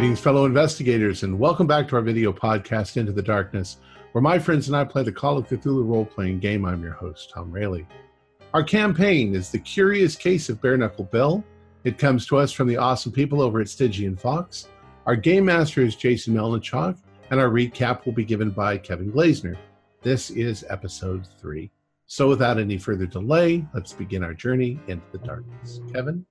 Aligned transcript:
Greetings, 0.00 0.18
fellow 0.18 0.46
investigators, 0.46 1.24
and 1.24 1.38
welcome 1.38 1.66
back 1.66 1.86
to 1.88 1.96
our 1.96 2.00
video 2.00 2.32
podcast, 2.32 2.96
Into 2.96 3.12
the 3.12 3.20
Darkness, 3.20 3.76
where 4.12 4.22
my 4.22 4.38
friends 4.38 4.66
and 4.66 4.74
I 4.74 4.82
play 4.82 5.02
the 5.02 5.12
Call 5.12 5.36
of 5.36 5.46
Cthulhu 5.46 5.86
role 5.86 6.06
playing 6.06 6.38
game. 6.38 6.64
I'm 6.64 6.82
your 6.82 6.94
host, 6.94 7.30
Tom 7.34 7.52
Rayleigh. 7.52 7.84
Our 8.54 8.62
campaign 8.62 9.34
is 9.34 9.50
The 9.50 9.58
Curious 9.58 10.16
Case 10.16 10.48
of 10.48 10.62
Bare 10.62 10.78
Knuckle 10.78 11.04
Bill. 11.04 11.44
It 11.84 11.98
comes 11.98 12.24
to 12.28 12.38
us 12.38 12.50
from 12.50 12.66
the 12.66 12.78
awesome 12.78 13.12
people 13.12 13.42
over 13.42 13.60
at 13.60 13.68
Stygian 13.68 14.16
Fox. 14.16 14.68
Our 15.04 15.16
game 15.16 15.44
master 15.44 15.82
is 15.82 15.96
Jason 15.96 16.32
Melnichuk, 16.32 16.96
and 17.30 17.38
our 17.38 17.50
recap 17.50 18.06
will 18.06 18.14
be 18.14 18.24
given 18.24 18.48
by 18.48 18.78
Kevin 18.78 19.12
Glazner. 19.12 19.58
This 20.00 20.30
is 20.30 20.64
episode 20.70 21.28
three. 21.38 21.70
So, 22.06 22.26
without 22.26 22.58
any 22.58 22.78
further 22.78 23.04
delay, 23.04 23.66
let's 23.74 23.92
begin 23.92 24.24
our 24.24 24.32
journey 24.32 24.80
into 24.88 25.04
the 25.12 25.18
darkness. 25.18 25.82
Kevin? 25.92 26.24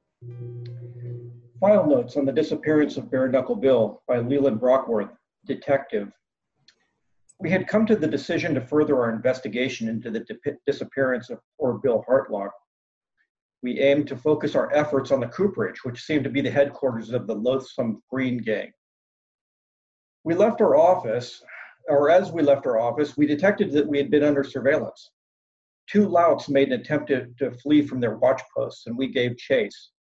File 1.60 1.86
notes 1.86 2.16
on 2.16 2.26
the 2.26 2.32
disappearance 2.32 2.96
of 2.96 3.12
Bare 3.12 3.28
Knuckle 3.28 3.56
Bill 3.56 4.02
by 4.08 4.20
Leland 4.20 4.62
Brockworth, 4.62 5.10
detective. 5.46 6.10
We 7.40 7.50
had 7.50 7.68
come 7.68 7.86
to 7.86 7.98
the 7.98 8.08
decision 8.08 8.54
to 8.56 8.62
further 8.62 9.02
our 9.02 9.14
investigation 9.14 9.90
into 9.90 10.10
the 10.10 10.22
di- 10.22 10.54
disappearance 10.66 11.30
of 11.30 11.40
poor 11.60 11.74
Bill 11.74 12.06
Hartlock. 12.08 12.52
We 13.62 13.80
aimed 13.82 14.08
to 14.08 14.16
focus 14.16 14.56
our 14.56 14.74
efforts 14.74 15.12
on 15.12 15.20
the 15.20 15.28
cooperage, 15.28 15.84
which 15.84 16.02
seemed 16.02 16.24
to 16.24 16.30
be 16.30 16.40
the 16.40 16.50
headquarters 16.50 17.12
of 17.12 17.28
the 17.28 17.36
loathsome 17.36 18.02
Green 18.10 18.38
Gang. 18.38 18.72
We 20.24 20.36
left 20.36 20.62
our 20.62 20.78
office, 20.78 21.44
or 21.90 22.10
as 22.10 22.32
we 22.32 22.42
left 22.42 22.68
our 22.68 22.80
office, 22.80 23.18
we 23.18 23.26
detected 23.26 23.74
that 23.74 23.88
we 23.88 23.98
had 23.98 24.10
been 24.10 24.24
under 24.24 24.46
surveillance. 24.46 25.12
Two 25.88 26.08
louts 26.08 26.48
made 26.48 26.72
an 26.72 26.80
attempt 26.80 27.08
to, 27.08 27.26
to 27.40 27.52
flee 27.52 27.82
from 27.82 28.00
their 28.00 28.18
watch 28.18 28.42
posts, 28.56 28.88
and 28.88 28.98
we 28.98 29.08
gave 29.08 29.36
chase. 29.38 29.92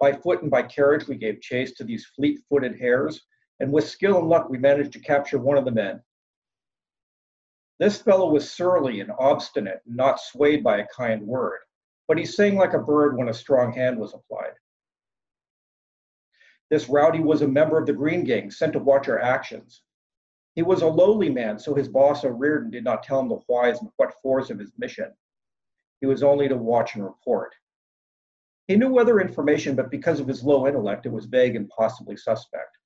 By 0.00 0.14
foot 0.14 0.40
and 0.40 0.50
by 0.50 0.62
carriage, 0.62 1.06
we 1.06 1.16
gave 1.16 1.42
chase 1.42 1.72
to 1.74 1.84
these 1.84 2.06
fleet 2.06 2.40
footed 2.48 2.80
hares, 2.80 3.26
and 3.60 3.70
with 3.70 3.86
skill 3.86 4.18
and 4.18 4.28
luck, 4.28 4.48
we 4.48 4.56
managed 4.56 4.94
to 4.94 5.00
capture 5.00 5.38
one 5.38 5.58
of 5.58 5.66
the 5.66 5.70
men. 5.70 6.02
This 7.78 8.00
fellow 8.00 8.30
was 8.30 8.50
surly 8.50 9.00
and 9.00 9.12
obstinate, 9.18 9.82
and 9.86 9.96
not 9.96 10.18
swayed 10.18 10.64
by 10.64 10.78
a 10.78 10.86
kind 10.88 11.26
word, 11.26 11.60
but 12.08 12.16
he 12.16 12.24
sang 12.24 12.56
like 12.56 12.72
a 12.72 12.78
bird 12.78 13.16
when 13.16 13.28
a 13.28 13.34
strong 13.34 13.72
hand 13.74 13.98
was 13.98 14.14
applied. 14.14 14.54
This 16.70 16.88
rowdy 16.88 17.20
was 17.20 17.42
a 17.42 17.48
member 17.48 17.78
of 17.78 17.86
the 17.86 17.92
Green 17.92 18.24
Gang, 18.24 18.50
sent 18.50 18.72
to 18.72 18.78
watch 18.78 19.08
our 19.08 19.20
actions. 19.20 19.82
He 20.54 20.62
was 20.62 20.82
a 20.82 20.86
lowly 20.86 21.28
man, 21.28 21.58
so 21.58 21.74
his 21.74 21.88
boss 21.88 22.24
O'Riordan 22.24 22.70
did 22.70 22.84
not 22.84 23.02
tell 23.02 23.20
him 23.20 23.28
the 23.28 23.40
whys 23.48 23.80
and 23.80 23.90
what 23.96 24.14
fors 24.22 24.50
of 24.50 24.58
his 24.58 24.72
mission. 24.78 25.12
He 26.00 26.06
was 26.06 26.22
only 26.22 26.48
to 26.48 26.56
watch 26.56 26.94
and 26.94 27.04
report. 27.04 27.54
He 28.68 28.76
knew 28.76 28.98
other 28.98 29.20
information, 29.20 29.74
but 29.74 29.90
because 29.90 30.20
of 30.20 30.28
his 30.28 30.44
low 30.44 30.66
intellect, 30.66 31.06
it 31.06 31.12
was 31.12 31.26
vague 31.26 31.56
and 31.56 31.68
possibly 31.68 32.16
suspect. 32.16 32.78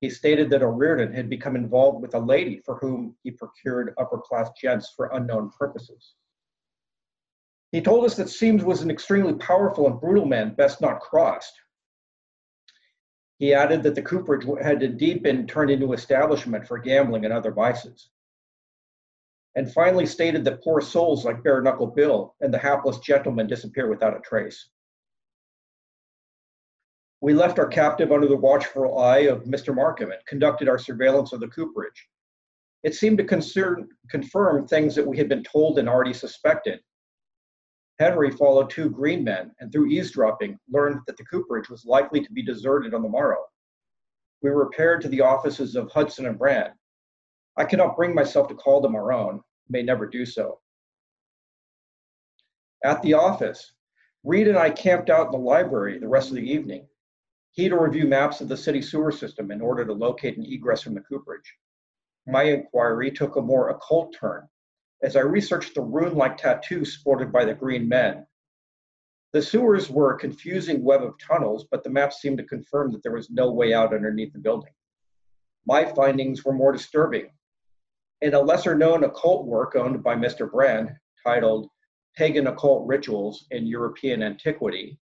He 0.00 0.10
stated 0.10 0.50
that 0.50 0.62
O'Riordan 0.62 1.12
had 1.12 1.28
become 1.28 1.56
involved 1.56 2.02
with 2.02 2.14
a 2.14 2.20
lady 2.20 2.60
for 2.64 2.76
whom 2.76 3.16
he 3.22 3.30
procured 3.30 3.94
upper 3.98 4.18
class 4.18 4.50
gents 4.60 4.92
for 4.96 5.10
unknown 5.12 5.50
purposes. 5.58 6.14
He 7.72 7.80
told 7.82 8.04
us 8.04 8.16
that 8.16 8.28
Seames 8.28 8.64
was 8.64 8.82
an 8.82 8.90
extremely 8.90 9.34
powerful 9.34 9.86
and 9.86 10.00
brutal 10.00 10.24
man, 10.24 10.54
best 10.54 10.80
not 10.80 11.00
crossed. 11.00 11.52
He 13.38 13.54
added 13.54 13.82
that 13.82 13.94
the 13.94 14.02
cooperage 14.02 14.46
had 14.62 14.82
indeed 14.82 15.22
been 15.22 15.46
turned 15.46 15.70
into 15.70 15.92
an 15.92 15.98
establishment 15.98 16.66
for 16.66 16.78
gambling 16.78 17.24
and 17.24 17.32
other 17.32 17.52
vices. 17.52 18.10
And 19.54 19.72
finally 19.72 20.06
stated 20.06 20.44
that 20.44 20.62
poor 20.62 20.80
souls 20.80 21.24
like 21.24 21.42
Bare 21.42 21.60
Knuckle 21.60 21.88
Bill 21.88 22.34
and 22.40 22.52
the 22.54 22.58
hapless 22.58 22.98
gentleman 22.98 23.46
disappear 23.46 23.88
without 23.88 24.16
a 24.16 24.20
trace. 24.20 24.70
We 27.20 27.34
left 27.34 27.58
our 27.58 27.66
captive 27.66 28.12
under 28.12 28.28
the 28.28 28.36
watchful 28.36 28.98
eye 28.98 29.26
of 29.26 29.42
Mr. 29.42 29.74
Markham 29.74 30.12
and 30.12 30.24
conducted 30.26 30.68
our 30.68 30.78
surveillance 30.78 31.32
of 31.32 31.40
the 31.40 31.48
cooperage. 31.48 32.08
It 32.84 32.94
seemed 32.94 33.18
to 33.18 33.24
concern, 33.24 33.88
confirm 34.08 34.66
things 34.68 34.94
that 34.94 35.06
we 35.06 35.18
had 35.18 35.28
been 35.28 35.42
told 35.42 35.80
and 35.80 35.88
already 35.88 36.12
suspected. 36.14 36.78
Henry 37.98 38.30
followed 38.30 38.70
two 38.70 38.88
green 38.88 39.24
men 39.24 39.50
and 39.58 39.72
through 39.72 39.88
eavesdropping 39.88 40.56
learned 40.70 41.00
that 41.08 41.16
the 41.16 41.24
cooperage 41.24 41.68
was 41.68 41.84
likely 41.84 42.20
to 42.20 42.32
be 42.32 42.44
deserted 42.44 42.94
on 42.94 43.02
the 43.02 43.08
morrow. 43.08 43.44
We 44.40 44.50
repaired 44.50 45.00
to 45.02 45.08
the 45.08 45.22
offices 45.22 45.74
of 45.74 45.90
Hudson 45.90 46.26
and 46.26 46.38
Brand. 46.38 46.72
I 47.56 47.64
cannot 47.64 47.96
bring 47.96 48.14
myself 48.14 48.46
to 48.48 48.54
call 48.54 48.80
them 48.80 48.94
our 48.94 49.12
own, 49.12 49.42
may 49.68 49.82
never 49.82 50.06
do 50.06 50.24
so. 50.24 50.60
At 52.84 53.02
the 53.02 53.14
office, 53.14 53.72
Reed 54.22 54.46
and 54.46 54.56
I 54.56 54.70
camped 54.70 55.10
out 55.10 55.26
in 55.26 55.32
the 55.32 55.38
library 55.38 55.98
the 55.98 56.06
rest 56.06 56.28
of 56.28 56.36
the 56.36 56.48
evening 56.48 56.86
he 57.52 57.68
to 57.68 57.78
review 57.78 58.06
maps 58.06 58.40
of 58.40 58.48
the 58.48 58.56
city 58.56 58.82
sewer 58.82 59.10
system 59.10 59.50
in 59.50 59.60
order 59.60 59.84
to 59.84 59.92
locate 59.92 60.36
an 60.36 60.46
egress 60.46 60.82
from 60.82 60.94
the 60.94 61.00
cooperage. 61.00 61.54
My 62.26 62.44
inquiry 62.44 63.10
took 63.10 63.36
a 63.36 63.42
more 63.42 63.70
occult 63.70 64.14
turn 64.18 64.48
as 65.02 65.16
I 65.16 65.20
researched 65.20 65.74
the 65.74 65.82
rune 65.82 66.14
like 66.14 66.36
tattoos 66.36 66.94
sported 66.94 67.32
by 67.32 67.44
the 67.44 67.54
green 67.54 67.88
men. 67.88 68.26
The 69.32 69.42
sewers 69.42 69.90
were 69.90 70.14
a 70.14 70.18
confusing 70.18 70.82
web 70.82 71.02
of 71.02 71.18
tunnels, 71.18 71.66
but 71.70 71.84
the 71.84 71.90
maps 71.90 72.20
seemed 72.20 72.38
to 72.38 72.44
confirm 72.44 72.92
that 72.92 73.02
there 73.02 73.12
was 73.12 73.30
no 73.30 73.52
way 73.52 73.74
out 73.74 73.94
underneath 73.94 74.32
the 74.32 74.38
building. 74.38 74.72
My 75.66 75.84
findings 75.84 76.44
were 76.44 76.52
more 76.52 76.72
disturbing. 76.72 77.30
In 78.22 78.34
a 78.34 78.40
lesser 78.40 78.74
known 78.74 79.04
occult 79.04 79.46
work 79.46 79.76
owned 79.76 80.02
by 80.02 80.16
Mr. 80.16 80.50
Brand, 80.50 80.90
titled 81.22 81.68
Pagan 82.16 82.48
Occult 82.48 82.86
Rituals 82.86 83.46
in 83.50 83.66
European 83.66 84.22
Antiquity, 84.22 84.98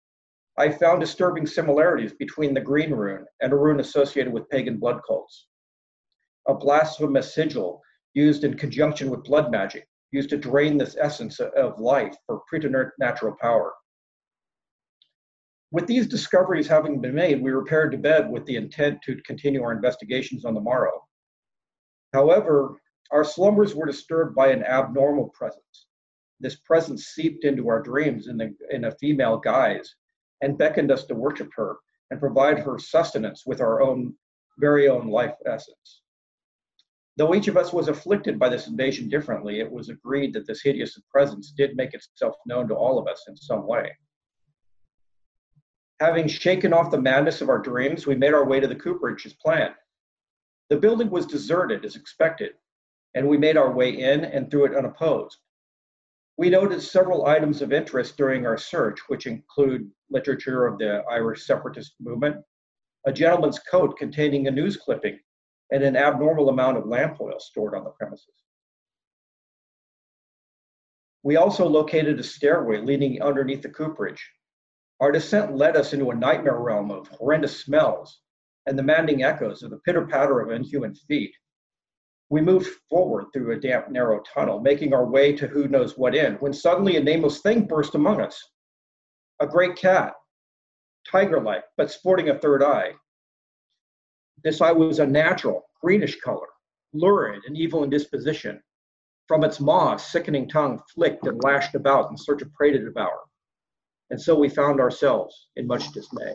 I 0.57 0.69
found 0.69 1.01
disturbing 1.01 1.47
similarities 1.47 2.13
between 2.13 2.53
the 2.53 2.61
green 2.61 2.91
rune 2.91 3.25
and 3.41 3.51
a 3.51 3.55
rune 3.55 3.79
associated 3.79 4.31
with 4.31 4.49
pagan 4.49 4.77
blood 4.77 5.01
cults. 5.07 5.47
A 6.47 6.53
blasphemous 6.53 7.33
sigil 7.33 7.81
used 8.13 8.43
in 8.43 8.55
conjunction 8.55 9.09
with 9.09 9.23
blood 9.23 9.51
magic, 9.51 9.87
used 10.11 10.29
to 10.29 10.37
drain 10.37 10.77
this 10.77 10.95
essence 10.99 11.39
of 11.39 11.79
life 11.79 12.15
for 12.27 12.41
preternatural 12.47 13.35
power. 13.41 13.73
With 15.71 15.87
these 15.87 16.07
discoveries 16.07 16.67
having 16.67 17.01
been 17.01 17.15
made, 17.15 17.41
we 17.41 17.49
repaired 17.49 17.91
to 17.93 17.97
bed 17.97 18.29
with 18.29 18.45
the 18.45 18.57
intent 18.57 19.01
to 19.03 19.19
continue 19.25 19.63
our 19.63 19.71
investigations 19.71 20.45
on 20.45 20.53
the 20.53 20.61
morrow. 20.61 21.03
However, 22.13 22.75
our 23.09 23.23
slumbers 23.23 23.73
were 23.73 23.87
disturbed 23.87 24.35
by 24.35 24.49
an 24.49 24.63
abnormal 24.63 25.29
presence. 25.29 25.87
This 26.39 26.57
presence 26.57 27.05
seeped 27.05 27.43
into 27.43 27.69
our 27.69 27.81
dreams 27.81 28.27
in, 28.27 28.37
the, 28.37 28.55
in 28.69 28.85
a 28.85 28.95
female 28.97 29.37
guise 29.37 29.95
and 30.43 30.57
beckoned 30.57 30.91
us 30.91 31.05
to 31.05 31.15
worship 31.15 31.49
her 31.55 31.77
and 32.11 32.19
provide 32.19 32.59
her 32.59 32.77
sustenance 32.77 33.43
with 33.45 33.61
our 33.61 33.81
own 33.81 34.13
very 34.59 34.89
own 34.89 35.07
life 35.07 35.33
essence. 35.45 36.01
Though 37.15 37.33
each 37.33 37.47
of 37.47 37.55
us 37.55 37.71
was 37.71 37.87
afflicted 37.87 38.37
by 38.37 38.49
this 38.49 38.67
invasion 38.67 39.07
differently, 39.07 39.61
it 39.61 39.71
was 39.71 39.87
agreed 39.87 40.33
that 40.33 40.45
this 40.45 40.61
hideous 40.61 40.99
presence 41.09 41.51
did 41.51 41.77
make 41.77 41.93
itself 41.93 42.35
known 42.45 42.67
to 42.67 42.75
all 42.75 42.99
of 42.99 43.07
us 43.07 43.23
in 43.29 43.37
some 43.37 43.65
way. 43.65 43.95
Having 46.01 46.27
shaken 46.27 46.73
off 46.73 46.91
the 46.91 47.01
madness 47.01 47.39
of 47.41 47.47
our 47.47 47.59
dreams, 47.59 48.05
we 48.05 48.15
made 48.15 48.33
our 48.33 48.45
way 48.45 48.59
to 48.59 48.67
the 48.67 48.75
cooperage 48.75 49.25
as 49.25 49.33
planned. 49.33 49.75
The 50.69 50.77
building 50.77 51.09
was 51.09 51.25
deserted 51.25 51.85
as 51.85 51.95
expected, 51.95 52.51
and 53.15 53.29
we 53.29 53.37
made 53.37 53.55
our 53.55 53.71
way 53.71 53.91
in 53.91 54.25
and 54.25 54.51
through 54.51 54.65
it 54.65 54.75
unopposed. 54.75 55.37
We 56.37 56.49
noted 56.49 56.81
several 56.81 57.27
items 57.27 57.61
of 57.61 57.71
interest 57.71 58.17
during 58.17 58.45
our 58.45 58.57
search, 58.57 58.99
which 59.07 59.27
include 59.27 59.91
literature 60.09 60.65
of 60.65 60.79
the 60.79 61.03
Irish 61.09 61.45
separatist 61.45 61.95
movement, 61.99 62.43
a 63.05 63.13
gentleman's 63.13 63.59
coat 63.59 63.97
containing 63.97 64.47
a 64.47 64.51
news 64.51 64.77
clipping, 64.77 65.19
and 65.71 65.83
an 65.83 65.95
abnormal 65.95 66.49
amount 66.49 66.77
of 66.77 66.87
lamp 66.87 67.21
oil 67.21 67.39
stored 67.39 67.75
on 67.75 67.83
the 67.83 67.91
premises. 67.91 68.33
We 71.21 71.35
also 71.35 71.67
located 71.67 72.19
a 72.19 72.23
stairway 72.23 72.79
leading 72.79 73.21
underneath 73.21 73.61
the 73.61 73.69
cooperage. 73.69 74.27
Our 74.99 75.11
descent 75.11 75.55
led 75.55 75.77
us 75.77 75.93
into 75.93 76.11
a 76.11 76.15
nightmare 76.15 76.59
realm 76.59 76.91
of 76.91 77.07
horrendous 77.09 77.61
smells 77.61 78.21
and 78.65 78.77
the 78.77 78.83
maddening 78.83 79.23
echoes 79.23 79.63
of 79.63 79.69
the 79.69 79.79
pitter 79.79 80.05
patter 80.05 80.41
of 80.41 80.51
inhuman 80.51 80.95
feet 80.95 81.33
we 82.33 82.41
moved 82.41 82.65
forward 82.89 83.25
through 83.31 83.51
a 83.51 83.59
damp, 83.59 83.91
narrow 83.91 84.19
tunnel, 84.21 84.59
making 84.59 84.91
our 84.91 85.05
way 85.05 85.33
to 85.33 85.45
who 85.45 85.67
knows 85.67 85.99
what 85.99 86.15
end, 86.15 86.35
when 86.39 86.51
suddenly 86.51 86.97
a 86.97 86.99
nameless 86.99 87.41
thing 87.41 87.67
burst 87.67 87.93
among 87.93 88.21
us. 88.21 88.43
A 89.39 89.45
great 89.45 89.75
cat, 89.75 90.13
tiger 91.07 91.39
like, 91.39 91.63
but 91.77 91.91
sporting 91.91 92.29
a 92.29 92.39
third 92.39 92.63
eye. 92.63 92.93
This 94.43 94.61
eye 94.61 94.71
was 94.71 94.97
a 94.97 95.05
natural, 95.05 95.61
greenish 95.79 96.19
color, 96.21 96.47
lurid 96.91 97.43
and 97.45 97.55
evil 97.55 97.83
in 97.83 97.91
disposition. 97.91 98.59
From 99.27 99.43
its 99.43 99.59
maw, 99.59 99.97
sickening 99.97 100.49
tongue 100.49 100.81
flicked 100.91 101.27
and 101.27 101.39
lashed 101.43 101.75
about 101.75 102.09
in 102.09 102.17
search 102.17 102.41
of 102.41 102.51
prey 102.53 102.71
to 102.71 102.83
devour. 102.83 103.19
And 104.09 104.19
so 104.19 104.33
we 104.33 104.49
found 104.49 104.79
ourselves 104.79 105.49
in 105.55 105.67
much 105.67 105.91
dismay. 105.91 106.33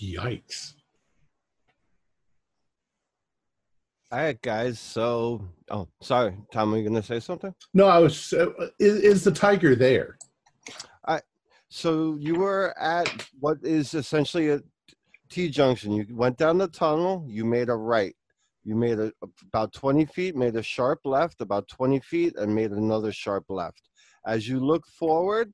Yikes. 0.00 0.74
All 4.12 4.18
right, 4.18 4.42
guys. 4.42 4.80
So, 4.80 5.48
oh, 5.70 5.86
sorry, 6.02 6.36
Tom, 6.52 6.74
are 6.74 6.78
you 6.78 6.82
going 6.82 7.00
to 7.00 7.06
say 7.06 7.20
something? 7.20 7.54
No, 7.74 7.86
I 7.86 8.00
was. 8.00 8.32
Uh, 8.32 8.48
is, 8.80 8.96
is 9.02 9.24
the 9.24 9.30
tiger 9.30 9.76
there? 9.76 10.18
I 11.06 11.20
So 11.68 12.16
you 12.18 12.34
were 12.34 12.74
at 12.76 13.08
what 13.38 13.58
is 13.62 13.94
essentially 13.94 14.50
a 14.50 14.60
T 15.30 15.48
junction. 15.48 15.92
You 15.92 16.06
went 16.10 16.38
down 16.38 16.58
the 16.58 16.66
tunnel. 16.66 17.24
You 17.28 17.44
made 17.44 17.68
a 17.68 17.76
right. 17.76 18.16
You 18.64 18.74
made 18.74 18.98
a, 18.98 19.12
about 19.46 19.72
20 19.74 20.04
feet, 20.06 20.34
made 20.34 20.56
a 20.56 20.62
sharp 20.62 20.98
left, 21.04 21.40
about 21.40 21.68
20 21.68 22.00
feet, 22.00 22.34
and 22.36 22.52
made 22.52 22.72
another 22.72 23.12
sharp 23.12 23.44
left. 23.48 23.88
As 24.26 24.48
you 24.48 24.58
look 24.58 24.84
forward, 24.88 25.52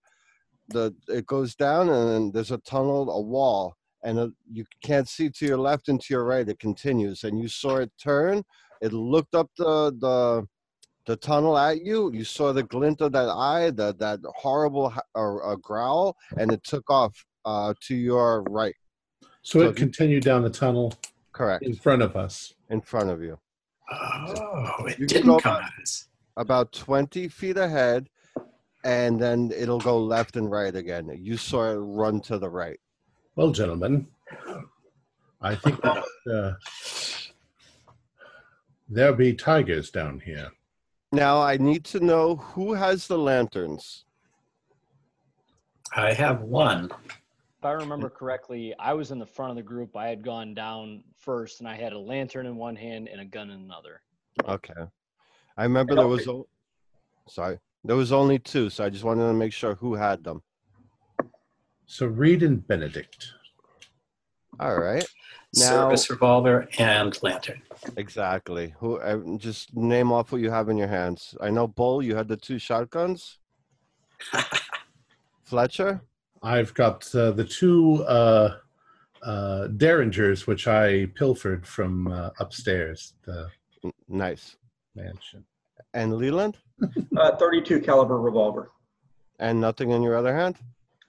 the 0.69 0.95
it 1.09 1.27
goes 1.27 1.55
down, 1.55 1.91
and 1.91 2.09
then 2.09 2.31
there's 2.33 2.53
a 2.53 2.59
tunnel, 2.59 3.11
a 3.11 3.21
wall, 3.21 3.77
and 4.07 4.19
uh 4.21 4.29
you 4.53 4.65
can't 4.83 5.09
see 5.09 5.29
to 5.29 5.45
your 5.47 5.59
left 5.59 5.89
and 5.89 6.01
to 6.01 6.15
your 6.15 6.25
right. 6.25 6.49
It 6.49 6.59
continues, 6.61 7.25
and 7.25 7.39
you 7.43 7.49
saw 7.49 7.77
it 7.85 7.91
turn. 8.03 8.43
It 8.81 8.93
looked 8.93 9.35
up 9.35 9.51
the 9.59 9.93
the 10.07 10.47
the 11.07 11.17
tunnel 11.17 11.59
at 11.59 11.85
you. 11.85 12.11
You 12.13 12.25
saw 12.25 12.53
the 12.53 12.63
glint 12.63 13.01
of 13.01 13.13
that 13.13 13.29
eye, 13.29 13.71
that 13.73 13.99
that 13.99 14.21
horrible 14.37 14.93
h- 14.95 15.03
uh, 15.15 15.37
uh, 15.37 15.57
growl, 15.57 16.17
and 16.39 16.51
it 16.53 16.63
took 16.65 16.89
off 16.89 17.13
uh, 17.45 17.75
to 17.87 17.95
your 17.95 18.43
right. 18.45 18.75
So 19.43 19.61
So 19.61 19.67
it 19.67 19.71
if 19.71 19.79
you- 19.79 19.87
continued 19.87 20.25
down 20.25 20.43
the 20.43 20.51
tunnel 20.51 20.95
Correct, 21.33 21.65
in 21.65 21.75
front 21.75 22.01
of 22.03 22.17
us. 22.17 22.55
in 22.71 22.81
front 22.81 23.11
of 23.11 23.21
you. 23.23 23.39
Oh, 23.93 24.85
it 24.87 24.99
You 24.99 25.07
didn't 25.07 25.41
come 25.43 25.63
at 25.63 25.73
us. 25.83 26.09
about 26.37 26.73
20 26.73 27.29
feet 27.29 27.57
ahead 27.57 28.09
and 28.85 29.21
then 29.21 29.53
it'll 29.57 29.81
go 29.81 29.97
left 29.99 30.37
and 30.37 30.51
right 30.51 30.75
again 30.75 31.09
you 31.21 31.37
saw 31.37 31.71
it 31.71 31.77
run 31.77 32.21
to 32.21 32.39
the 32.39 32.49
right 32.49 32.79
Well, 33.37 33.51
gentlemen, 33.51 34.07
I 35.43 35.55
think 35.55 35.81
that 35.83 36.05
uh, 36.33 36.53
there'll 38.89 39.15
be 39.15 39.35
tigers 39.35 39.91
down 39.91 40.21
here. 40.21 40.51
now 41.13 41.41
i 41.41 41.57
need 41.57 41.85
to 41.85 42.01
know 42.01 42.37
who 42.37 42.73
has 42.73 43.07
the 43.07 43.19
lanterns 43.19 44.05
I 45.95 46.13
have 46.13 46.43
one. 46.43 46.91
If 47.59 47.65
I 47.65 47.71
remember 47.73 48.11
correctly, 48.11 48.75
I 48.79 48.93
was 48.93 49.13
in 49.13 49.19
the 49.19 49.25
front 49.25 49.51
of 49.51 49.57
the 49.57 49.63
group. 49.63 49.97
I 49.97 50.09
had 50.09 50.23
gone 50.23 50.53
down 50.53 51.05
first, 51.17 51.61
and 51.61 51.69
I 51.69 51.75
had 51.77 51.93
a 51.95 51.99
lantern 51.99 52.45
in 52.45 52.57
one 52.57 52.77
hand 52.77 53.09
and 53.09 53.21
a 53.21 53.25
gun 53.25 53.51
in 53.51 53.61
another. 53.61 54.03
okay 54.49 54.83
i 55.57 55.63
remember 55.63 55.95
there 55.95 56.09
was 56.09 56.27
o- 56.29 56.49
sorry 57.29 57.59
there 57.85 57.97
was 57.97 58.13
only 58.13 58.39
two 58.39 58.69
so 58.69 58.85
i 58.85 58.91
just 58.91 59.05
wanted 59.05 59.27
to 59.27 59.33
make 59.33 59.53
sure 59.53 59.75
who 59.77 59.95
had 59.95 60.23
them 60.25 60.43
So 61.87 62.07
Reed 62.07 62.43
and 62.43 62.67
Benedict. 62.67 63.33
all 64.61 64.77
right. 64.79 65.05
Now- 65.55 65.63
Service 65.89 66.11
revolver 66.11 66.69
and 66.79 67.17
lantern. 67.23 67.63
exactly. 67.97 68.75
Who 68.79 68.99
uh, 68.99 69.37
just 69.39 69.75
name 69.77 70.13
off 70.13 70.33
what 70.33 70.41
you 70.41 70.51
have 70.51 70.69
in 70.69 70.77
your 70.77 70.89
hands. 70.89 71.35
I 71.41 71.51
know 71.51 71.67
bull 71.67 72.03
you 72.03 72.15
had 72.17 72.29
the 72.29 72.37
two 72.37 72.59
shotguns. 72.59 73.39
Fletcher? 75.45 76.01
I've 76.43 76.75
got 76.75 77.13
uh, 77.15 77.31
the 77.31 77.45
two 77.45 78.05
uh, 78.05 78.57
uh, 79.23 79.69
derringers, 79.69 80.47
which 80.47 80.67
I 80.69 81.07
pilfered 81.15 81.67
from 81.67 82.09
uh, 82.09 82.31
upstairs 82.41 83.15
the 83.25 83.49
N- 83.85 83.93
nice. 84.09 84.57
mansion. 84.95 85.45
and 85.95 86.17
leland? 86.17 86.57
Uh, 87.17 87.35
32 87.37 87.81
caliber 87.81 88.21
revolver. 88.21 88.71
and 89.39 89.59
nothing 89.59 89.91
in 89.93 90.03
your 90.03 90.15
other 90.15 90.37
hand? 90.37 90.57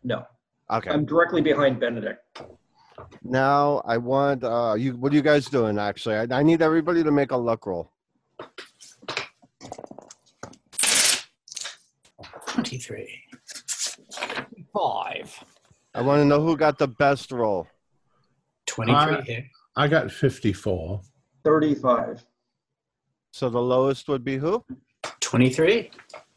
No, 0.06 0.26
okay 0.72 0.90
I'm 0.90 1.06
directly 1.06 1.42
behind 1.42 1.80
Benedict. 1.80 2.22
Now 3.24 3.82
I 3.86 3.98
want 3.98 4.44
uh 4.44 4.76
you 4.78 4.96
what 4.98 5.12
are 5.12 5.16
you 5.16 5.22
guys 5.22 5.48
doing 5.48 5.78
actually? 5.80 6.16
I, 6.16 6.40
I 6.40 6.44
need 6.44 6.62
everybody 6.62 7.04
to 7.04 7.12
make 7.12 7.32
a 7.32 7.38
luck 7.38 7.66
roll. 7.66 7.92
23. 12.48 13.08
Five. 14.74 15.44
I 15.94 16.02
want 16.02 16.20
to 16.22 16.26
know 16.26 16.42
who 16.42 16.58
got 16.58 16.78
the 16.78 16.88
best 16.88 17.32
roll. 17.32 17.68
23 18.66 18.96
Uh, 19.16 19.22
here. 19.22 19.46
I 19.76 19.88
got 19.88 20.12
54. 20.12 21.02
35. 21.44 22.26
So 23.32 23.50
the 23.50 23.62
lowest 23.62 24.08
would 24.10 24.24
be 24.24 24.38
who? 24.38 24.64
23. 25.20 25.92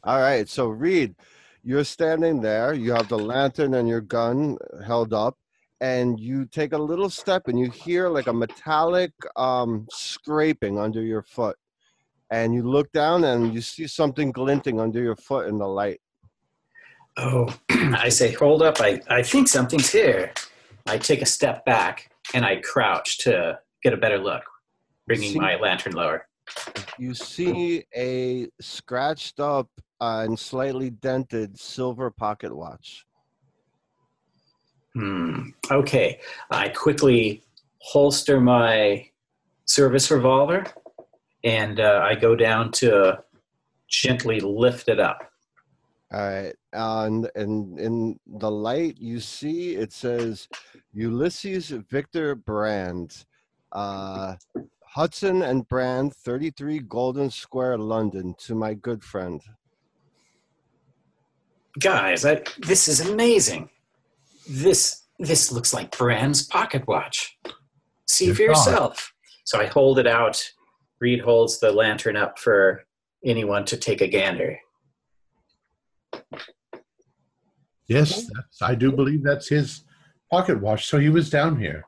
All 0.04 0.20
right. 0.20 0.48
So 0.48 0.68
Reed, 0.68 1.14
you're 1.62 1.84
standing 1.84 2.40
there, 2.40 2.72
you 2.74 2.92
have 2.92 3.08
the 3.08 3.18
lantern 3.18 3.74
and 3.74 3.88
your 3.88 4.00
gun 4.00 4.56
held 4.84 5.12
up 5.12 5.36
and 5.80 6.18
you 6.20 6.44
take 6.46 6.72
a 6.72 6.78
little 6.78 7.10
step 7.10 7.48
and 7.48 7.58
you 7.58 7.70
hear 7.70 8.08
like 8.08 8.26
a 8.26 8.32
metallic 8.32 9.12
um 9.36 9.86
scraping 9.90 10.78
under 10.78 11.02
your 11.02 11.22
foot. 11.22 11.56
And 12.30 12.54
you 12.54 12.62
look 12.62 12.90
down 12.92 13.24
and 13.24 13.52
you 13.52 13.60
see 13.60 13.86
something 13.86 14.30
glinting 14.30 14.78
under 14.80 15.02
your 15.02 15.16
foot 15.16 15.48
in 15.48 15.58
the 15.58 15.66
light. 15.66 16.00
Oh, 17.16 17.52
I 17.70 18.08
say, 18.08 18.32
hold 18.32 18.62
up. 18.62 18.80
I, 18.80 19.00
I 19.08 19.22
think 19.22 19.48
something's 19.48 19.90
here. 19.90 20.32
I 20.86 20.96
take 20.96 21.22
a 21.22 21.26
step 21.26 21.64
back 21.64 22.10
and 22.32 22.44
I 22.44 22.60
crouch 22.60 23.18
to 23.18 23.58
get 23.82 23.92
a 23.92 23.96
better 23.96 24.18
look, 24.18 24.42
bringing 25.06 25.32
See- 25.32 25.38
my 25.38 25.56
lantern 25.56 25.92
lower. 25.94 26.26
You 26.98 27.14
see 27.14 27.84
a 27.96 28.48
scratched 28.60 29.38
up 29.40 29.68
uh, 30.00 30.24
and 30.24 30.38
slightly 30.38 30.90
dented 30.90 31.58
silver 31.58 32.10
pocket 32.10 32.54
watch. 32.54 33.04
Hmm. 34.94 35.50
Okay. 35.70 36.20
I 36.50 36.68
quickly 36.68 37.44
holster 37.78 38.40
my 38.40 39.06
service 39.64 40.10
revolver 40.10 40.64
and 41.44 41.80
uh, 41.80 42.00
I 42.02 42.14
go 42.14 42.34
down 42.34 42.72
to 42.72 43.22
gently 43.88 44.40
lift 44.40 44.88
it 44.88 45.00
up. 45.00 45.30
All 46.12 46.20
right. 46.20 46.54
And, 46.72 47.30
and 47.36 47.78
in 47.78 48.18
the 48.26 48.50
light, 48.50 48.98
you 48.98 49.20
see 49.20 49.76
it 49.76 49.92
says 49.92 50.48
Ulysses 50.92 51.70
Victor 51.70 52.34
Brand, 52.34 53.24
uh, 53.72 54.34
Hudson 54.84 55.42
and 55.42 55.68
Brand, 55.68 56.14
33 56.16 56.80
Golden 56.80 57.30
Square, 57.30 57.78
London, 57.78 58.34
to 58.38 58.56
my 58.56 58.74
good 58.74 59.04
friend. 59.04 59.40
Guys, 61.78 62.24
I, 62.24 62.42
this 62.58 62.88
is 62.88 63.00
amazing. 63.00 63.70
This 64.48 65.04
this 65.18 65.52
looks 65.52 65.74
like 65.74 65.96
Brand's 65.96 66.42
pocket 66.42 66.86
watch. 66.88 67.38
See 68.08 68.26
Good 68.26 68.36
for 68.36 68.42
God. 68.42 68.48
yourself. 68.48 69.12
So 69.44 69.60
I 69.60 69.66
hold 69.66 69.98
it 69.98 70.06
out. 70.06 70.42
Reed 70.98 71.20
holds 71.20 71.60
the 71.60 71.70
lantern 71.70 72.16
up 72.16 72.38
for 72.38 72.84
anyone 73.24 73.64
to 73.66 73.76
take 73.76 74.00
a 74.00 74.08
gander. 74.08 74.58
Yes, 77.86 78.26
that's, 78.34 78.62
I 78.62 78.74
do 78.74 78.92
believe 78.92 79.22
that's 79.22 79.48
his 79.48 79.84
pocket 80.30 80.60
watch. 80.60 80.86
So 80.86 80.98
he 80.98 81.08
was 81.08 81.28
down 81.28 81.58
here. 81.58 81.84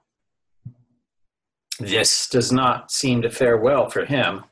This 1.78 2.28
does 2.28 2.52
not 2.52 2.90
seem 2.90 3.22
to 3.22 3.30
fare 3.30 3.56
well 3.56 3.88
for 3.88 4.04
him. 4.04 4.44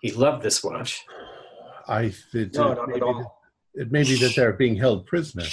He 0.00 0.10
loved 0.10 0.42
this 0.42 0.64
watch. 0.64 1.04
I 1.86 2.12
it, 2.32 2.54
No, 2.54 2.74
not 2.74 2.94
at 2.94 3.02
all. 3.02 3.37
That- 3.78 3.82
it 3.86 3.92
may 3.92 4.02
be 4.02 4.16
that 4.16 4.34
they're 4.34 4.52
being 4.52 4.76
held 4.76 5.06
prisoner. 5.06 5.44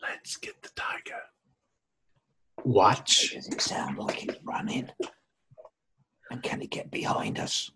Let's 0.00 0.36
get 0.36 0.60
the 0.62 0.70
tiger. 0.74 1.20
Watch. 2.64 3.32
Does 3.34 3.48
it 3.48 3.60
sound 3.60 3.98
like 3.98 4.16
he's 4.16 4.36
running? 4.44 4.90
And 6.30 6.42
can 6.42 6.60
he 6.60 6.66
get 6.66 6.90
behind 6.90 7.38
us? 7.38 7.70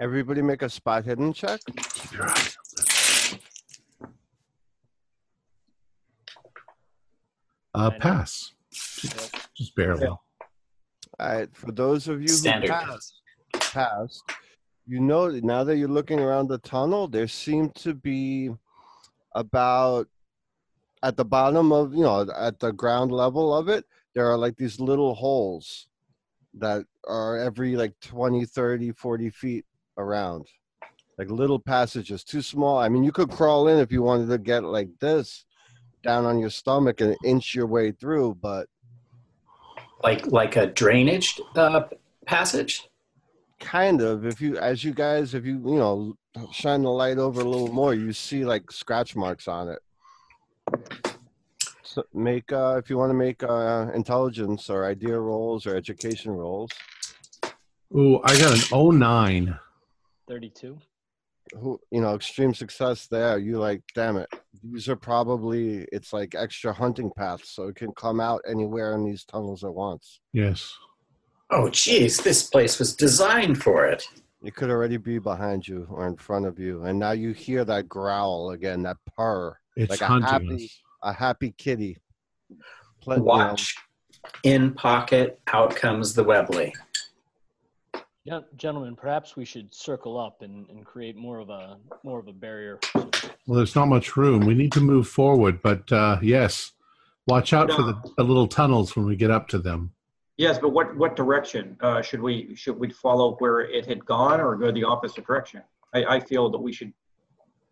Everybody 0.00 0.42
make 0.42 0.62
a 0.62 0.68
spot 0.68 1.04
hidden 1.04 1.32
check. 1.32 1.60
Keep 1.66 2.12
your 2.12 2.30
eyes 2.30 2.56
open. 2.78 3.40
Uh, 7.74 7.90
pass. 7.98 8.52
Just, 8.72 9.34
just 9.56 9.74
barely. 9.74 10.08
Yeah. 11.18 11.26
All 11.26 11.36
right. 11.36 11.48
For 11.54 11.72
those 11.72 12.08
of 12.08 12.20
you 12.20 12.28
who 12.28 12.34
Standard. 12.34 12.70
passed, 12.70 13.14
passed, 13.54 14.22
you 14.86 15.00
know 15.00 15.28
now 15.28 15.64
that 15.64 15.76
you're 15.76 15.88
looking 15.88 16.20
around 16.20 16.48
the 16.48 16.58
tunnel, 16.58 17.08
there 17.08 17.28
seem 17.28 17.70
to 17.70 17.94
be 17.94 18.50
about 19.34 20.08
at 21.02 21.16
the 21.16 21.24
bottom 21.24 21.72
of 21.72 21.94
you 21.94 22.02
know 22.02 22.26
at 22.36 22.58
the 22.58 22.72
ground 22.72 23.12
level 23.12 23.54
of 23.54 23.68
it 23.68 23.84
there 24.14 24.26
are 24.26 24.36
like 24.36 24.56
these 24.56 24.80
little 24.80 25.14
holes 25.14 25.88
that 26.54 26.84
are 27.06 27.38
every 27.38 27.76
like 27.76 27.92
20 28.00 28.44
30 28.44 28.92
40 28.92 29.30
feet 29.30 29.64
around 29.96 30.46
like 31.18 31.30
little 31.30 31.58
passages 31.58 32.24
too 32.24 32.42
small 32.42 32.78
i 32.78 32.88
mean 32.88 33.04
you 33.04 33.12
could 33.12 33.30
crawl 33.30 33.68
in 33.68 33.78
if 33.78 33.92
you 33.92 34.02
wanted 34.02 34.28
to 34.28 34.38
get 34.38 34.64
like 34.64 34.88
this 35.00 35.44
down 36.02 36.24
on 36.24 36.38
your 36.38 36.50
stomach 36.50 37.00
and 37.00 37.16
inch 37.24 37.54
your 37.54 37.66
way 37.66 37.92
through 37.92 38.34
but 38.40 38.66
Like 40.02 40.26
like 40.26 40.56
a 40.56 40.66
drainage 40.66 41.40
uh, 41.56 41.82
passage. 42.26 42.88
kind 43.58 44.00
of 44.00 44.24
if 44.24 44.40
you 44.40 44.56
as 44.58 44.84
you 44.84 44.92
guys 44.92 45.34
if 45.34 45.44
you 45.44 45.54
you 45.54 45.76
know 45.76 46.16
shine 46.52 46.82
the 46.82 46.90
light 46.90 47.18
over 47.18 47.40
a 47.40 47.44
little 47.44 47.72
more 47.72 47.92
you 47.94 48.12
see 48.12 48.44
like 48.44 48.70
scratch 48.70 49.16
marks 49.16 49.48
on 49.48 49.68
it 49.68 49.80
so 51.82 52.04
make 52.14 52.52
uh 52.52 52.76
if 52.78 52.88
you 52.88 52.96
want 52.96 53.10
to 53.10 53.14
make 53.14 53.42
uh 53.42 53.90
intelligence 53.94 54.70
or 54.70 54.84
idea 54.84 55.18
rolls 55.18 55.66
or 55.66 55.74
education 55.74 56.30
rolls 56.32 56.70
Ooh, 57.96 58.20
I 58.22 58.38
got 58.38 58.52
an 58.70 58.98
09. 58.98 59.58
32. 60.28 60.78
who 61.60 61.80
you 61.90 62.00
know 62.02 62.14
extreme 62.14 62.54
success 62.54 63.06
there 63.08 63.38
you 63.38 63.58
like 63.58 63.82
damn 63.94 64.16
it 64.18 64.28
these 64.62 64.88
are 64.88 64.96
probably 64.96 65.86
it's 65.92 66.12
like 66.12 66.34
extra 66.34 66.72
hunting 66.72 67.10
paths 67.16 67.50
so 67.50 67.68
it 67.68 67.76
can 67.76 67.92
come 67.92 68.20
out 68.20 68.40
anywhere 68.48 68.94
in 68.94 69.04
these 69.04 69.24
tunnels 69.24 69.64
at 69.64 69.72
once 69.74 70.20
Yes. 70.32 70.72
Oh, 71.50 71.70
geez, 71.70 72.18
this 72.18 72.42
place 72.42 72.78
was 72.78 72.94
designed 72.94 73.62
for 73.62 73.86
it. 73.86 74.04
it 74.44 74.54
could 74.54 74.70
already 74.70 74.98
be 74.98 75.18
behind 75.18 75.66
you 75.66 75.86
or 75.90 76.06
in 76.06 76.16
front 76.16 76.46
of 76.46 76.58
you 76.58 76.84
and 76.84 76.98
now 76.98 77.12
you 77.12 77.32
hear 77.32 77.64
that 77.64 77.88
growl 77.88 78.50
again 78.50 78.82
that 78.82 78.96
purr 79.16 79.56
It's 79.76 79.90
Like 79.90 80.00
a 80.02 80.06
hunting 80.06 80.30
happy- 80.30 80.64
us. 80.66 80.80
a 81.02 81.12
happy 81.12 81.54
kitty 81.58 81.96
Plen- 83.00 83.18
you 83.20 83.24
know, 83.24 83.28
Watch. 83.28 83.74
In 84.42 84.74
pocket, 84.74 85.40
out 85.46 85.74
comes 85.76 86.12
the 86.12 86.24
Webley. 86.24 86.74
Yeah, 88.28 88.40
gentlemen, 88.58 88.94
perhaps 88.94 89.36
we 89.36 89.46
should 89.46 89.74
circle 89.74 90.20
up 90.20 90.42
and, 90.42 90.68
and 90.68 90.84
create 90.84 91.16
more 91.16 91.38
of 91.38 91.48
a 91.48 91.78
more 92.04 92.18
of 92.18 92.28
a 92.28 92.32
barrier. 92.34 92.78
Well, 92.94 93.56
there's 93.56 93.74
not 93.74 93.88
much 93.88 94.18
room. 94.18 94.44
We 94.44 94.52
need 94.52 94.70
to 94.72 94.82
move 94.82 95.08
forward, 95.08 95.62
but 95.62 95.90
uh, 95.90 96.18
yes, 96.20 96.72
watch 97.26 97.54
out 97.54 97.72
for 97.72 97.80
the, 97.80 97.98
the 98.18 98.24
little 98.24 98.46
tunnels 98.46 98.94
when 98.94 99.06
we 99.06 99.16
get 99.16 99.30
up 99.30 99.48
to 99.48 99.58
them. 99.58 99.92
Yes, 100.36 100.58
but 100.58 100.74
what, 100.74 100.94
what 100.94 101.16
direction? 101.16 101.78
Uh, 101.80 102.02
should 102.02 102.20
we, 102.20 102.54
should 102.54 102.78
we 102.78 102.90
follow 102.90 103.36
where 103.36 103.62
it 103.62 103.86
had 103.86 104.04
gone 104.04 104.42
or 104.42 104.56
go 104.56 104.70
the 104.70 104.84
opposite 104.84 105.24
direction? 105.24 105.62
I, 105.94 106.04
I 106.04 106.20
feel 106.20 106.50
that 106.50 106.58
we 106.58 106.70
should 106.70 106.92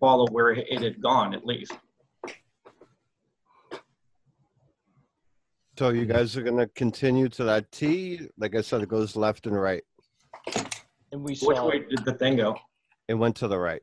follow 0.00 0.26
where 0.28 0.52
it 0.52 0.66
it 0.70 0.80
had 0.80 1.02
gone 1.02 1.34
at 1.34 1.44
least. 1.44 1.72
so 5.78 5.90
you 5.90 6.06
guys 6.06 6.34
are 6.34 6.42
going 6.42 6.56
to 6.56 6.66
continue 6.68 7.28
to 7.28 7.44
that 7.44 7.70
t 7.70 8.20
like 8.38 8.54
i 8.54 8.62
said 8.62 8.80
it 8.80 8.88
goes 8.88 9.14
left 9.14 9.46
and 9.46 9.60
right 9.60 9.82
And 11.16 11.24
we 11.24 11.30
Which 11.30 11.56
saw 11.56 11.70
way 11.70 11.78
did 11.78 12.04
the 12.04 12.12
thing 12.12 12.36
go? 12.36 12.58
it 13.08 13.14
went 13.14 13.36
to 13.36 13.48
the 13.48 13.58
right 13.58 13.80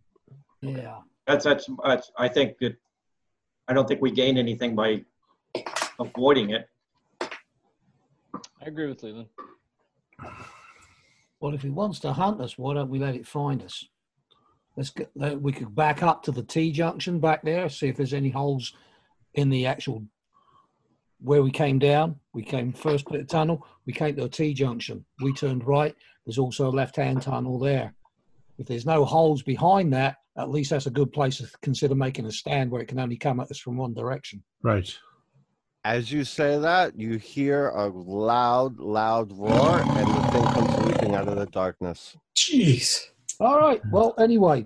Yeah. 0.62 1.00
That's, 1.26 1.46
that's, 1.46 1.68
that's, 1.84 2.12
I 2.16 2.28
think 2.28 2.60
that, 2.60 2.76
I 3.68 3.74
don't 3.74 3.88
think 3.88 4.04
we 4.04 4.12
gain 4.12 4.38
anything 4.38 4.76
by 4.76 5.04
avoiding 6.00 6.52
it. 6.52 6.70
I 7.20 8.68
agree 8.68 8.88
with 8.88 9.02
Leland. 9.02 9.30
Well, 11.40 11.56
if 11.56 11.64
he 11.64 11.72
wants 11.72 12.00
to 12.02 12.14
hunt 12.14 12.40
us, 12.40 12.56
why 12.56 12.76
don't 12.76 12.92
we 12.92 13.00
let 13.00 13.16
it 13.16 13.26
find 13.26 13.64
us? 13.64 13.84
Let's 14.78 14.92
get, 14.92 15.10
let, 15.16 15.42
we 15.42 15.54
could 15.54 15.74
back 15.74 16.04
up 16.04 16.22
to 16.24 16.32
the 16.32 16.44
T 16.44 16.72
junction 16.72 17.20
back 17.20 17.42
there, 17.42 17.68
see 17.68 17.88
if 17.88 17.98
there's 17.98 18.14
any 18.14 18.30
holes 18.30 18.74
in 19.34 19.50
the 19.50 19.66
actual 19.66 20.04
where 21.20 21.42
we 21.42 21.50
came 21.50 21.80
down. 21.80 22.20
We 22.32 22.44
came 22.44 22.74
first 22.74 23.10
bit 23.10 23.22
of 23.22 23.28
tunnel. 23.28 23.66
We 23.88 23.94
came 23.94 24.16
to 24.18 24.26
a 24.26 24.30
T 24.30 24.54
junction. 24.54 25.06
We 25.20 25.34
turned 25.34 25.66
right. 25.66 25.96
There's 26.26 26.38
also 26.38 26.68
a 26.70 26.72
left 26.72 26.96
hand 26.96 27.22
tunnel 27.22 27.60
there. 27.60 27.94
If 28.58 28.68
there's 28.68 28.86
no 28.86 29.04
holes 29.04 29.42
behind 29.42 29.94
that, 29.94 30.18
at 30.38 30.50
least 30.50 30.70
that's 30.70 30.86
a 30.86 30.92
good 30.92 31.12
place 31.12 31.38
to 31.38 31.48
consider 31.62 31.96
making 31.96 32.26
a 32.26 32.32
stand 32.32 32.72
where 32.72 32.82
it 32.82 32.88
can 32.88 33.00
only 33.00 33.18
come 33.18 33.40
at 33.40 33.52
us 33.52 33.58
from 33.60 33.78
one 33.78 33.94
direction. 33.94 34.44
Right. 34.62 34.92
As 35.86 36.12
you 36.12 36.24
say 36.24 36.58
that, 36.60 36.98
you 36.98 37.18
hear 37.18 37.70
a 37.70 37.88
loud, 37.88 38.80
loud 38.80 39.32
roar, 39.38 39.80
and 39.82 40.08
the 40.08 40.32
thing 40.32 40.44
comes 40.46 40.86
leaping 40.86 41.16
out 41.16 41.28
of 41.28 41.36
the 41.36 41.46
darkness. 41.48 42.16
Jeez. 42.36 43.08
All 43.40 43.60
right. 43.60 43.82
Well, 43.92 44.14
anyway, 44.20 44.66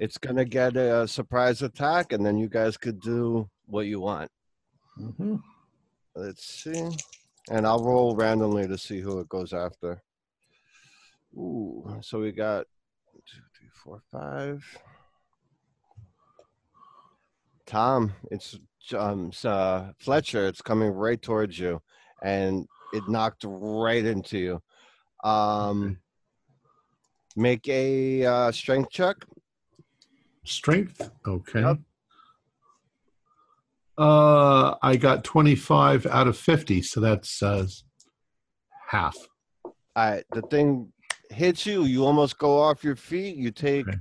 It's 0.00 0.18
gonna 0.18 0.44
get 0.44 0.76
a 0.76 1.08
surprise 1.08 1.62
attack, 1.62 2.12
and 2.12 2.24
then 2.24 2.36
you 2.38 2.48
guys 2.48 2.76
could 2.76 3.00
do 3.00 3.48
what 3.66 3.86
you 3.86 3.98
want. 4.00 4.30
mhm. 4.98 5.40
Let's 6.14 6.44
see, 6.62 6.88
and 7.50 7.66
I'll 7.66 7.82
roll 7.82 8.14
randomly 8.14 8.66
to 8.68 8.76
see 8.78 9.00
who 9.00 9.20
it 9.20 9.28
goes 9.28 9.52
after. 9.54 10.02
Ooh, 11.36 11.98
so 12.00 12.20
we 12.20 12.32
got 12.32 12.66
two, 13.12 13.40
three, 13.58 13.68
four, 13.84 14.02
five. 14.10 14.64
Tom, 17.66 18.14
it's 18.30 18.58
um, 18.96 19.28
it's, 19.28 19.44
uh, 19.44 19.92
Fletcher. 19.98 20.46
It's 20.46 20.62
coming 20.62 20.90
right 20.90 21.20
towards 21.20 21.58
you, 21.58 21.82
and 22.22 22.66
it 22.94 23.08
knocked 23.08 23.44
right 23.46 24.04
into 24.04 24.38
you. 24.38 24.62
Um, 25.28 25.98
make 27.34 27.68
a 27.68 28.24
uh, 28.24 28.52
strength 28.52 28.90
check. 28.90 29.16
Strength. 30.44 31.10
Okay. 31.26 31.60
Yep. 31.60 31.78
Uh, 33.98 34.74
I 34.82 34.96
got 34.96 35.24
25 35.24 36.06
out 36.06 36.28
of 36.28 36.36
50, 36.36 36.82
so 36.82 37.00
that's 37.00 37.42
uh, 37.42 37.66
half. 38.88 39.16
All 39.64 39.74
right, 39.96 40.24
the 40.32 40.42
thing 40.42 40.92
hits 41.30 41.66
you. 41.66 41.84
You 41.84 42.04
almost 42.04 42.38
go 42.38 42.58
off 42.58 42.84
your 42.84 42.96
feet. 42.96 43.36
You 43.36 43.50
take 43.50 43.88
Okay. 43.88 43.98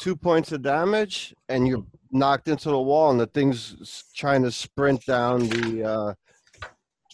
two 0.00 0.16
points 0.16 0.52
of 0.52 0.62
damage, 0.62 1.34
and 1.48 1.66
you're 1.66 1.84
knocked 2.10 2.48
into 2.48 2.70
the 2.70 2.78
wall. 2.80 3.10
And 3.10 3.20
the 3.20 3.26
thing's 3.26 4.04
trying 4.14 4.42
to 4.42 4.50
sprint 4.50 5.04
down 5.06 5.48
the 5.48 5.84
uh, 5.84 6.14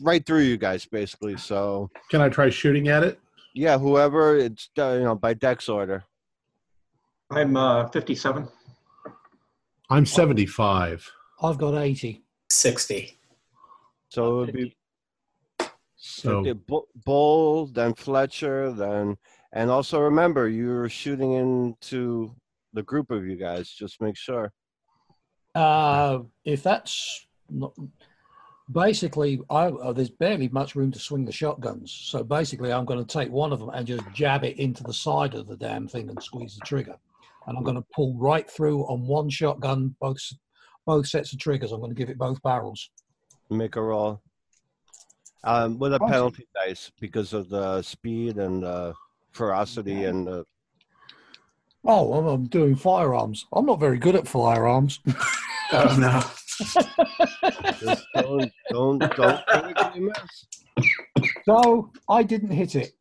right 0.03 0.25
through 0.25 0.41
you 0.43 0.57
guys, 0.57 0.87
basically. 0.87 1.37
So 1.37 1.91
Can 2.11 2.21
I 2.21 2.29
try 2.29 2.49
shooting 2.51 2.89
at 2.89 3.03
it? 3.03 3.19
yeah, 3.55 3.79
whoever 3.79 4.37
it's 4.37 4.71
uh, 4.79 4.93
you 4.93 5.05
know 5.05 5.15
by 5.15 5.35
dex 5.35 5.69
order. 5.69 6.05
I'm 7.31 7.57
uh, 7.57 7.89
57. 7.89 8.49
I'm 9.91 10.07
75. 10.07 11.11
I've 11.43 11.59
got 11.59 11.75
80. 11.75 12.23
60. 12.51 13.17
So 14.11 14.41
it 14.43 14.47
would 14.47 14.53
be 14.55 14.77
So 15.99 16.41
it'd 16.43 16.45
be 16.45 16.65
Bu- 16.67 16.87
Bull, 17.05 17.67
then 17.67 17.93
Fletcher, 17.95 18.73
then 18.73 19.19
and 19.53 19.71
also 19.71 20.01
remember 20.01 20.49
you're 20.49 20.89
shooting 20.89 21.33
into 21.33 22.35
the 22.73 22.83
group 22.83 23.11
of 23.11 23.27
you 23.27 23.37
guys. 23.37 23.69
Just 23.71 24.01
make 24.01 24.17
sure. 24.17 24.53
Uh, 25.55 26.21
if 26.45 26.63
that's 26.63 27.27
not, 27.51 27.75
basically, 28.71 29.41
I, 29.51 29.67
uh, 29.67 29.93
there's 29.93 30.11
barely 30.11 30.49
much 30.49 30.77
room 30.77 30.93
to 30.93 30.99
swing 30.99 31.25
the 31.25 31.33
shotguns. 31.33 31.91
So 31.93 32.23
basically, 32.23 32.73
I'm 32.73 32.85
going 32.85 33.05
to 33.05 33.13
take 33.13 33.31
one 33.31 33.53
of 33.53 33.59
them 33.59 33.71
and 33.71 33.87
just 33.87 34.05
jab 34.15 34.45
it 34.45 34.59
into 34.59 34.85
the 34.85 34.93
side 34.93 35.35
of 35.35 35.49
the 35.49 35.57
damn 35.57 35.89
thing 35.89 36.09
and 36.11 36.23
squeeze 36.23 36.55
the 36.55 36.67
trigger. 36.67 36.97
And 37.47 37.57
I'm 37.57 37.65
going 37.65 37.77
to 37.77 37.87
pull 37.95 38.15
right 38.19 38.49
through 38.49 38.83
on 38.83 39.07
one 39.07 39.31
shotgun, 39.31 39.97
both 40.01 40.21
both 40.87 41.07
sets 41.07 41.33
of 41.33 41.39
triggers. 41.39 41.73
I'm 41.73 41.81
going 41.81 41.91
to 41.91 41.99
give 41.99 42.09
it 42.11 42.19
both 42.19 42.41
barrels. 42.43 42.91
Make 43.51 43.77
a 43.77 43.83
roll. 43.83 44.23
Um, 45.45 45.79
with 45.79 45.95
a 45.95 46.01
penalty 46.01 46.47
dice 46.55 46.91
because 47.01 47.33
of 47.33 47.49
the 47.49 47.81
speed 47.83 48.39
and 48.39 48.63
the 48.63 48.95
ferocity 49.33 50.05
and 50.05 50.27
the. 50.27 50.45
Oh, 51.85 52.13
I'm, 52.15 52.27
I'm 52.27 52.45
doing 52.47 52.75
firearms. 52.75 53.47
I'm 53.53 53.65
not 53.67 53.79
very 53.81 53.99
good 53.99 54.17
at 54.17 54.29
firearms. 54.29 55.01
Oh, 55.71 55.97
no. 55.99 56.23
Just 57.79 58.07
don't 58.15 58.51
don't 58.71 58.99
don't 59.17 59.47
critically 59.47 60.01
miss. 60.01 60.47
So 61.45 61.93
I 62.09 62.23
didn't 62.23 62.53
hit 62.53 62.75
it. 62.75 62.93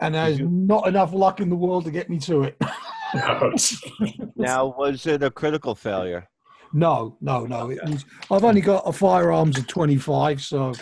And 0.00 0.14
there's 0.14 0.38
you- 0.38 0.48
not 0.50 0.86
enough 0.86 1.14
luck 1.14 1.40
in 1.40 1.48
the 1.48 1.56
world 1.56 1.84
to 1.86 1.90
get 1.90 2.10
me 2.10 2.18
to 2.18 2.42
it. 2.42 2.60
Now, 4.36 4.66
was 4.66 5.06
it 5.06 5.22
a 5.22 5.30
critical 5.30 5.74
failure? 5.74 6.28
No, 6.72 7.16
no, 7.20 7.46
no. 7.46 7.70
It 7.70 7.82
was, 7.84 8.04
I've 8.30 8.44
only 8.44 8.60
got 8.60 8.82
a 8.86 8.92
firearms 8.92 9.58
of 9.58 9.66
25, 9.66 10.42
so 10.42 10.60
All 10.66 10.74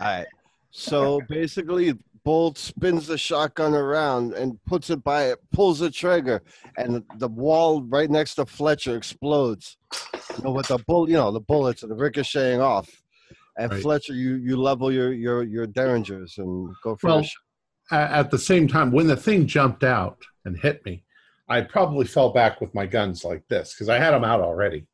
right. 0.00 0.26
So 0.70 1.20
basically, 1.28 1.94
Bolt 2.24 2.58
spins 2.58 3.06
the 3.06 3.16
shotgun 3.16 3.74
around 3.74 4.34
and 4.34 4.62
puts 4.66 4.90
it 4.90 5.02
by 5.02 5.30
it, 5.30 5.38
pulls 5.52 5.78
the 5.78 5.90
trigger, 5.90 6.42
and 6.76 7.02
the 7.16 7.28
wall 7.28 7.82
right 7.82 8.10
next 8.10 8.34
to 8.34 8.44
Fletcher 8.46 8.96
explodes. 8.96 9.78
You 10.36 10.44
know, 10.44 10.50
with 10.52 10.68
the 10.68 10.78
bull, 10.86 11.08
you 11.08 11.16
know, 11.16 11.32
the 11.32 11.40
bullets 11.40 11.82
are 11.84 11.94
ricocheting 11.94 12.60
off. 12.60 12.88
And 13.56 13.72
Right. 13.72 13.82
Fletcher, 13.82 14.12
you 14.12 14.34
you 14.36 14.56
level 14.56 14.92
your 14.92 15.12
your 15.12 15.42
your 15.42 15.66
derringers 15.66 16.38
and 16.38 16.74
go 16.84 16.96
for 16.96 17.08
Well, 17.08 17.24
at 17.90 18.30
the 18.30 18.38
same 18.38 18.68
time, 18.68 18.92
when 18.92 19.06
the 19.06 19.16
thing 19.16 19.46
jumped 19.46 19.82
out 19.82 20.22
and 20.44 20.56
hit 20.58 20.84
me, 20.84 21.04
I 21.48 21.62
probably 21.62 22.04
fell 22.06 22.30
back 22.30 22.60
with 22.60 22.74
my 22.74 22.86
guns 22.86 23.24
like 23.24 23.42
this 23.48 23.74
because 23.74 23.88
I 23.88 23.98
had 23.98 24.10
them 24.12 24.24
out 24.24 24.40
already. 24.40 24.86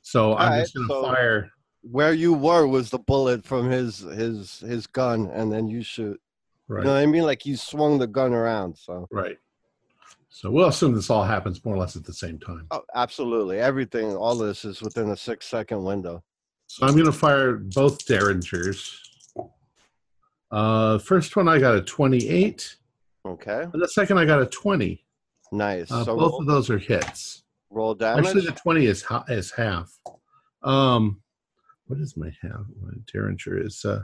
So 0.00 0.34
I'm 0.36 0.60
just 0.60 0.74
going 0.74 0.88
to 0.88 0.94
so- 0.94 1.02
fire. 1.02 1.50
Where 1.82 2.12
you 2.12 2.32
were 2.32 2.66
was 2.66 2.90
the 2.90 2.98
bullet 2.98 3.44
from 3.44 3.68
his 3.70 3.98
his 3.98 4.60
his 4.60 4.86
gun, 4.86 5.26
and 5.32 5.52
then 5.52 5.66
you 5.68 5.82
shoot. 5.82 6.20
Right. 6.68 6.80
You 6.80 6.84
know 6.86 6.94
what 6.94 7.02
I 7.02 7.06
mean? 7.06 7.24
Like 7.24 7.44
you 7.44 7.56
swung 7.56 7.98
the 7.98 8.06
gun 8.06 8.32
around. 8.32 8.76
So. 8.78 9.06
Right. 9.10 9.36
So 10.34 10.50
we'll 10.50 10.68
assume 10.68 10.94
this 10.94 11.10
all 11.10 11.24
happens 11.24 11.62
more 11.64 11.74
or 11.74 11.78
less 11.78 11.94
at 11.94 12.04
the 12.04 12.12
same 12.12 12.38
time. 12.38 12.66
Oh, 12.70 12.80
absolutely. 12.94 13.58
Everything, 13.60 14.16
all 14.16 14.34
this 14.34 14.64
is 14.64 14.80
within 14.80 15.10
a 15.10 15.16
six 15.16 15.46
second 15.46 15.84
window. 15.84 16.22
So 16.68 16.86
I'm 16.86 16.94
going 16.94 17.04
to 17.04 17.12
fire 17.12 17.52
both 17.56 18.06
Derringers. 18.06 18.98
Uh, 20.50 20.98
first 20.98 21.36
one 21.36 21.48
I 21.48 21.58
got 21.58 21.74
a 21.74 21.82
28, 21.82 22.76
Okay. 23.26 23.62
and 23.70 23.82
the 23.82 23.88
second 23.88 24.16
I 24.18 24.24
got 24.24 24.40
a 24.40 24.46
20. 24.46 25.04
Nice. 25.52 25.90
Uh, 25.90 26.04
so 26.04 26.16
both 26.16 26.30
roll, 26.32 26.40
of 26.40 26.46
those 26.46 26.70
are 26.70 26.78
hits. 26.78 27.42
roll 27.70 27.94
damage. 27.94 28.24
Actually, 28.26 28.46
the 28.46 28.52
20 28.52 28.86
is 28.86 29.02
ha- 29.02 29.24
is 29.28 29.50
half. 29.50 29.98
Um, 30.62 31.20
what 31.92 32.00
is 32.00 32.16
my 32.16 32.30
half? 32.40 32.64
My 32.80 32.92
Derringer 33.12 33.58
is. 33.66 33.84
Uh, 33.84 34.00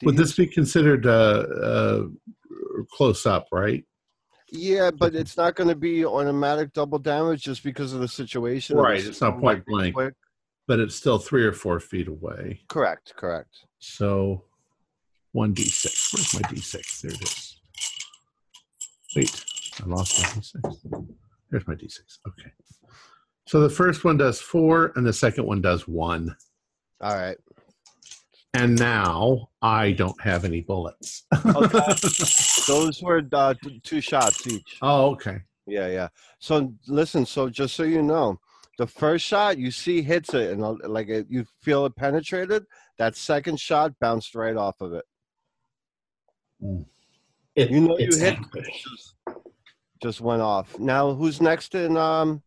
Do 0.00 0.06
would 0.06 0.18
this 0.18 0.36
be 0.36 0.46
considered 0.46 1.06
uh, 1.06 1.46
uh, 1.62 2.02
close 2.92 3.24
up? 3.24 3.46
Right. 3.50 3.84
Yeah, 4.52 4.90
but 4.90 5.14
it's 5.14 5.38
not 5.38 5.54
going 5.54 5.70
to 5.70 5.74
be 5.74 6.04
automatic 6.04 6.74
double 6.74 6.98
damage 6.98 7.42
just 7.42 7.64
because 7.64 7.94
of 7.94 8.00
the 8.00 8.08
situation. 8.08 8.76
Right, 8.76 9.04
it's 9.04 9.22
not 9.22 9.40
point 9.40 9.64
blank. 9.64 9.94
quick. 9.94 10.14
but 10.68 10.78
it's 10.78 10.94
still 10.94 11.18
three 11.18 11.44
or 11.44 11.54
four 11.54 11.80
feet 11.80 12.06
away. 12.06 12.60
Correct, 12.68 13.14
correct. 13.16 13.64
So 13.78 14.44
one 15.32 15.54
d6. 15.54 16.14
Where's 16.14 16.34
my 16.34 16.48
d6? 16.50 17.00
There 17.00 17.12
it 17.12 17.22
is. 17.22 17.60
Wait, 19.16 19.44
I 19.82 19.86
lost 19.88 20.20
my 20.22 20.28
d6. 20.28 21.06
There's 21.50 21.66
my 21.66 21.74
d6. 21.74 21.98
Okay. 22.28 22.50
So 23.48 23.60
the 23.60 23.70
first 23.70 24.04
one 24.04 24.16
does 24.16 24.40
four, 24.40 24.92
and 24.96 25.06
the 25.06 25.12
second 25.12 25.46
one 25.46 25.62
does 25.62 25.88
one. 25.88 26.36
All 27.00 27.14
right. 27.14 27.36
And 28.54 28.78
now 28.78 29.50
I 29.60 29.92
don't 29.92 30.18
have 30.22 30.44
any 30.46 30.62
bullets. 30.62 31.24
Okay. 31.44 31.78
Those 32.66 33.02
were 33.02 33.22
uh, 33.32 33.54
t- 33.62 33.80
two 33.84 34.00
shots 34.00 34.46
each. 34.46 34.78
oh, 34.80 35.10
okay. 35.10 35.38
Yeah, 35.66 35.88
yeah. 35.88 36.08
So 36.38 36.72
listen, 36.86 37.26
so 37.26 37.50
just 37.50 37.74
so 37.74 37.82
you 37.82 38.00
know, 38.02 38.38
the 38.78 38.86
first 38.86 39.26
shot 39.26 39.58
you 39.58 39.70
see 39.70 40.00
hits 40.00 40.32
it 40.32 40.52
and 40.52 40.64
uh, 40.64 40.74
like 40.84 41.08
it, 41.08 41.26
you 41.28 41.44
feel 41.60 41.84
it 41.86 41.96
penetrated. 41.96 42.64
That 42.98 43.14
second 43.16 43.60
shot 43.60 43.92
bounced 44.00 44.34
right 44.34 44.56
off 44.56 44.80
of 44.80 44.94
it. 44.94 45.04
It, 47.56 47.70
You 47.70 47.80
know 47.82 47.98
you 47.98 48.06
it's 48.06 48.18
hit 48.18 48.36
angry. 48.36 48.72
just, 48.82 49.14
just 50.02 50.20
went 50.22 50.40
off. 50.40 50.78
Now 50.78 51.12
who's 51.12 51.40
next 51.42 51.74
in 51.74 51.96
um 51.98 52.42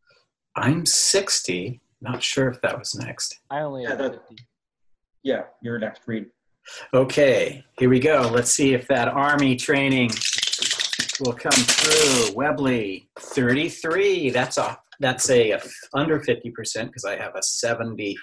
I'm 0.55 0.85
60. 0.85 1.81
Not 2.01 2.23
sure 2.23 2.49
if 2.49 2.61
that 2.61 2.77
was 2.77 2.95
next. 2.95 3.39
I 3.49 3.61
only 3.61 3.83
Yeah, 3.83 3.89
have 3.89 3.97
that- 3.99 4.27
50. 4.29 4.43
Yeah, 5.23 5.43
you're 5.61 5.79
next, 5.79 6.03
Reed. 6.07 6.27
Okay, 6.93 7.63
here 7.77 7.89
we 7.89 7.99
go. 7.99 8.29
Let's 8.33 8.51
see 8.53 8.73
if 8.73 8.87
that 8.87 9.07
army 9.07 9.55
training 9.55 10.11
will 11.19 11.33
come 11.33 11.51
through. 11.51 12.33
Webley, 12.35 13.09
33. 13.19 14.29
That's 14.29 14.57
a 14.57 14.77
that's 15.01 15.29
a, 15.29 15.51
a 15.51 15.61
under 15.93 16.19
50% 16.19 16.87
because 16.87 17.05
I 17.05 17.15
have 17.15 17.33
a 17.35 17.41
70 17.41 18.17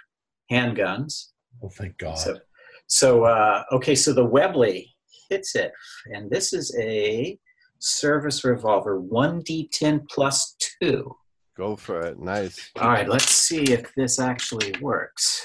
handguns. 0.53 1.29
Oh, 1.63 1.71
thank 1.71 1.97
God. 1.97 2.19
So, 2.19 2.39
so 2.87 3.25
uh, 3.25 3.63
okay, 3.73 3.95
so 3.95 4.13
the 4.13 4.25
Webley 4.25 4.95
hits 5.31 5.57
it, 5.57 5.73
and 6.07 6.31
this 6.31 6.53
is 6.53 6.77
a 6.79 7.39
service 7.79 8.45
revolver, 8.45 9.01
1d10 9.01 10.07
plus 10.09 10.55
2. 10.83 11.17
Go 11.57 11.77
for 11.77 12.01
it. 12.03 12.19
Nice. 12.19 12.71
All 12.81 12.89
right, 12.89 13.09
let's 13.09 13.31
see 13.31 13.63
if 13.65 13.95
this 13.95 14.19
actually 14.19 14.75
works. 14.81 15.43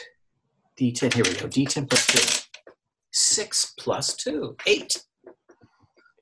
D10, 0.80 1.14
here 1.14 1.24
we 1.24 1.34
go. 1.34 1.48
D10 1.48 1.90
plus 1.90 2.06
2. 2.08 2.60
6 3.12 3.74
plus 3.80 4.16
2. 4.16 4.56
8. 4.66 5.04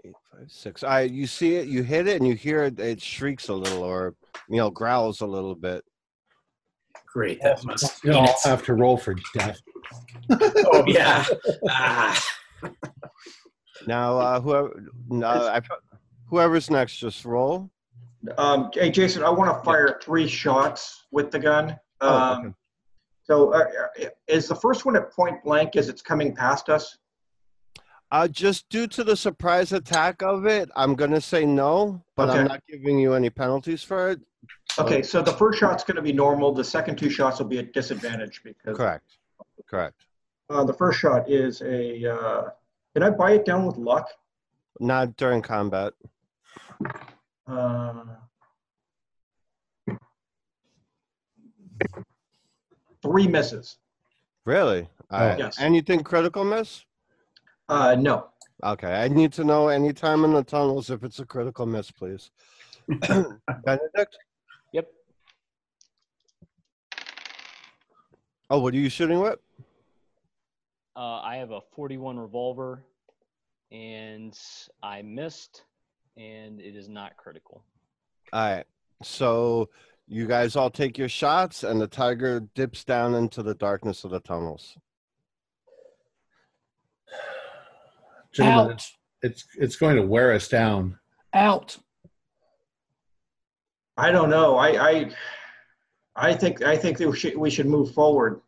Eight, 0.05 0.13
five, 0.31 0.50
six. 0.50 0.84
I 0.84 1.01
you 1.01 1.27
see 1.27 1.55
it, 1.55 1.67
you 1.67 1.84
hit 1.84 2.08
it, 2.08 2.17
and 2.19 2.27
you 2.27 2.34
hear 2.36 2.63
it. 2.63 2.79
It 2.79 3.01
shrieks 3.01 3.50
a 3.50 3.53
little, 3.53 3.84
or 3.84 4.15
you 4.50 4.58
know, 4.58 4.69
growls 4.69 5.22
a 5.22 5.25
little 5.27 5.55
bit. 5.55 5.84
Great, 7.13 7.41
that 7.41 7.63
must 7.65 8.03
You 8.03 8.12
mean 8.12 8.19
all 8.19 8.24
it's- 8.25 8.46
have 8.46 8.63
to 8.65 8.74
roll 8.75 8.98
for 8.98 9.15
death. 9.36 9.60
Oh, 10.31 10.83
yeah. 10.85 11.25
Ah, 11.68 12.24
Now, 13.87 14.18
uh, 14.20 14.40
whoever, 14.40 14.83
no, 15.09 15.27
I, 15.27 15.59
whoever's 16.27 16.70
next, 16.70 16.98
just 16.98 17.25
roll. 17.25 17.72
Um, 18.38 18.70
hey, 18.74 18.90
Jason, 18.90 19.24
I 19.24 19.29
want 19.29 19.55
to 19.58 19.64
fire 19.64 20.00
three 20.01 20.27
shots 20.27 21.05
with 21.12 21.32
the 21.32 21.40
gun. 21.40 21.79
Oh, 22.01 22.18
Um, 22.18 22.40
okay. 22.46 22.53
So 23.24 23.53
uh, 23.53 23.66
is 24.27 24.48
the 24.48 24.55
first 24.55 24.86
one 24.86 24.96
at 24.96 25.12
point 25.12 25.44
blank 25.44 25.75
as 25.75 25.88
it's 25.88 26.01
coming 26.01 26.36
past 26.36 26.68
us? 26.68 26.98
Uh, 28.12 28.27
just 28.27 28.68
due 28.70 28.88
to 28.88 29.03
the 29.03 29.16
surprise 29.16 29.72
attack 29.72 30.24
of 30.24 30.48
it, 30.48 30.68
I'm 30.75 30.96
gonna 30.96 31.22
say 31.22 31.46
no, 31.46 32.03
but 32.16 32.32
I'm 32.32 32.48
not 32.48 32.64
giving 32.68 32.98
you 32.98 33.14
any 33.14 33.29
penalties 33.29 33.84
for 33.84 34.10
it. 34.10 34.20
Okay, 34.79 35.03
so 35.03 35.22
the 35.22 35.32
first 35.34 35.60
shot's 35.60 35.84
going 35.84 35.98
to 35.98 36.01
be 36.01 36.14
normal. 36.14 36.53
The 36.53 36.64
second 36.64 36.96
two 36.98 37.10
shots 37.10 37.40
will 37.40 37.48
be 37.48 37.60
at 37.60 37.74
disadvantage 37.74 38.42
because 38.44 38.77
Correct. 38.77 39.18
Correct. 39.68 40.05
uh, 40.50 40.64
the 40.64 40.74
first 40.74 41.00
shot 41.00 41.29
is 41.29 41.62
a. 41.62 42.12
Uh, 42.12 42.50
can 42.94 43.03
I 43.03 43.12
buy 43.12 43.34
it 43.34 43.46
down 43.46 43.66
with 43.66 43.77
luck? 43.77 44.10
Not 44.79 45.16
during 45.18 45.42
combat. 45.44 45.94
Uh, 47.50 48.03
three 53.01 53.27
misses. 53.27 53.77
Really? 54.46 54.88
All 55.09 55.20
right. 55.20 55.40
Yes. 55.40 55.59
Anything 55.59 56.03
critical 56.03 56.44
miss? 56.44 56.85
Uh, 57.68 57.96
no. 57.96 58.27
Okay. 58.64 58.94
I 58.94 59.07
need 59.07 59.33
to 59.33 59.44
know 59.44 59.70
any 59.70 59.94
time 59.94 60.24
in 60.24 60.33
the 60.33 60.44
tunnels 60.44 60.90
if 60.90 61.03
it's 61.03 61.20
a 61.20 61.25
critical 61.25 61.66
miss, 61.66 61.90
please. 61.92 62.29
Benedict? 62.88 64.18
Yep. 64.74 64.88
Oh, 68.50 68.59
what 68.59 68.74
are 68.74 68.77
you 68.77 68.90
shooting 68.90 69.20
with? 69.20 69.40
Uh, 70.96 71.22
I 71.22 71.38
have 71.38 71.51
a 71.51 71.62
41 71.75 72.18
revolver, 72.18 72.83
and 73.72 74.38
I 74.83 75.01
missed, 75.01 75.64
and 76.20 76.60
it 76.60 76.75
is 76.75 76.90
not 76.90 77.16
critical. 77.18 77.64
All 78.34 78.55
right. 78.55 78.66
So 79.01 79.70
you 80.08 80.27
guys 80.27 80.55
all 80.55 80.70
take 80.70 80.98
your 80.98 81.10
shots, 81.10 81.64
and 81.64 81.79
the 81.79 81.88
tiger 81.88 82.42
dips 82.53 82.84
down 82.84 83.16
into 83.16 83.42
the 83.42 83.55
darkness 83.55 84.03
of 84.03 84.12
the 84.12 84.20
tunnels. 84.20 84.77
Gentlemen, 88.34 88.66
Out. 88.66 88.72
it's, 88.72 88.98
it's 89.22 89.46
it's 89.58 89.75
going 89.77 89.96
to 89.96 90.03
wear 90.03 90.34
us 90.34 90.48
down. 90.48 91.00
Out. 91.34 91.77
I 93.98 94.12
don't 94.12 94.29
know. 94.29 94.58
I 94.58 94.90
I, 94.90 95.12
I 96.16 96.34
think 96.34 96.62
I 96.64 96.75
think 96.75 96.98
that 96.98 97.10
we 97.10 97.18
should 97.18 97.38
we 97.38 97.50
should 97.50 97.68
move 97.68 97.94
forward. 97.94 98.42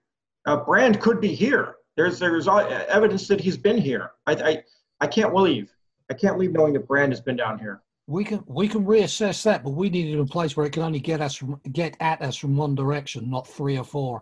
Uh, 0.45 0.57
Brand 0.57 0.99
could 0.99 1.21
be 1.21 1.33
here. 1.33 1.75
There's 1.95 2.19
there's 2.19 2.47
evidence 2.47 3.27
that 3.27 3.39
he's 3.39 3.57
been 3.57 3.77
here. 3.77 4.11
I 4.27 4.33
I 4.33 4.63
I 4.99 5.07
can't 5.07 5.33
leave. 5.33 5.71
I 6.11 6.13
can't 6.13 6.37
leave 6.37 6.51
knowing 6.51 6.73
that 6.73 6.89
Brand 6.89 7.13
has 7.13 7.21
been 7.21 7.37
down 7.37 7.57
here. 7.57 7.81
We 8.05 8.25
can 8.25 8.43
we 8.45 8.67
can 8.67 8.85
reassess 8.85 9.43
that, 9.43 9.63
but 9.63 9.69
we 9.69 9.89
need 9.89 10.07
it 10.07 10.13
in 10.13 10.19
a 10.19 10.25
place 10.25 10.57
where 10.57 10.65
it 10.65 10.73
can 10.73 10.83
only 10.83 10.99
get 10.99 11.21
us 11.21 11.35
from, 11.35 11.61
get 11.71 11.95
at 12.01 12.21
us 12.21 12.35
from 12.35 12.57
one 12.57 12.75
direction, 12.75 13.29
not 13.29 13.47
three 13.47 13.77
or 13.77 13.85
four. 13.85 14.21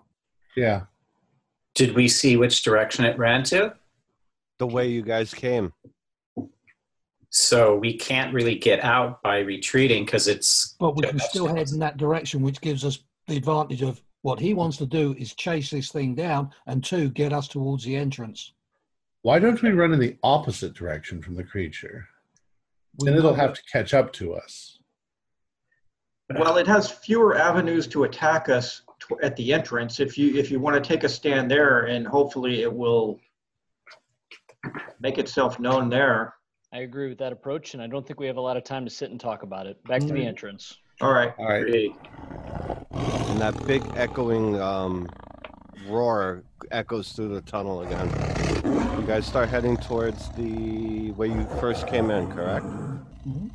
Yeah. 0.56 0.82
Did 1.74 1.96
we 1.96 2.08
see 2.08 2.38
which 2.38 2.62
direction 2.62 3.06
it 3.06 3.18
ran 3.18 3.42
to? 3.46 3.74
The 4.60 4.68
way 4.68 4.90
you 4.90 5.02
guys 5.02 5.34
came. 5.34 5.74
So 7.32 7.76
we 7.76 7.98
can't 7.98 8.36
really 8.36 8.56
get 8.56 8.84
out 8.84 9.24
by 9.24 9.40
retreating 9.40 10.06
because 10.06 10.28
it's. 10.28 10.76
But 10.80 10.96
we 10.96 11.08
can 11.08 11.18
That's 11.18 11.30
still 11.32 11.48
head 11.48 11.72
in 11.72 11.80
that 11.80 11.98
direction, 11.98 12.44
which 12.44 12.62
gives 12.62 12.86
us 12.86 13.00
the 13.28 13.38
advantage 13.38 13.82
of 13.82 14.00
what 14.22 14.40
he 14.40 14.54
wants 14.54 14.78
to 14.78 14.86
do 14.86 15.16
is 15.18 15.34
chase 15.34 15.72
this 15.72 15.92
thing 15.92 16.14
down, 16.14 16.52
and 16.68 16.84
two, 16.84 17.10
get 17.10 17.34
us 17.34 17.48
towards 17.48 17.84
the 17.84 17.96
entrance. 17.96 18.54
Why 19.22 19.40
don't 19.40 19.62
we 19.62 19.72
run 19.72 19.94
in 19.94 20.00
the 20.00 20.18
opposite 20.24 20.74
direction 20.74 21.22
from 21.22 21.36
the 21.36 21.44
creature? 21.44 22.08
We 22.98 23.10
Then 23.10 23.18
it'll 23.18 23.34
have 23.34 23.54
to 23.54 23.62
catch 23.72 23.94
up 23.94 24.14
to 24.14 24.34
us. 24.34 24.80
Well, 26.38 26.58
it 26.58 26.68
has 26.68 26.90
fewer 26.90 27.38
avenues 27.38 27.88
to 27.88 28.04
attack 28.04 28.50
us 28.50 28.84
tw- 29.00 29.22
at 29.24 29.36
the 29.36 29.52
entrance. 29.52 30.00
If 30.00 30.18
you 30.18 30.36
if 30.36 30.52
you 30.52 30.60
want 30.60 30.82
to 30.82 30.88
take 30.88 31.04
a 31.04 31.10
stand 31.10 31.50
there, 31.50 31.86
and 31.86 32.08
hopefully 32.08 32.62
it 32.62 32.72
will 32.74 33.20
make 35.00 35.18
itself 35.18 35.60
known 35.60 35.90
there. 35.90 36.36
I 36.72 36.80
agree 36.80 37.10
with 37.10 37.18
that 37.18 37.34
approach, 37.34 37.74
and 37.74 37.82
I 37.82 37.88
don't 37.88 38.06
think 38.06 38.20
we 38.20 38.28
have 38.28 38.38
a 38.38 38.42
lot 38.42 38.58
of 38.58 38.64
time 38.64 38.86
to 38.86 38.92
sit 38.92 39.10
and 39.10 39.20
talk 39.20 39.42
about 39.44 39.66
it. 39.66 39.84
Back 39.86 40.02
to 40.02 40.08
the 40.14 40.22
Mm. 40.22 40.28
entrance. 40.28 40.78
All 41.02 41.12
right. 41.12 41.34
All 41.40 41.48
right. 41.48 41.64
Great. 41.64 41.96
And 42.92 43.40
that 43.42 43.66
big 43.66 43.82
echoing 43.96 44.60
um, 44.62 45.08
roar 45.88 46.44
echoes 46.72 47.14
through 47.14 47.30
the 47.30 47.42
tunnel 47.42 47.82
again. 47.82 48.08
You 48.70 49.04
guys 49.08 49.26
start 49.26 49.50
heading 49.50 49.78
towards 49.78 50.30
the 50.36 51.12
way 51.14 51.28
you 51.28 51.48
first 51.60 51.88
came 51.88 52.12
in, 52.12 52.30
correct? 52.32 52.68
Mhm. 52.68 53.50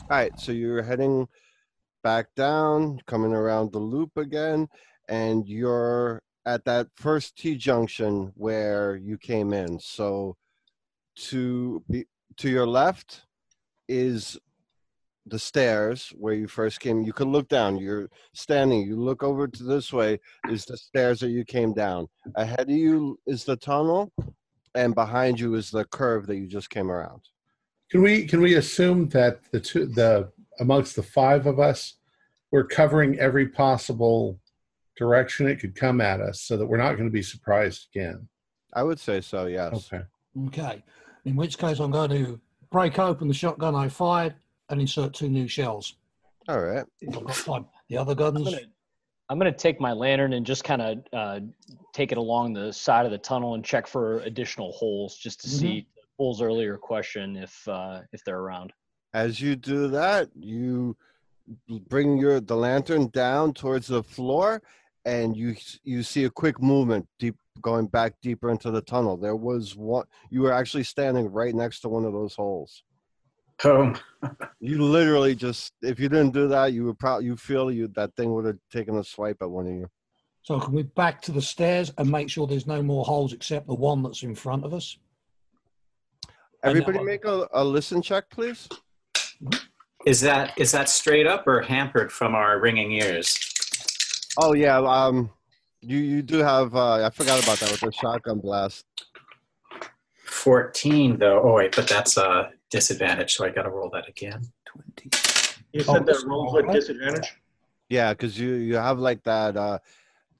All 0.00 0.06
right, 0.10 0.38
so 0.40 0.50
you're 0.50 0.82
heading 0.82 1.28
back 2.02 2.34
down, 2.34 3.00
coming 3.06 3.32
around 3.32 3.70
the 3.70 3.78
loop 3.78 4.16
again, 4.16 4.68
and 5.08 5.46
you're 5.46 6.20
at 6.46 6.64
that 6.64 6.88
first 6.96 7.36
T 7.36 7.54
junction 7.54 8.32
where 8.34 8.96
you 8.96 9.18
came 9.18 9.52
in. 9.52 9.78
So 9.78 10.36
to 11.16 11.84
be 11.88 12.06
to 12.38 12.48
your 12.50 12.66
left 12.66 13.22
is 13.88 14.36
the 15.26 15.38
stairs 15.38 16.12
where 16.16 16.34
you 16.34 16.48
first 16.48 16.80
came. 16.80 17.02
You 17.02 17.12
can 17.12 17.30
look 17.30 17.48
down. 17.48 17.78
You're 17.78 18.08
standing. 18.32 18.82
You 18.82 18.96
look 18.96 19.22
over 19.22 19.46
to 19.46 19.62
this 19.62 19.92
way 19.92 20.18
is 20.48 20.64
the 20.64 20.76
stairs 20.76 21.20
that 21.20 21.30
you 21.30 21.44
came 21.44 21.72
down. 21.72 22.08
Ahead 22.34 22.68
of 22.68 22.70
you 22.70 23.18
is 23.26 23.44
the 23.44 23.56
tunnel, 23.56 24.12
and 24.76 24.94
behind 24.94 25.40
you 25.40 25.54
is 25.54 25.70
the 25.70 25.84
curve 25.86 26.26
that 26.26 26.36
you 26.36 26.46
just 26.46 26.70
came 26.70 26.90
around. 26.90 27.22
Can 27.90 28.02
we 28.02 28.26
can 28.26 28.40
we 28.40 28.54
assume 28.54 29.08
that 29.10 29.40
the 29.50 29.60
two 29.60 29.86
the 29.86 30.30
amongst 30.60 30.96
the 30.96 31.02
five 31.02 31.46
of 31.46 31.58
us, 31.58 31.94
we're 32.50 32.66
covering 32.66 33.18
every 33.18 33.48
possible 33.48 34.38
direction 34.96 35.46
it 35.48 35.56
could 35.56 35.74
come 35.74 36.00
at 36.00 36.20
us, 36.20 36.40
so 36.40 36.56
that 36.56 36.66
we're 36.66 36.76
not 36.78 36.92
going 36.92 37.08
to 37.08 37.12
be 37.12 37.22
surprised 37.22 37.88
again. 37.94 38.28
I 38.74 38.82
would 38.82 38.98
say 38.98 39.20
so. 39.20 39.46
Yes. 39.46 39.90
Okay. 39.92 40.04
Okay. 40.46 40.84
In 41.24 41.36
which 41.36 41.58
case, 41.58 41.80
I'm 41.80 41.90
going 41.90 42.10
to 42.10 42.40
break 42.70 42.98
open 42.98 43.28
the 43.28 43.34
shotgun 43.34 43.74
I 43.74 43.88
fired, 43.88 44.34
and 44.68 44.80
insert 44.80 45.14
two 45.14 45.28
new 45.28 45.48
shells. 45.48 45.94
All 46.48 46.60
right. 46.60 46.84
I've 47.02 47.24
got 47.24 47.34
time. 47.34 47.66
The 47.88 47.96
other 47.98 48.12
I'm 48.12 48.18
guns, 48.18 48.44
gonna, 48.44 48.60
I'm 49.28 49.38
gonna 49.38 49.52
take 49.52 49.80
my 49.80 49.92
lantern 49.92 50.32
and 50.34 50.46
just 50.46 50.64
kind 50.64 50.82
of 50.82 50.98
uh, 51.12 51.40
take 51.92 52.12
it 52.12 52.18
along 52.18 52.52
the 52.52 52.72
side 52.72 53.06
of 53.06 53.12
the 53.12 53.18
tunnel 53.18 53.54
and 53.54 53.64
check 53.64 53.86
for 53.86 54.20
additional 54.20 54.72
holes, 54.72 55.16
just 55.16 55.40
to 55.40 55.48
Mhm. 55.48 55.50
see 55.50 55.86
Bull's 56.18 56.40
earlier 56.40 56.76
question 56.78 57.36
if 57.36 57.66
uh, 57.68 58.02
if 58.12 58.24
they're 58.24 58.38
around. 58.38 58.72
As 59.14 59.40
you 59.40 59.56
do 59.56 59.88
that, 59.88 60.28
you 60.34 60.96
bring 61.88 62.18
your 62.18 62.40
the 62.40 62.56
lantern 62.56 63.08
down 63.08 63.52
towards 63.52 63.88
the 63.88 64.02
floor, 64.02 64.62
and 65.04 65.36
you 65.36 65.56
you 65.82 66.02
see 66.02 66.24
a 66.24 66.30
quick 66.30 66.60
movement 66.62 67.08
deep 67.18 67.36
going 67.62 67.86
back 67.86 68.14
deeper 68.20 68.50
into 68.50 68.70
the 68.70 68.82
tunnel. 68.82 69.16
There 69.16 69.36
was 69.36 69.74
one. 69.74 70.04
You 70.30 70.42
were 70.42 70.52
actually 70.52 70.84
standing 70.84 71.32
right 71.32 71.54
next 71.54 71.80
to 71.80 71.88
one 71.88 72.04
of 72.04 72.12
those 72.12 72.34
holes. 72.34 72.84
Oh, 73.64 73.94
You 74.60 74.82
literally 74.82 75.34
just 75.34 75.72
if 75.82 75.98
you 75.98 76.08
didn't 76.08 76.32
do 76.32 76.48
that, 76.48 76.72
you 76.72 76.84
would 76.84 76.98
probably 76.98 77.26
you 77.26 77.36
feel 77.36 77.70
you 77.70 77.88
that 77.88 78.14
thing 78.16 78.32
would 78.34 78.44
have 78.44 78.58
taken 78.70 78.96
a 78.98 79.04
swipe 79.04 79.38
at 79.40 79.50
one 79.50 79.66
of 79.66 79.72
you. 79.72 79.88
so 80.42 80.60
can 80.60 80.74
we 80.74 80.82
back 80.82 81.22
to 81.22 81.32
the 81.32 81.42
stairs 81.42 81.92
and 81.98 82.10
make 82.10 82.28
sure 82.28 82.46
there's 82.46 82.66
no 82.66 82.82
more 82.82 83.04
holes 83.04 83.32
except 83.32 83.66
the 83.66 83.74
one 83.74 84.02
that's 84.02 84.22
in 84.22 84.34
front 84.34 84.64
of 84.64 84.74
us? 84.74 84.98
Everybody 86.62 87.02
make 87.02 87.24
a, 87.24 87.46
a 87.52 87.64
listen 87.64 88.02
check, 88.02 88.28
please. 88.30 88.68
is 90.04 90.20
that 90.20 90.52
is 90.58 90.72
that 90.72 90.88
straight 90.88 91.26
up 91.26 91.46
or 91.46 91.62
hampered 91.62 92.10
from 92.12 92.34
our 92.34 92.58
ringing 92.60 92.92
ears? 92.92 93.38
Oh 94.38 94.52
yeah, 94.54 94.78
um, 94.78 95.30
you 95.80 95.98
you 95.98 96.22
do 96.22 96.38
have. 96.38 96.74
Uh, 96.74 97.06
I 97.06 97.10
forgot 97.10 97.42
about 97.42 97.58
that 97.60 97.70
with 97.70 97.80
the 97.80 97.92
shotgun 97.92 98.40
blast. 98.40 98.84
Fourteen 100.24 101.18
though. 101.18 101.40
Oh 101.42 101.54
wait, 101.54 101.74
but 101.76 101.86
that's 101.88 102.16
a 102.16 102.50
disadvantage, 102.70 103.34
so 103.34 103.44
I 103.44 103.50
got 103.50 103.62
to 103.62 103.70
roll 103.70 103.90
that 103.90 104.08
again. 104.08 104.42
Twenty. 104.66 105.10
You 105.72 105.80
Oh, 105.88 105.94
said 105.94 106.02
that 106.02 106.06
that's 106.06 106.24
rolls 106.24 106.54
all 106.54 106.62
with 106.62 106.72
disadvantage? 106.74 107.32
Yeah, 107.88 108.12
because 108.12 108.38
you 108.38 108.54
you 108.54 108.76
have 108.76 108.98
like 108.98 109.22
that 109.24 109.56
uh, 109.56 109.78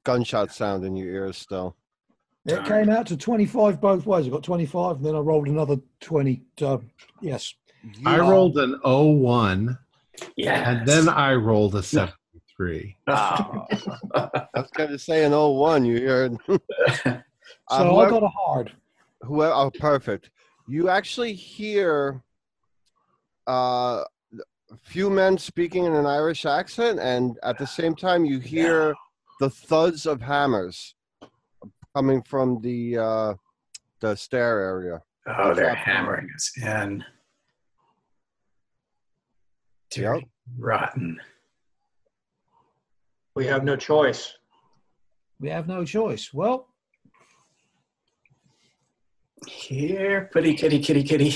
gunshot 0.04 0.52
sound 0.52 0.84
in 0.84 0.96
your 0.96 1.08
ears 1.08 1.36
still. 1.36 1.76
It 2.48 2.64
came 2.64 2.90
out 2.90 3.06
to 3.08 3.16
25 3.16 3.80
both 3.80 4.06
ways. 4.06 4.24
I 4.26 4.30
got 4.30 4.44
25, 4.44 4.98
and 4.98 5.04
then 5.04 5.16
I 5.16 5.18
rolled 5.18 5.48
another 5.48 5.78
20. 5.98 6.42
So, 6.56 6.80
yes. 7.20 7.52
I 8.04 8.16
You- 8.16 8.22
rolled 8.22 8.56
an 8.58 8.78
01, 8.84 9.76
Yeah. 10.36 10.70
and 10.70 10.86
then 10.86 11.08
I 11.08 11.34
rolled 11.34 11.74
a 11.74 11.82
73. 11.82 12.96
Oh. 13.08 13.66
I 14.14 14.46
was 14.54 14.70
gonna 14.74 14.96
say 14.98 15.24
an 15.24 15.32
01, 15.32 15.84
You 15.86 16.06
heard. 16.06 16.36
So 16.48 16.58
Uh, 17.68 17.96
I 17.96 18.10
got 18.10 18.22
a 18.22 18.28
hard. 18.28 18.72
whoever 19.22 19.52
oh 19.52 19.70
perfect 19.80 20.30
you 20.68 20.88
actually 20.88 21.32
hear 21.32 22.22
uh 23.46 24.02
a 24.72 24.76
few 24.82 25.08
men 25.08 25.38
speaking 25.38 25.84
in 25.84 25.94
an 25.94 26.06
irish 26.06 26.44
accent 26.44 26.98
and 26.98 27.38
at 27.42 27.56
the 27.58 27.66
same 27.66 27.94
time 27.94 28.24
you 28.24 28.40
hear 28.40 28.94
the 29.38 29.48
thuds 29.48 30.06
of 30.06 30.20
hammers 30.20 30.94
coming 31.94 32.20
from 32.22 32.60
the 32.62 32.98
uh 32.98 33.34
the 34.00 34.14
stair 34.16 34.60
area 34.60 35.00
oh, 35.26 35.54
they're 35.54 35.74
hammering 35.74 36.28
us 36.34 36.52
in. 36.62 37.04
Yep. 39.96 40.22
Rotten. 40.58 41.18
We 43.34 43.46
have 43.46 43.64
no 43.64 43.76
choice. 43.76 44.34
We 45.40 45.48
have 45.48 45.68
no 45.68 45.84
choice. 45.84 46.32
Well, 46.32 46.68
Here, 49.46 50.28
pretty 50.32 50.54
kitty, 50.54 50.78
kitty, 50.80 51.02
kitty. 51.02 51.32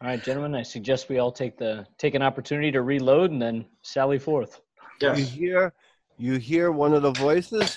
All 0.00 0.08
right, 0.08 0.22
gentlemen, 0.22 0.54
I 0.54 0.62
suggest 0.62 1.08
we 1.08 1.18
all 1.18 1.32
take 1.32 1.58
the 1.58 1.86
take 1.98 2.14
an 2.14 2.22
opportunity 2.22 2.70
to 2.72 2.82
reload 2.82 3.30
and 3.30 3.42
then 3.42 3.66
sally 3.82 4.18
forth. 4.18 4.60
you 5.00 5.12
hear 5.14 5.72
you 6.16 6.36
hear 6.38 6.72
one 6.72 6.92
of 6.92 7.02
the 7.02 7.12
voices 7.12 7.76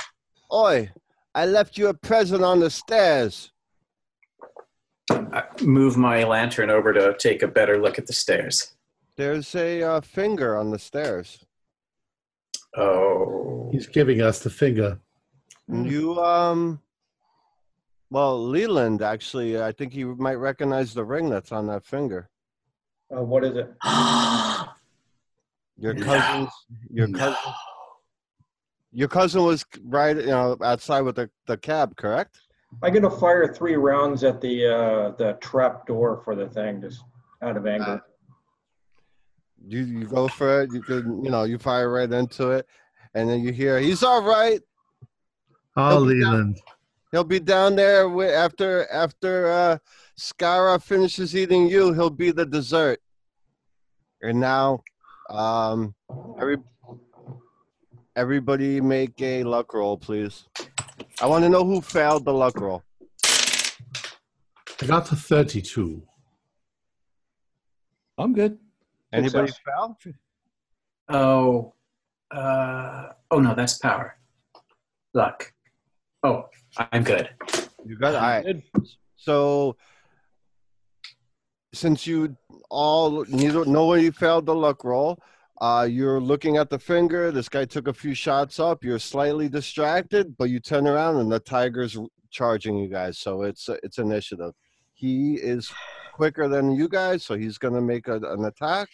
oi 0.52 0.90
i 1.36 1.46
left 1.46 1.78
you 1.78 1.88
a 1.88 1.94
present 1.94 2.44
on 2.44 2.60
the 2.60 2.70
stairs 2.70 3.52
I 5.12 5.44
move 5.62 5.98
my 5.98 6.24
lantern 6.24 6.70
over 6.72 6.92
to 6.94 7.16
take 7.20 7.44
a 7.44 7.48
better 7.48 7.80
look 7.80 8.00
at 8.00 8.08
the 8.08 8.14
stairs. 8.14 8.74
there's 9.18 9.54
a 9.56 9.84
uh, 9.84 10.02
finger 10.02 10.58
on 10.58 10.72
the 10.72 10.80
stairs 10.80 11.46
Oh. 12.76 13.70
He's 13.72 13.88
giving 13.88 14.22
us 14.22 14.40
the 14.40 14.50
finger. 14.50 14.98
You 15.68 16.18
um 16.24 16.80
well 18.12 18.40
Leland 18.48 19.02
actually 19.02 19.60
I 19.60 19.72
think 19.72 19.96
you 19.96 20.16
might 20.18 20.36
recognize 20.36 20.94
the 20.94 21.04
ring 21.04 21.30
that's 21.30 21.52
on 21.52 21.66
that 21.68 21.84
finger. 21.84 22.30
Uh, 23.16 23.24
what 23.24 23.44
is 23.44 23.56
it? 23.58 23.74
Your 25.78 25.94
No. 25.96 26.48
your 26.92 27.08
cousin 27.18 27.36
your 28.92 29.08
cousin 29.08 29.44
was 29.44 29.66
right 29.86 30.16
you 30.16 30.28
know 30.28 30.56
outside 30.62 31.02
with 31.02 31.16
the, 31.16 31.30
the 31.48 31.58
cab, 31.58 31.96
correct? 31.96 32.40
I'm 32.84 32.94
gonna 32.94 33.10
fire 33.10 33.52
three 33.54 33.76
rounds 33.76 34.24
at 34.24 34.40
the 34.42 34.68
uh, 34.68 35.12
the 35.18 35.34
trap 35.42 35.88
door 35.88 36.22
for 36.24 36.36
the 36.36 36.48
thing, 36.48 36.82
just 36.82 37.04
out 37.42 37.58
of 37.58 37.66
anger. 37.66 38.02
You 39.66 39.80
you 39.84 40.06
go 40.06 40.28
for 40.28 40.62
it, 40.62 40.72
you 40.74 40.82
could 40.82 41.06
you 41.06 41.30
know, 41.32 41.44
you 41.44 41.58
fire 41.58 41.90
right 41.92 42.12
into 42.12 42.52
it, 42.52 42.68
and 43.14 43.28
then 43.30 43.40
you 43.42 43.52
hear 43.52 43.80
he's 43.80 44.04
all 44.04 44.22
right. 44.24 44.62
Oh, 45.78 46.06
He'll 46.06 46.22
down- 46.22 46.32
Leland. 46.32 46.62
He'll 47.12 47.26
be 47.26 47.40
down 47.40 47.76
there 47.76 48.04
wi- 48.04 48.32
after 48.32 48.88
after 48.90 49.48
uh 49.52 49.78
Scara 50.18 50.82
finishes 50.82 51.36
eating 51.36 51.68
you, 51.68 51.94
he'll 51.94 52.10
be 52.10 52.32
the 52.32 52.46
dessert. 52.46 53.00
And 54.22 54.40
now 54.40 54.84
um 55.30 55.94
every 56.40 56.58
everybody 58.16 58.80
make 58.80 59.22
a 59.22 59.44
luck 59.44 59.74
roll, 59.74 59.98
please. 59.98 60.48
I 61.22 61.26
want 61.26 61.44
to 61.44 61.50
know 61.50 61.66
who 61.66 61.82
failed 61.82 62.26
the 62.26 62.34
luck 62.34 62.60
roll. 62.60 62.84
I 64.82 64.86
got 64.88 65.06
to 65.08 65.16
32. 65.16 66.02
I'm 68.18 68.34
good. 68.34 68.58
Anybody 69.14 69.48
Success. 69.48 69.62
fail? 69.66 69.98
Oh. 71.10 71.74
Uh, 72.32 73.10
oh 73.30 73.40
no, 73.40 73.54
that's 73.54 73.78
power. 73.78 74.18
Luck. 75.14 75.54
Oh, 76.24 76.46
I'm 76.78 77.04
good. 77.04 77.30
You 77.86 77.98
got 77.98 78.14
it. 78.14 78.16
All 78.16 78.22
right. 78.22 78.46
Good. 78.46 78.64
So 79.16 79.76
since 81.74 82.06
you 82.06 82.36
all 82.70 83.26
neither 83.26 83.66
nobody 83.66 84.12
failed 84.12 84.46
the 84.46 84.56
luck 84.56 84.84
roll, 84.84 85.20
uh, 85.62 85.88
you're 85.90 86.20
looking 86.20 86.58
at 86.58 86.70
the 86.70 86.80
finger. 86.80 87.32
This 87.32 87.50
guy 87.50 87.66
took 87.66 87.88
a 87.88 87.94
few 87.94 88.14
shots 88.14 88.60
up. 88.60 88.84
You're 88.84 89.00
slightly 89.00 89.50
distracted, 89.50 90.36
but 90.38 90.50
you 90.50 90.60
turn 90.60 90.88
around 90.88 91.18
and 91.18 91.32
the 91.32 91.40
tiger's 91.40 91.98
charging 92.30 92.78
you 92.78 92.88
guys. 92.88 93.18
So 93.18 93.44
it's 93.44 93.70
it's 93.84 93.98
initiative. 93.98 94.54
He 94.94 95.36
is 95.36 95.72
quicker 96.14 96.48
than 96.48 96.72
you 96.72 96.88
guys, 96.88 97.24
so 97.24 97.36
he's 97.36 97.58
gonna 97.58 97.82
make 97.82 98.08
a, 98.08 98.18
an 98.18 98.46
attack, 98.46 98.90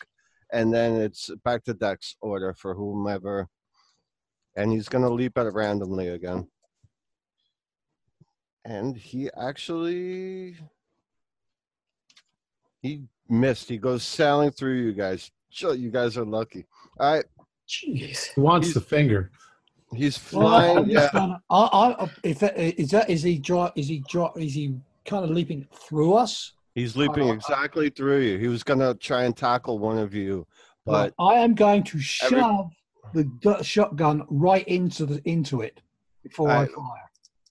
and 0.53 0.73
then 0.73 0.95
it's 0.95 1.29
back 1.43 1.63
to 1.65 1.73
Dex 1.73 2.15
order 2.21 2.53
for 2.53 2.73
whomever, 2.73 3.47
and 4.55 4.71
he's 4.71 4.87
gonna 4.87 5.09
leap 5.09 5.37
at 5.37 5.45
it 5.45 5.53
randomly 5.53 6.07
again. 6.09 6.47
And 8.67 8.97
he 8.97 9.29
actually 9.41 10.57
he 12.81 13.03
missed. 13.29 13.69
He 13.69 13.77
goes 13.77 14.03
sailing 14.03 14.51
through 14.51 14.75
you 14.75 14.91
guys. 14.91 15.31
Sure, 15.49 15.73
You 15.73 15.89
guys 15.89 16.17
are 16.17 16.25
lucky. 16.25 16.65
All 16.99 17.13
right, 17.13 17.25
Jeez. 17.67 18.33
He 18.35 18.41
wants 18.41 18.67
He's- 18.67 18.73
the 18.75 18.81
finger. 18.81 19.31
he's 19.95 20.17
flying. 20.17 20.77
I'm 20.79 20.89
Yeah, 20.89 20.99
just 20.99 21.13
gonna- 21.13 21.41
I, 21.49 21.57
I, 21.99 22.11
if 22.23 22.39
that, 22.39 22.57
is 22.59 22.91
that 22.91 23.09
is 23.09 23.23
he 23.23 23.39
dri 23.39 23.69
is 23.77 23.87
he 23.87 23.99
dri 24.07 24.27
is 24.35 24.53
he 24.53 24.75
kind 25.05 25.23
of 25.23 25.31
leaping 25.31 25.65
through 25.73 26.13
us? 26.15 26.51
he's 26.75 26.95
leaping 26.97 27.29
Uh, 27.29 27.33
exactly 27.33 27.89
through 27.89 28.19
you. 28.19 28.37
He 28.37 28.47
was 28.49 28.63
gonna 28.63 28.93
try 28.95 29.23
and 29.23 29.35
tackle 29.35 29.79
one 29.79 29.97
of 29.97 30.13
you, 30.13 30.45
but 30.85 31.13
I 31.17 31.35
am 31.35 31.55
going 31.55 31.83
to 31.85 31.99
shove 31.99 32.33
Every- 32.33 32.69
the 33.13 33.23
gu- 33.41 33.63
shotgun 33.63 34.25
right 34.29 34.67
into 34.67 35.05
the 35.05 35.21
into 35.27 35.61
it 35.61 35.79
before 36.21 36.49
I 36.51 36.55
Alright. 36.57 36.71
fire. 36.71 37.06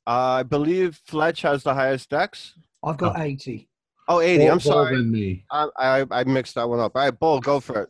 I 0.07 0.43
believe 0.45 1.01
Fletch 1.07 1.43
has 1.43 1.63
the 1.63 1.75
highest 1.75 2.11
dex. 2.11 2.55
I've 2.85 2.97
got 2.97 3.19
80. 3.21 3.69
Oh, 4.09 4.21
80. 4.21 4.45
More- 4.45 4.53
I'm 4.53 4.61
sorry. 4.61 4.97
than 4.97 5.11
me. 5.11 5.45
I, 5.51 5.69
I 5.77 6.07
I 6.11 6.25
mixed 6.25 6.55
that 6.55 6.69
one 6.69 6.79
up. 6.79 6.93
All 6.95 7.03
right, 7.03 7.19
Bull, 7.19 7.41
go 7.41 7.59
for 7.59 7.83
it. 7.83 7.89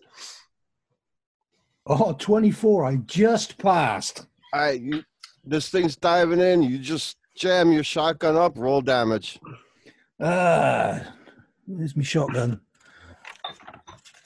Oh, 1.87 2.15
24. 2.19 2.87
I 2.87 2.97
just 2.97 3.59
passed. 3.59 4.27
All 4.53 4.61
right, 4.61 4.81
you. 4.81 5.03
This 5.45 5.69
thing's 5.69 5.95
diving 5.95 6.41
in. 6.41 6.63
You 6.63 6.79
just 6.79 7.19
jam 7.37 7.71
your 7.71 7.85
shotgun 7.85 8.35
up. 8.37 8.59
Roll 8.59 8.81
damage. 8.81 9.39
Ah, 10.21 11.03
where's 11.67 11.95
my 11.95 12.03
shotgun? 12.03 12.61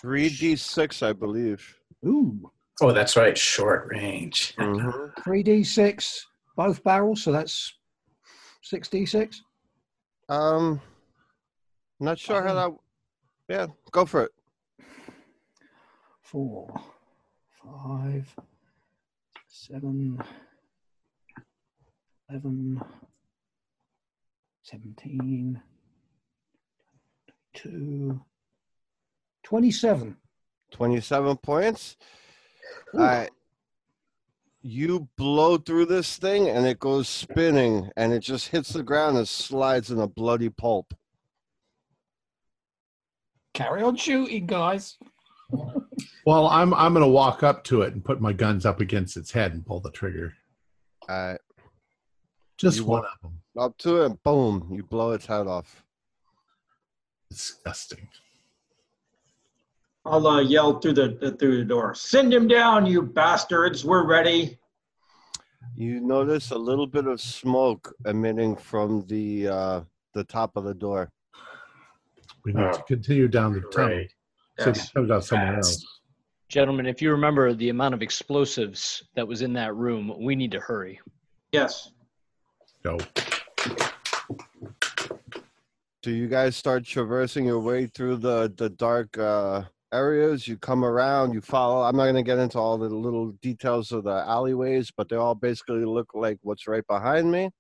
Three 0.01 0.31
d 0.31 0.57
six, 0.57 1.03
I 1.03 1.13
believe. 1.13 1.77
Ooh, 2.07 2.51
Oh, 2.81 2.93
that's 2.93 3.17
right. 3.17 3.37
Short 3.37 3.89
range. 3.91 4.55
Mhm. 4.57 5.13
3d6, 5.19 6.21
both 6.57 6.83
barrels. 6.83 7.23
So 7.23 7.31
that's 7.33 7.75
6d6. 8.65 9.37
Um, 10.29 10.81
not 11.99 12.19
sure 12.19 12.43
how 12.43 12.55
that. 12.55 12.73
Yeah, 13.49 13.67
go 13.91 14.05
for 14.07 14.25
it. 14.25 14.33
four, 16.23 16.73
five, 17.65 18.33
seven, 19.49 20.23
eleven, 22.31 22.81
seventeen, 24.63 25.61
two, 27.55 28.21
twenty-seven. 29.43 30.17
27 30.71 31.37
points. 31.39 31.97
All 32.95 33.01
right. 33.01 33.31
You 34.63 35.09
blow 35.17 35.57
through 35.57 35.87
this 35.87 36.17
thing 36.17 36.49
and 36.49 36.67
it 36.67 36.79
goes 36.79 37.09
spinning 37.09 37.91
and 37.97 38.13
it 38.13 38.21
just 38.21 38.49
hits 38.49 38.73
the 38.73 38.83
ground 38.83 39.17
and 39.17 39.27
slides 39.27 39.91
in 39.91 39.99
a 39.99 40.07
bloody 40.07 40.51
pulp. 40.51 40.93
Carry 43.55 43.83
on 43.83 43.97
shooting, 43.97 44.47
guys. 44.47 44.97
Well, 46.27 46.49
I'm 46.49 46.75
I'm 46.75 46.93
gonna 46.93 47.09
walk 47.09 47.43
up 47.43 47.65
to 47.65 47.83
it 47.83 47.95
and 47.95 48.05
put 48.05 48.21
my 48.21 48.33
guns 48.33 48.67
up 48.67 48.81
against 48.81 49.17
its 49.17 49.33
head 49.33 49.53
and 49.53 49.65
pull 49.65 49.81
the 49.81 49.91
trigger. 49.91 50.35
All 51.09 51.17
right. 51.31 51.41
Just 52.59 52.79
You 52.79 52.85
one 52.85 53.05
of 53.05 53.21
them. 53.23 53.41
Up 53.59 53.77
to 53.79 54.03
it, 54.05 54.23
boom, 54.23 54.71
you 54.71 54.83
blow 54.83 55.13
its 55.13 55.27
head 55.27 55.47
off. 55.47 55.83
Disgusting. 57.31 58.07
I'll 60.05 60.27
uh, 60.27 60.41
yell 60.41 60.79
through 60.81 60.95
the 60.95 61.37
through 61.39 61.59
the 61.59 61.65
door. 61.65 61.95
Send 61.95 62.33
him 62.33 62.49
down, 62.49 62.87
you 62.87 63.03
bastards. 63.03 63.85
We're 63.85 64.07
ready. 64.07 64.59
You 65.77 66.01
notice 66.01 66.51
a 66.51 66.59
little 66.59 66.87
bit 66.87 67.07
of 67.07 67.21
smoke 67.21 67.95
emitting 68.07 68.57
from 68.57 69.05
the 69.07 69.49
uh, 69.49 69.81
the 70.15 70.25
top 70.25 70.57
of 70.57 70.65
the 70.65 70.75
door. 70.75 71.11
We 72.45 72.53
need 72.53 72.73
to 72.73 72.83
continue 72.87 73.29
down 73.29 73.53
the 73.53 73.61
tunnel. 73.61 73.97
Right. 73.99 74.11
So 74.59 74.71
it 74.71 74.91
comes 74.95 75.11
out 75.11 75.25
somewhere 75.25 75.57
else. 75.57 75.85
Gentlemen, 76.49 76.87
if 76.87 77.01
you 77.01 77.11
remember 77.13 77.53
the 77.55 77.69
amount 77.69 77.95
of 77.95 78.03
explosives 78.03 79.05
that 79.15 79.27
was 79.27 79.43
in 79.43 79.53
that 79.53 79.75
room, 79.77 80.13
we 80.19 80.35
need 80.35 80.51
to 80.53 80.61
hurry. 80.61 81.01
Yes. 81.53 81.93
Go. 82.83 82.99
So 86.03 86.11
you 86.11 86.29
guys 86.29 86.57
start 86.57 86.85
traversing 86.85 87.45
your 87.45 87.61
way 87.61 87.87
through 87.87 88.17
the 88.17 88.53
the 88.57 88.71
dark 88.71 89.19
uh, 89.19 89.65
areas. 89.93 90.47
You 90.47 90.57
come 90.57 90.85
around. 90.85 91.33
You 91.33 91.41
follow. 91.41 91.83
I'm 91.83 91.97
not 91.97 92.05
going 92.05 92.15
to 92.17 92.23
get 92.23 92.39
into 92.39 92.59
all 92.59 92.79
the 92.79 92.89
little 92.89 93.33
details 93.43 93.93
of 93.93 94.05
the 94.05 94.25
alleyways, 94.27 94.91
but 94.97 95.09
they 95.09 95.17
all 95.17 95.35
basically 95.35 95.85
look 95.85 96.11
like 96.15 96.39
what's 96.43 96.67
right 96.67 96.87
behind 96.87 97.31
me. 97.31 97.51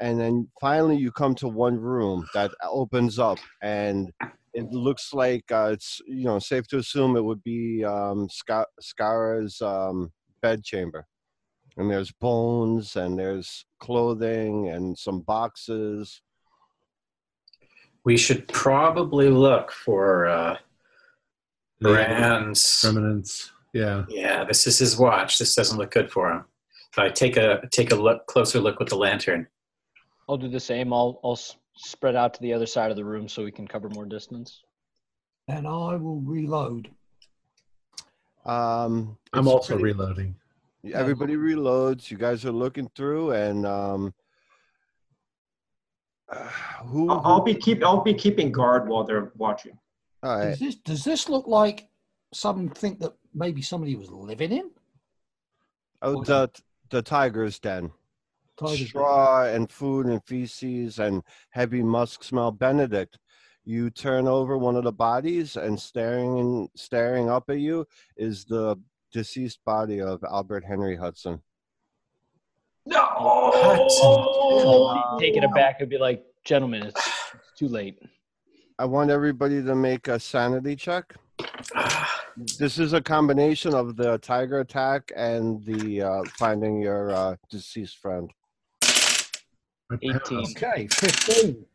And 0.00 0.18
then 0.18 0.48
finally, 0.60 0.96
you 0.96 1.12
come 1.12 1.34
to 1.36 1.48
one 1.48 1.78
room 1.78 2.26
that 2.32 2.52
opens 2.64 3.18
up, 3.18 3.38
and 3.60 4.10
it 4.54 4.70
looks 4.70 5.12
like 5.12 5.44
uh, 5.52 5.70
it's 5.72 6.00
you 6.06 6.24
know 6.24 6.38
safe 6.38 6.66
to 6.68 6.78
assume 6.78 7.16
it 7.16 7.24
would 7.24 7.42
be 7.44 7.84
um, 7.84 8.28
Sca- 8.30 8.66
Scara's 8.80 9.60
um, 9.60 10.10
bed 10.40 10.64
chamber. 10.64 11.06
And 11.76 11.90
there's 11.90 12.12
bones, 12.12 12.96
and 12.96 13.18
there's 13.18 13.64
clothing, 13.78 14.68
and 14.68 14.96
some 14.98 15.20
boxes. 15.20 16.22
We 18.02 18.16
should 18.16 18.48
probably 18.48 19.28
look 19.28 19.70
for 19.70 20.26
uh, 20.26 20.56
Brand's. 21.80 22.82
Remnants. 22.84 23.52
Yeah. 23.72 24.04
Yeah, 24.08 24.44
this 24.44 24.66
is 24.66 24.78
his 24.78 24.98
watch. 24.98 25.38
This 25.38 25.54
doesn't 25.54 25.78
look 25.78 25.90
good 25.92 26.10
for 26.10 26.30
him. 26.30 26.44
So 26.94 27.02
I 27.02 27.08
take 27.08 27.36
a 27.36 27.60
take 27.70 27.92
a 27.92 27.96
look 27.96 28.26
closer 28.26 28.58
look 28.60 28.78
with 28.80 28.88
the 28.88 28.96
lantern. 28.96 29.46
I'll 30.28 30.36
do 30.36 30.48
the 30.48 30.60
same. 30.60 30.92
I'll 30.92 31.20
I'll 31.22 31.38
spread 31.76 32.16
out 32.16 32.34
to 32.34 32.42
the 32.42 32.52
other 32.52 32.66
side 32.66 32.90
of 32.90 32.96
the 32.96 33.04
room 33.04 33.28
so 33.28 33.44
we 33.44 33.52
can 33.52 33.66
cover 33.68 33.88
more 33.90 34.06
distance. 34.06 34.62
And 35.48 35.66
I 35.66 35.96
will 35.96 36.20
reload. 36.20 36.90
Um, 38.44 39.16
I'm 39.32 39.46
also 39.48 39.74
pretty- 39.74 39.84
reloading. 39.84 40.34
Everybody 40.94 41.36
reloads. 41.36 42.10
You 42.10 42.16
guys 42.16 42.44
are 42.46 42.52
looking 42.52 42.88
through, 42.96 43.32
and 43.32 43.66
um, 43.66 44.14
uh, 46.32 46.48
who? 46.86 47.10
I'll, 47.10 47.20
I'll 47.24 47.40
be 47.42 47.54
keep 47.54 47.84
I'll 47.84 48.02
be 48.02 48.14
keeping 48.14 48.50
guard 48.50 48.88
while 48.88 49.04
they're 49.04 49.30
watching. 49.36 49.78
All 50.22 50.38
right. 50.38 50.50
Does 50.50 50.58
this 50.58 50.74
does 50.76 51.04
this 51.04 51.28
look 51.28 51.46
like 51.46 51.88
something 52.32 52.96
that 53.00 53.12
maybe 53.34 53.62
somebody 53.62 53.96
was 53.96 54.10
living 54.10 54.52
in? 54.52 54.70
Oh, 56.02 56.22
the 56.22 56.50
the 56.90 57.02
tiger's 57.02 57.58
den. 57.58 57.90
Tiger's 58.58 58.78
Den. 58.78 58.86
Straw 58.88 59.44
and 59.44 59.70
food 59.70 60.06
and 60.06 60.22
feces 60.24 60.98
and 60.98 61.22
heavy 61.50 61.82
musk 61.82 62.22
smell. 62.22 62.50
Benedict, 62.50 63.18
you 63.64 63.90
turn 63.90 64.26
over 64.26 64.58
one 64.58 64.76
of 64.76 64.84
the 64.84 64.92
bodies, 64.92 65.56
and 65.56 65.78
staring 65.78 66.68
staring 66.74 67.30
up 67.30 67.48
at 67.48 67.58
you 67.58 67.86
is 68.16 68.44
the 68.44 68.76
deceased 69.12 69.60
body 69.64 70.00
of 70.00 70.22
Albert 70.24 70.64
Henry 70.64 70.96
Hudson. 70.96 71.40
No. 72.86 73.08
Taking 75.20 75.42
it 75.42 75.54
back, 75.54 75.76
it'd 75.78 75.88
be 75.88 75.98
like, 75.98 76.24
gentlemen, 76.44 76.84
it's, 76.84 77.06
it's 77.34 77.52
too 77.58 77.68
late. 77.68 77.98
I 78.80 78.86
want 78.86 79.10
everybody 79.10 79.62
to 79.62 79.74
make 79.74 80.08
a 80.08 80.18
sanity 80.18 80.74
check. 80.74 81.14
This 82.58 82.78
is 82.78 82.94
a 82.94 83.00
combination 83.02 83.74
of 83.74 83.94
the 83.94 84.16
tiger 84.16 84.60
attack 84.60 85.12
and 85.14 85.62
the 85.66 86.00
uh, 86.00 86.22
finding 86.38 86.80
your 86.80 87.10
uh, 87.10 87.36
deceased 87.50 87.98
friend. 87.98 88.30
18. 90.00 90.38
Okay, 90.56 90.88
fifteen. 90.90 91.66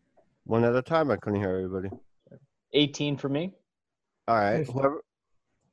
One 0.46 0.64
at 0.64 0.76
a 0.76 0.82
time. 0.82 1.12
I 1.12 1.18
couldn't 1.18 1.42
hear 1.42 1.52
everybody. 1.52 1.90
18 2.74 3.18
for 3.18 3.30
me. 3.30 3.54
All 4.28 4.38
right. 4.38 4.66
Whoever. 4.66 5.02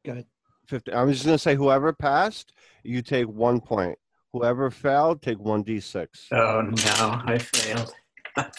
Go 0.05 0.13
ahead. 0.13 0.27
50. 0.67 0.93
I 0.93 1.03
was 1.03 1.15
just 1.17 1.25
gonna 1.25 1.39
say 1.39 1.55
whoever 1.55 1.95
passed, 1.95 2.53
you 2.83 3.01
take 3.01 3.27
one 3.27 3.59
point. 3.59 3.99
Whoever 4.35 4.71
failed, 4.71 5.23
take 5.23 5.39
one 5.39 5.63
d 5.63 5.81
six. 5.81 6.27
oh 6.31 6.61
no, 6.61 7.23
I 7.25 7.39
failed. 7.39 7.95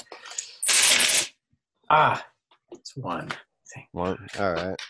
ah, 1.92 2.26
it's 2.74 2.96
one. 2.96 3.30
One. 3.92 4.18
All 4.40 4.54
right. 4.54 4.82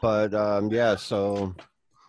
But 0.00 0.34
um, 0.34 0.70
yeah, 0.70 0.96
so 0.96 1.54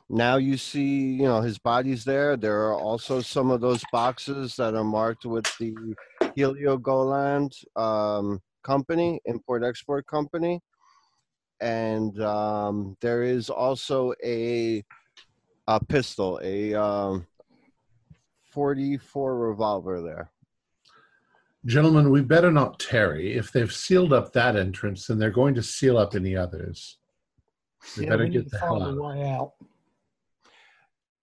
now 0.09 0.37
you 0.37 0.57
see, 0.57 1.13
you 1.13 1.23
know, 1.23 1.41
his 1.41 1.57
body's 1.57 2.05
there. 2.05 2.37
There 2.37 2.67
are 2.67 2.75
also 2.75 3.21
some 3.21 3.51
of 3.51 3.61
those 3.61 3.83
boxes 3.91 4.55
that 4.57 4.75
are 4.75 4.83
marked 4.83 5.25
with 5.25 5.45
the 5.59 5.75
Heligoland 6.21 7.53
um, 7.75 8.41
company, 8.63 9.19
import 9.25 9.63
export 9.63 10.07
company, 10.07 10.61
and 11.59 12.21
um, 12.21 12.95
there 13.01 13.23
is 13.23 13.49
also 13.49 14.13
a 14.23 14.83
a 15.67 15.83
pistol, 15.85 16.39
a 16.43 16.73
um, 16.73 17.27
44 18.51 19.37
revolver 19.37 20.01
there. 20.01 20.31
Gentlemen, 21.65 22.09
we 22.09 22.21
better 22.21 22.51
not 22.51 22.79
tarry. 22.79 23.35
If 23.37 23.51
they've 23.51 23.71
sealed 23.71 24.13
up 24.13 24.33
that 24.33 24.55
entrance, 24.55 25.05
then 25.07 25.19
they're 25.19 25.29
going 25.29 25.53
to 25.55 25.63
seal 25.63 25.97
up 25.97 26.15
any 26.15 26.35
others. 26.35 26.97
We 27.97 28.03
Yeah, 28.03 28.09
better 28.09 28.23
we 28.23 28.29
get 28.31 28.43
need 28.43 28.51
the 28.51 28.57
hell 28.59 28.79
find 28.79 28.83
out. 28.83 28.97
a 28.97 29.01
way 29.01 29.29
out. 29.29 29.53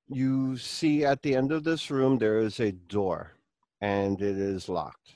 You 0.09 0.57
see 0.57 1.05
at 1.05 1.23
the 1.23 1.35
end 1.35 1.53
of 1.53 1.65
this 1.65 1.91
room 1.91 2.19
there 2.19 2.39
is 2.39 2.61
a 2.61 2.73
door, 2.73 3.33
and 3.81 4.21
it 4.23 4.39
is 4.39 4.69
locked. 4.69 5.15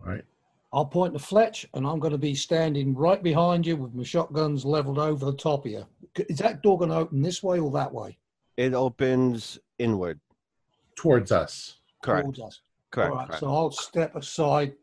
All 0.00 0.08
right. 0.12 0.24
I'll 0.72 0.86
point 0.86 1.14
to 1.14 1.18
Fletch, 1.18 1.66
and 1.74 1.86
I'm 1.86 1.98
going 1.98 2.12
to 2.12 2.18
be 2.18 2.34
standing 2.34 2.94
right 2.94 3.20
behind 3.22 3.66
you 3.66 3.76
with 3.76 3.92
my 3.94 4.04
shotguns 4.04 4.64
leveled 4.64 4.98
over 4.98 5.24
the 5.24 5.36
top 5.36 5.64
of 5.64 5.72
you. 5.72 5.84
Is 6.28 6.38
that 6.38 6.62
door 6.62 6.78
going 6.78 6.90
to 6.90 6.96
open 6.96 7.22
this 7.22 7.42
way 7.42 7.58
or 7.58 7.72
that 7.72 7.92
way? 7.92 8.18
It 8.56 8.72
opens 8.74 9.58
inward. 9.78 10.20
Towards 10.96 11.32
us. 11.32 11.76
Correct. 12.02 12.24
Towards 12.24 12.40
us. 12.40 12.60
Correct. 12.90 13.10
All 13.10 13.16
right, 13.18 13.26
correct. 13.28 13.40
so 13.40 13.54
I'll 13.54 13.70
step 13.70 14.16
aside 14.16 14.74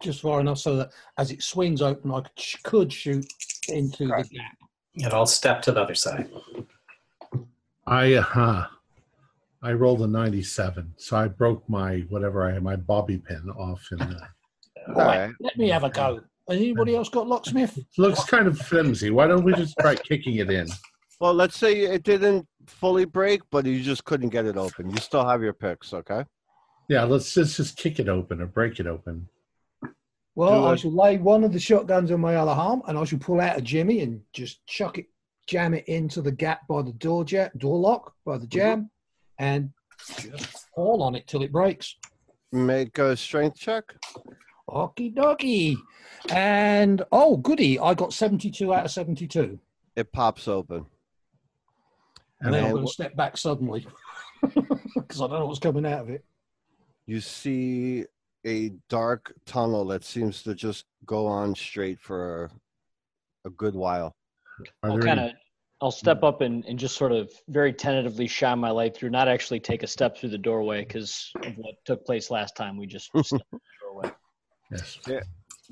just 0.00 0.20
far 0.20 0.40
enough 0.40 0.58
so 0.58 0.76
that 0.76 0.90
as 1.16 1.30
it 1.30 1.42
swings 1.42 1.80
open, 1.80 2.10
I 2.10 2.20
could, 2.20 2.62
could 2.62 2.92
shoot 2.92 3.26
into 3.68 4.08
Correct. 4.08 4.28
the 4.30 4.38
gap. 4.38 4.56
And 5.02 5.12
I'll 5.12 5.26
step 5.26 5.62
to 5.62 5.72
the 5.72 5.80
other 5.80 5.94
side. 5.94 6.28
I 7.86 8.14
uh, 8.14 8.66
I 9.62 9.72
rolled 9.72 10.02
a 10.02 10.06
97, 10.06 10.94
so 10.96 11.16
I 11.16 11.28
broke 11.28 11.68
my 11.68 12.00
whatever 12.10 12.46
I 12.48 12.52
had 12.52 12.62
my 12.62 12.76
bobby 12.76 13.18
pin 13.18 13.50
off 13.56 13.86
in 13.92 13.98
the. 13.98 14.04
All 14.88 14.94
All 15.00 15.06
right, 15.06 15.26
right. 15.26 15.34
let 15.40 15.56
me 15.56 15.68
have 15.68 15.84
a 15.84 15.90
go. 15.90 16.20
Anybody 16.50 16.96
else 16.96 17.08
got 17.10 17.28
locksmith? 17.28 17.78
Looks 17.98 18.24
kind 18.24 18.46
of 18.46 18.58
flimsy. 18.58 19.10
Why 19.10 19.26
don't 19.26 19.44
we 19.44 19.52
just 19.52 19.76
try 19.78 19.94
kicking 19.94 20.36
it 20.36 20.50
in? 20.50 20.66
Well, 21.20 21.34
let's 21.34 21.58
say 21.58 21.80
it 21.80 22.04
didn't 22.04 22.46
fully 22.66 23.04
break, 23.04 23.42
but 23.50 23.66
you 23.66 23.80
just 23.82 24.04
couldn't 24.04 24.30
get 24.30 24.46
it 24.46 24.56
open. 24.56 24.90
You 24.90 24.96
still 24.96 25.26
have 25.26 25.42
your 25.42 25.52
picks, 25.52 25.92
okay? 25.92 26.24
Yeah, 26.88 27.04
let's 27.04 27.34
just 27.34 27.56
just 27.56 27.76
kick 27.76 27.98
it 27.98 28.08
open 28.08 28.40
or 28.40 28.46
break 28.46 28.80
it 28.80 28.86
open. 28.86 29.28
Well, 30.34 30.62
Do 30.62 30.66
I 30.68 30.72
it. 30.72 30.80
shall 30.80 30.92
lay 30.94 31.18
one 31.18 31.44
of 31.44 31.52
the 31.52 31.60
shotguns 31.60 32.10
on 32.10 32.20
my 32.20 32.36
other 32.36 32.52
arm, 32.52 32.82
and 32.86 32.96
I 32.96 33.04
shall 33.04 33.18
pull 33.18 33.40
out 33.40 33.58
a 33.58 33.60
jimmy 33.60 34.00
and 34.00 34.20
just 34.32 34.64
chuck 34.66 34.96
it, 34.98 35.06
jam 35.46 35.74
it 35.74 35.86
into 35.88 36.22
the 36.22 36.32
gap 36.32 36.66
by 36.68 36.82
the 36.82 36.92
door 36.92 37.24
ja- 37.28 37.48
door 37.58 37.78
lock 37.78 38.14
by 38.24 38.38
the 38.38 38.46
mm-hmm. 38.46 38.58
jam, 38.58 38.90
and 39.38 39.70
just 40.20 40.68
fall 40.74 41.02
on 41.02 41.14
it 41.14 41.26
till 41.26 41.42
it 41.42 41.52
breaks. 41.52 41.96
Make 42.52 42.98
a 42.98 43.16
strength 43.16 43.58
check. 43.58 43.94
Okie 44.70 45.14
dokie. 45.14 45.76
And 46.30 47.02
oh, 47.12 47.36
goody! 47.36 47.78
I 47.78 47.94
got 47.94 48.12
seventy-two 48.12 48.72
out 48.72 48.86
of 48.86 48.90
seventy-two. 48.90 49.58
It 49.96 50.12
pops 50.12 50.48
open. 50.48 50.86
And 52.40 52.54
then 52.54 52.64
I'm 52.64 52.70
going 52.70 52.84
to 52.84 52.88
wh- 52.88 52.92
step 52.92 53.16
back 53.16 53.36
suddenly 53.36 53.86
because 54.42 55.20
I 55.20 55.26
don't 55.26 55.40
know 55.40 55.46
what's 55.46 55.58
coming 55.58 55.84
out 55.84 56.02
of 56.02 56.10
it. 56.10 56.24
You 57.08 57.20
see 57.22 58.04
a 58.46 58.70
dark 58.90 59.32
tunnel 59.46 59.86
that 59.86 60.04
seems 60.04 60.42
to 60.42 60.54
just 60.54 60.84
go 61.06 61.26
on 61.26 61.54
straight 61.54 61.98
for 61.98 62.50
a 63.46 63.50
good 63.50 63.74
while. 63.74 64.14
Are 64.82 64.90
I'll 64.90 64.98
kind 64.98 65.18
of, 65.18 65.30
I'll 65.80 65.90
step 65.90 66.22
up 66.22 66.42
and, 66.42 66.66
and 66.66 66.78
just 66.78 66.96
sort 66.96 67.12
of 67.12 67.32
very 67.48 67.72
tentatively 67.72 68.26
shine 68.26 68.58
my 68.58 68.70
light 68.70 68.94
through, 68.94 69.08
not 69.08 69.26
actually 69.26 69.58
take 69.58 69.82
a 69.82 69.86
step 69.86 70.18
through 70.18 70.28
the 70.28 70.38
doorway 70.38 70.84
because 70.84 71.32
of 71.44 71.56
what 71.56 71.76
took 71.86 72.04
place 72.04 72.30
last 72.30 72.54
time. 72.54 72.76
We 72.76 72.86
just 72.86 73.06
stepped 73.24 73.28
through 73.28 73.40
the 73.52 73.58
doorway. 73.80 74.10
yes. 74.70 74.98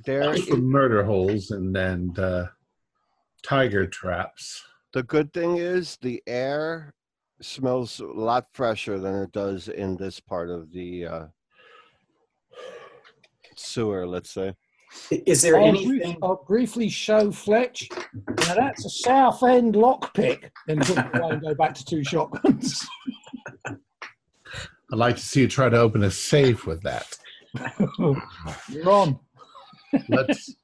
There, 0.05 0.31
are 0.31 0.37
Some 0.39 0.65
murder 0.65 1.05
holes 1.05 1.51
and 1.51 1.77
then 1.77 2.15
uh, 2.17 2.47
tiger 3.43 3.87
traps. 3.87 4.65
the 4.95 5.03
good 5.03 5.35
thing 5.35 5.59
is 5.59 5.99
the 6.01 6.23
air 6.27 6.95
smells 7.41 8.01
a 8.01 8.05
lot 8.07 8.47
fresher 8.53 8.99
than 8.99 9.15
it 9.15 9.33
does 9.33 9.69
in 9.69 9.97
this 9.97 10.21
part 10.21 10.51
of 10.51 10.73
the 10.73 11.07
uh, 11.07 11.27
sewer. 13.57 14.07
Let's 14.07 14.31
say. 14.31 14.55
Is 15.11 15.43
there 15.43 15.61
I'll, 15.61 15.73
brief- 15.73 15.87
anything? 16.03 16.17
I'll 16.23 16.45
briefly 16.47 16.89
show 16.89 17.31
Fletch. 17.31 17.89
Now 18.47 18.55
that's 18.55 18.85
a 18.87 18.91
South 18.91 19.43
End 19.43 19.75
lockpick. 19.75 20.51
Then 20.67 20.79
put 20.81 20.99
it 20.99 21.15
away 21.15 21.31
and 21.33 21.43
go 21.43 21.55
back 21.55 21.75
to 21.75 21.85
two 21.85 22.03
shotguns. 22.05 22.87
I'd 23.67 23.79
like 24.99 25.17
to 25.17 25.23
see 25.23 25.41
you 25.41 25.49
try 25.49 25.69
to 25.69 25.77
open 25.77 26.05
a 26.05 26.11
safe 26.11 26.65
with 26.67 26.81
that. 26.83 27.07
You're 27.99 28.91
on. 28.91 29.19
Let's. 30.09 30.55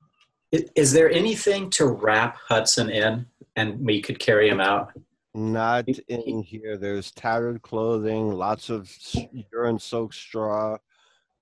i- 0.54 0.64
Is 0.74 0.92
there 0.92 1.10
anything 1.10 1.68
to 1.70 1.86
wrap 1.86 2.38
Hudson 2.48 2.88
in, 2.90 3.26
and 3.56 3.78
we 3.84 4.00
could 4.00 4.18
carry 4.18 4.48
him 4.48 4.60
out? 4.60 4.92
Not 5.36 5.86
in 6.08 6.42
here. 6.42 6.78
There's 6.78 7.12
tattered 7.12 7.60
clothing, 7.60 8.32
lots 8.32 8.70
of 8.70 8.90
urine-soaked 9.52 10.14
straw, 10.14 10.78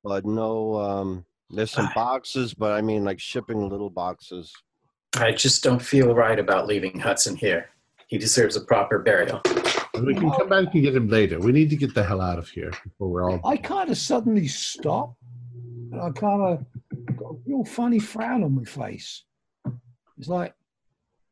but 0.02 0.26
no. 0.26 0.74
Um, 0.74 1.24
there's 1.48 1.70
some 1.70 1.88
boxes, 1.94 2.54
but 2.54 2.72
I 2.72 2.80
mean, 2.80 3.04
like 3.04 3.20
shipping 3.20 3.68
little 3.68 3.90
boxes. 3.90 4.52
I 5.16 5.30
just 5.30 5.62
don't 5.62 5.80
feel 5.80 6.12
right 6.12 6.40
about 6.40 6.66
leaving 6.66 6.98
Hudson 6.98 7.36
here. 7.36 7.70
He 8.08 8.18
deserves 8.18 8.56
a 8.56 8.62
proper 8.62 8.98
burial. 8.98 9.40
We 10.02 10.14
can 10.14 10.28
come 10.32 10.48
back 10.48 10.74
and 10.74 10.82
get 10.82 10.96
him 10.96 11.06
later. 11.06 11.38
We 11.38 11.52
need 11.52 11.70
to 11.70 11.76
get 11.76 11.94
the 11.94 12.02
hell 12.02 12.20
out 12.20 12.40
of 12.40 12.48
here 12.48 12.72
before 12.82 13.08
we're 13.08 13.30
all. 13.30 13.40
I 13.44 13.56
kind 13.56 13.90
of 13.90 13.96
suddenly 13.96 14.48
stop, 14.48 15.14
and 15.92 16.00
I 16.00 16.10
kind 16.10 16.42
of 16.42 16.66
got 17.16 17.30
a 17.30 17.36
real 17.46 17.64
funny 17.64 18.00
frown 18.00 18.42
on 18.42 18.56
my 18.56 18.64
face. 18.64 19.22
It's 20.18 20.26
like, 20.26 20.52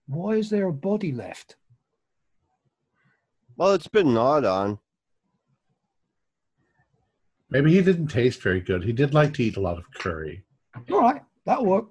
why 0.07 0.35
is 0.35 0.49
there 0.49 0.69
a 0.69 0.73
body 0.73 1.11
left? 1.11 1.57
Well, 3.57 3.73
it's 3.73 3.89
been 3.89 4.15
gnawed 4.15 4.45
on. 4.45 4.79
Maybe 7.51 7.73
he 7.73 7.83
didn't 7.83 8.09
taste 8.09 8.41
very 8.41 8.61
good. 8.61 8.83
He 8.83 8.93
did 8.93 9.13
like 9.13 9.35
to 9.35 9.45
eat 9.45 9.59
a 9.59 9.61
lot 9.61 9.77
of 9.79 9.85
curry. 9.95 10.45
All 10.91 11.01
right, 11.01 11.23
that'll 11.45 11.67
work. 11.67 11.89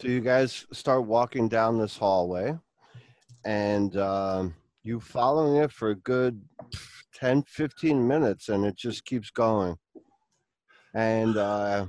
So 0.00 0.06
you 0.08 0.20
guys 0.20 0.64
start 0.72 1.04
walking 1.04 1.48
down 1.48 1.78
this 1.78 1.96
hallway, 1.96 2.56
and 3.44 3.96
um, 3.96 4.54
you 4.84 5.00
following 5.00 5.56
it 5.56 5.72
for 5.72 5.90
a 5.90 5.96
good 5.96 6.40
10, 7.14 7.42
15 7.42 8.06
minutes, 8.06 8.48
and 8.48 8.64
it 8.64 8.76
just 8.76 9.04
keeps 9.04 9.30
going. 9.30 9.76
And 10.94 11.36
uh, 11.36 11.86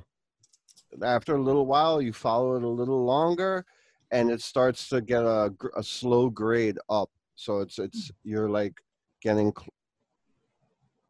after 1.04 1.36
a 1.36 1.42
little 1.42 1.68
while, 1.68 2.02
you 2.02 2.14
follow 2.14 2.56
it 2.56 2.64
a 2.64 2.68
little 2.68 3.06
longer, 3.06 3.64
and 4.12 4.32
it 4.32 4.42
starts 4.42 4.90
to 4.90 5.02
get 5.02 5.24
a, 5.24 5.54
a 5.76 5.84
slow 5.84 6.30
grade 6.30 6.78
up. 6.90 7.10
So 7.36 7.60
it's 7.60 7.80
it's 7.80 8.12
you're 8.24 8.50
like 8.50 8.82
getting, 9.22 9.54
cl- 9.58 9.74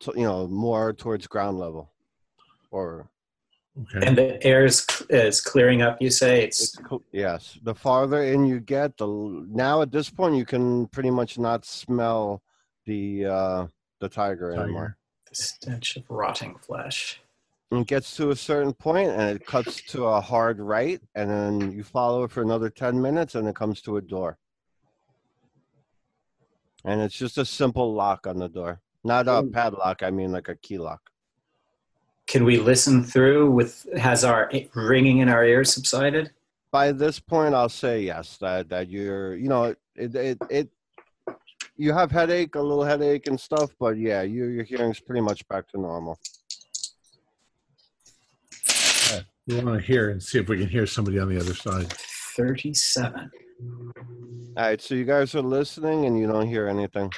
to, 0.02 0.14
you 0.16 0.26
know, 0.26 0.48
more 0.48 0.94
towards 0.94 1.28
ground 1.28 1.60
level, 1.60 1.92
or 2.72 3.10
Okay. 3.82 4.06
And 4.06 4.18
the 4.18 4.44
air 4.46 4.66
is, 4.66 4.86
is 5.10 5.40
clearing 5.42 5.82
up, 5.82 6.02
you 6.02 6.10
say? 6.10 6.44
It's 6.44 6.62
It's 6.62 6.76
co- 6.78 7.04
yes. 7.12 7.58
The 7.64 7.74
farther 7.74 8.24
in 8.24 8.46
you 8.46 8.60
get, 8.60 8.98
the 8.98 9.08
now 9.08 9.82
at 9.82 9.92
this 9.92 10.10
point 10.10 10.36
you 10.36 10.46
can 10.46 10.88
pretty 10.88 11.12
much 11.12 11.40
not 11.40 11.66
smell 11.66 12.42
the 12.86 13.26
uh, 13.26 13.68
the 14.00 14.10
tiger, 14.10 14.52
anymore. 14.52 14.98
The 15.30 15.36
stench 15.36 15.96
of 15.96 16.04
rotting 16.10 16.56
flesh. 16.58 17.22
And 17.72 17.82
it 17.82 17.88
gets 17.88 18.16
to 18.18 18.32
a 18.32 18.36
certain 18.36 18.74
point 18.74 19.10
and 19.10 19.22
it 19.38 19.46
cuts 19.46 19.82
to 19.92 20.06
a 20.06 20.20
hard 20.22 20.60
right, 20.60 21.00
and 21.14 21.30
then 21.30 21.72
you 21.72 21.84
follow 21.84 22.24
it 22.24 22.32
for 22.32 22.42
another 22.42 22.70
ten 22.70 23.00
minutes, 23.00 23.36
and 23.36 23.48
it 23.48 23.56
comes 23.56 23.82
to 23.84 23.98
a 23.98 24.02
door. 24.02 24.38
And 26.86 27.02
it's 27.02 27.16
just 27.16 27.38
a 27.38 27.46
simple 27.46 27.94
lock 27.94 28.26
on 28.26 28.38
the 28.40 28.48
door, 28.50 28.82
not 29.04 29.28
a 29.28 29.44
Mm. 29.44 29.52
padlock. 29.54 30.02
I 30.02 30.10
mean, 30.10 30.32
like 30.32 30.48
a 30.50 30.56
key 30.56 30.78
lock. 30.78 31.02
Can 32.26 32.44
we 32.46 32.58
listen 32.58 33.04
through 33.04 33.52
with, 33.52 33.88
has 33.98 34.24
our 34.24 34.52
ringing 34.76 35.18
in 35.20 35.30
our 35.30 35.44
ears 35.46 35.74
subsided? 35.74 36.32
by 36.72 36.92
this 36.92 37.20
point 37.20 37.56
i'll 37.56 37.68
say 37.68 38.00
yes 38.04 38.38
that 38.38 38.70
that 38.70 38.88
you're 38.90 39.36
you 39.36 39.50
know 39.50 39.64
it 39.96 40.14
it, 40.14 40.38
it 40.52 40.70
you 41.78 41.92
have 41.92 42.12
headache 42.12 42.54
a 42.54 42.62
little 42.62 42.84
headache 42.84 43.26
and 43.26 43.40
stuff 43.40 43.72
but 43.80 43.98
yeah 43.98 44.22
you, 44.22 44.46
your 44.46 44.64
hearing's 44.64 45.00
pretty 45.00 45.20
much 45.20 45.48
back 45.48 45.68
to 45.68 45.80
normal 45.82 46.20
We 49.50 49.62
want 49.64 49.80
to 49.80 49.86
hear 49.86 50.12
and 50.12 50.22
see 50.22 50.40
if 50.40 50.48
we 50.48 50.60
can 50.60 50.70
hear 50.70 50.86
somebody 50.86 51.20
on 51.20 51.28
the 51.28 51.40
other 51.40 51.56
side. 51.56 51.92
37. 52.38 53.32
all 53.66 54.64
right 54.64 54.80
so 54.80 54.96
you 54.96 55.04
guys 55.04 55.36
are 55.36 55.42
listening 55.42 56.06
and 56.06 56.18
you 56.18 56.28
don't 56.28 56.48
hear 56.48 56.68
anything 56.68 57.12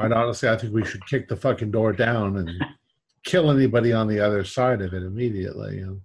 Quite 0.00 0.12
honestly, 0.12 0.48
I 0.48 0.56
think 0.56 0.72
we 0.72 0.82
should 0.82 1.04
kick 1.04 1.28
the 1.28 1.36
fucking 1.36 1.72
door 1.72 1.92
down 1.92 2.38
and 2.38 2.50
kill 3.24 3.50
anybody 3.50 3.92
on 3.92 4.08
the 4.08 4.18
other 4.18 4.44
side 4.44 4.80
of 4.80 4.94
it 4.94 5.02
immediately. 5.02 5.76
You 5.76 5.86
know? 5.86 6.00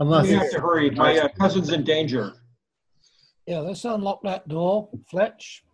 Unless 0.00 0.26
We 0.26 0.32
have 0.32 0.50
to 0.50 0.60
hurry. 0.60 0.90
My 0.90 1.18
uh, 1.18 1.28
cousin's 1.28 1.70
in 1.70 1.82
danger. 1.82 2.34
Yeah, 3.46 3.60
let's 3.60 3.86
unlock 3.86 4.20
that 4.24 4.46
door, 4.48 4.90
Fletch. 5.10 5.64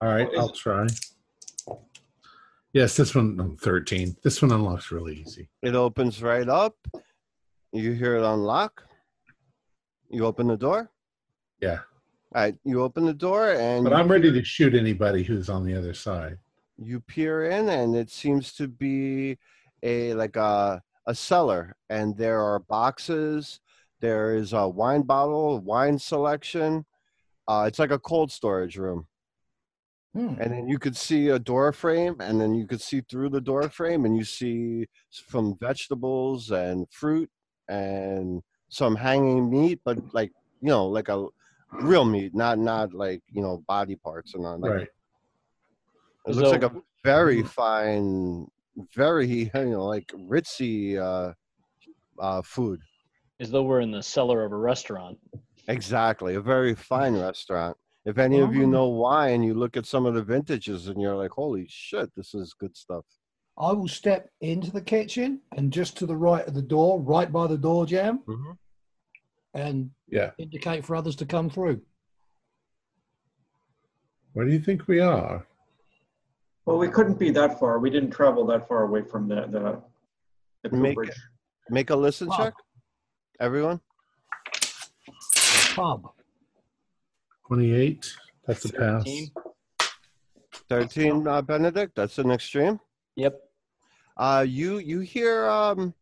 all 0.00 0.08
right, 0.08 0.28
I'll 0.38 0.48
try. 0.48 0.86
Yes, 2.72 2.96
this 2.96 3.14
one, 3.14 3.38
um, 3.38 3.58
13. 3.60 4.16
This 4.22 4.40
one 4.40 4.50
unlocks 4.50 4.90
really 4.90 5.16
easy. 5.16 5.50
it 5.60 5.74
opens 5.74 6.22
right 6.22 6.48
up 6.48 6.74
you 7.72 7.92
hear 7.92 8.16
it 8.16 8.22
unlock 8.24 8.84
you 10.10 10.24
open 10.24 10.46
the 10.48 10.56
door 10.56 10.90
Yeah. 11.60 11.80
all 12.34 12.42
right 12.42 12.56
you 12.64 12.82
open 12.82 13.04
the 13.04 13.14
door 13.14 13.52
and 13.52 13.84
But 13.84 13.92
I'm 13.92 14.08
ready 14.08 14.32
to 14.32 14.44
shoot 14.44 14.74
anybody 14.74 15.22
who's 15.22 15.48
on 15.50 15.64
the 15.64 15.74
other 15.74 15.94
side. 15.94 16.38
you 16.78 17.00
peer 17.00 17.50
in 17.50 17.68
and 17.68 17.94
it 17.96 18.10
seems 18.10 18.52
to 18.54 18.68
be 18.68 19.38
a 19.82 20.14
like 20.14 20.36
a 20.36 20.82
a 21.06 21.14
cellar 21.14 21.74
and 21.88 22.16
there 22.16 22.40
are 22.40 22.58
boxes 22.60 23.60
there 24.00 24.34
is 24.36 24.52
a 24.52 24.68
wine 24.68 25.02
bottle 25.02 25.60
wine 25.60 25.98
selection 25.98 26.84
uh, 27.48 27.64
it's 27.66 27.78
like 27.78 27.90
a 27.90 27.98
cold 27.98 28.30
storage 28.32 28.76
room 28.76 29.06
Hmm. 30.14 30.34
and 30.40 30.50
then 30.52 30.68
you 30.68 30.78
could 30.78 30.96
see 30.96 31.28
a 31.28 31.38
door 31.38 31.70
frame 31.70 32.16
and 32.20 32.40
then 32.40 32.54
you 32.54 32.66
could 32.66 32.80
see 32.80 33.02
through 33.02 33.28
the 33.28 33.42
door 33.42 33.68
frame 33.68 34.06
and 34.06 34.16
you 34.16 34.24
see 34.24 34.86
some 35.10 35.54
vegetables 35.60 36.50
and 36.50 36.86
fruit 36.90 37.28
and 37.68 38.42
some 38.68 38.94
hanging 38.94 39.50
meat 39.50 39.80
but 39.84 39.98
like 40.14 40.30
you 40.60 40.68
know 40.68 40.86
like 40.86 41.08
a 41.08 41.26
real 41.72 42.04
meat 42.04 42.34
not 42.34 42.58
not 42.58 42.92
like 42.94 43.22
you 43.30 43.42
know 43.42 43.62
body 43.66 43.96
parts 43.96 44.34
and 44.34 44.46
all 44.46 44.58
like 44.58 44.72
right. 44.72 44.88
it 46.26 46.34
looks 46.34 46.50
like 46.50 46.62
a 46.62 46.72
very 47.04 47.42
fine, 47.42 48.46
very 48.94 49.26
you 49.54 49.64
know 49.70 49.86
like 49.86 50.06
ritzy 50.28 50.98
uh, 50.98 51.32
uh, 52.20 52.42
food. 52.42 52.80
As 53.40 53.50
though 53.50 53.62
we're 53.62 53.80
in 53.80 53.92
the 53.92 54.02
cellar 54.02 54.44
of 54.44 54.52
a 54.52 54.56
restaurant. 54.56 55.18
Exactly, 55.68 56.34
a 56.34 56.40
very 56.40 56.74
fine 56.74 57.16
restaurant. 57.16 57.76
If 58.04 58.18
any 58.18 58.40
of 58.40 58.54
you 58.54 58.64
Oh. 58.64 58.70
know 58.70 58.88
wine, 58.88 59.42
you 59.42 59.54
look 59.54 59.76
at 59.76 59.86
some 59.86 60.06
of 60.06 60.14
the 60.14 60.22
vintages 60.22 60.88
and 60.88 61.00
you're 61.00 61.16
like, 61.16 61.30
"Holy 61.30 61.66
shit, 61.68 62.14
this 62.14 62.34
is 62.34 62.54
good 62.54 62.76
stuff." 62.76 63.04
I 63.58 63.72
will 63.72 63.88
step 63.88 64.30
into 64.40 64.70
the 64.70 64.80
kitchen 64.80 65.40
and 65.56 65.72
just 65.72 65.96
to 65.98 66.06
the 66.06 66.16
right 66.16 66.46
of 66.46 66.54
the 66.54 66.62
door, 66.62 67.00
right 67.00 67.30
by 67.30 67.46
the 67.48 67.58
door 67.58 67.86
jam, 67.86 68.20
Mm-hmm. 68.26 68.52
and 69.54 69.90
Yeah. 70.06 70.30
indicate 70.38 70.84
for 70.84 70.94
others 70.94 71.16
to 71.16 71.26
come 71.26 71.50
through. 71.50 71.82
Where 74.34 74.46
do 74.46 74.52
you 74.52 74.60
think 74.60 74.86
we 74.86 75.00
are? 75.00 75.44
Well, 76.66 76.78
we 76.78 76.88
couldn't 76.88 77.18
be 77.18 77.30
that 77.30 77.58
far. 77.58 77.78
We 77.80 77.90
didn't 77.90 78.10
travel 78.10 78.46
that 78.46 78.68
far 78.68 78.84
away 78.84 79.02
from 79.02 79.26
the, 79.26 79.46
the, 79.50 79.82
the 80.68 80.76
Make 80.76 80.94
cooperage. 80.96 81.16
Make 81.70 81.90
a 81.90 81.96
listen 81.96 82.28
Wow. 82.28 82.36
check, 82.36 82.54
everyone. 83.40 83.80
Pub. 85.74 86.12
28. 87.48 88.14
That's 88.46 88.64
a 88.66 88.72
pass. 88.72 89.04
13. 89.04 89.30
Thirteen, 90.68 91.26
uh, 91.26 91.40
Benedict. 91.40 91.94
That's 91.96 92.18
an 92.18 92.30
extreme. 92.30 92.78
Yep. 93.16 93.40
Uh, 94.18 94.44
you 94.46 94.78
you 94.78 95.00
hear 95.00 95.46
um, 95.46 95.94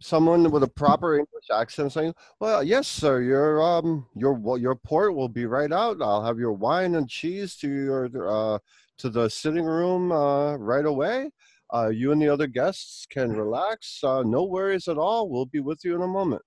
someone 0.00 0.50
with 0.50 0.62
a 0.62 0.68
proper 0.68 1.14
English 1.14 1.48
accent 1.52 1.92
saying, 1.92 2.14
"Well, 2.40 2.62
yes, 2.62 2.88
sir. 2.88 3.22
Your 3.22 3.62
um 3.62 4.06
your 4.14 4.58
your 4.58 4.74
port 4.74 5.14
will 5.14 5.28
be 5.28 5.46
right 5.46 5.72
out. 5.72 6.00
I'll 6.00 6.24
have 6.24 6.38
your 6.38 6.52
wine 6.52 6.94
and 6.94 7.08
cheese 7.08 7.56
to 7.56 7.68
your 7.68 8.28
uh 8.28 8.58
to 8.98 9.10
the 9.10 9.28
sitting 9.28 9.64
room 9.64 10.12
uh, 10.12 10.56
right 10.56 10.86
away. 10.86 11.30
Uh, 11.72 11.88
you 11.88 12.12
and 12.12 12.22
the 12.22 12.28
other 12.28 12.46
guests 12.46 13.06
can 13.10 13.32
relax. 13.32 13.98
Uh, 14.04 14.22
no 14.22 14.44
worries 14.44 14.86
at 14.86 14.98
all. 14.98 15.28
We'll 15.28 15.46
be 15.46 15.60
with 15.60 15.84
you 15.84 15.94
in 15.94 16.02
a 16.02 16.06
moment." 16.06 16.42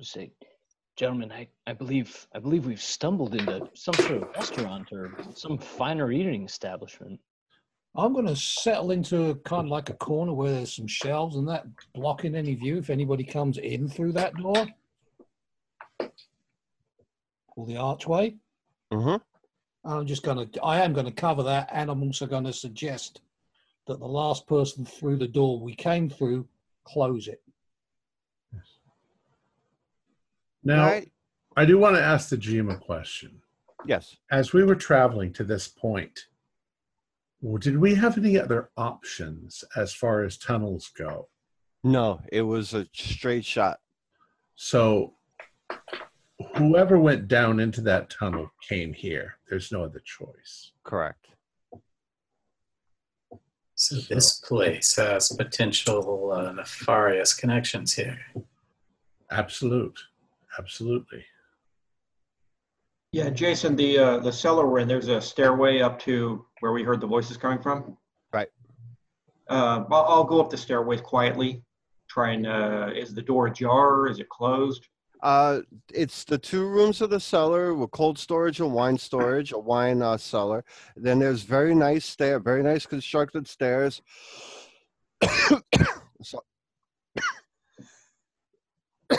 Say, 0.00 0.32
gentlemen, 0.96 1.30
I, 1.30 1.48
I 1.66 1.72
believe 1.74 2.26
I 2.34 2.38
believe 2.38 2.66
we've 2.66 2.82
stumbled 2.82 3.34
into 3.34 3.68
some 3.74 3.94
sort 3.94 4.22
of 4.22 4.28
restaurant 4.34 4.88
or 4.92 5.12
some 5.34 5.58
finer 5.58 6.10
eating 6.10 6.44
establishment. 6.44 7.20
I'm 7.94 8.14
going 8.14 8.26
to 8.26 8.36
settle 8.36 8.90
into 8.90 9.34
kind 9.44 9.66
of 9.66 9.70
like 9.70 9.90
a 9.90 9.94
corner 9.94 10.32
where 10.32 10.50
there's 10.50 10.74
some 10.74 10.86
shelves 10.86 11.36
and 11.36 11.46
that 11.48 11.66
blocking 11.94 12.34
any 12.34 12.54
view 12.54 12.78
if 12.78 12.88
anybody 12.88 13.22
comes 13.22 13.58
in 13.58 13.86
through 13.86 14.12
that 14.12 14.34
door 14.36 14.66
or 17.56 17.66
the 17.66 17.76
archway. 17.76 18.34
Mm-hmm. 18.90 19.16
I'm 19.84 20.06
just 20.06 20.22
going 20.22 20.48
to, 20.48 20.62
I 20.62 20.80
am 20.80 20.94
going 20.94 21.06
to 21.06 21.12
cover 21.12 21.42
that, 21.42 21.68
and 21.72 21.90
I'm 21.90 22.02
also 22.02 22.26
going 22.26 22.44
to 22.44 22.52
suggest 22.52 23.20
that 23.86 23.98
the 23.98 24.06
last 24.06 24.46
person 24.46 24.86
through 24.86 25.16
the 25.16 25.28
door 25.28 25.58
we 25.58 25.74
came 25.74 26.08
through 26.08 26.46
close 26.84 27.28
it. 27.28 27.42
Now, 30.64 30.86
Right. 30.86 31.12
I 31.56 31.64
do 31.64 31.76
want 31.76 31.96
to 31.96 32.02
ask 32.02 32.28
the 32.30 32.36
GM 32.36 32.72
a 32.72 32.78
question. 32.78 33.42
Yes. 33.84 34.16
As 34.30 34.52
we 34.52 34.64
were 34.64 34.76
traveling 34.76 35.32
to 35.34 35.44
this 35.44 35.68
point, 35.68 36.28
well, 37.42 37.58
did 37.58 37.76
we 37.76 37.96
have 37.96 38.16
any 38.16 38.38
other 38.38 38.70
options 38.76 39.64
as 39.74 39.92
far 39.92 40.22
as 40.22 40.38
tunnels 40.38 40.90
go? 40.96 41.28
No, 41.82 42.20
it 42.30 42.42
was 42.42 42.72
a 42.72 42.86
straight 42.92 43.44
shot. 43.44 43.80
So, 44.54 45.14
whoever 46.56 46.98
went 47.00 47.26
down 47.26 47.58
into 47.58 47.80
that 47.82 48.10
tunnel 48.10 48.52
came 48.68 48.92
here. 48.92 49.34
There's 49.50 49.72
no 49.72 49.82
other 49.82 50.00
choice. 50.04 50.70
Correct. 50.84 51.26
So 53.74 53.96
this 53.96 54.38
place 54.38 54.94
has 54.94 55.30
potential 55.30 56.30
uh, 56.30 56.52
nefarious 56.52 57.34
connections 57.34 57.94
here. 57.94 58.20
Absolute. 59.32 59.98
Absolutely. 60.56 61.24
Yeah, 63.12 63.28
Jason, 63.28 63.76
the 63.76 63.98
uh, 63.98 64.18
the 64.20 64.32
cellar 64.32 64.66
we're 64.66 64.78
in, 64.78 64.88
there's 64.88 65.08
a 65.08 65.20
stairway 65.20 65.80
up 65.80 65.98
to 66.00 66.46
where 66.60 66.72
we 66.72 66.82
heard 66.82 66.98
the 66.98 67.06
voices 67.06 67.36
coming 67.36 67.60
from. 67.60 67.98
Right. 68.32 68.48
Uh, 69.50 69.84
I'll, 69.90 70.04
I'll 70.08 70.24
go 70.24 70.40
up 70.40 70.48
the 70.48 70.56
stairways 70.56 71.02
quietly. 71.02 71.62
Try 72.08 72.32
and 72.32 72.46
uh, 72.46 72.88
is 72.94 73.12
the 73.12 73.20
door 73.20 73.48
ajar? 73.48 74.08
Is 74.08 74.18
it 74.18 74.30
closed? 74.30 74.88
Uh, 75.22 75.60
it's 75.92 76.24
the 76.24 76.38
two 76.38 76.66
rooms 76.66 77.02
of 77.02 77.10
the 77.10 77.20
cellar 77.20 77.74
with 77.74 77.90
cold 77.90 78.18
storage 78.18 78.60
and 78.60 78.72
wine 78.72 78.96
storage, 78.96 79.52
a 79.52 79.58
wine 79.58 80.00
uh, 80.00 80.16
cellar. 80.16 80.64
Then 80.96 81.18
there's 81.18 81.42
very 81.42 81.74
nice 81.74 82.06
stair, 82.06 82.40
very 82.40 82.62
nice 82.62 82.86
constructed 82.86 83.46
stairs. 83.46 84.00
so, 86.22 86.42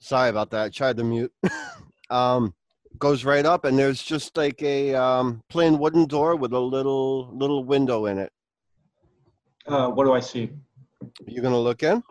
sorry 0.00 0.28
about 0.28 0.50
that. 0.50 0.64
I 0.66 0.68
tried 0.70 0.96
to 0.96 1.04
mute. 1.04 1.32
um, 2.10 2.52
goes 2.98 3.24
right 3.24 3.44
up, 3.46 3.64
and 3.64 3.78
there's 3.78 4.02
just 4.02 4.36
like 4.36 4.62
a 4.62 4.94
um, 4.94 5.42
plain 5.48 5.78
wooden 5.78 6.06
door 6.06 6.36
with 6.36 6.52
a 6.52 6.58
little 6.58 7.30
little 7.34 7.64
window 7.64 8.06
in 8.06 8.18
it. 8.18 8.32
Uh, 9.66 9.88
what 9.88 10.04
do 10.04 10.12
I 10.12 10.20
see? 10.20 10.50
You 11.26 11.42
gonna 11.42 11.58
look 11.58 11.82
in? 11.82 12.02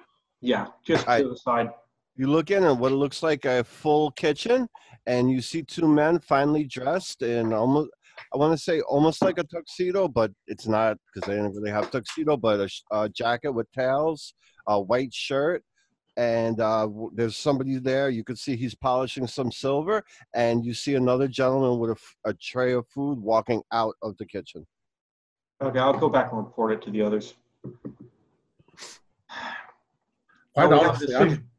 Yeah, 0.42 0.68
just 0.86 1.08
I- 1.08 1.22
to 1.22 1.30
the 1.30 1.38
side. 1.38 1.70
You 2.16 2.28
look 2.28 2.50
in 2.50 2.64
and 2.64 2.80
what 2.80 2.92
it 2.92 2.96
looks 2.96 3.22
like 3.22 3.46
a 3.46 3.64
full 3.64 4.10
kitchen, 4.12 4.68
and 5.06 5.30
you 5.30 5.40
see 5.40 5.62
two 5.62 5.88
men 5.88 6.20
finely 6.20 6.64
dressed 6.64 7.22
in 7.22 7.54
almost, 7.54 7.92
I 8.34 8.38
want 8.38 8.58
to 8.58 8.58
say 8.58 8.82
almost 8.82 9.22
like 9.22 9.38
a 9.38 9.44
tuxedo, 9.44 10.08
but 10.08 10.32
it's 10.48 10.68
not 10.68 10.98
because 11.14 11.28
they 11.28 11.36
didn't 11.36 11.54
really 11.56 11.70
have 11.70 11.92
tuxedo, 11.92 12.36
but 12.36 12.60
a, 12.60 12.70
a 13.04 13.10
jacket 13.10 13.52
with 13.52 13.72
tails, 13.72 14.34
a 14.68 14.82
white 14.82 15.14
shirt, 15.14 15.64
and 16.18 16.60
uh, 16.60 16.90
there's 17.14 17.38
somebody 17.38 17.78
there. 17.78 18.10
You 18.10 18.24
could 18.24 18.40
see 18.40 18.56
he's 18.56 18.74
polishing 18.76 19.28
some 19.28 19.52
silver, 19.52 20.04
and 20.34 20.66
you 20.66 20.74
see 20.74 20.96
another 20.96 21.28
gentleman 21.28 21.80
with 21.80 21.92
a, 21.92 21.94
f- 21.94 22.16
a 22.26 22.34
tray 22.34 22.74
of 22.74 22.88
food 22.88 23.20
walking 23.20 23.62
out 23.72 23.94
of 24.02 24.18
the 24.18 24.26
kitchen. 24.26 24.66
Okay, 25.62 25.80
I'll 25.80 25.98
go 25.98 26.10
back 26.10 26.32
and 26.32 26.40
report 26.40 26.72
it 26.74 26.82
to 26.84 26.92
the 26.92 27.02
others. 27.04 27.36
Quite 30.54 30.66
Oh, 30.66 30.70
we 30.70 30.76
have 30.78 30.84
a 30.84 30.88
honestly, 30.90 31.16
I'm. 31.16 31.50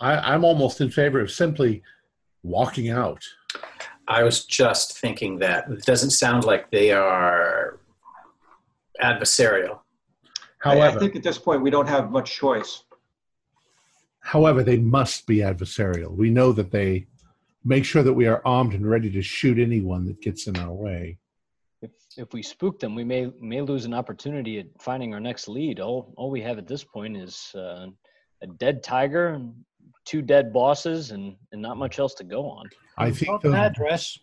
I, 0.00 0.32
I'm 0.34 0.44
almost 0.44 0.80
in 0.80 0.88
favor 0.90 1.18
of 1.20 1.32
simply 1.32 1.82
walking 2.44 2.90
out. 2.90 3.20
I 4.06 4.22
was 4.22 4.44
just 4.44 4.96
thinking 4.98 5.38
that 5.40 5.68
it 5.68 5.84
doesn't 5.84 6.10
sound 6.10 6.44
like 6.44 6.70
they 6.70 6.92
are 6.92 7.80
adversarial. 9.02 9.80
I- 10.64 10.80
I 10.80 10.92
think 10.92 11.16
at 11.16 11.24
this 11.24 11.38
point 11.38 11.62
we 11.62 11.70
don't 11.70 11.88
have 11.88 12.12
much 12.12 12.36
choice. 12.36 12.84
However, 14.24 14.62
they 14.62 14.78
must 14.78 15.26
be 15.26 15.38
adversarial. 15.38 16.10
We 16.10 16.30
know 16.30 16.50
that 16.52 16.70
they 16.70 17.06
make 17.62 17.84
sure 17.84 18.02
that 18.02 18.12
we 18.12 18.26
are 18.26 18.42
armed 18.44 18.72
and 18.74 18.88
ready 18.88 19.10
to 19.10 19.22
shoot 19.22 19.58
anyone 19.58 20.06
that 20.06 20.20
gets 20.20 20.46
in 20.46 20.56
our 20.58 20.72
way. 20.72 21.18
If 21.82 21.90
if 22.16 22.32
we 22.32 22.42
spook 22.42 22.80
them, 22.80 22.94
we 22.94 23.04
may 23.04 23.30
may 23.40 23.60
lose 23.60 23.84
an 23.84 23.94
opportunity 23.94 24.58
at 24.58 24.66
finding 24.80 25.12
our 25.12 25.20
next 25.20 25.46
lead. 25.46 25.78
All 25.78 26.12
all 26.16 26.30
we 26.30 26.40
have 26.40 26.58
at 26.58 26.66
this 26.66 26.82
point 26.82 27.16
is 27.16 27.52
uh, 27.54 27.86
a 28.42 28.46
dead 28.58 28.82
tiger 28.82 29.28
and 29.28 29.52
two 30.06 30.22
dead 30.22 30.52
bosses, 30.52 31.10
and 31.10 31.36
and 31.52 31.60
not 31.60 31.76
much 31.76 31.98
else 31.98 32.14
to 32.14 32.24
go 32.24 32.48
on. 32.48 32.68
I 32.96 33.10
think 33.10 33.30
Got 33.30 33.44
an 33.44 33.52
the, 33.52 33.58
address. 33.58 34.18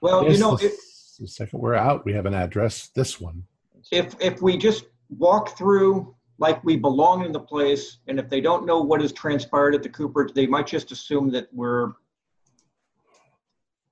Well, 0.00 0.30
you 0.30 0.38
know, 0.38 0.56
the, 0.56 0.66
if, 0.66 0.74
the 1.18 1.26
second 1.26 1.58
we're 1.58 1.74
out, 1.74 2.04
we 2.04 2.12
have 2.12 2.26
an 2.26 2.34
address. 2.34 2.88
This 2.94 3.20
one. 3.20 3.42
if 3.90 4.14
if 4.20 4.40
we 4.40 4.56
just 4.56 4.84
walk 5.08 5.58
through 5.58 6.14
like 6.38 6.62
we 6.64 6.76
belong 6.76 7.24
in 7.24 7.32
the 7.32 7.40
place, 7.40 7.98
and 8.08 8.18
if 8.18 8.28
they 8.28 8.40
don't 8.40 8.66
know 8.66 8.80
what 8.80 9.00
has 9.00 9.12
transpired 9.12 9.74
at 9.74 9.82
the 9.82 9.88
Cooper, 9.88 10.28
they 10.34 10.46
might 10.46 10.66
just 10.66 10.90
assume 10.90 11.30
that 11.30 11.48
we're 11.52 11.92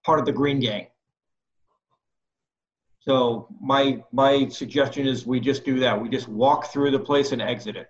part 0.05 0.19
of 0.19 0.27
the 0.27 0.33
Green 0.33 0.59
Gang. 0.59 0.87
So 3.01 3.49
my 3.61 4.03
my 4.13 4.49
suggestion 4.49 5.07
is 5.07 5.27
we 5.27 5.41
just 5.41 5.65
do 5.65 5.79
that. 5.81 6.01
We 6.01 6.09
just 6.09 6.29
walk 6.29 6.73
through 6.73 6.93
the 6.93 7.01
place 7.01 7.33
and 7.33 7.43
exit 7.43 7.77
it. 7.77 7.89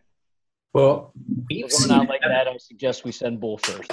Well, 0.73 1.13
we've 1.51 1.67
If 1.67 1.73
we're 1.73 1.79
seen 1.79 1.89
not 1.89 2.09
like 2.09 2.23
that, 2.23 2.49
I 2.49 2.57
suggest 2.57 3.05
we 3.05 3.13
send 3.13 3.41
bull 3.41 3.59
first. 3.59 3.93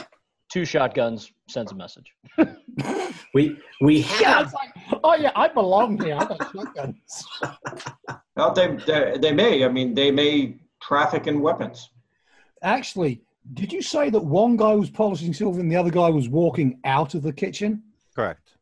Two 0.52 0.66
shotguns 0.66 1.32
sends 1.48 1.72
a 1.72 1.76
message. 1.76 2.12
we 3.34 3.58
we 3.82 4.02
have 4.02 4.46
it's 4.46 4.54
like, 4.54 5.00
oh 5.04 5.16
yeah, 5.16 5.32
I 5.36 5.48
belong 5.48 6.02
here. 6.04 6.16
I 6.16 6.26
got 6.26 6.52
shotguns. 6.52 7.26
Well, 8.36 8.54
they, 8.54 8.74
they 8.88 9.18
they 9.22 9.32
may. 9.34 9.66
I 9.66 9.68
mean, 9.68 9.94
they 9.94 10.12
may 10.12 10.56
traffic 10.82 11.28
in 11.28 11.42
weapons. 11.42 11.90
Actually, 12.64 13.22
did 13.54 13.74
you 13.74 13.82
say 13.82 14.10
that 14.10 14.24
one 14.24 14.56
guy 14.56 14.74
was 14.76 14.90
polishing 14.90 15.34
silver 15.34 15.60
and 15.60 15.70
the 15.70 15.76
other 15.76 15.90
guy 15.90 16.10
was 16.10 16.30
walking 16.30 16.80
out 16.86 17.16
of 17.16 17.22
the 17.22 17.34
kitchen? 17.34 17.84
Correct. 18.16 18.56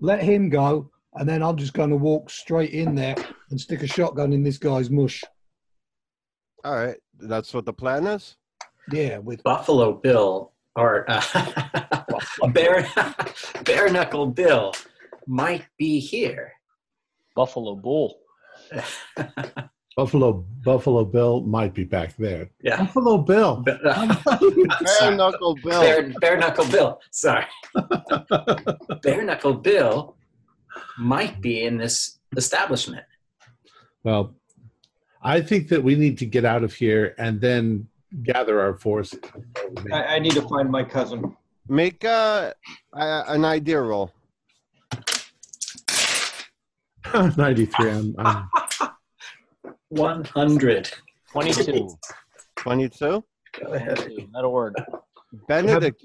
Let 0.00 0.20
him 0.20 0.48
go, 0.48 0.90
and 1.14 1.28
then 1.28 1.44
I'm 1.44 1.56
just 1.56 1.74
going 1.74 1.90
to 1.90 1.96
walk 1.96 2.28
straight 2.28 2.70
in 2.70 2.96
there 2.96 3.14
and 3.50 3.60
stick 3.60 3.84
a 3.84 3.86
shotgun 3.86 4.32
in 4.32 4.42
this 4.42 4.58
guy's 4.58 4.90
mush. 4.90 5.22
All 6.64 6.74
right. 6.74 6.96
That's 7.20 7.54
what 7.54 7.66
the 7.66 7.72
plan 7.72 8.08
is. 8.08 8.36
Yeah, 8.90 9.18
with 9.18 9.44
Buffalo 9.44 9.92
Bill 9.92 10.53
or 10.76 11.04
uh, 11.08 11.22
Bare 12.52 12.88
Bare 13.64 13.90
Knuckle 13.90 14.26
Bill 14.26 14.72
might 15.26 15.64
be 15.78 16.00
here. 16.00 16.52
Buffalo 17.34 17.74
Bull. 17.74 18.18
Buffalo 19.96 20.44
Buffalo 20.64 21.04
Bill 21.04 21.40
might 21.42 21.72
be 21.74 21.84
back 21.84 22.16
there. 22.16 22.50
Yeah. 22.62 22.78
Buffalo 22.78 23.18
Bill. 23.18 23.56
Bare 23.64 25.16
knuckle 25.16 25.54
Bill. 25.62 25.80
Bare, 25.80 26.12
bare 26.20 26.36
Knuckle 26.38 26.66
Bill. 26.66 27.00
Sorry. 27.12 27.44
Bare 29.02 29.24
Knuckle 29.24 29.54
Bill 29.54 30.16
might 30.98 31.40
be 31.40 31.62
in 31.64 31.78
this 31.78 32.18
establishment. 32.36 33.04
Well, 34.02 34.34
I 35.22 35.40
think 35.40 35.68
that 35.68 35.82
we 35.82 35.94
need 35.94 36.18
to 36.18 36.26
get 36.26 36.44
out 36.44 36.64
of 36.64 36.74
here 36.74 37.14
and 37.16 37.40
then 37.40 37.88
gather 38.22 38.60
our 38.60 38.74
forces. 38.78 39.20
I, 39.92 40.04
I 40.04 40.18
need 40.18 40.32
to 40.32 40.42
find 40.48 40.70
my 40.70 40.84
cousin. 40.84 41.36
Make 41.68 42.04
uh, 42.04 42.52
a, 42.92 43.24
an 43.28 43.44
idea 43.44 43.80
roll. 43.80 44.10
93. 47.36 47.90
I'm, 47.90 48.14
I'm, 48.18 48.48
100. 49.88 50.90
22. 51.32 51.88
22. 52.56 53.24
Go 53.60 53.72
ahead. 53.72 53.96
22. 53.96 54.28
That'll 54.32 54.52
work. 54.52 54.74
Benedict, 55.48 56.00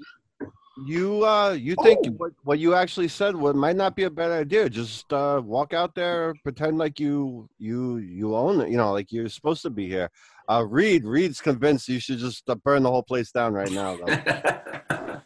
You 0.86 1.24
uh, 1.26 1.50
you 1.52 1.74
think 1.82 1.98
Oh. 2.06 2.10
what, 2.16 2.32
what 2.44 2.58
you 2.58 2.74
actually 2.74 3.08
said 3.08 3.36
what 3.36 3.54
might 3.54 3.76
not 3.76 3.94
be 3.96 4.04
a 4.04 4.10
bad 4.10 4.30
idea. 4.32 4.68
Just 4.68 5.12
uh, 5.12 5.40
walk 5.44 5.72
out 5.74 5.94
there, 5.94 6.34
pretend 6.42 6.78
like 6.78 6.98
you 6.98 7.48
you 7.58 7.98
you 7.98 8.34
own 8.34 8.60
it. 8.62 8.70
You 8.70 8.76
know, 8.76 8.92
like 8.92 9.12
you're 9.12 9.28
supposed 9.28 9.62
to 9.62 9.70
be 9.70 9.88
here. 9.88 10.10
Uh, 10.50 10.66
Reed, 10.66 11.04
Reed's 11.04 11.40
convinced 11.40 11.88
you 11.88 12.00
should 12.00 12.18
just 12.18 12.50
uh, 12.50 12.56
burn 12.56 12.82
the 12.82 12.90
whole 12.90 13.04
place 13.04 13.30
down 13.30 13.52
right 13.52 13.70
now. 13.70 13.96
Though. 13.96 14.06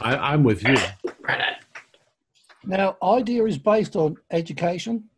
I, 0.00 0.16
I'm 0.32 0.44
with 0.44 0.62
you. 0.62 0.76
right. 1.22 1.56
Now, 2.64 2.96
idea 3.02 3.44
is 3.46 3.58
based 3.58 3.96
on 3.96 4.16
education. 4.30 5.08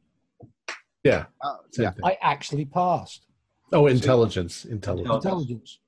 Yeah. 1.04 1.26
Uh, 1.42 1.56
yeah. 1.76 1.92
I 2.02 2.16
actually 2.22 2.64
passed 2.64 3.26
Oh, 3.74 3.88
intelligence. 3.88 4.64
Intelligence. 4.64 5.14
intelligence. 5.14 5.78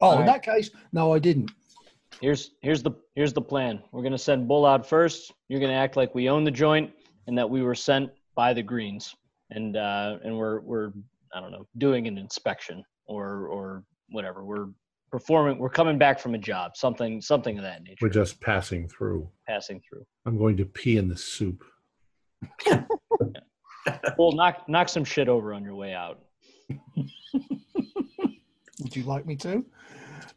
Oh, 0.00 0.12
in 0.12 0.18
Alright. 0.18 0.26
that 0.26 0.42
case, 0.44 0.70
no, 0.92 1.12
I 1.12 1.18
didn't. 1.18 1.50
Here's 2.20 2.52
here's 2.62 2.82
the 2.82 2.92
here's 3.16 3.32
the 3.32 3.40
plan. 3.42 3.80
We're 3.92 4.02
gonna 4.02 4.18
send 4.18 4.46
Bull 4.48 4.64
out 4.66 4.88
first. 4.88 5.32
You're 5.48 5.60
gonna 5.60 5.72
act 5.72 5.96
like 5.96 6.14
we 6.14 6.28
own 6.28 6.44
the 6.44 6.50
joint 6.50 6.92
and 7.26 7.36
that 7.38 7.48
we 7.48 7.62
were 7.62 7.74
sent 7.74 8.10
by 8.34 8.52
the 8.54 8.62
Greens, 8.62 9.14
and 9.50 9.76
uh, 9.76 10.18
and 10.24 10.36
we're 10.36 10.60
we're 10.60 10.92
I 11.34 11.40
don't 11.40 11.52
know 11.52 11.66
doing 11.78 12.06
an 12.08 12.18
inspection 12.18 12.84
or 13.08 13.48
or 13.48 13.84
whatever. 14.10 14.44
We're 14.44 14.68
performing. 15.10 15.58
We're 15.58 15.70
coming 15.70 15.98
back 15.98 16.20
from 16.20 16.34
a 16.34 16.38
job. 16.38 16.76
Something 16.76 17.20
something 17.20 17.56
of 17.58 17.64
that 17.64 17.82
nature. 17.82 17.98
We're 18.02 18.10
just 18.10 18.40
passing 18.40 18.88
through. 18.88 19.28
passing 19.46 19.80
through. 19.88 20.06
I'm 20.26 20.38
going 20.38 20.56
to 20.58 20.64
pee 20.64 20.96
in 20.96 21.08
the 21.08 21.16
soup. 21.16 21.64
Bull, 24.16 24.32
knock 24.32 24.68
knock 24.68 24.88
some 24.88 25.04
shit 25.04 25.28
over 25.28 25.52
on 25.52 25.64
your 25.64 25.74
way 25.74 25.94
out. 25.94 26.20
Would 28.80 28.94
you 28.94 29.02
like 29.04 29.26
me 29.26 29.34
to? 29.36 29.64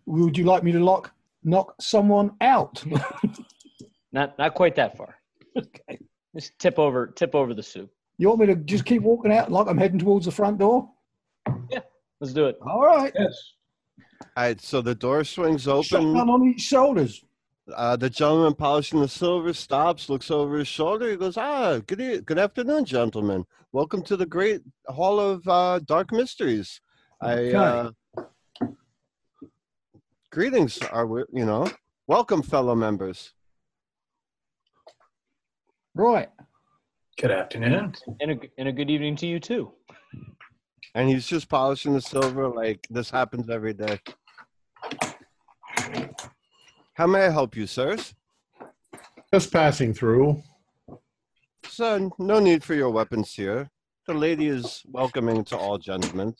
Would 0.05 0.37
you 0.37 0.45
like 0.45 0.63
me 0.63 0.71
to 0.71 0.83
lock 0.83 1.13
knock 1.43 1.75
someone 1.79 2.31
out? 2.41 2.83
Not 4.13 4.37
not 4.37 4.55
quite 4.55 4.75
that 4.75 4.97
far. 4.97 5.15
okay. 5.57 5.97
Just 6.35 6.59
tip 6.59 6.77
over 6.77 7.07
tip 7.07 7.33
over 7.33 7.53
the 7.53 7.63
soup. 7.63 7.89
You 8.17 8.27
want 8.27 8.41
me 8.41 8.45
to 8.47 8.55
just 8.55 8.83
keep 8.83 9.03
walking 9.03 9.31
out 9.31 9.49
like 9.49 9.67
I'm 9.67 9.77
heading 9.77 9.99
towards 9.99 10.25
the 10.25 10.31
front 10.31 10.57
door? 10.57 10.89
Let's 12.21 12.33
do 12.33 12.45
it. 12.45 12.57
All 12.61 12.85
right. 12.85 13.11
Yes. 13.17 13.35
All 14.37 14.43
right, 14.43 14.61
so 14.61 14.79
the 14.81 14.93
door 14.93 15.23
swings 15.23 15.63
Shotgun 15.63 16.15
open. 16.15 16.29
on 16.29 16.47
each 16.47 16.61
shoulders. 16.61 17.25
Uh, 17.75 17.95
the 17.95 18.09
gentleman 18.11 18.53
polishing 18.53 19.01
the 19.01 19.07
silver 19.07 19.53
stops, 19.53 20.07
looks 20.07 20.29
over 20.29 20.59
his 20.59 20.67
shoulder. 20.67 21.09
He 21.09 21.15
goes, 21.15 21.35
"Ah, 21.37 21.79
good 21.87 21.99
e- 21.99 22.19
good 22.21 22.37
afternoon, 22.37 22.85
gentlemen. 22.85 23.43
Welcome 23.71 24.03
to 24.03 24.15
the 24.15 24.25
Great 24.27 24.61
Hall 24.87 25.19
of 25.19 25.47
uh, 25.47 25.79
Dark 25.85 26.11
Mysteries. 26.11 26.79
I 27.21 27.51
uh, 27.53 27.91
greetings 30.31 30.79
are 30.91 31.07
we- 31.07 31.25
you 31.33 31.45
know 31.45 31.67
welcome, 32.07 32.41
fellow 32.43 32.75
members. 32.75 33.33
Right. 35.95 36.29
Good 37.19 37.31
afternoon. 37.31 37.93
And 38.19 38.31
a 38.31 38.35
and 38.59 38.67
a 38.69 38.71
good 38.71 38.89
evening 38.91 39.15
to 39.17 39.27
you 39.27 39.39
too. 39.39 39.71
And 40.93 41.09
he's 41.09 41.25
just 41.25 41.47
polishing 41.47 41.93
the 41.93 42.01
silver 42.01 42.47
like 42.49 42.85
this 42.89 43.09
happens 43.09 43.49
every 43.49 43.73
day. 43.73 43.99
How 46.93 47.07
may 47.07 47.25
I 47.25 47.29
help 47.29 47.55
you, 47.55 47.65
sirs? 47.65 48.13
Just 49.33 49.53
passing 49.53 49.93
through. 49.93 50.43
Son, 51.65 52.11
no 52.19 52.39
need 52.39 52.63
for 52.63 52.73
your 52.73 52.89
weapons 52.89 53.33
here. 53.33 53.69
The 54.05 54.13
lady 54.13 54.47
is 54.47 54.83
welcoming 54.87 55.45
to 55.45 55.57
all 55.57 55.77
gentlemen. 55.77 56.35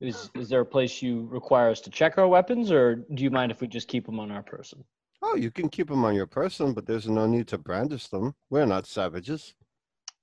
Is 0.00 0.30
is 0.34 0.50
there 0.50 0.60
a 0.60 0.66
place 0.66 1.00
you 1.00 1.26
require 1.30 1.70
us 1.70 1.80
to 1.82 1.90
check 1.90 2.18
our 2.18 2.28
weapons, 2.28 2.70
or 2.70 2.96
do 2.96 3.22
you 3.22 3.30
mind 3.30 3.50
if 3.50 3.62
we 3.62 3.68
just 3.68 3.88
keep 3.88 4.04
them 4.04 4.20
on 4.20 4.30
our 4.30 4.42
person? 4.42 4.84
Oh, 5.26 5.36
you 5.36 5.50
can 5.50 5.70
keep 5.70 5.88
them 5.88 6.04
on 6.04 6.14
your 6.14 6.26
person, 6.26 6.74
but 6.74 6.84
there's 6.84 7.08
no 7.08 7.26
need 7.26 7.48
to 7.48 7.56
brandish 7.56 8.08
them. 8.08 8.34
We're 8.50 8.66
not 8.66 8.86
savages. 8.86 9.54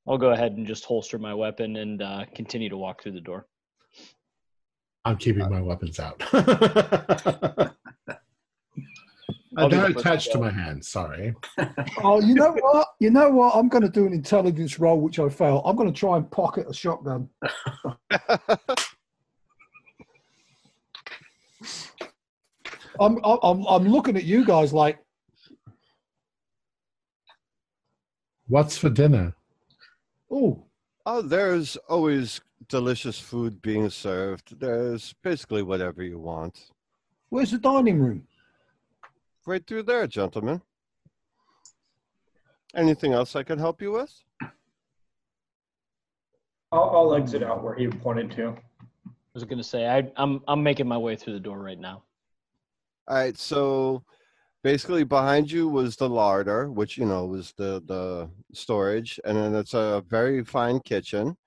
I'll 0.07 0.19
go 0.19 0.29
ahead 0.29 0.51
and 0.53 0.67
just 0.67 0.85
holster 0.85 1.17
my 1.17 1.33
weapon 1.33 1.77
and 1.77 2.03
uh, 2.03 2.25
continue 2.35 2.69
to 2.69 2.77
walk 2.77 3.01
through 3.01 3.13
the 3.13 3.21
door. 3.21 3.47
I'm 5.03 5.17
keeping 5.17 5.49
my 5.49 5.59
weapons 5.59 5.99
out. 5.99 6.21
I'll 9.57 9.69
be 9.69 9.75
They're 9.75 9.87
attached 9.87 10.27
to 10.27 10.33
to 10.33 10.39
my 10.39 10.51
hand. 10.51 10.85
Sorry. 10.85 11.33
Oh, 12.03 12.21
you 12.21 12.35
know 12.35 12.51
what? 12.53 12.87
You 12.99 13.09
know 13.09 13.29
what? 13.31 13.55
I'm 13.55 13.69
going 13.69 13.83
to 13.83 13.89
do 13.89 14.05
an 14.05 14.13
intelligence 14.13 14.79
roll, 14.79 15.01
which 15.01 15.17
I 15.17 15.29
fail. 15.29 15.63
I'm 15.65 15.75
going 15.75 15.91
to 15.91 15.99
try 15.99 16.17
and 16.17 16.29
pocket 16.29 16.67
a 16.69 16.73
shotgun. 16.73 17.27
I'm, 22.99 23.19
I'm, 23.23 23.65
I'm 23.65 23.87
looking 23.87 24.17
at 24.17 24.23
you 24.23 24.45
guys 24.45 24.73
like, 24.73 24.99
What's 28.47 28.77
for 28.77 28.89
dinner? 28.89 29.33
oh, 30.29 30.65
oh, 31.05 31.21
there's 31.21 31.77
always 31.87 32.41
delicious 32.67 33.17
food 33.17 33.61
being 33.61 33.89
served. 33.89 34.59
There's 34.59 35.13
basically 35.23 35.63
whatever 35.63 36.03
you 36.03 36.19
want. 36.19 36.59
where's 37.29 37.51
the 37.51 37.57
dining 37.57 37.99
room? 37.99 38.27
Right 39.45 39.65
through 39.65 39.83
there, 39.83 40.05
gentlemen. 40.05 40.61
Anything 42.75 43.13
else 43.13 43.35
I 43.35 43.43
can 43.43 43.57
help 43.57 43.81
you 43.81 43.91
with? 43.93 44.13
I'll, 46.73 46.89
I'll 46.93 47.15
exit 47.15 47.43
out 47.43 47.63
where 47.63 47.75
he 47.75 47.87
pointed 47.87 48.31
to. 48.31 48.49
I 49.07 49.11
was 49.33 49.43
going 49.45 49.57
to 49.57 49.63
say 49.63 49.87
I, 49.87 50.09
I'm 50.17 50.41
I'm 50.47 50.61
making 50.61 50.87
my 50.87 50.97
way 50.97 51.15
through 51.15 51.33
the 51.33 51.39
door 51.39 51.59
right 51.59 51.79
now. 51.79 52.03
All 53.07 53.17
right, 53.17 53.37
so 53.37 54.03
basically 54.63 55.03
behind 55.03 55.51
you 55.51 55.67
was 55.69 55.95
the 55.97 56.09
larder, 56.09 56.71
which 56.71 56.97
you 56.97 57.05
know 57.05 57.25
was 57.25 57.53
the 57.57 57.83
the 57.87 58.29
storage, 58.53 59.19
and 59.25 59.37
then 59.37 59.55
it's 59.55 59.73
a 59.73 60.03
very 60.09 60.43
fine 60.45 60.79
kitchen. 60.81 61.37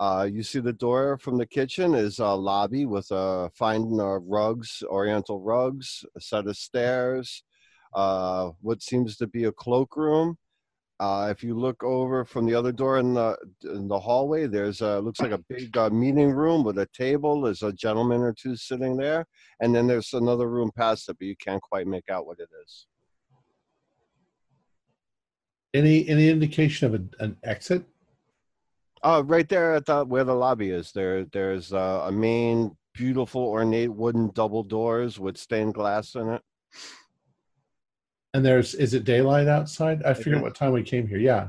Uh, 0.00 0.28
you 0.30 0.42
see 0.42 0.60
the 0.60 0.72
door 0.74 1.18
from 1.18 1.38
the 1.38 1.46
kitchen 1.46 1.94
is 1.94 2.18
a 2.20 2.28
lobby 2.28 2.86
with 2.86 3.08
a 3.12 3.50
fine 3.54 4.00
uh, 4.00 4.18
rugs, 4.20 4.82
Oriental 4.88 5.40
rugs, 5.40 6.04
a 6.16 6.20
set 6.20 6.46
of 6.48 6.56
stairs, 6.56 7.44
uh, 7.94 8.50
what 8.62 8.82
seems 8.82 9.16
to 9.18 9.26
be 9.28 9.44
a 9.44 9.52
cloakroom. 9.52 10.36
Uh, 11.00 11.28
if 11.30 11.42
you 11.42 11.58
look 11.58 11.82
over 11.82 12.24
from 12.24 12.46
the 12.46 12.54
other 12.54 12.70
door 12.70 12.98
in 12.98 13.14
the 13.14 13.36
in 13.64 13.88
the 13.88 13.98
hallway, 13.98 14.46
there's 14.46 14.82
a 14.82 15.00
looks 15.00 15.20
like 15.20 15.32
a 15.32 15.44
big 15.48 15.76
uh, 15.76 15.90
meeting 15.90 16.30
room 16.30 16.62
with 16.62 16.78
a 16.78 16.86
table. 16.92 17.40
There's 17.40 17.62
a 17.62 17.72
gentleman 17.72 18.20
or 18.20 18.32
two 18.32 18.54
sitting 18.54 18.96
there, 18.96 19.26
and 19.60 19.74
then 19.74 19.86
there's 19.86 20.12
another 20.12 20.48
room 20.48 20.70
past 20.76 21.08
it, 21.08 21.18
but 21.18 21.26
you 21.26 21.36
can't 21.36 21.62
quite 21.62 21.88
make 21.88 22.08
out 22.08 22.26
what 22.26 22.38
it 22.38 22.48
is. 22.64 22.86
Any 25.74 26.06
any 26.08 26.28
indication 26.28 26.94
of 26.94 27.00
a, 27.00 27.24
an 27.24 27.36
exit? 27.42 27.84
Uh, 29.02 29.22
right 29.26 29.48
there 29.48 29.74
at 29.74 29.86
the 29.86 30.04
where 30.04 30.24
the 30.24 30.34
lobby 30.34 30.70
is, 30.70 30.92
there 30.92 31.24
there's 31.24 31.72
uh, 31.72 32.04
a 32.06 32.12
main 32.12 32.76
beautiful 32.94 33.42
ornate 33.42 33.92
wooden 33.92 34.30
double 34.34 34.62
doors 34.62 35.18
with 35.18 35.36
stained 35.36 35.74
glass 35.74 36.14
in 36.14 36.28
it. 36.28 36.42
And 38.34 38.44
there's 38.44 38.74
is 38.74 38.94
it 38.94 39.04
daylight 39.04 39.46
outside? 39.46 40.02
I 40.04 40.14
forget 40.14 40.40
what 40.40 40.54
time 40.54 40.72
we 40.72 40.82
came 40.82 41.06
here. 41.06 41.18
Yeah. 41.18 41.48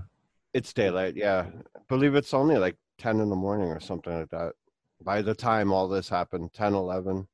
It's 0.53 0.73
daylight, 0.73 1.15
yeah. 1.15 1.45
I 1.75 1.79
believe 1.87 2.15
it's 2.15 2.33
only 2.33 2.57
like 2.57 2.75
10 2.99 3.19
in 3.19 3.29
the 3.29 3.35
morning 3.35 3.69
or 3.69 3.79
something 3.79 4.13
like 4.13 4.29
that. 4.29 4.53
By 5.01 5.21
the 5.21 5.33
time 5.33 5.71
all 5.71 5.87
this 5.87 6.09
happened, 6.09 6.53
10, 6.53 6.73
11. 6.73 7.27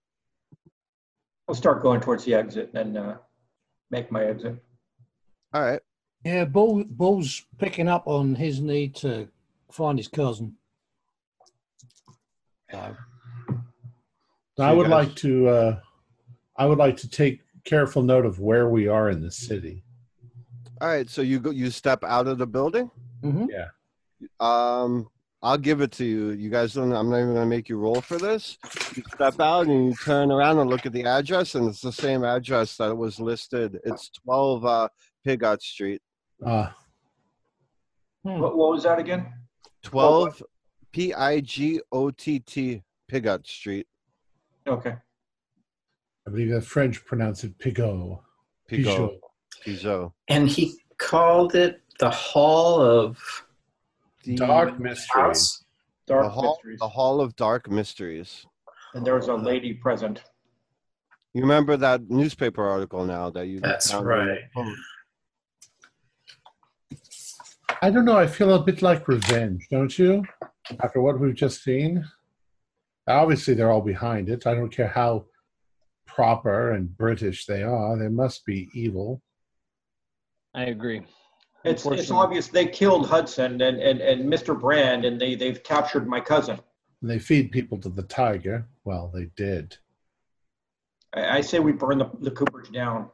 I'll 1.48 1.56
start 1.56 1.82
going 1.82 2.00
towards 2.00 2.26
the 2.26 2.36
exit 2.36 2.72
and 2.76 2.96
uh, 2.98 3.16
make 3.90 4.12
my 4.12 4.24
exit. 4.24 4.56
All 5.54 5.62
right. 5.64 5.82
Yeah, 6.24 6.46
Bull, 6.46 6.84
Bull's 6.84 7.44
picking 7.58 7.88
up 7.88 8.08
on 8.08 8.36
his 8.36 8.60
need 8.62 8.94
to 8.98 9.28
find 9.72 9.98
his 9.98 10.08
cousin. 10.08 10.56
So, 12.72 12.78
I 12.78 12.94
So 14.58 14.72
you 14.72 14.78
would 14.78 14.90
guys- 14.90 15.08
like 15.08 15.16
to 15.18 15.48
uh 15.50 15.80
I 16.56 16.66
would 16.66 16.78
like 16.78 16.98
to 16.98 17.10
take 17.10 17.40
careful 17.66 18.02
note 18.04 18.26
of 18.26 18.40
where 18.40 18.70
we 18.70 18.88
are 18.88 19.10
in 19.10 19.22
the 19.22 19.32
city. 19.32 19.84
All 20.82 20.88
right. 20.88 21.10
So 21.10 21.22
you 21.22 21.40
go, 21.40 21.50
you 21.52 21.70
step 21.72 22.04
out 22.04 22.28
of 22.28 22.38
the 22.38 22.48
building. 22.48 22.90
mhm. 23.24 23.48
Um, 24.40 25.08
I'll 25.42 25.58
give 25.58 25.80
it 25.80 25.92
to 25.94 26.06
you. 26.06 26.32
You 26.32 26.50
guys 26.50 26.74
don't. 26.74 26.92
I'm 26.92 27.10
not 27.10 27.18
even 27.20 27.34
gonna 27.34 27.46
make 27.46 27.70
you 27.70 27.78
roll 27.78 28.02
for 28.02 28.18
this. 28.18 28.58
You 28.96 29.04
step 29.14 29.40
out 29.40 29.68
and 29.68 29.86
you 29.88 29.96
turn 29.96 30.32
around 30.32 30.60
and 30.60 30.70
look 30.70 30.86
at 30.86 30.92
the 30.92 31.06
address, 31.06 31.56
and 31.56 31.70
it's 31.70 31.80
the 31.80 31.94
same 31.94 32.26
address 32.26 32.76
that 32.78 32.96
was 32.96 33.20
listed. 33.22 33.80
It's 33.86 34.10
12 34.26 34.66
uh, 34.66 34.90
Pigot 35.26 35.62
Street. 35.62 36.02
Uh 36.46 36.70
Hmm. 38.26 38.40
What, 38.42 38.58
what 38.58 38.72
was 38.72 38.84
that 38.84 39.00
again? 39.00 39.32
12 39.84 40.44
P 40.92 41.14
I 41.14 41.40
G 41.40 41.80
O 41.92 42.12
T 42.12 42.40
T 42.40 42.84
Pigot 43.08 43.48
Street. 43.48 43.88
Okay. 44.68 44.96
I 46.30 46.32
believe 46.32 46.52
the 46.52 46.62
French 46.62 47.04
pronounce 47.06 47.44
it 47.44 47.58
Pigot. 47.58 48.20
Pigot. 48.68 49.20
Pigot. 49.66 50.12
And 50.28 50.48
he 50.48 50.76
called 51.00 51.56
it 51.56 51.82
the 51.98 52.12
Hall 52.12 52.80
of 52.80 53.18
The, 54.24 54.36
Dark 54.36 54.80
mystery. 54.80 55.24
House. 55.24 55.64
Dark 56.06 56.26
the 56.26 56.30
hall, 56.30 56.60
mysteries. 56.64 56.80
the 56.80 56.88
Hall 56.88 57.20
of 57.20 57.36
Dark 57.36 57.68
Mysteries. 57.72 58.46
And 58.94 59.04
there 59.04 59.16
was 59.16 59.28
a 59.28 59.34
lady 59.34 59.74
present. 59.74 60.22
You 61.34 61.42
remember 61.42 61.78
that 61.78 62.12
newspaper 62.12 62.64
article 62.64 63.06
now 63.06 63.32
that 63.32 63.48
you 63.48 63.60
That's 63.60 63.90
found 63.90 64.08
on 64.08 64.28
your 64.28 64.38
right. 64.56 64.76
I 67.82 67.90
don't 67.90 68.06
know. 68.06 68.18
I 68.18 68.28
feel 68.28 68.54
a 68.54 68.64
bit 68.64 68.84
like 68.84 69.08
revenge, 69.08 69.66
don't 69.72 69.98
you? 69.98 70.24
After 70.84 71.02
what 71.02 71.20
we've 71.20 71.34
just 71.34 71.64
seen. 71.64 72.06
Obviously, 73.08 73.56
they're 73.56 73.72
all 73.72 73.82
behind 73.82 74.30
it. 74.30 74.46
I 74.46 74.54
don't 74.54 74.70
care 74.70 74.90
how 74.90 75.26
proper 76.20 76.74
and 76.74 76.98
British 76.98 77.46
they 77.46 77.64
are. 77.64 77.98
They 77.98 78.10
must 78.10 78.46
be 78.46 78.68
evil. 78.74 79.22
I 80.54 80.64
agree. 80.66 81.04
It's, 81.64 81.86
it's 81.86 82.12
obvious 82.12 82.50
they 82.50 82.68
killed 82.68 83.08
Hudson 83.08 83.62
and, 83.62 83.80
and, 83.80 84.02
and 84.02 84.30
Mr. 84.30 84.60
Brand, 84.60 85.06
and 85.06 85.20
they, 85.20 85.36
they've 85.36 85.64
captured 85.64 86.10
my 86.10 86.20
cousin. 86.20 86.60
They 87.02 87.20
feed 87.20 87.54
people 87.54 87.78
to 87.80 87.90
the 87.90 88.04
tiger. 88.04 88.68
Well, 88.84 89.10
they 89.14 89.30
did. 89.38 89.78
I, 91.14 91.38
I 91.38 91.42
say 91.42 91.60
we 91.60 91.72
burn 91.72 92.00
the, 92.00 92.10
the 92.20 92.32
Cooperage 92.32 92.72
down. 92.74 93.10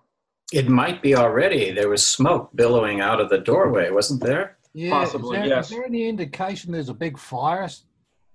It 0.51 0.67
might 0.67 1.03
be 1.03 1.15
already. 1.15 1.71
There 1.71 1.89
was 1.89 2.05
smoke 2.05 2.55
billowing 2.55 3.01
out 3.01 3.21
of 3.21 3.29
the 3.29 3.37
doorway, 3.37 3.91
wasn't 3.91 4.23
there? 4.23 4.57
Yeah, 4.73 4.89
Possibly, 4.89 5.37
is 5.37 5.41
there, 5.43 5.57
yes. 5.57 5.65
is 5.65 5.71
there 5.77 5.85
any 5.85 6.09
indication 6.09 6.71
there's 6.71 6.89
a 6.89 6.93
big 6.93 7.19
fire? 7.19 7.69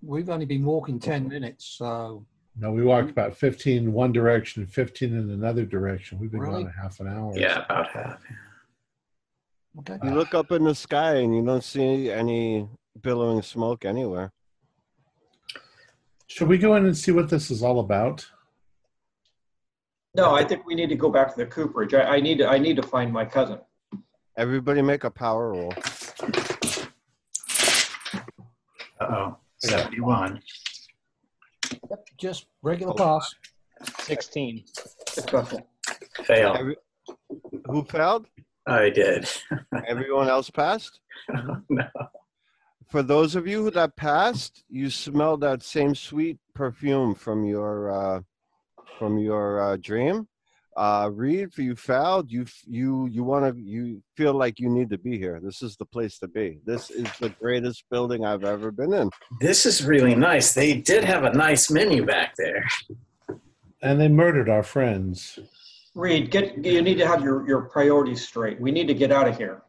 We've 0.01 0.31
only 0.31 0.47
been 0.47 0.64
walking 0.64 1.01
10 1.01 1.27
minutes, 1.27 1.66
so 1.66 2.25
No, 2.61 2.70
we 2.72 2.84
walked 2.84 3.11
about 3.11 3.34
15 3.34 3.84
in 3.84 3.92
one 3.94 4.12
direction, 4.12 4.66
15 4.66 5.14
in 5.14 5.30
another 5.30 5.64
direction. 5.64 6.18
We've 6.18 6.30
been 6.30 6.40
Really? 6.40 6.64
going 6.64 6.66
a 6.66 6.82
half 6.82 7.00
an 7.00 7.08
hour. 7.08 7.32
Yeah, 7.34 7.64
about 7.64 7.88
half. 7.88 8.20
okay. 9.78 9.98
You 10.04 10.11
look 10.11 10.34
up 10.34 10.52
in 10.52 10.64
the 10.64 10.74
sky 10.74 11.14
and 11.16 11.34
you 11.34 11.42
don't 11.42 11.64
see 11.64 12.11
any 12.11 12.68
billowing 13.00 13.40
smoke 13.40 13.86
anywhere. 13.86 14.30
Should 16.26 16.48
we 16.48 16.58
go 16.58 16.74
in 16.76 16.84
and 16.84 16.96
see 16.96 17.12
what 17.12 17.30
this 17.30 17.50
is 17.50 17.62
all 17.62 17.80
about? 17.80 18.28
No, 20.14 20.34
I 20.34 20.44
think 20.44 20.66
we 20.66 20.74
need 20.74 20.90
to 20.90 20.96
go 20.96 21.08
back 21.08 21.30
to 21.34 21.36
the 21.38 21.46
Cooperage. 21.46 21.94
I, 21.94 22.16
I 22.16 22.20
need 22.20 22.38
to, 22.38 22.46
I 22.46 22.58
need 22.58 22.76
to 22.76 22.82
find 22.82 23.11
my 23.11 23.24
cousin. 23.24 23.58
Everybody 24.36 24.82
make 24.82 25.04
a 25.04 25.11
power 25.11 25.52
roll. 25.52 25.72
Uh 29.00 29.06
oh. 29.08 29.36
71. 29.61 30.42
Yep, 32.21 32.33
just 32.33 32.47
regular 32.62 32.95
pass. 32.95 33.35
16. 34.01 34.64
Successful. 35.09 35.66
Fail. 36.25 36.55
Every, 36.59 36.77
who 37.66 37.85
failed? 37.85 38.27
I 38.66 38.91
did. 38.91 39.29
Everyone 39.87 40.29
else 40.29 40.51
passed? 40.51 41.01
no. 41.68 41.87
For 42.89 43.03
those 43.03 43.37
of 43.37 43.47
you 43.47 43.64
who 43.64 43.71
that 43.71 43.97
passed, 43.97 44.64
you 44.68 44.91
smell 44.91 45.37
that 45.39 45.62
same 45.62 45.95
sweet 45.95 46.39
perfume 46.55 47.14
from 47.14 47.45
your 47.45 47.91
uh, 47.91 48.21
from 48.99 49.16
your 49.16 49.61
uh, 49.62 49.77
dream. 49.77 50.27
Uh, 50.81 51.11
Reed, 51.12 51.53
for 51.53 51.61
you 51.61 51.76
failed, 51.76 52.33
you 52.33 52.47
you 52.66 53.07
you 53.09 53.22
want 53.22 53.45
to 53.45 53.61
you 53.61 54.03
feel 54.16 54.33
like 54.33 54.59
you 54.59 54.70
need 54.70 54.89
to 54.89 54.97
be 54.97 55.18
here. 55.18 55.39
This 55.39 55.61
is 55.61 55.76
the 55.76 55.85
place 55.85 56.18
to 56.20 56.26
be. 56.26 56.59
This 56.64 56.89
is 56.89 57.07
the 57.18 57.28
greatest 57.28 57.85
building 57.91 58.24
I've 58.24 58.45
ever 58.45 58.70
been 58.70 58.95
in. 58.95 59.11
This 59.43 59.66
is 59.66 59.85
really 59.85 60.14
nice. 60.14 60.55
They 60.55 60.72
did 60.81 61.05
have 61.05 61.24
a 61.24 61.35
nice 61.35 61.70
menu 61.70 62.07
back 62.07 62.35
there. 62.39 62.64
And 63.83 64.01
they 64.01 64.09
murdered 64.09 64.49
our 64.49 64.62
friends. 64.62 65.39
Reed, 65.95 66.31
get, 66.31 66.64
you 66.64 66.81
need 66.81 66.97
to 66.97 67.07
have 67.07 67.22
your, 67.22 67.47
your 67.47 67.61
priorities 67.62 68.26
straight. 68.26 68.59
We 68.59 68.70
need 68.70 68.89
to 68.89 68.95
get 68.95 69.12
out 69.12 69.28
of 69.28 69.37
here. 69.37 69.61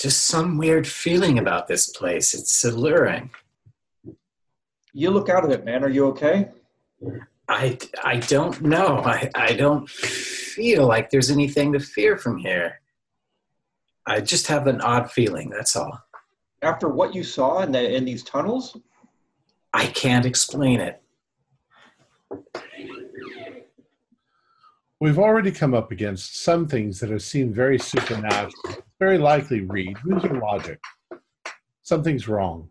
Just 0.00 0.24
some 0.24 0.56
weird 0.56 0.88
feeling 0.88 1.38
about 1.38 1.68
this 1.68 1.90
place. 1.90 2.32
It's 2.32 2.64
alluring. 2.64 3.28
You 4.94 5.10
look 5.10 5.28
out 5.28 5.44
of 5.44 5.50
it, 5.50 5.66
man. 5.66 5.84
Are 5.84 5.90
you 5.90 6.06
okay? 6.06 6.48
I, 7.50 7.76
I 8.04 8.18
don't 8.18 8.62
know. 8.62 8.98
I, 9.04 9.28
I 9.34 9.54
don't 9.54 9.90
feel 9.90 10.86
like 10.86 11.10
there's 11.10 11.32
anything 11.32 11.72
to 11.72 11.80
fear 11.80 12.16
from 12.16 12.38
here. 12.38 12.80
I 14.06 14.20
just 14.20 14.46
have 14.46 14.68
an 14.68 14.80
odd 14.80 15.10
feeling, 15.10 15.50
that's 15.50 15.74
all. 15.74 16.00
After 16.62 16.88
what 16.88 17.12
you 17.12 17.24
saw 17.24 17.62
in, 17.62 17.72
the, 17.72 17.92
in 17.92 18.04
these 18.04 18.22
tunnels? 18.22 18.76
I 19.72 19.86
can't 19.86 20.26
explain 20.26 20.80
it. 20.80 21.02
We've 25.00 25.18
already 25.18 25.50
come 25.50 25.74
up 25.74 25.90
against 25.90 26.44
some 26.44 26.68
things 26.68 27.00
that 27.00 27.10
have 27.10 27.22
seemed 27.22 27.54
very 27.54 27.80
supernatural. 27.80 28.52
Very 29.00 29.18
likely, 29.18 29.62
Reed, 29.62 29.96
use 30.06 30.22
your 30.22 30.38
logic. 30.38 30.78
Something's 31.82 32.28
wrong. 32.28 32.68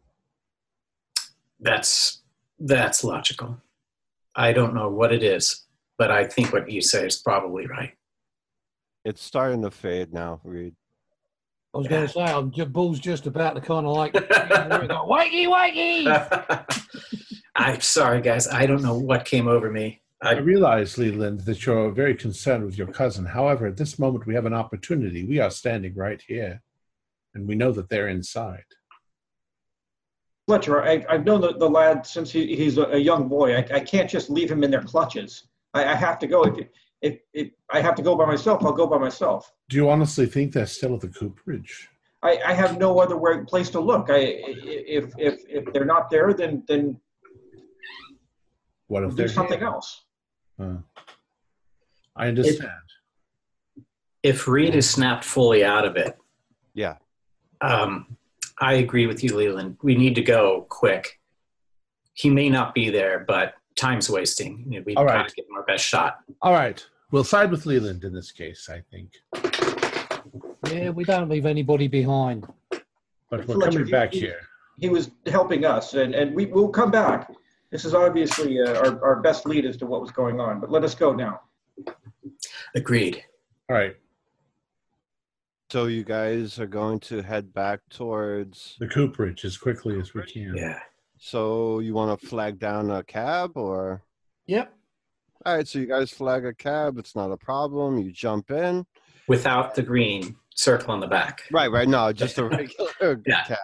That's 1.60 2.22
that's 2.60 3.04
logical. 3.04 3.58
I 4.36 4.54
don't 4.54 4.74
know 4.74 4.90
what 4.90 5.12
it 5.12 5.24
is, 5.24 5.66
but 5.98 6.12
I 6.12 6.26
think 6.26 6.54
what 6.54 6.70
you 6.70 6.82
say 6.82 7.06
is 7.06 7.18
probably 7.18 7.68
right. 7.68 7.94
It's 9.06 9.24
starting 9.24 9.62
to 9.64 9.72
fade 9.72 10.14
now, 10.14 10.42
Reed. 10.44 10.76
I 11.74 11.78
was 11.78 11.88
going 11.88 12.08
to 12.08 12.12
say, 12.12 12.22
I'm 12.22 12.52
just, 12.52 12.74
Bull's 12.74 13.00
just 13.00 13.28
about 13.28 13.56
to 13.56 13.62
kind 13.62 13.86
of 13.86 13.96
like, 13.96 14.14
go, 14.14 14.20
wakey, 15.08 15.48
wakey! 15.48 17.00
I'm 17.56 17.82
sorry, 17.82 18.22
guys. 18.22 18.48
I 18.48 18.66
don't 18.66 18.82
know 18.82 18.98
what 18.98 19.26
came 19.26 19.48
over 19.48 19.70
me. 19.70 20.02
I 20.22 20.32
I, 20.32 20.38
realize, 20.40 20.98
Leland, 20.98 21.42
that 21.42 21.66
you're 21.66 21.92
very 21.92 22.16
concerned 22.16 22.66
with 22.66 22.78
your 22.78 22.88
cousin. 22.88 23.26
However, 23.26 23.68
at 23.68 23.78
this 23.78 24.00
moment, 24.00 24.26
we 24.26 24.34
have 24.34 24.46
an 24.46 24.54
opportunity. 24.54 25.26
We 25.26 25.40
are 25.40 25.52
standing 25.52 25.94
right 25.96 26.22
here, 26.28 26.62
and 27.34 27.48
we 27.48 27.56
know 27.56 27.72
that 27.72 27.90
they're 27.90 28.10
inside. 28.10 28.66
Fletcher, 30.50 30.82
I, 30.82 31.06
I've 31.08 31.26
known 31.26 31.42
the, 31.42 31.54
the 31.54 31.70
lad 31.70 32.08
since 32.08 32.32
he, 32.32 32.56
he's 32.56 32.80
a, 32.80 32.86
a 32.86 32.98
young 32.98 33.28
boy. 33.28 33.56
I, 33.56 33.68
I 33.72 33.80
can't 33.82 34.10
just 34.10 34.32
leave 34.32 34.50
him 34.50 34.64
in 34.64 34.72
their 34.72 34.82
clutches. 34.82 35.44
I, 35.76 35.86
I 35.86 35.94
have 35.94 36.18
to 36.18 36.26
go. 36.26 36.44
If, 36.44 36.68
if, 37.04 37.20
if 37.36 37.50
I 37.72 37.80
have 37.82 37.94
to 37.98 38.02
go 38.02 38.16
by 38.16 38.26
myself, 38.26 38.66
I'll 38.66 38.72
go 38.72 38.88
by 38.88 38.98
myself. 38.98 39.54
Do 39.70 39.78
you 39.78 39.88
honestly 39.92 40.26
think 40.26 40.54
they're 40.54 40.66
still 40.66 40.96
at 40.96 41.02
the 41.02 41.08
cooperage? 41.10 41.88
I, 42.24 42.40
I 42.48 42.54
have 42.54 42.80
no 42.80 42.98
other 43.00 43.16
way, 43.16 43.44
place 43.46 43.70
to 43.70 43.80
look. 43.80 44.08
I, 44.10 44.18
if, 44.18 45.14
if, 45.20 45.40
if 45.48 45.72
they're 45.72 45.86
not 45.86 46.10
there, 46.10 46.34
then, 46.34 46.64
then 46.68 47.00
What 48.88 49.02
we'll 49.02 49.10
if 49.12 49.16
do 49.16 49.18
they're 49.18 49.28
something 49.28 49.60
here? 49.60 49.68
else. 49.68 50.06
Uh, 50.60 50.78
I 52.16 52.28
understand. 52.28 52.72
if 54.24 54.48
Reed 54.48 54.74
is 54.74 54.90
snapped 54.90 55.26
fully 55.26 55.64
out 55.64 55.86
of 55.86 55.96
it, 55.96 56.18
Yeah. 56.74 56.96
um, 57.62 58.18
I 58.62 58.74
agree 58.74 59.08
with 59.08 59.24
you, 59.24 59.36
Leland. 59.36 59.78
We 59.82 59.96
need 59.96 60.16
to 60.16 60.22
go 60.22 60.66
quick. 60.70 61.20
He 62.14 62.30
may 62.30 62.50
not 62.50 62.74
be 62.76 62.90
there, 62.90 63.20
but 63.20 63.54
time's 63.76 64.10
wasting. 64.10 64.66
You 64.68 64.80
know, 64.80 64.84
We've 64.86 64.98
All 64.98 65.06
got 65.06 65.30
to 65.30 65.36
give 65.36 65.46
him 65.46 65.56
our 65.56 65.64
best 65.64 65.86
shot. 65.86 66.20
All 66.42 66.54
right, 66.54 66.86
we'll 67.12 67.24
side 67.24 67.52
with 67.52 67.66
Leland 67.66 68.04
in 68.04 68.14
this 68.14 68.32
case, 68.32 68.70
I 68.70 68.82
think. 68.92 69.14
Yeah, 70.72 70.90
we 70.90 71.04
don't 71.06 71.30
leave 71.30 71.46
anybody 71.46 71.88
behind. 71.88 72.48
But 72.70 73.48
we're 73.48 73.56
Fletcher, 73.56 73.72
coming 73.72 73.86
you- 73.88 73.92
back 73.92 74.14
you- 74.14 74.22
here. 74.22 74.40
He 74.78 74.88
was 74.88 75.12
helping 75.26 75.66
us, 75.66 75.94
and, 75.94 76.16
and 76.16 76.34
we 76.34 76.46
will 76.46 76.70
come 76.70 76.90
back. 76.90 77.30
This 77.70 77.84
is 77.84 77.94
obviously 77.94 78.62
uh, 78.62 78.76
our, 78.80 79.04
our 79.04 79.22
best 79.22 79.46
lead 79.46 79.66
as 79.66 79.76
to 79.78 79.86
what 79.86 80.00
was 80.00 80.10
going 80.10 80.40
on, 80.40 80.62
but 80.62 80.72
let 80.72 80.86
us 80.86 80.96
go 80.96 81.14
now. 81.14 81.42
Agreed. 82.76 83.22
All 83.70 83.76
right, 83.76 83.98
So 85.72 85.86
you 85.86 86.04
guys 86.04 86.58
are 86.60 86.66
going 86.66 87.00
to 87.02 87.22
head 87.22 87.54
back 87.54 87.82
towards. 87.92 88.76
the 88.80 88.88
cooperage 88.88 89.46
as 89.46 89.56
quickly 89.58 90.00
as 90.00 90.14
we 90.16 90.24
can. 90.24 90.56
Yeah. 90.58 90.80
So 91.20 91.78
you 91.80 91.94
want 91.94 92.20
to 92.20 92.28
flag 92.28 92.58
down 92.58 92.90
a 92.90 93.04
cab 93.04 93.52
or? 93.56 94.02
Yep. 94.48 94.74
All 95.46 95.56
right, 95.56 95.68
so 95.68 95.78
you 95.80 95.86
guys 95.86 96.10
flag 96.10 96.44
a 96.46 96.54
cab. 96.54 96.98
It's 96.98 97.16
not 97.16 97.32
a 97.32 97.38
problem. 97.38 98.00
You 98.00 98.12
jump 98.12 98.50
in. 98.52 98.86
Without 99.28 99.76
the 99.76 99.84
green 99.84 100.36
circle 100.56 100.92
on 100.92 101.00
the 101.00 101.08
back. 101.08 101.44
Right, 101.52 101.72
right. 101.72 101.88
No, 101.88 102.12
just 102.12 102.40
a 102.40 102.44
regular 102.50 103.22
Yeah. 103.28 103.44
cab. 103.46 103.58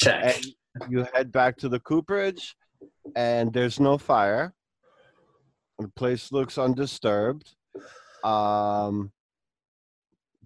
Check. 0.00 0.36
And 0.36 0.92
you 0.92 1.06
head 1.12 1.32
back 1.32 1.56
to 1.58 1.68
the 1.68 1.80
cooperage, 1.80 2.54
and 3.16 3.52
there's 3.52 3.80
no 3.80 3.98
fire. 3.98 4.54
The 5.80 5.88
place 5.88 6.30
looks 6.30 6.56
undisturbed. 6.56 7.52
Um, 8.22 9.10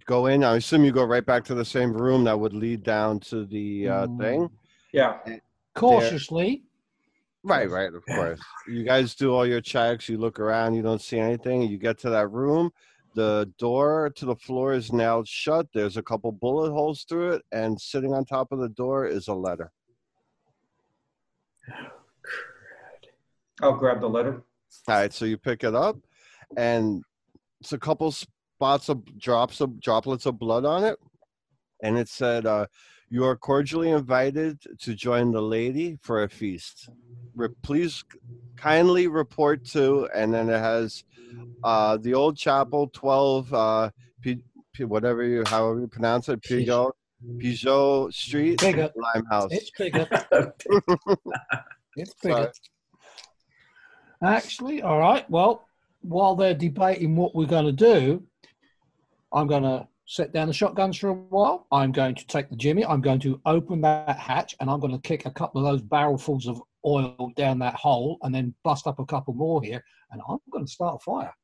go 0.06 0.26
in. 0.26 0.44
I 0.44 0.56
assume 0.56 0.84
you 0.84 0.92
go 0.92 1.04
right 1.04 1.24
back 1.24 1.44
to 1.44 1.54
the 1.54 1.64
same 1.64 1.92
room 1.92 2.24
that 2.24 2.38
would 2.38 2.54
lead 2.54 2.82
down 2.82 3.20
to 3.20 3.44
the 3.44 3.88
uh, 3.88 4.06
Mm. 4.06 4.18
thing. 4.18 4.50
Yeah. 4.92 5.18
Cautiously. 5.74 6.64
Right, 7.44 7.68
right, 7.68 7.92
of 7.92 8.04
course. 8.06 8.40
You 8.68 8.84
guys 8.84 9.14
do 9.16 9.34
all 9.34 9.44
your 9.44 9.60
checks, 9.60 10.08
you 10.08 10.16
look 10.16 10.38
around, 10.38 10.74
you 10.74 10.82
don't 10.82 11.00
see 11.00 11.18
anything, 11.18 11.62
you 11.62 11.76
get 11.76 11.98
to 12.00 12.10
that 12.10 12.28
room, 12.28 12.70
the 13.14 13.52
door 13.58 14.12
to 14.14 14.24
the 14.26 14.36
floor 14.36 14.74
is 14.74 14.92
nailed 14.92 15.26
shut, 15.26 15.66
there's 15.74 15.96
a 15.96 16.02
couple 16.02 16.30
bullet 16.30 16.70
holes 16.70 17.04
through 17.08 17.32
it, 17.32 17.42
and 17.50 17.80
sitting 17.80 18.14
on 18.14 18.24
top 18.24 18.52
of 18.52 18.60
the 18.60 18.68
door 18.68 19.06
is 19.06 19.26
a 19.26 19.34
letter. 19.34 19.72
I'll 23.60 23.76
grab 23.76 24.00
the 24.00 24.08
letter. 24.08 24.42
All 24.86 24.94
right, 24.94 25.12
so 25.12 25.24
you 25.24 25.36
pick 25.36 25.64
it 25.64 25.74
up, 25.74 25.96
and 26.56 27.02
it's 27.60 27.72
a 27.72 27.78
couple 27.78 28.14
spots 28.62 28.88
of 28.88 29.18
drops 29.18 29.60
of 29.60 29.80
droplets 29.80 30.24
of 30.24 30.38
blood 30.38 30.64
on 30.64 30.84
it, 30.84 30.96
and 31.82 31.98
it 31.98 32.08
said, 32.08 32.46
uh, 32.46 32.64
You 33.10 33.24
are 33.24 33.34
cordially 33.34 33.90
invited 33.90 34.60
to 34.82 34.94
join 34.94 35.32
the 35.32 35.42
lady 35.42 35.98
for 36.00 36.22
a 36.22 36.28
feast. 36.28 36.88
Re- 37.34 37.48
please 37.64 38.04
kindly 38.56 39.08
report 39.08 39.64
to, 39.72 40.08
and 40.14 40.32
then 40.32 40.48
it 40.48 40.60
has 40.60 41.02
uh, 41.64 41.96
the 41.96 42.14
old 42.14 42.36
chapel, 42.36 42.88
12, 42.92 43.52
uh, 43.52 43.90
P, 44.20 44.38
P, 44.72 44.84
whatever 44.84 45.24
you, 45.24 45.42
however 45.44 45.80
you 45.80 45.88
pronounce 45.88 46.28
it, 46.28 46.40
Pigot, 46.42 46.92
Pigot 47.40 48.14
Street. 48.14 48.62
Limehouse. 48.62 49.50
It's 49.50 49.72
bigger. 49.76 50.06
It's. 51.94 52.14
Actually, 54.24 54.80
all 54.80 54.98
right. 54.98 55.28
Well, 55.28 55.68
while 56.00 56.34
they're 56.36 56.54
debating 56.54 57.16
what 57.16 57.34
we're 57.34 57.44
going 57.44 57.66
to 57.66 57.72
do, 57.72 58.24
I'm 59.32 59.46
going 59.46 59.62
to 59.62 59.86
set 60.06 60.32
down 60.32 60.48
the 60.48 60.52
shotguns 60.52 60.96
for 60.96 61.08
a 61.08 61.14
while. 61.14 61.66
I'm 61.72 61.92
going 61.92 62.14
to 62.14 62.26
take 62.26 62.50
the 62.50 62.56
Jimmy. 62.56 62.84
I'm 62.84 63.00
going 63.00 63.20
to 63.20 63.40
open 63.46 63.80
that 63.82 64.18
hatch 64.18 64.54
and 64.60 64.68
I'm 64.68 64.80
going 64.80 64.92
to 64.92 65.00
kick 65.00 65.26
a 65.26 65.30
couple 65.30 65.64
of 65.64 65.72
those 65.72 65.82
barrelfuls 65.82 66.48
of 66.48 66.60
oil 66.84 67.32
down 67.36 67.58
that 67.60 67.74
hole 67.74 68.18
and 68.22 68.34
then 68.34 68.54
bust 68.64 68.86
up 68.86 68.98
a 68.98 69.06
couple 69.06 69.34
more 69.34 69.62
here. 69.62 69.82
And 70.10 70.20
I'm 70.28 70.38
going 70.50 70.66
to 70.66 70.70
start 70.70 70.96
a 70.96 70.98
fire. 70.98 71.34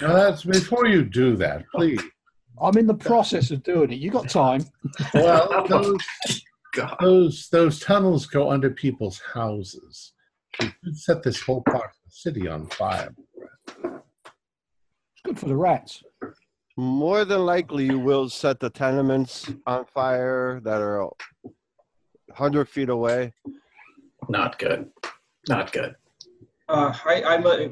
Now 0.00 0.12
that's 0.12 0.44
before 0.44 0.86
you 0.86 1.04
do 1.04 1.36
that, 1.36 1.64
please. 1.74 2.00
I'm 2.60 2.76
in 2.76 2.86
the 2.86 2.94
process 2.94 3.50
of 3.50 3.62
doing 3.62 3.92
it. 3.92 3.98
You 3.98 4.10
got 4.10 4.28
time? 4.28 4.64
Well, 5.14 5.48
oh 5.50 5.66
those 5.68 6.42
those 7.00 7.48
those 7.50 7.80
tunnels 7.80 8.26
go 8.26 8.50
under 8.50 8.70
people's 8.70 9.20
houses. 9.20 10.12
You 10.60 10.70
could 10.84 10.96
set 10.96 11.22
this 11.22 11.40
whole 11.40 11.62
part 11.62 11.84
of 11.84 11.96
the 12.04 12.10
city 12.10 12.48
on 12.48 12.66
fire. 12.66 13.14
It's 13.66 15.22
good 15.24 15.38
for 15.38 15.46
the 15.46 15.56
rats. 15.56 16.02
More 16.78 17.24
than 17.24 17.44
likely, 17.44 17.86
you 17.86 17.98
will 17.98 18.28
set 18.28 18.60
the 18.60 18.70
tenements 18.70 19.50
on 19.66 19.84
fire 19.86 20.60
that 20.62 20.80
are 20.80 21.10
100 22.28 22.68
feet 22.68 22.88
away. 22.88 23.32
Not 24.28 24.60
good. 24.60 24.88
Not 25.48 25.72
good. 25.72 25.96
Uh, 26.68 26.94
I, 27.04 27.24
I'm 27.24 27.44
a, 27.46 27.68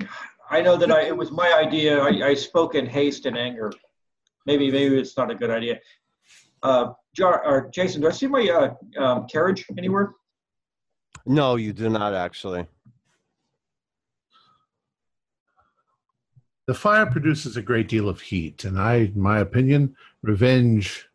I 0.51 0.61
know 0.61 0.77
that 0.77 0.91
I, 0.91 1.03
it 1.03 1.17
was 1.17 1.31
my 1.31 1.53
idea. 1.53 2.01
I, 2.01 2.31
I 2.31 2.35
spoke 2.35 2.75
in 2.75 2.85
haste 2.85 3.27
and 3.27 3.39
anger. 3.39 3.73
Maybe, 4.45 4.73
maybe 4.73 4.99
it's 4.99 5.17
not 5.17 5.31
a 5.31 5.37
good 5.37 5.51
idea. 5.51 5.79
Uh, 6.65 6.89
Jar, 7.15 7.47
or 7.47 7.71
Jason, 7.73 8.01
do 8.01 8.09
I 8.09 8.11
see 8.11 8.27
my 8.27 8.49
uh, 8.49 9.01
um, 9.01 9.29
carriage 9.29 9.65
anywhere? 9.79 10.15
No, 11.27 11.55
you 11.55 11.73
do 11.73 11.89
not 11.89 12.13
actually. 12.13 12.67
The 16.67 16.75
fire 16.75 17.07
produces 17.07 17.57
a 17.57 17.63
great 17.63 17.89
deal 17.89 18.09
of 18.09 18.21
heat, 18.21 18.65
and 18.65 18.79
I, 18.79 18.95
in 18.97 19.21
my 19.21 19.39
opinion, 19.39 19.97
revenge 20.23 21.09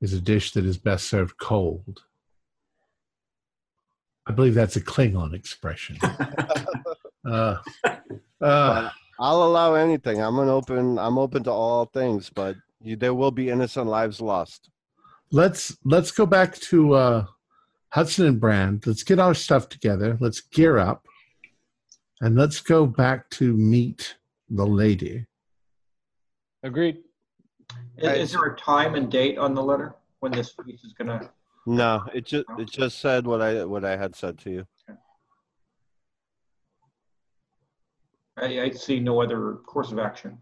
is 0.00 0.14
a 0.14 0.20
dish 0.20 0.52
that 0.52 0.64
is 0.64 0.78
best 0.78 1.06
served 1.06 1.36
cold. 1.38 2.04
I 4.26 4.32
believe 4.32 4.54
that's 4.54 4.76
a 4.76 4.80
Klingon 4.80 5.34
expression. 5.34 5.98
uh, 7.26 7.56
uh, 8.40 8.90
I'll 9.18 9.42
allow 9.42 9.74
anything. 9.74 10.22
I'm 10.22 10.38
an 10.38 10.48
open. 10.48 10.98
I'm 10.98 11.18
open 11.18 11.44
to 11.44 11.50
all 11.50 11.84
things, 11.86 12.30
but 12.30 12.56
you, 12.80 12.96
there 12.96 13.12
will 13.12 13.30
be 13.30 13.50
innocent 13.50 13.86
lives 13.86 14.20
lost. 14.20 14.70
let's 15.30 15.76
let's 15.84 16.10
go 16.10 16.24
back 16.24 16.56
to 16.56 16.94
uh, 16.94 17.24
Hudson 17.90 18.26
and 18.26 18.40
Brand. 18.40 18.86
Let's 18.86 19.02
get 19.02 19.18
our 19.18 19.34
stuff 19.34 19.68
together. 19.68 20.16
Let's 20.20 20.40
gear 20.40 20.78
up, 20.78 21.04
and 22.22 22.34
let's 22.34 22.60
go 22.60 22.86
back 22.86 23.28
to 23.30 23.54
meet 23.54 24.16
the 24.50 24.66
lady. 24.66 25.26
Agreed. 26.62 26.98
Is, 27.96 28.18
is 28.18 28.32
there 28.32 28.44
a 28.44 28.56
time 28.56 28.94
and 28.94 29.10
date 29.10 29.38
on 29.38 29.54
the 29.54 29.62
letter 29.62 29.94
when 30.20 30.32
this 30.32 30.54
piece 30.66 30.84
is 30.84 30.92
gonna? 30.92 31.30
No, 31.66 32.04
it 32.12 32.26
just 32.26 32.46
it 32.58 32.70
just 32.70 32.98
said 32.98 33.26
what 33.26 33.40
I 33.40 33.64
what 33.64 33.84
I 33.84 33.96
had 33.96 34.14
said 34.16 34.38
to 34.40 34.50
you. 34.50 34.66
I, 38.36 38.60
I 38.60 38.70
see 38.70 39.00
no 39.00 39.20
other 39.20 39.54
course 39.66 39.92
of 39.92 39.98
action. 39.98 40.38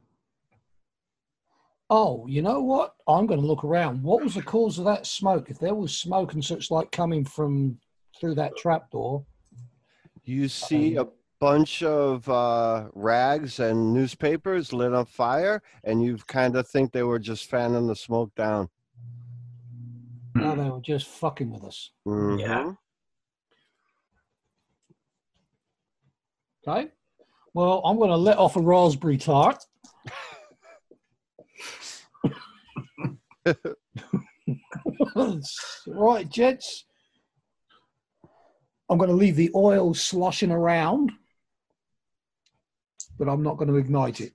Oh, 1.91 2.27
you 2.29 2.43
know 2.43 2.61
what? 2.61 2.95
I'm 3.09 3.27
going 3.27 3.41
to 3.41 3.47
look 3.47 3.65
around. 3.65 4.03
What 4.03 4.23
was 4.23 4.35
the 4.35 4.43
cause 4.43 4.79
of 4.79 4.85
that 4.85 5.07
smoke? 5.07 5.51
If 5.51 5.59
there 5.59 5.75
was 5.75 5.97
smoke 5.97 6.35
and 6.35 6.45
such 6.45 6.71
like 6.71 6.93
coming 6.93 7.25
from 7.25 7.79
through 8.21 8.35
that 8.35 8.57
trapdoor, 8.59 9.25
You 10.25 10.49
see 10.49 10.99
um, 10.99 11.07
a 11.07 11.11
bunch 11.41 11.83
of 11.83 12.29
uh, 12.29 12.89
rags 12.95 13.61
and 13.61 13.93
newspapers 13.95 14.73
lit 14.73 14.93
on 14.93 15.07
fire, 15.07 15.63
and 15.85 16.03
you 16.03 16.17
kind 16.27 16.57
of 16.57 16.69
think 16.69 16.93
they 16.93 17.03
were 17.03 17.19
just 17.19 17.49
fanning 17.49 17.87
the 17.87 17.97
smoke 17.97 18.35
down. 18.35 18.69
no, 20.35 20.55
they 20.57 20.69
were 20.71 20.81
just 20.81 21.07
fucking 21.07 21.51
with 21.51 21.65
us. 21.65 21.91
Mhm. 22.07 22.41
Yeah. 22.41 22.73
Okay. 26.67 26.91
Well, 27.55 27.81
I'm 27.85 27.97
going 27.97 28.11
to 28.11 28.17
let 28.17 28.39
off 28.39 28.57
a 28.57 28.61
raspberry 28.61 29.17
tart. 29.17 29.65
right, 35.87 36.29
gents. 36.29 36.85
I'm 38.91 38.99
going 38.99 39.11
to 39.11 39.17
leave 39.17 39.37
the 39.37 39.51
oil 39.55 39.95
sloshing 39.95 40.51
around, 40.51 41.13
but 43.19 43.29
I'm 43.29 43.43
not 43.43 43.57
going 43.57 43.69
to 43.69 43.77
ignite 43.77 44.21
it. 44.21 44.33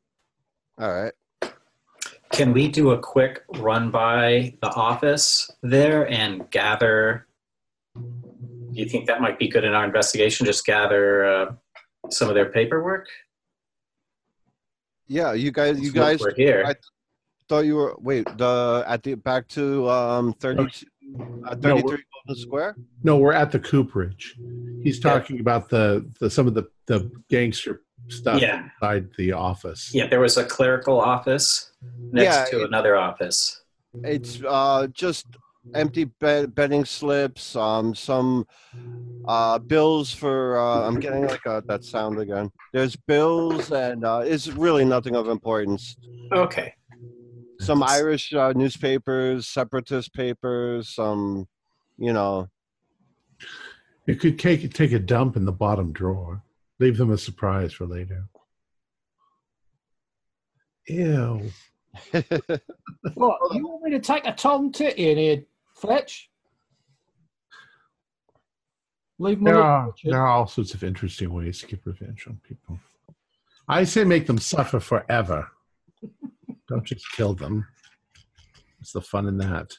All 0.77 0.91
right. 0.93 1.13
Can 2.31 2.51
we 2.51 2.67
do 2.67 2.91
a 2.91 2.97
quick 2.99 3.43
run 3.57 3.91
by 3.91 4.55
the 4.61 4.69
office 4.73 5.49
there 5.61 6.09
and 6.09 6.49
gather? 6.49 7.27
Do 7.95 8.01
you 8.71 8.85
think 8.85 9.05
that 9.07 9.21
might 9.21 9.37
be 9.37 9.47
good 9.47 9.63
in 9.63 9.73
our 9.73 9.85
investigation? 9.85 10.45
Just 10.45 10.65
gather 10.65 11.25
uh, 11.25 11.53
some 12.09 12.29
of 12.29 12.35
their 12.35 12.49
paperwork. 12.49 13.07
Yeah, 15.07 15.33
you 15.33 15.51
guys. 15.51 15.79
You 15.79 15.91
guys 15.91 16.19
we're 16.19 16.33
here. 16.33 16.63
I- 16.67 16.75
thought 17.49 17.65
you 17.65 17.75
were 17.75 17.93
wait 17.99 18.25
the 18.37 18.85
at 18.87 19.03
the 19.03 19.15
back 19.15 19.45
to 19.49 19.87
um 19.89 20.33
30, 20.39 20.63
uh, 21.45 21.55
33 21.57 21.81
Golden 21.81 22.41
Square. 22.41 22.75
No, 23.03 23.17
we're 23.17 23.33
at 23.33 23.51
the 23.51 23.59
cooperage. 23.59 24.35
He's 24.81 24.99
talking 24.99 25.39
about 25.41 25.69
the, 25.69 26.09
the 26.19 26.29
some 26.29 26.47
of 26.47 26.53
the, 26.53 26.63
the 26.85 27.11
gangster 27.29 27.81
stuff 28.09 28.41
Yeah. 28.41 28.69
inside 28.81 29.09
the 29.17 29.31
office. 29.31 29.93
Yeah, 29.93 30.07
there 30.07 30.19
was 30.19 30.37
a 30.37 30.45
clerical 30.45 30.99
office 30.99 31.71
next 32.11 32.25
Yeah, 32.25 32.45
to 32.57 32.61
it- 32.63 32.67
another 32.67 32.95
office. 32.95 33.61
It's 34.03 34.41
uh 34.47 34.87
just 34.87 35.25
empty 35.73 36.05
bed, 36.05 36.53
betting 36.55 36.85
slips, 36.85 37.55
um 37.55 37.95
some 37.95 38.45
uh 39.25 39.57
bills 39.59 40.11
for 40.13 40.57
uh 40.59 40.87
I'm 40.87 40.99
getting 40.99 41.25
like 41.27 41.45
a, 41.45 41.63
that 41.67 41.83
sound 41.83 42.19
again. 42.19 42.51
There's 42.73 42.95
bills 42.95 43.71
and 43.71 44.03
uh 44.05 44.21
it's 44.25 44.47
really 44.47 44.85
nothing 44.85 45.15
of 45.15 45.29
importance. 45.29 45.95
Okay. 46.33 46.73
Some 47.59 47.81
Irish 47.83 48.33
uh, 48.33 48.51
newspapers, 48.53 49.47
separatist 49.47 50.13
papers, 50.13 50.89
some 50.89 51.47
you 51.97 52.11
know. 52.11 52.49
You 54.05 54.15
could 54.15 54.37
take 54.37 54.73
take 54.73 54.91
a 54.91 54.99
dump 54.99 55.37
in 55.37 55.45
the 55.45 55.51
bottom 55.53 55.93
drawer. 55.93 56.43
Leave 56.83 56.97
them 56.97 57.11
a 57.11 57.17
surprise 57.17 57.71
for 57.71 57.85
later. 57.85 58.25
Ew. 60.89 61.49
What? 63.13 63.39
You 63.53 63.65
want 63.65 63.83
me 63.83 63.91
to 63.91 64.01
take 64.01 64.27
a 64.27 64.33
Tom 64.33 64.69
Titty 64.69 65.11
in 65.11 65.17
here, 65.17 65.43
Fletch? 65.75 66.29
Leave 69.17 69.41
There 69.41 69.61
are, 69.61 69.93
there 70.03 70.19
are 70.19 70.27
all 70.27 70.47
sorts 70.47 70.73
of 70.73 70.83
interesting 70.83 71.31
ways 71.33 71.61
to 71.61 71.67
get 71.67 71.85
revenge 71.85 72.25
on 72.27 72.41
people. 72.45 72.77
I 73.69 73.85
say 73.85 74.03
make 74.03 74.27
them 74.27 74.37
suffer 74.37 74.81
forever. 74.81 75.47
Don't 76.67 76.83
just 76.83 77.09
kill 77.13 77.33
them. 77.33 77.65
What's 78.77 78.91
the 78.91 78.99
fun 78.99 79.27
in 79.27 79.37
that? 79.37 79.71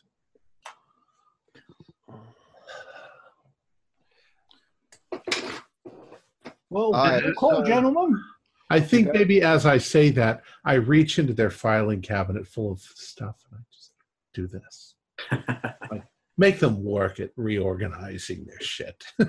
Well, 6.75 6.93
All 6.93 7.05
right, 7.05 7.23
good 7.23 7.37
call, 7.37 7.51
so- 7.53 7.65
gentlemen. 7.65 8.21
I 8.69 8.81
think 8.81 9.13
maybe 9.13 9.43
as 9.43 9.65
I 9.67 9.79
say 9.79 10.11
that, 10.11 10.43
I 10.65 10.75
reach 10.75 11.21
into 11.21 11.33
their 11.35 11.51
filing 11.51 12.01
cabinet 12.03 12.49
full 12.49 12.73
of 12.73 12.81
stuff 12.81 13.37
and 13.51 13.61
I 13.61 13.63
just 13.73 13.93
do 14.35 14.49
this. 14.49 14.95
Like, 15.91 16.03
make 16.37 16.59
them 16.59 16.83
work 16.83 17.21
at 17.21 17.31
reorganizing 17.37 18.47
their 18.47 18.61
shit. 18.61 19.05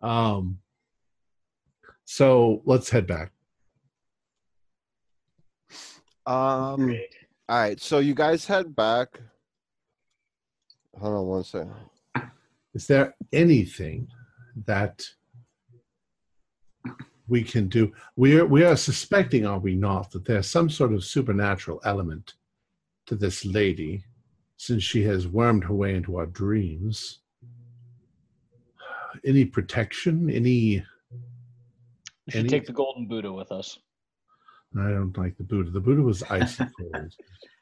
um, 0.00 0.58
so 2.04 2.62
let's 2.64 2.88
head 2.88 3.06
back. 3.06 3.32
Um 6.24 6.96
all 7.48 7.58
right, 7.58 7.78
so 7.80 7.98
you 7.98 8.14
guys 8.14 8.46
head 8.46 8.74
back. 8.74 9.20
Hold 10.98 11.14
on 11.14 11.26
one 11.26 11.44
second. 11.44 11.74
Is 12.76 12.86
there 12.86 13.14
anything 13.32 14.06
that 14.66 15.02
we 17.26 17.42
can 17.42 17.68
do? 17.68 17.90
We 18.16 18.38
are 18.38 18.44
we 18.44 18.64
are 18.64 18.76
suspecting, 18.76 19.46
are 19.46 19.58
we 19.58 19.74
not, 19.74 20.10
that 20.10 20.26
there's 20.26 20.46
some 20.46 20.68
sort 20.68 20.92
of 20.92 21.02
supernatural 21.02 21.80
element 21.84 22.34
to 23.06 23.14
this 23.16 23.46
lady, 23.46 24.04
since 24.58 24.82
she 24.82 25.02
has 25.04 25.26
wormed 25.26 25.64
her 25.64 25.72
way 25.72 25.94
into 25.94 26.16
our 26.18 26.26
dreams, 26.26 27.20
any 29.24 29.46
protection? 29.46 30.28
Any? 30.28 30.84
We 32.26 32.32
should 32.32 32.40
Any- 32.40 32.48
take 32.50 32.66
the 32.66 32.74
golden 32.74 33.08
Buddha 33.08 33.32
with 33.32 33.52
us. 33.52 33.78
I 34.78 34.90
don't 34.90 35.16
like 35.16 35.38
the 35.38 35.44
Buddha. 35.44 35.70
The 35.70 35.80
Buddha 35.80 36.02
was 36.02 36.22
icy 36.24 36.66
cold. 36.78 37.14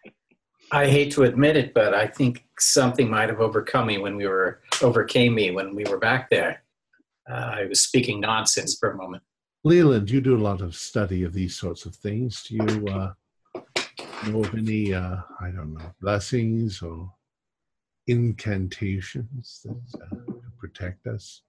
I 0.72 0.86
hate 0.86 1.12
to 1.12 1.22
admit 1.24 1.56
it, 1.56 1.74
but 1.74 1.94
I 1.94 2.06
think 2.06 2.44
something 2.58 3.08
might 3.10 3.28
have 3.28 3.40
overcome 3.40 3.86
me 3.86 3.98
when 3.98 4.16
we 4.16 4.26
were 4.26 4.60
overcame 4.82 5.34
me 5.34 5.50
when 5.50 5.74
we 5.74 5.84
were 5.84 5.98
back 5.98 6.30
there. 6.30 6.62
Uh, 7.30 7.52
I 7.60 7.66
was 7.66 7.80
speaking 7.82 8.20
nonsense 8.20 8.76
for 8.78 8.90
a 8.90 8.96
moment. 8.96 9.22
Leland, 9.62 10.10
you 10.10 10.20
do 10.20 10.36
a 10.36 10.38
lot 10.42 10.60
of 10.60 10.74
study 10.74 11.22
of 11.22 11.32
these 11.32 11.56
sorts 11.56 11.86
of 11.86 11.94
things. 11.94 12.42
Do 12.44 12.56
you 12.56 12.86
uh, 12.88 13.12
know 14.26 14.44
of 14.44 14.54
any, 14.54 14.92
uh, 14.92 15.16
I 15.40 15.50
don't 15.50 15.74
know, 15.74 15.90
blessings 16.00 16.82
or 16.82 17.10
incantations 18.06 19.64
that 19.64 20.02
uh, 20.02 20.32
protect 20.58 21.06
us? 21.06 21.42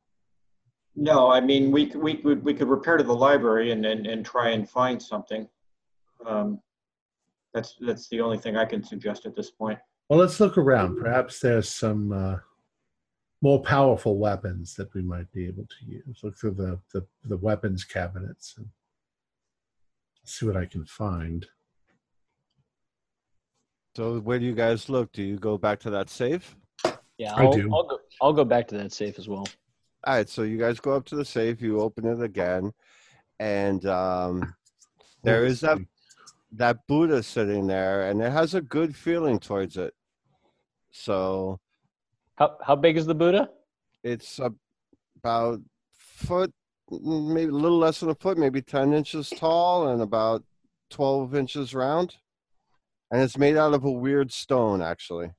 No, 0.96 1.30
I 1.30 1.42
mean, 1.42 1.72
we, 1.72 1.88
could- 1.88 2.02
we 2.02 2.16
could, 2.16 2.44
we 2.44 2.54
could 2.54 2.70
repair 2.70 2.96
to 2.98 3.04
the 3.04 3.14
library 3.16 3.72
and, 3.72 3.86
and, 3.86 4.08
and 4.08 4.26
try 4.26 4.52
and 4.52 4.70
find 4.70 5.02
something. 5.02 5.48
Um, 6.26 6.62
That's, 7.56 7.76
that's 7.80 8.10
the 8.10 8.20
only 8.20 8.38
thing 8.38 8.58
I 8.58 8.66
can 8.66 8.84
suggest 8.84 9.26
at 9.26 9.34
this 9.34 9.50
point. 9.50 9.80
Well, 10.10 10.20
let's 10.20 10.42
look 10.42 10.58
around. 10.58 10.98
Perhaps 10.98 11.40
there's 11.40 11.70
some 11.70 12.12
uh, 12.12 12.36
more 13.42 13.62
powerful 13.62 14.18
weapons 14.18 14.76
that 14.76 14.94
we 14.94 15.02
might 15.02 15.32
be 15.32 15.48
able 15.48 15.64
to 15.64 15.86
use. 15.88 16.20
Look 16.22 16.38
through 16.38 16.56
the, 16.56 16.80
the, 16.94 17.08
the 17.24 17.38
weapons 17.38 17.86
cabinets 17.86 18.56
and 18.58 18.68
see 20.26 20.46
what 20.46 20.58
I 20.58 20.66
can 20.66 20.86
find. 20.86 21.46
So 23.96 24.20
where 24.20 24.38
do 24.38 24.46
you 24.46 24.54
guys 24.54 24.90
look? 24.90 25.14
Do 25.14 25.24
you 25.24 25.38
go 25.38 25.58
back 25.58 25.80
to 25.80 25.90
that 25.92 26.10
safe? 26.10 26.58
Yeah, 27.18 27.34
I 27.34 27.46
I'll, 27.46 27.54
do. 27.54 27.74
I'll 27.74 27.88
go. 27.88 28.00
I'll 28.22 28.34
go 28.34 28.44
back 28.44 28.68
to 28.68 28.78
that 28.80 28.92
safe 28.92 29.18
as 29.18 29.30
well. 29.30 29.48
All 30.04 30.16
right, 30.16 30.28
so 30.28 30.42
you 30.44 30.58
guys 30.58 30.82
go 30.82 30.92
up 30.92 31.06
to 31.06 31.16
the 31.16 31.24
safe, 31.24 31.62
you 31.62 31.80
open 31.80 32.06
it 32.06 32.22
again, 32.22 32.74
and 33.40 33.86
um, 33.86 34.54
there 35.24 35.46
is 35.46 35.62
that 35.62 35.80
that 36.52 36.88
Buddha 36.88 37.24
sitting 37.24 37.68
there, 37.68 38.10
and 38.10 38.22
it 38.22 38.32
has 38.32 38.54
a 38.54 38.62
good 38.62 38.96
feeling 38.96 39.40
towards 39.40 39.78
it. 39.78 39.94
So 40.92 41.60
How 42.36 42.58
how 42.62 42.76
big 42.76 42.98
is 42.98 43.06
the 43.06 43.16
Buddha? 43.16 43.50
it's 44.04 44.40
a, 44.40 44.52
about 45.18 45.60
foot, 45.98 46.54
maybe 46.92 47.50
a 47.50 47.56
little 47.56 47.80
less 47.80 48.00
than 48.00 48.10
a 48.10 48.16
foot, 48.16 48.38
maybe 48.38 48.62
ten 48.62 48.94
inches 48.94 49.30
tall, 49.30 49.90
and 49.90 50.02
about 50.02 50.44
twelve 50.90 51.36
inches 51.36 51.74
round, 51.74 52.16
and 53.12 53.22
it's 53.22 53.38
made 53.38 53.58
out 53.58 53.74
of 53.74 53.84
a 53.84 53.92
weird 53.92 54.32
stone, 54.32 54.82
actually. 54.82 55.32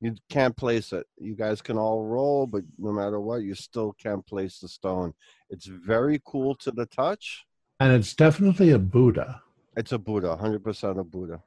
You 0.00 0.14
can't 0.30 0.56
place 0.56 0.92
it. 0.92 1.06
You 1.18 1.34
guys 1.34 1.60
can 1.60 1.76
all 1.76 2.04
roll, 2.04 2.46
but 2.46 2.62
no 2.78 2.92
matter 2.92 3.18
what, 3.20 3.42
you 3.42 3.54
still 3.56 3.92
can't 4.00 4.24
place 4.24 4.60
the 4.60 4.68
stone. 4.68 5.12
It's 5.50 5.66
very 5.66 6.22
cool 6.24 6.54
to 6.56 6.70
the 6.70 6.86
touch. 6.86 7.44
And 7.80 7.92
it's 7.92 8.14
definitely 8.14 8.70
a 8.70 8.78
Buddha. 8.78 9.42
It's 9.78 9.92
a 9.92 9.98
Buddha, 9.98 10.36
100% 10.42 10.98
a 10.98 11.04
Buddha. 11.04 11.40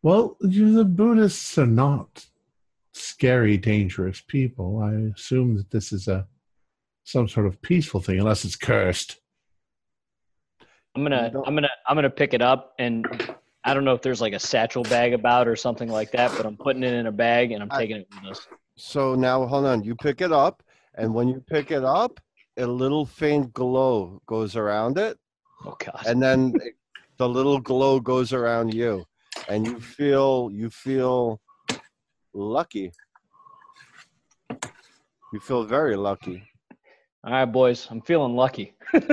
Well, 0.00 0.36
the 0.40 0.84
Buddhists 0.84 1.58
are 1.58 1.66
not 1.66 2.24
scary, 2.92 3.56
dangerous 3.56 4.20
people. 4.20 4.78
I 4.80 4.92
assume 5.12 5.56
that 5.56 5.72
this 5.72 5.92
is 5.92 6.06
a 6.06 6.28
some 7.02 7.26
sort 7.26 7.46
of 7.46 7.60
peaceful 7.62 8.00
thing, 8.00 8.20
unless 8.20 8.44
it's 8.44 8.54
cursed. 8.54 9.18
I'm 10.94 11.02
gonna 11.02 11.32
I'm 11.44 11.56
gonna 11.56 11.68
I'm 11.88 11.96
gonna 11.96 12.10
pick 12.10 12.32
it 12.32 12.42
up 12.42 12.74
and 12.78 13.06
I 13.64 13.74
don't 13.74 13.84
know 13.84 13.94
if 13.94 14.02
there's 14.02 14.20
like 14.20 14.32
a 14.32 14.38
satchel 14.38 14.84
bag 14.84 15.14
about 15.14 15.48
or 15.48 15.56
something 15.56 15.88
like 15.88 16.12
that, 16.12 16.30
but 16.36 16.46
I'm 16.46 16.56
putting 16.56 16.84
it 16.84 16.94
in 16.94 17.06
a 17.06 17.12
bag 17.12 17.50
and 17.50 17.60
I'm 17.60 17.72
I- 17.72 17.78
taking 17.78 17.96
it 17.96 18.08
with 18.22 18.30
us. 18.30 18.46
So 18.76 19.16
now, 19.16 19.44
hold 19.46 19.66
on. 19.66 19.82
You 19.82 19.96
pick 19.96 20.20
it 20.20 20.30
up, 20.30 20.62
and 20.94 21.12
when 21.12 21.26
you 21.26 21.42
pick 21.44 21.72
it 21.72 21.82
up, 21.82 22.20
a 22.56 22.66
little 22.66 23.04
faint 23.04 23.52
glow 23.52 24.22
goes 24.26 24.54
around 24.54 24.96
it, 24.96 25.18
Oh 25.66 25.76
God. 25.84 26.04
and 26.06 26.22
then 26.22 26.54
the 27.18 27.28
little 27.28 27.60
glow 27.60 27.98
goes 27.98 28.32
around 28.32 28.72
you, 28.72 29.04
and 29.48 29.66
you 29.66 29.80
feel 29.80 30.50
you 30.52 30.70
feel 30.70 31.40
lucky. 32.32 32.92
You 35.32 35.40
feel 35.40 35.64
very 35.64 35.96
lucky. 35.96 36.44
All 37.24 37.32
right, 37.32 37.44
boys. 37.44 37.88
I'm 37.90 38.00
feeling 38.02 38.34
lucky. 38.34 38.74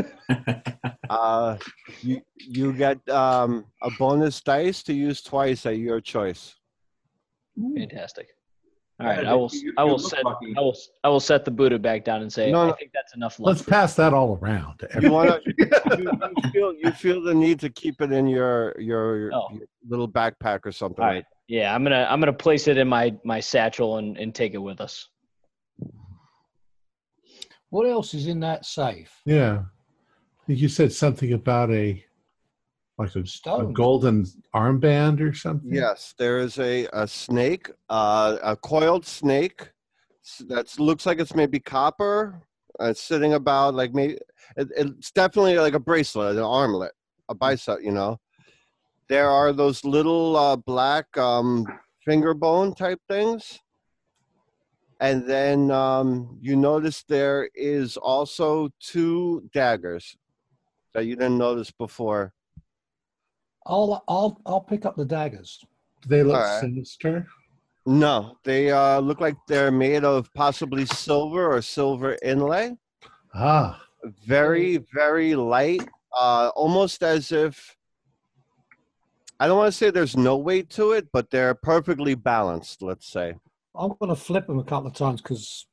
Uh, 1.10 1.58
you 2.02 2.22
you 2.38 2.74
get 2.74 2.98
um, 3.10 3.66
a 3.84 3.92
bonus 4.00 4.42
dice 4.42 4.82
to 4.82 4.94
use 4.94 5.22
twice 5.22 5.66
at 5.66 5.78
your 5.78 6.02
choice. 6.02 6.56
Fantastic. 7.78 8.30
All 9.04 9.10
Yeah, 9.10 9.16
right, 9.18 9.26
but 9.26 9.32
I 9.32 9.34
will. 9.36 9.50
you- 9.52 9.74
I 9.78 9.84
will 9.84 10.00
set. 10.00 10.24
lucky. 10.24 10.54
I 10.58 10.62
will. 10.62 10.78
I 11.04 11.10
will 11.10 11.20
set 11.20 11.44
the 11.46 11.52
Buddha 11.52 11.78
back 11.78 12.06
down 12.06 12.22
and 12.22 12.32
say, 12.32 12.52
No, 12.52 12.70
I 12.70 12.74
think 12.78 12.92
that's 12.94 13.14
enough 13.16 13.40
luck. 13.40 13.48
Let's 13.48 13.62
pass 13.62 13.96
that 13.96 14.14
all 14.14 14.40
around. 14.42 14.80
To 14.80 14.86
You 14.86 14.96
everyone. 14.96 15.28
want 15.28 15.44
to 15.44 15.54
you, 15.58 15.68
you 16.44 16.50
feel 16.52 16.74
you 16.74 16.92
feel 16.92 17.22
the 17.22 17.34
need 17.34 17.60
to 17.60 17.70
keep 17.70 18.02
it 18.02 18.12
in 18.12 18.28
your 18.28 18.74
your, 18.80 19.32
Oh. 19.34 19.48
your 19.52 19.68
little 19.88 20.08
backpack 20.10 20.62
or 20.66 20.72
something. 20.72 21.04
All 21.04 21.14
like. 21.16 21.26
Yeah, 21.50 21.76
I'm 21.76 21.84
gonna. 21.84 22.08
I'm 22.10 22.20
gonna 22.22 22.32
place 22.34 22.68
it 22.70 22.78
in 22.78 22.88
my 22.88 23.14
my 23.26 23.40
satchel 23.42 23.98
and 23.98 24.18
and 24.18 24.34
take 24.34 24.54
it 24.54 24.58
with 24.60 24.80
us. 24.80 25.10
What 27.70 27.88
else 27.90 28.14
is 28.14 28.28
in 28.28 28.40
that 28.42 28.66
safe? 28.66 29.12
yeah, 29.26 29.64
I 29.64 30.46
think 30.48 30.60
you 30.60 30.68
said 30.70 30.94
something 30.94 31.34
about 31.34 31.72
a 31.72 32.04
like 33.04 33.16
a, 33.16 33.52
a 33.62 33.66
golden 33.74 34.26
armband 34.56 35.20
or 35.20 35.34
something. 35.34 35.74
Yes, 35.74 36.14
there 36.18 36.40
is 36.40 36.60
a, 36.60 36.88
a 36.94 37.08
snake, 37.08 37.70
uh, 37.90 38.38
a 38.44 38.56
coiled 38.56 39.06
snake 39.06 39.72
that 40.48 40.80
looks 40.80 41.06
like 41.06 41.20
it's 41.20 41.36
maybe 41.36 41.60
copper. 41.60 42.42
Uh, 42.80 42.86
it's 42.86 43.02
sitting 43.02 43.34
about 43.34 43.76
like 43.76 43.94
maybe 43.94 44.18
it, 44.58 44.68
it's 44.76 45.12
definitely 45.12 45.58
like 45.58 45.74
a 45.74 45.80
bracelet, 45.80 46.36
an 46.38 46.44
armlet, 46.44 46.92
a 47.30 47.36
bicep. 47.36 47.80
You 47.82 47.92
know, 47.92 48.20
there 49.10 49.30
are 49.30 49.54
those 49.54 49.84
little 49.84 50.36
uh, 50.36 50.56
black 50.56 51.16
um, 51.18 51.66
finger 52.04 52.34
bone 52.34 52.74
type 52.74 53.00
things, 53.10 53.60
and 55.00 55.28
then 55.30 55.70
um, 55.70 56.38
you 56.42 56.56
notice 56.56 57.04
there 57.04 57.50
is 57.54 57.98
also 57.98 58.70
two 58.80 59.48
daggers 59.54 60.16
that 60.94 61.06
you 61.06 61.16
didn't 61.16 61.38
notice 61.38 61.72
before. 61.72 62.34
I'll 63.66 64.04
I'll 64.08 64.40
I'll 64.46 64.62
pick 64.62 64.86
up 64.86 64.96
the 64.96 65.06
daggers. 65.06 65.60
Do 66.02 66.10
they 66.10 66.24
look 66.24 66.36
Alright. 66.36 66.62
sinister? 66.62 67.28
No, 67.86 68.38
they 68.44 68.72
uh, 68.72 69.00
look 69.00 69.20
like 69.20 69.36
they're 69.48 69.72
made 69.72 70.04
of 70.06 70.34
possibly 70.34 70.86
silver 70.86 71.54
or 71.54 71.62
silver 71.62 72.18
inlay. 72.24 72.78
Ah, 73.34 73.82
Very, 74.26 74.78
very 74.94 75.36
light, 75.36 75.84
uh, 76.18 76.50
almost 76.56 77.04
as 77.04 77.32
if 77.32 77.76
I 79.40 79.48
don't 79.48 79.58
want 79.58 79.68
to 79.74 79.78
say 79.78 79.90
there's 79.90 80.16
no 80.16 80.38
weight 80.38 80.70
to 80.72 80.92
it, 80.94 81.10
but 81.12 81.30
they're 81.30 81.54
perfectly 81.56 82.16
balanced. 82.16 82.82
Let's 82.82 83.08
say. 83.08 83.36
I'm 83.76 83.94
going 84.00 84.10
to 84.10 84.16
flip 84.16 84.48
them 84.48 84.60
a 84.60 84.64
couple 84.64 84.88
of 84.88 84.94
times 84.94 85.22
because 85.22 85.66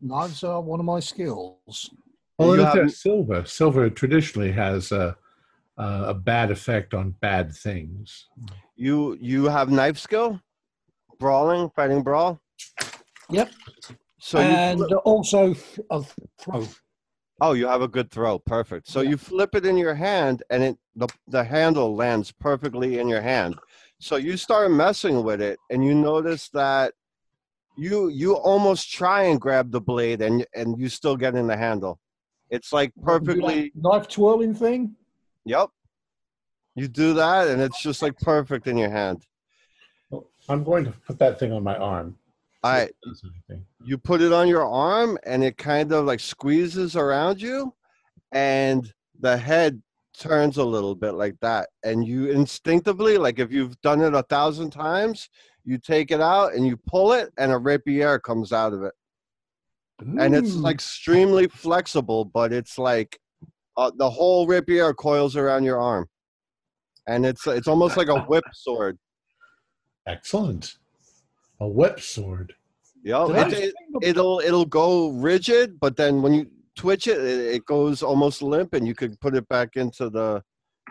knives 0.00 0.42
are 0.42 0.60
one 0.60 0.80
of 0.80 0.86
my 0.86 0.98
skills. 1.00 1.90
well, 2.38 2.56
You 2.56 2.62
if 2.62 2.72
they're 2.72 2.88
silver, 2.88 3.44
silver 3.44 3.90
traditionally 3.90 4.50
has 4.52 4.90
a 4.90 5.16
a 5.78 6.04
a 6.08 6.14
bad 6.14 6.50
effect 6.50 6.94
on 6.94 7.10
bad 7.20 7.54
things. 7.54 8.26
You 8.76 9.16
you 9.20 9.44
have 9.46 9.70
knife 9.70 9.98
skill, 9.98 10.40
brawling, 11.18 11.70
fighting 11.70 12.02
brawl. 12.02 12.40
Yep. 13.30 13.50
So 14.18 14.38
and 14.38 14.78
flip- 14.78 15.00
also 15.04 15.54
a 15.90 16.02
throw. 16.38 16.66
oh, 17.40 17.52
you 17.52 17.66
have 17.66 17.82
a 17.82 17.88
good 17.88 18.10
throw. 18.10 18.38
Perfect. 18.38 18.88
So 18.88 19.00
Yeah. 19.00 19.10
you 19.10 19.16
flip 19.16 19.54
it 19.54 19.66
in 19.66 19.76
your 19.76 19.94
hand, 19.94 20.42
and 20.50 20.62
it 20.62 20.78
the 20.94 21.08
the 21.28 21.44
handle 21.44 21.94
lands 21.94 22.32
perfectly 22.32 22.98
in 22.98 23.08
your 23.08 23.20
hand. 23.20 23.56
So 23.98 24.16
you 24.16 24.36
start 24.36 24.70
messing 24.70 25.22
with 25.24 25.40
it, 25.40 25.58
and 25.70 25.84
you 25.84 25.94
notice 25.94 26.48
that 26.50 26.92
you 27.76 28.08
you 28.08 28.34
almost 28.36 28.90
try 28.90 29.22
and 29.24 29.40
grab 29.40 29.70
the 29.70 29.80
blade, 29.80 30.22
and 30.22 30.46
and 30.54 30.78
you 30.78 30.88
still 30.88 31.16
get 31.16 31.34
in 31.34 31.46
the 31.46 31.56
handle. 31.56 31.98
It's 32.48 32.72
like 32.72 32.92
perfectly. 33.02 33.72
knife 33.74 34.08
twirling 34.08 34.54
thing. 34.54 34.94
Yep. 35.46 35.70
You 36.74 36.88
do 36.88 37.14
that, 37.14 37.48
and 37.48 37.62
it's 37.62 37.80
just 37.80 38.02
like 38.02 38.18
perfect 38.18 38.66
in 38.66 38.76
your 38.76 38.90
hand. 38.90 39.24
I'm 40.48 40.62
going 40.62 40.84
to 40.84 40.92
put 41.06 41.18
that 41.18 41.38
thing 41.38 41.52
on 41.52 41.62
my 41.62 41.76
arm. 41.76 42.18
All 42.62 42.72
right. 42.72 42.92
Does 43.02 43.22
anything. 43.24 43.64
you 43.84 43.96
put 43.96 44.20
it 44.20 44.32
on 44.32 44.48
your 44.48 44.66
arm 44.66 45.18
and 45.24 45.44
it 45.44 45.56
kind 45.56 45.92
of 45.92 46.04
like 46.04 46.20
squeezes 46.20 46.96
around 46.96 47.40
you 47.40 47.72
and 48.32 48.92
the 49.20 49.36
head 49.36 49.80
turns 50.18 50.56
a 50.56 50.64
little 50.64 50.94
bit 50.94 51.12
like 51.12 51.36
that 51.40 51.68
and 51.84 52.06
you 52.06 52.30
instinctively 52.30 53.18
like 53.18 53.38
if 53.38 53.52
you've 53.52 53.80
done 53.82 54.00
it 54.00 54.14
a 54.14 54.22
thousand 54.24 54.70
times 54.70 55.28
you 55.64 55.78
take 55.78 56.10
it 56.10 56.20
out 56.20 56.54
and 56.54 56.66
you 56.66 56.76
pull 56.76 57.12
it 57.12 57.30
and 57.38 57.52
a 57.52 57.58
rapier 57.58 58.18
comes 58.18 58.52
out 58.52 58.72
of 58.72 58.82
it 58.82 58.94
and 60.00 60.34
it's 60.34 60.54
like 60.54 60.74
extremely 60.74 61.46
flexible 61.46 62.24
but 62.24 62.52
it's 62.52 62.78
like 62.78 63.20
uh, 63.76 63.90
the 63.96 64.08
whole 64.08 64.46
rapier 64.46 64.92
coils 64.94 65.36
around 65.36 65.64
your 65.64 65.80
arm 65.80 66.06
and 67.06 67.24
it's 67.24 67.46
it's 67.46 67.68
almost 67.68 67.96
like 67.96 68.08
a 68.08 68.20
whip 68.22 68.44
sword. 68.52 68.98
Excellent. 70.06 70.76
A 71.60 71.68
whip 71.68 72.00
sword. 72.00 72.52
Yep. 73.04 73.28
Did 73.28 73.52
it, 73.52 73.62
it, 73.64 73.74
it'll 74.02 74.40
it'll 74.40 74.64
go 74.64 75.08
rigid, 75.10 75.78
but 75.80 75.96
then 75.96 76.22
when 76.22 76.34
you 76.34 76.46
twitch 76.76 77.06
it, 77.06 77.18
it, 77.18 77.54
it 77.54 77.64
goes 77.66 78.02
almost 78.02 78.42
limp, 78.42 78.74
and 78.74 78.86
you 78.86 78.94
could 78.94 79.18
put 79.20 79.34
it 79.34 79.48
back 79.48 79.76
into 79.76 80.10
the. 80.10 80.42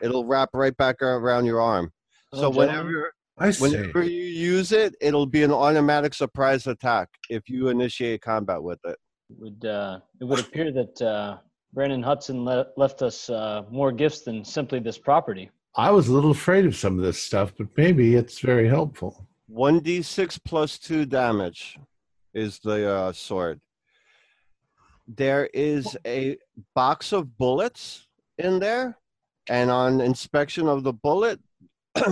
It'll 0.01 0.25
wrap 0.25 0.49
right 0.53 0.75
back 0.75 1.01
around 1.01 1.45
your 1.45 1.61
arm. 1.61 1.91
So 2.33 2.49
Well, 2.49 2.67
whenever 2.67 3.13
I 3.37 3.51
see. 3.51 3.61
whenever 3.63 4.03
you 4.03 4.23
use 4.23 4.73
it, 4.73 4.93
it'll 4.99 5.25
be 5.25 5.43
an 5.43 5.51
automatic 5.51 6.13
surprise 6.13 6.67
attack 6.67 7.07
if 7.29 7.47
you 7.47 7.69
initiate 7.69 8.21
combat 8.21 8.61
with 8.61 8.79
it. 8.83 8.97
would 9.37 9.63
uh, 9.63 9.99
it 10.19 10.25
would 10.25 10.39
appear 10.39 10.71
that 10.73 11.01
uh, 11.01 11.37
Brandon 11.75 12.01
Hudson 12.01 12.45
le- 12.45 12.67
left 12.77 13.01
us 13.01 13.29
uh, 13.29 13.63
more 13.69 13.91
gifts 13.91 14.21
than 14.21 14.45
simply 14.45 14.79
this 14.79 14.97
property. 14.97 15.51
I 15.75 15.91
was 15.91 16.07
a 16.07 16.13
little 16.13 16.31
afraid 16.31 16.65
of 16.65 16.73
some 16.73 16.97
of 16.97 17.03
this 17.03 17.21
stuff, 17.21 17.53
but 17.57 17.67
maybe 17.75 18.15
it's 18.15 18.39
very 18.39 18.69
helpful. 18.69 19.27
One 19.47 19.81
d 19.81 20.01
six 20.01 20.37
plus 20.37 20.79
two 20.79 21.05
damage 21.05 21.77
is 22.33 22.59
the 22.59 22.89
uh, 22.89 23.11
sword. 23.11 23.59
There 25.05 25.49
is 25.53 25.97
a 26.07 26.37
box 26.73 27.11
of 27.11 27.37
bullets 27.37 28.07
in 28.37 28.59
there, 28.59 28.97
and 29.49 29.69
on 29.69 29.99
inspection 29.99 30.69
of 30.69 30.83
the 30.83 30.93
bullet, 30.93 31.41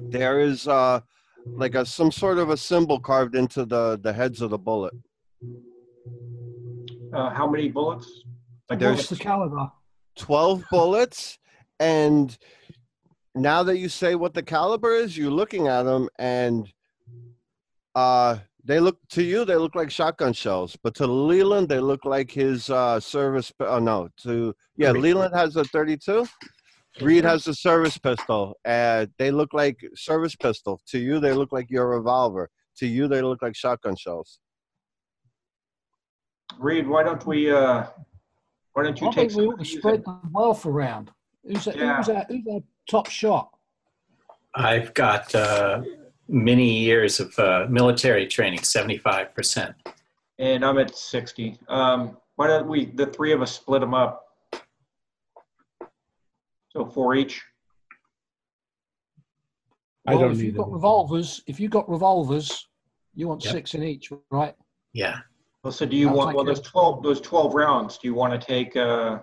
there 0.00 0.40
is 0.40 0.66
uh, 0.66 1.00
like 1.46 1.76
a 1.76 1.86
some 1.86 2.10
sort 2.10 2.38
of 2.38 2.50
a 2.50 2.56
symbol 2.56 2.98
carved 2.98 3.36
into 3.36 3.64
the 3.64 3.96
the 4.02 4.12
heads 4.12 4.42
of 4.42 4.50
the 4.50 4.58
bullet. 4.58 4.92
Uh, 7.14 7.30
how 7.30 7.48
many 7.48 7.68
bullets? 7.68 8.24
Like 8.72 8.78
There's- 8.78 8.96
What's 8.96 9.08
the 9.10 9.16
caliber? 9.16 9.70
12 10.16 10.64
bullets 10.70 11.38
and 11.78 12.36
now 13.34 13.62
that 13.62 13.76
you 13.76 13.90
say 13.90 14.14
what 14.14 14.32
the 14.32 14.42
caliber 14.42 14.92
is 14.94 15.16
you're 15.16 15.30
looking 15.30 15.68
at 15.68 15.82
them 15.82 16.08
and 16.18 16.70
uh 17.94 18.38
they 18.64 18.78
look 18.80 18.98
to 19.10 19.22
you 19.22 19.44
they 19.44 19.56
look 19.56 19.74
like 19.74 19.90
shotgun 19.90 20.32
shells 20.32 20.76
but 20.82 20.94
to 20.94 21.06
leland 21.06 21.68
they 21.68 21.80
look 21.80 22.04
like 22.06 22.30
his 22.30 22.70
uh 22.70 22.98
service 23.00 23.52
oh 23.60 23.78
no 23.78 24.08
to 24.22 24.54
yeah 24.76 24.90
leland 24.90 25.34
has 25.34 25.56
a. 25.56 25.64
32 25.64 26.26
reed 27.02 27.24
has 27.24 27.46
a 27.46 27.54
service 27.54 27.96
pistol 27.98 28.54
and 28.64 29.10
they 29.18 29.30
look 29.30 29.52
like 29.54 29.78
service 29.94 30.34
pistol. 30.36 30.80
To 30.88 30.98
you 30.98 31.20
they 31.20 31.32
look 31.34 31.52
like 31.52 31.70
your 31.70 31.88
revolver. 31.90 32.48
To 32.78 32.86
you 32.86 33.06
they 33.08 33.20
look 33.22 33.40
like 33.42 33.56
shotgun 33.56 33.96
shells. 33.96 34.38
Reed, 36.58 36.86
why 36.86 37.02
don't 37.02 37.24
we, 37.26 37.50
uh, 37.50 37.86
why 38.74 38.84
don't 38.84 39.00
you 39.00 39.08
I 39.08 39.10
take 39.12 39.30
think 39.30 39.40
we 39.40 39.46
ought 39.46 39.58
to 39.58 39.64
spread 39.64 40.04
the 40.04 40.18
wealth 40.30 40.66
around. 40.66 41.10
Who's, 41.44 41.64
that, 41.66 41.76
Yeah. 41.76 41.96
who's, 41.96 42.08
our, 42.08 42.24
who's 42.28 42.44
our 42.50 42.60
top 42.88 43.08
shot? 43.08 43.50
I've 44.54 44.92
got 44.94 45.34
uh, 45.34 45.82
many 46.28 46.78
years 46.78 47.20
of 47.20 47.36
uh, 47.38 47.66
military 47.68 48.26
training, 48.26 48.60
75%. 48.60 49.74
and 50.38 50.64
I'm 50.64 50.78
at 50.78 50.96
60. 50.96 51.58
Um, 51.68 52.16
why 52.36 52.46
don't 52.46 52.68
we, 52.68 52.86
the 52.86 53.06
three 53.06 53.32
of 53.32 53.42
us 53.42 53.52
split 53.52 53.80
them 53.80 53.94
up? 53.94 54.24
So 56.70 56.86
four 56.86 57.14
each. 57.14 57.42
I 60.06 60.14
don't 60.14 60.32
if 60.32 60.40
you've 60.40 60.56
got 60.56 60.72
revolvers, 60.72 61.42
if 61.46 61.60
you've 61.60 61.70
got 61.70 61.88
revolvers, 61.88 62.66
you 63.14 63.28
want 63.28 63.44
Yep. 63.44 63.52
six 63.52 63.74
in 63.74 63.82
each, 63.82 64.10
right? 64.30 64.54
Yeah. 64.94 65.18
Well, 65.62 65.72
so 65.72 65.86
do 65.86 65.96
you 65.96 66.08
I'll 66.08 66.16
want, 66.16 66.30
take 66.30 66.36
well, 66.36 66.44
it. 66.44 66.54
those 66.56 66.60
12, 66.60 67.02
those 67.02 67.20
12 67.20 67.54
rounds, 67.54 67.98
do 67.98 68.08
you 68.08 68.14
want 68.14 68.38
to 68.38 68.46
take, 68.46 68.76
uh, 68.76 69.20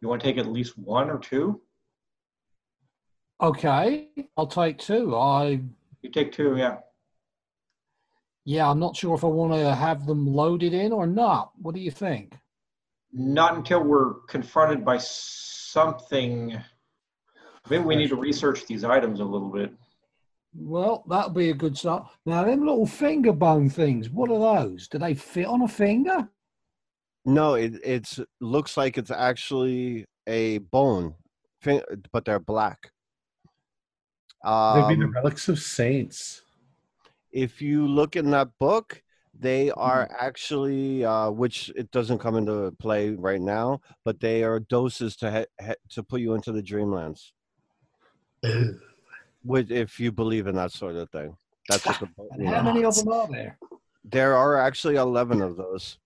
you 0.00 0.08
want 0.08 0.22
to 0.22 0.26
take 0.26 0.38
at 0.38 0.46
least 0.46 0.78
one 0.78 1.10
or 1.10 1.18
two? 1.18 1.60
Okay, 3.40 4.08
I'll 4.36 4.46
take 4.46 4.78
two. 4.78 5.16
I 5.16 5.60
You 6.02 6.10
take 6.10 6.30
two, 6.30 6.56
yeah. 6.56 6.78
yeah, 8.44 8.70
I'm 8.70 8.78
not 8.78 8.94
sure 8.94 9.14
if 9.14 9.24
I 9.24 9.28
want 9.28 9.54
to 9.54 9.74
have 9.74 10.06
them 10.06 10.26
loaded 10.26 10.72
in 10.72 10.92
or 10.92 11.06
not. 11.06 11.50
What 11.60 11.74
do 11.74 11.80
you 11.80 11.90
think? 11.90 12.36
Not 13.12 13.56
until 13.56 13.82
we're 13.82 14.14
confronted 14.28 14.84
by 14.84 14.98
something. 14.98 16.60
Maybe 17.68 17.82
we 17.82 17.96
need 17.96 18.10
to 18.10 18.16
research 18.16 18.66
these 18.66 18.84
items 18.84 19.20
a 19.20 19.24
little 19.24 19.50
bit. 19.50 19.72
Well, 20.54 21.04
that'll 21.08 21.30
be 21.30 21.50
a 21.50 21.54
good 21.54 21.76
start. 21.76 22.08
Now, 22.24 22.44
them 22.44 22.60
little 22.60 22.86
finger 22.86 23.32
bone 23.32 23.68
things, 23.68 24.10
what 24.10 24.30
are 24.30 24.38
those? 24.38 24.86
Do 24.88 24.98
they 24.98 25.14
fit 25.14 25.46
on 25.46 25.62
a 25.62 25.68
finger? 25.68 26.28
No, 27.24 27.54
it 27.54 27.74
it's 27.84 28.18
looks 28.40 28.76
like 28.76 28.96
it's 28.98 29.10
actually 29.10 30.06
a 30.26 30.58
bone, 30.58 31.14
but 32.12 32.24
they're 32.24 32.38
black. 32.40 32.92
They'd 34.70 34.86
be 34.86 34.94
the 34.96 35.06
Um, 35.06 35.14
relics 35.14 35.48
of 35.48 35.58
saints. 35.58 36.42
if 37.32 37.62
you 37.62 37.86
look 37.86 38.16
in 38.16 38.30
that 38.30 38.48
book, 38.58 39.02
they 39.38 39.70
are 39.70 40.08
Mm-hmm. 40.08 40.14
actually, 40.18 41.04
uh, 41.04 41.30
which 41.30 41.70
it 41.76 41.90
doesn't 41.90 42.18
come 42.18 42.36
into 42.36 42.72
play 42.78 43.10
right 43.10 43.40
now, 43.40 43.80
but 44.04 44.20
they 44.20 44.42
are 44.44 44.60
doses 44.60 45.16
to 45.16 45.30
he- 45.58 45.64
he- 45.66 45.74
to 45.90 46.02
put 46.02 46.20
you 46.20 46.34
into 46.34 46.52
the 46.52 46.62
dreamlands. 46.62 47.32
With 49.44 49.70
if 49.70 49.98
you 49.98 50.12
believe 50.12 50.46
in 50.46 50.54
that 50.56 50.72
sort 50.72 50.96
of 50.96 51.08
thing, 51.10 51.36
that's 51.68 51.86
what 51.86 52.00
the 52.00 52.06
book. 52.16 52.28
And 52.32 52.46
how 52.48 52.62
know. 52.62 52.72
many 52.72 52.84
of 52.84 52.94
them 52.96 53.08
are 53.08 53.28
there? 53.28 53.58
There 54.04 54.36
are 54.36 54.58
actually 54.58 54.96
11 54.96 55.42
of 55.42 55.56
those. 55.56 55.98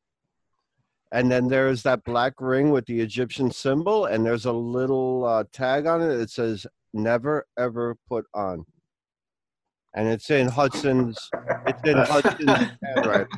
And 1.12 1.30
then 1.30 1.46
there's 1.48 1.82
that 1.84 2.02
black 2.04 2.34
ring 2.40 2.70
with 2.70 2.86
the 2.86 3.00
Egyptian 3.00 3.50
symbol, 3.50 4.06
and 4.06 4.26
there's 4.26 4.46
a 4.46 4.52
little 4.52 5.24
uh, 5.24 5.44
tag 5.52 5.86
on 5.86 6.02
it 6.02 6.16
that 6.16 6.30
says 6.30 6.66
"Never 6.92 7.46
ever 7.56 7.96
put 8.08 8.26
on." 8.34 8.66
And 9.94 10.08
it's 10.08 10.28
in 10.30 10.48
Hudson's. 10.48 11.30
It's 11.66 11.88
in 11.88 11.98
Hudson's 11.98 12.70
handwriting. 12.82 13.28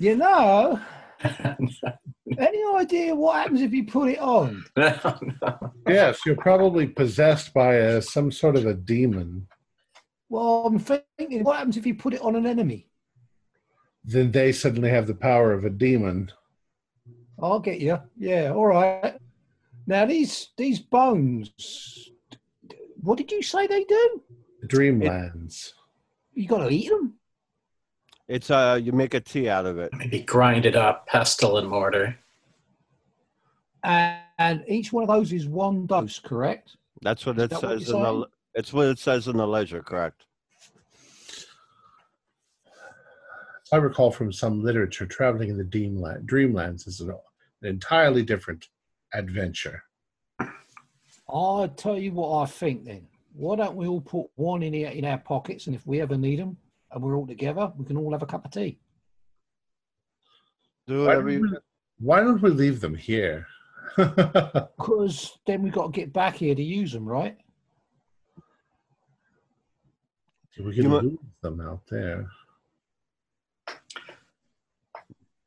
You 0.00 0.16
know, 0.16 0.80
any 2.38 2.62
idea 2.76 3.14
what 3.14 3.36
happens 3.36 3.60
if 3.60 3.72
you 3.72 3.84
put 3.84 4.10
it 4.10 4.18
on? 4.18 4.64
no, 4.76 5.18
no. 5.42 5.72
Yes, 5.88 6.20
you're 6.24 6.36
probably 6.36 6.86
possessed 6.86 7.52
by 7.52 7.74
a, 7.74 8.02
some 8.02 8.32
sort 8.32 8.56
of 8.56 8.66
a 8.66 8.74
demon. 8.74 9.46
Well, 10.28 10.66
I'm 10.66 10.78
thinking, 10.78 11.44
what 11.44 11.56
happens 11.56 11.76
if 11.76 11.86
you 11.86 11.94
put 11.94 12.14
it 12.14 12.22
on 12.22 12.36
an 12.36 12.46
enemy? 12.46 12.88
Then 14.04 14.32
they 14.32 14.52
suddenly 14.52 14.90
have 14.90 15.06
the 15.06 15.14
power 15.14 15.52
of 15.52 15.64
a 15.64 15.70
demon. 15.70 16.32
I'll 17.40 17.60
get 17.60 17.80
you. 17.80 18.00
Yeah, 18.18 18.52
all 18.52 18.66
right. 18.66 19.16
Now 19.86 20.06
these 20.06 20.50
these 20.56 20.78
bones. 20.78 22.10
What 23.00 23.18
did 23.18 23.30
you 23.30 23.42
say 23.42 23.66
they 23.66 23.84
do? 23.84 24.22
Dreamlands. 24.66 25.72
You 26.32 26.48
got 26.48 26.66
to 26.66 26.70
eat 26.70 26.88
them. 26.88 27.14
It's 28.28 28.50
uh, 28.50 28.80
you 28.82 28.92
make 28.92 29.14
a 29.14 29.20
tea 29.20 29.48
out 29.48 29.66
of 29.66 29.78
it. 29.78 29.92
Maybe 29.94 30.20
grind 30.20 30.64
it 30.64 30.76
up, 30.76 31.06
pestle 31.06 31.58
and 31.58 31.68
mortar. 31.68 32.18
And, 33.82 34.18
and 34.38 34.64
each 34.66 34.92
one 34.92 35.02
of 35.04 35.08
those 35.08 35.32
is 35.32 35.46
one 35.46 35.86
dose, 35.86 36.18
correct? 36.18 36.76
That's 37.02 37.26
what 37.26 37.36
Is 37.36 37.44
it 37.44 37.50
that 37.50 37.60
says 37.60 37.88
you're 37.88 37.96
in 37.98 38.20
the. 38.20 38.26
It's 38.54 38.72
what 38.72 38.86
it 38.86 38.98
says 38.98 39.28
in 39.28 39.36
the 39.36 39.46
ledger. 39.46 39.82
Correct. 39.82 40.24
I 43.72 43.76
recall 43.76 44.10
from 44.10 44.32
some 44.32 44.62
literature, 44.62 45.06
traveling 45.06 45.48
in 45.50 45.58
the 45.58 45.64
Dreamland, 45.64 46.28
Dreamlands 46.28 46.86
is 46.86 47.00
an, 47.00 47.10
an 47.10 47.68
entirely 47.68 48.22
different 48.22 48.68
adventure. 49.12 49.82
I'll 51.28 51.68
tell 51.68 51.98
you 51.98 52.12
what 52.12 52.42
I 52.42 52.46
think 52.46 52.84
then. 52.84 53.06
Why 53.34 53.56
don't 53.56 53.74
we 53.74 53.88
all 53.88 54.00
put 54.00 54.26
one 54.36 54.62
in 54.62 54.74
here 54.74 54.90
in 54.90 55.04
our 55.04 55.18
pockets, 55.18 55.66
and 55.66 55.74
if 55.74 55.86
we 55.86 56.00
ever 56.00 56.16
need 56.16 56.38
them, 56.38 56.56
and 56.94 57.02
we're 57.02 57.16
all 57.16 57.26
together, 57.26 57.72
we 57.76 57.84
can 57.84 57.96
all 57.96 58.12
have 58.12 58.22
a 58.22 58.26
cup 58.26 58.44
of 58.44 58.52
tea. 58.52 58.78
Do 60.86 61.00
Why 61.00 61.16
whatever 61.16 61.30
don't, 61.32 61.40
we, 61.50 61.58
why 61.98 62.20
don't 62.20 62.42
we 62.42 62.50
leave 62.50 62.80
them 62.80 62.94
here? 62.94 63.46
Because 63.96 65.38
then 65.46 65.62
we've 65.62 65.72
got 65.72 65.86
to 65.86 65.92
get 65.92 66.12
back 66.12 66.36
here 66.36 66.54
to 66.54 66.62
use 66.62 66.92
them, 66.92 67.06
right? 67.06 67.36
we 70.58 70.74
You 70.74 70.82
can 70.82 70.90
mu- 70.90 71.00
lose 71.00 71.18
them 71.42 71.60
out 71.60 71.80
there. 71.90 72.26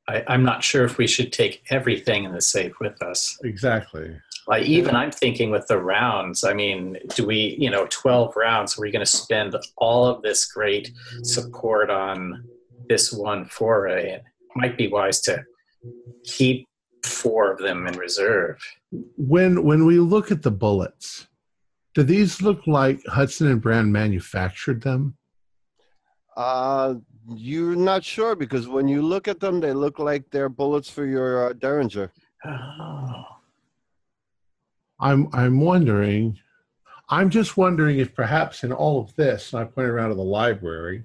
I, 0.10 0.24
I'm 0.28 0.44
not 0.44 0.64
sure 0.64 0.86
if 0.86 0.98
we 0.98 1.08
should 1.08 1.32
take 1.32 1.64
everything 1.70 2.24
in 2.24 2.34
the 2.34 2.42
safe 2.42 2.80
with 2.80 3.02
us. 3.02 3.38
Exactly. 3.44 4.18
Like 4.48 4.64
even 4.64 4.96
I'm 4.96 5.12
thinking 5.12 5.52
with 5.52 5.68
the 5.68 5.78
rounds. 5.78 6.44
I 6.44 6.54
mean, 6.54 6.98
do 7.16 7.26
we, 7.26 7.58
you 7.60 7.70
know, 7.70 7.86
12 7.90 8.36
rounds? 8.36 8.78
Are 8.78 8.82
we 8.82 8.92
going 8.92 9.06
to 9.06 9.12
spend 9.12 9.56
all 9.78 10.06
of 10.06 10.22
this 10.22 10.46
great 10.46 10.92
support 11.24 11.90
on 11.90 12.46
this 12.88 13.12
one 13.12 13.46
foray? 13.46 14.14
It 14.14 14.24
might 14.56 14.78
be 14.78 14.88
wise 14.88 15.20
to 15.22 15.44
keep 16.24 16.66
four 17.04 17.52
of 17.52 17.60
them 17.60 17.88
in 17.88 17.98
reserve. 17.98 18.58
When 19.18 19.64
when 19.64 19.86
we 19.86 20.00
look 20.00 20.32
at 20.32 20.44
the 20.44 20.52
bullets, 20.52 21.28
do 21.94 22.04
these 22.04 22.42
look 22.42 22.66
like 22.68 23.06
Hudson 23.08 23.48
and 23.48 23.62
Brand 23.62 23.92
manufactured 23.92 24.82
them? 24.82 25.18
Uh, 26.38 26.96
you're 27.36 27.76
not 27.76 28.04
sure 28.04 28.36
because 28.36 28.68
when 28.68 28.88
you 28.88 29.02
look 29.02 29.28
at 29.28 29.40
them, 29.40 29.60
they 29.60 29.74
look 29.74 30.00
like 30.00 30.30
they're 30.32 30.48
bullets 30.48 30.90
for 30.90 31.06
your 31.06 31.50
uh, 31.50 31.54
Derringer. 31.54 32.12
I'm 35.00 35.30
I'm 35.34 35.60
wondering. 35.60 36.40
I'm 37.10 37.30
just 37.30 37.56
wondering 37.56 38.00
if 38.00 38.14
perhaps 38.14 38.64
in 38.64 38.74
all 38.74 39.00
of 39.02 39.16
this, 39.16 39.54
and 39.54 39.62
I 39.62 39.66
pointed 39.66 39.92
around 39.92 40.10
to 40.10 40.16
the 40.16 40.24
library, 40.24 41.04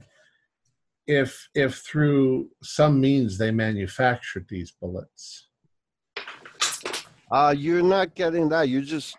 if 1.07 1.49
if 1.55 1.77
through 1.77 2.49
some 2.63 3.01
means 3.01 3.39
they 3.39 3.51
manufactured 3.51 4.47
these 4.49 4.73
bullets. 4.73 5.49
Uh, 7.31 7.55
you're 7.57 7.83
not 7.83 8.15
getting 8.15 8.49
that. 8.51 8.69
You 8.69 8.83
just, 8.83 9.17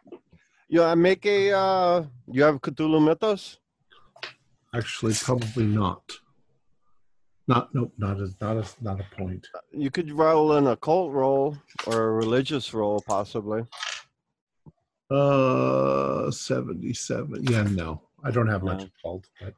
you 0.69 0.83
uh, 0.83 0.95
make 0.95 1.25
a, 1.25 1.51
uh, 1.51 2.03
you 2.31 2.43
have 2.43 2.61
Cthulhu 2.61 3.03
Mythos? 3.03 3.57
Actually, 4.71 5.15
probably 5.15 5.65
not. 5.65 6.03
Not 7.47 7.73
nope, 7.73 7.91
not 7.97 8.19
a 8.19 8.29
not 8.39 8.57
a 8.57 8.65
not 8.81 8.99
a 9.01 9.15
point. 9.17 9.45
You 9.71 9.91
could 9.91 10.11
roll 10.11 10.53
an 10.53 10.67
occult 10.67 11.11
roll 11.11 11.57
or 11.85 12.03
a 12.03 12.11
religious 12.11 12.73
roll, 12.73 13.03
possibly. 13.05 13.63
Uh, 15.11 16.31
seventy-seven. 16.31 17.43
Yeah, 17.49 17.63
no, 17.63 18.01
I 18.23 18.31
don't 18.31 18.47
have 18.47 18.63
much 18.63 18.79
No. 18.79 18.87
occult, 18.99 19.29
but 19.41 19.53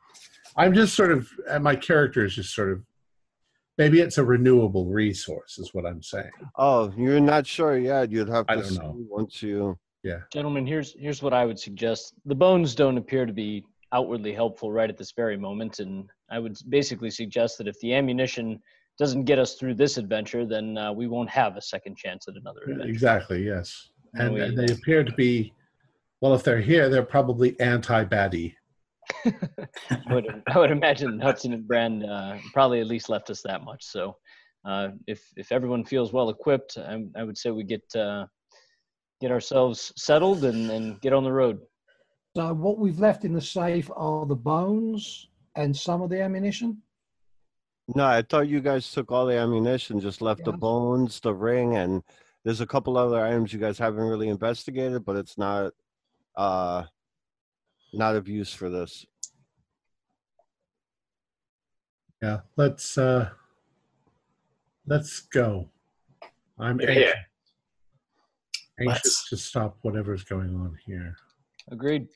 I'm 0.57 0.73
just 0.73 0.95
sort 0.95 1.11
of, 1.11 1.29
and 1.49 1.63
my 1.63 1.75
character 1.75 2.25
is 2.25 2.35
just 2.35 2.53
sort 2.53 2.71
of. 2.71 2.81
Maybe 3.77 3.99
it's 3.99 4.17
a 4.17 4.23
renewable 4.23 4.85
resource, 4.85 5.57
is 5.59 5.73
what 5.73 5.85
I'm 5.85 6.01
saying. 6.01 6.31
Oh, 6.57 6.93
you're 6.95 7.19
not 7.19 7.45
sure 7.45 7.77
yet. 7.77 8.09
You'd 8.09 8.29
have 8.29 8.45
to 8.47 8.53
I 8.53 8.55
don't 8.55 8.65
see 8.65 8.77
know. 8.77 8.95
once 9.09 9.43
you. 9.43 9.77
Yeah. 10.01 10.19
Gentlemen, 10.31 10.65
here's 10.65 10.93
here's 10.97 11.21
what 11.21 11.33
I 11.33 11.45
would 11.45 11.59
suggest. 11.59 12.13
The 12.25 12.35
bones 12.35 12.73
don't 12.73 12.97
appear 12.97 13.25
to 13.25 13.33
be 13.33 13.65
outwardly 13.91 14.33
helpful 14.33 14.71
right 14.71 14.89
at 14.89 14.97
this 14.97 15.11
very 15.11 15.35
moment, 15.35 15.79
and 15.79 16.09
I 16.31 16.39
would 16.39 16.55
basically 16.69 17.09
suggest 17.11 17.57
that 17.57 17.67
if 17.67 17.77
the 17.81 17.93
ammunition 17.93 18.61
doesn't 18.97 19.25
get 19.25 19.39
us 19.39 19.55
through 19.55 19.73
this 19.75 19.97
adventure, 19.97 20.45
then 20.45 20.77
uh, 20.77 20.93
we 20.93 21.07
won't 21.07 21.29
have 21.29 21.57
a 21.57 21.61
second 21.61 21.97
chance 21.97 22.29
at 22.29 22.35
another 22.35 22.61
adventure. 22.61 22.87
Exactly. 22.89 23.43
Yes, 23.43 23.89
and, 24.17 24.33
we- 24.33 24.41
and 24.41 24.57
they 24.57 24.71
appear 24.73 25.03
to 25.03 25.11
be. 25.13 25.53
Well, 26.21 26.33
if 26.33 26.43
they're 26.43 26.61
here, 26.61 26.89
they're 26.89 27.03
probably 27.03 27.59
anti-baddie. 27.59 28.55
I 29.25 29.33
would, 30.09 30.41
I 30.47 30.57
would 30.57 30.71
imagine 30.71 31.19
Hudson 31.19 31.53
and 31.53 31.67
Brand 31.67 32.03
uh, 32.05 32.37
probably 32.53 32.79
at 32.79 32.87
least 32.87 33.09
left 33.09 33.29
us 33.29 33.41
that 33.43 33.63
much. 33.63 33.83
So, 33.83 34.15
uh, 34.65 34.89
if 35.07 35.21
if 35.35 35.51
everyone 35.51 35.83
feels 35.85 36.13
well 36.13 36.29
equipped, 36.29 36.77
I, 36.77 37.05
I 37.15 37.23
would 37.23 37.37
say 37.37 37.51
we 37.51 37.63
get 37.63 37.83
uh, 37.95 38.25
get 39.21 39.29
ourselves 39.31 39.91
settled 39.97 40.43
and, 40.45 40.71
and 40.71 40.99
get 41.01 41.13
on 41.13 41.23
the 41.23 41.31
road. 41.31 41.59
So 42.35 42.53
what 42.53 42.79
we've 42.79 42.99
left 42.99 43.23
in 43.25 43.33
the 43.33 43.41
safe 43.41 43.89
are 43.95 44.25
the 44.25 44.35
bones 44.35 45.27
and 45.55 45.75
some 45.75 46.01
of 46.01 46.09
the 46.09 46.21
ammunition. 46.21 46.81
No, 47.95 48.05
I 48.05 48.23
thought 48.23 48.47
you 48.47 48.59
guys 48.61 48.91
took 48.91 49.11
all 49.11 49.25
the 49.27 49.37
ammunition, 49.37 49.99
just 49.99 50.21
left 50.21 50.43
the 50.43 50.51
bones, 50.51 51.19
the 51.19 51.33
ring, 51.33 51.75
and 51.75 52.03
there's 52.45 52.61
a 52.61 52.65
couple 52.67 52.95
other 52.95 53.19
items 53.25 53.51
you 53.51 53.59
guys 53.59 53.77
haven't 53.77 54.03
really 54.05 54.29
investigated, 54.29 55.03
but 55.03 55.15
it's 55.17 55.37
not, 55.37 55.73
uh, 56.37 56.83
not 57.91 58.15
of 58.15 58.29
use 58.29 58.53
for 58.53 58.69
this. 58.69 59.05
Yeah, 62.21 62.41
let's 62.55 62.97
uh 62.97 63.29
let's 64.85 65.19
go. 65.21 65.69
I'm 66.57 66.79
Yeah. 66.79 66.87
anxious, 66.89 67.13
anxious 68.79 69.03
Let's- 69.03 69.29
to 69.29 69.37
stop 69.37 69.77
whatever's 69.81 70.23
going 70.23 70.55
on 70.55 70.77
here. 70.85 71.17
Agreed. 71.71 72.07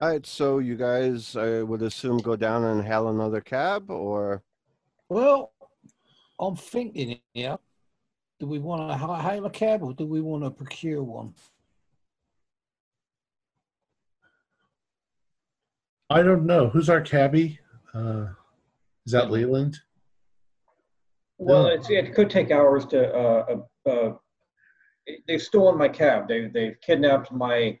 All 0.00 0.08
right, 0.08 0.26
so 0.26 0.58
you 0.58 0.76
guys, 0.76 1.36
I 1.36 1.62
would 1.62 1.82
assume, 1.82 2.18
go 2.18 2.34
down 2.34 2.64
and 2.64 2.84
hail 2.84 3.08
another 3.08 3.40
cab, 3.40 3.90
or 3.90 4.42
Well, 5.08 5.52
I'm 6.40 6.56
thinking 6.56 7.20
here. 7.34 7.58
Do 8.42 8.48
we 8.48 8.58
want 8.58 8.90
to 8.90 8.96
hail 8.98 9.46
a 9.46 9.50
cab 9.50 9.84
or 9.84 9.92
do 9.92 10.04
we 10.04 10.20
want 10.20 10.42
to 10.42 10.50
procure 10.50 11.00
one? 11.00 11.32
I 16.10 16.24
don't 16.24 16.44
know. 16.44 16.68
Who's 16.68 16.90
our 16.90 17.00
cabbie? 17.00 17.60
Uh 17.94 18.26
is 19.06 19.12
that 19.12 19.30
Leland? 19.30 19.78
Well, 21.38 21.68
Yeah. 21.68 21.74
it's, 21.74 21.88
it 21.88 22.14
could 22.16 22.30
take 22.30 22.50
hours 22.50 22.84
to, 22.86 23.14
uh, 23.14 23.56
uh, 23.86 23.90
uh, 23.90 24.12
they've 25.28 25.40
stolen 25.40 25.78
my 25.78 25.88
cab. 25.88 26.26
They, 26.26 26.46
they've 26.48 26.76
kidnapped 26.80 27.30
my, 27.30 27.78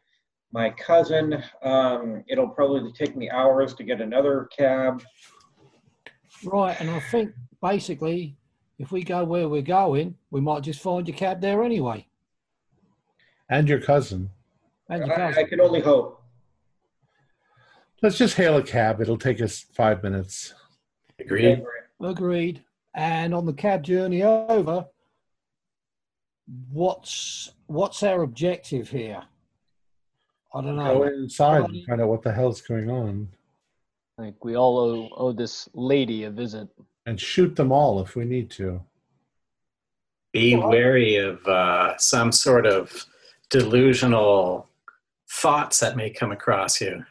my 0.52 0.70
cousin. 0.70 1.42
Um, 1.64 2.22
it'll 2.28 2.48
probably 2.48 2.92
take 2.92 3.16
me 3.16 3.28
hours 3.30 3.74
to 3.74 3.82
get 3.82 4.00
another 4.00 4.48
cab. 4.56 5.02
Right, 6.44 6.80
and 6.80 6.88
I 6.88 7.00
think 7.00 7.32
basically, 7.60 8.36
if 8.82 8.90
we 8.90 9.04
go 9.04 9.22
where 9.22 9.48
we're 9.48 9.62
going, 9.62 10.16
we 10.32 10.40
might 10.40 10.64
just 10.64 10.80
find 10.80 11.06
your 11.06 11.16
cab 11.16 11.40
there 11.40 11.62
anyway. 11.62 12.04
And 13.48 13.68
your 13.68 13.80
cousin. 13.80 14.28
And 14.88 15.06
your 15.06 15.20
I, 15.20 15.42
I 15.42 15.44
can 15.44 15.60
only 15.60 15.80
hope. 15.80 16.20
Let's 18.02 18.18
just 18.18 18.36
hail 18.36 18.56
a 18.56 18.62
cab. 18.62 19.00
It'll 19.00 19.16
take 19.16 19.40
us 19.40 19.66
five 19.72 20.02
minutes. 20.02 20.54
Agreed. 21.20 21.62
Agreed. 22.00 22.64
And 22.94 23.32
on 23.32 23.46
the 23.46 23.52
cab 23.52 23.84
journey 23.84 24.24
over, 24.24 24.84
what's 26.72 27.52
what's 27.66 28.02
our 28.02 28.22
objective 28.22 28.90
here? 28.90 29.22
I 30.52 30.60
don't 30.60 30.74
know. 30.74 30.98
Go 30.98 31.04
know. 31.04 31.14
inside 31.14 31.64
and 31.64 31.86
find 31.86 32.00
out 32.00 32.08
what 32.08 32.22
the 32.22 32.32
hell's 32.32 32.60
going 32.60 32.90
on. 32.90 33.28
I 34.18 34.22
think 34.22 34.44
we 34.44 34.56
all 34.56 34.78
owe, 34.78 35.08
owe 35.16 35.32
this 35.32 35.68
lady 35.72 36.24
a 36.24 36.30
visit. 36.30 36.68
And 37.06 37.20
shoot 37.20 37.56
them 37.56 37.72
all 37.72 38.00
if 38.00 38.14
we 38.14 38.24
need 38.24 38.50
to. 38.52 38.80
Be 40.32 40.56
wary 40.56 41.16
of 41.16 41.46
uh, 41.46 41.96
some 41.98 42.32
sort 42.32 42.64
of 42.66 43.06
delusional 43.50 44.68
thoughts 45.28 45.80
that 45.80 45.96
may 45.96 46.10
come 46.10 46.32
across 46.32 46.80
you. 46.80 47.04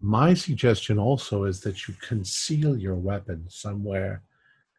My 0.00 0.34
suggestion 0.34 0.98
also 0.98 1.44
is 1.44 1.60
that 1.60 1.88
you 1.88 1.94
conceal 2.00 2.76
your 2.76 2.94
weapon 2.94 3.44
somewhere 3.48 4.22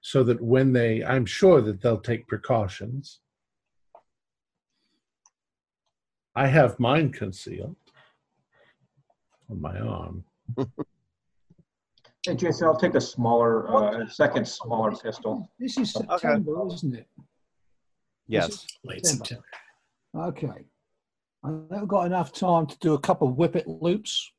so 0.01 0.23
that 0.23 0.41
when 0.41 0.71
they, 0.73 1.03
I'm 1.03 1.25
sure 1.25 1.61
that 1.61 1.81
they'll 1.81 1.99
take 1.99 2.27
precautions. 2.27 3.19
I 6.35 6.47
have 6.47 6.79
mine 6.79 7.11
concealed 7.11 7.75
on 9.49 9.59
my 9.59 9.79
arm. 9.79 10.23
Hey, 12.27 12.35
Jason, 12.35 12.67
I'll 12.67 12.75
take 12.77 12.95
a 12.95 12.99
smaller, 12.99 13.73
uh, 13.73 14.01
a 14.03 14.09
second 14.11 14.45
smaller 14.45 14.91
pistol. 14.91 15.49
This 15.57 15.77
is 15.77 15.93
September, 15.93 16.67
isn't 16.67 16.93
it? 16.93 17.07
yes, 18.27 18.67
Late 18.83 19.05
September. 19.05 19.45
September. 20.13 20.27
Okay. 20.27 20.65
I 21.45 21.75
have 21.77 21.87
got 21.87 22.05
enough 22.05 22.33
time 22.33 22.65
to 22.67 22.77
do 22.79 22.95
a 22.95 22.99
couple 22.99 23.29
of 23.29 23.35
whippet 23.35 23.65
loops 23.65 24.29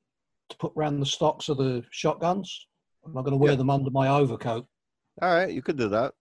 to 0.51 0.57
put 0.59 0.73
round 0.77 1.01
the 1.01 1.07
stocks 1.07 1.49
of 1.49 1.57
the 1.57 1.83
shotguns. 1.91 2.67
I'm 3.07 3.15
not 3.15 3.23
going 3.23 3.33
to 3.33 3.39
wear 3.39 3.53
Yeah. 3.53 3.57
them 3.57 3.71
under 3.71 3.91
my 3.91 4.09
overcoat. 4.09 4.67
all 5.23 5.35
right, 5.35 5.51
you 5.51 5.63
could 5.63 5.79
do 5.79 5.89
that. 5.89 6.13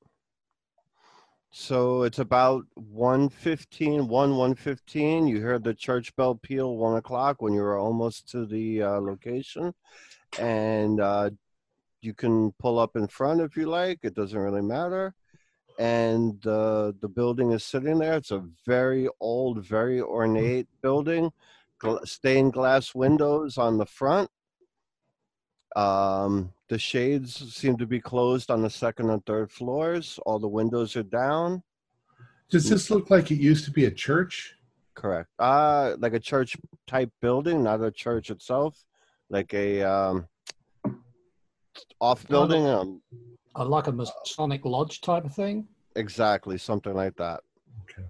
So 1.51 2.03
it's 2.03 2.19
about 2.19 2.63
1.15, 2.79 4.07
1, 4.07 4.31
1.15. 4.31 5.27
You 5.27 5.41
heard 5.41 5.65
the 5.65 5.73
church 5.73 6.15
bell 6.15 6.35
peal 6.35 6.77
1 6.77 6.95
o'clock 6.95 7.41
when 7.41 7.51
you 7.51 7.59
were 7.61 7.77
almost 7.77 8.29
to 8.29 8.45
the 8.45 8.83
uh, 8.83 9.01
location. 9.01 9.73
And 10.39 11.01
uh, 11.01 11.31
you 12.01 12.13
can 12.13 12.51
pull 12.53 12.79
up 12.79 12.95
in 12.95 13.07
front 13.07 13.41
if 13.41 13.55
you 13.57 13.67
like. 13.67 13.99
It 14.03 14.15
doesn't 14.15 14.37
really 14.37 14.61
matter. 14.61 15.13
And 15.79 16.45
uh, 16.47 16.93
the 16.99 17.07
building 17.07 17.51
is 17.51 17.63
sitting 17.63 17.99
there. 17.99 18.15
It's 18.15 18.31
a 18.31 18.43
very 18.65 19.07
old, 19.19 19.63
very 19.63 20.01
ornate 20.01 20.67
building. 20.81 21.31
Gl- 21.81 22.07
stained 22.07 22.53
glass 22.53 22.95
windows 22.95 23.57
on 23.57 23.77
the 23.77 23.85
front. 23.85 24.29
Um, 25.75 26.53
the 26.69 26.79
shades 26.79 27.53
seem 27.55 27.77
to 27.77 27.85
be 27.85 27.99
closed 27.99 28.49
on 28.49 28.63
the 28.63 28.69
second 28.69 29.11
and 29.11 29.23
third 29.25 29.51
floors. 29.51 30.19
All 30.25 30.39
the 30.39 30.47
windows 30.47 30.95
are 30.95 31.03
down. 31.03 31.61
Does 32.49 32.69
this 32.69 32.89
look 32.89 33.11
like 33.11 33.29
it 33.29 33.39
used 33.39 33.65
to 33.65 33.71
be 33.71 33.85
a 33.85 33.91
church? 33.91 34.55
Correct. 34.95 35.29
Uh, 35.37 35.95
like 35.99 36.13
a 36.13 36.19
church 36.19 36.57
type 36.87 37.11
building, 37.21 37.63
not 37.63 37.83
a 37.83 37.91
church 37.91 38.31
itself. 38.31 38.83
Like 39.29 39.53
a 39.53 39.83
um, 39.83 40.27
off 41.99 42.27
building. 42.27 42.65
Um, 42.65 43.01
I 43.55 43.63
like 43.63 43.87
a 43.87 43.91
Masonic 43.91 44.65
lodge 44.65 45.01
type 45.01 45.25
of 45.25 45.33
thing. 45.33 45.67
exactly, 45.95 46.57
something 46.57 46.93
like 46.93 47.15
that. 47.17 47.41
Okay. 47.83 48.07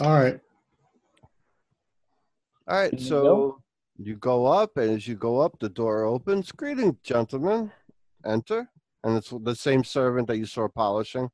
All 0.00 0.12
right. 0.12 0.40
All 2.68 2.76
right, 2.76 2.90
Can 2.90 2.98
so 2.98 3.22
go? 3.22 3.62
you 3.98 4.16
go 4.16 4.46
up, 4.46 4.76
and 4.76 4.90
as 4.90 5.06
you 5.06 5.14
go 5.14 5.38
up, 5.40 5.58
the 5.60 5.68
door 5.68 6.04
opens. 6.04 6.50
Greeting, 6.52 6.96
gentlemen. 7.02 7.70
Enter. 8.24 8.68
And 9.04 9.16
it's 9.16 9.32
the 9.42 9.54
same 9.54 9.84
servant 9.84 10.26
that 10.26 10.36
you 10.38 10.46
saw 10.46 10.66
polishing. 10.68 11.28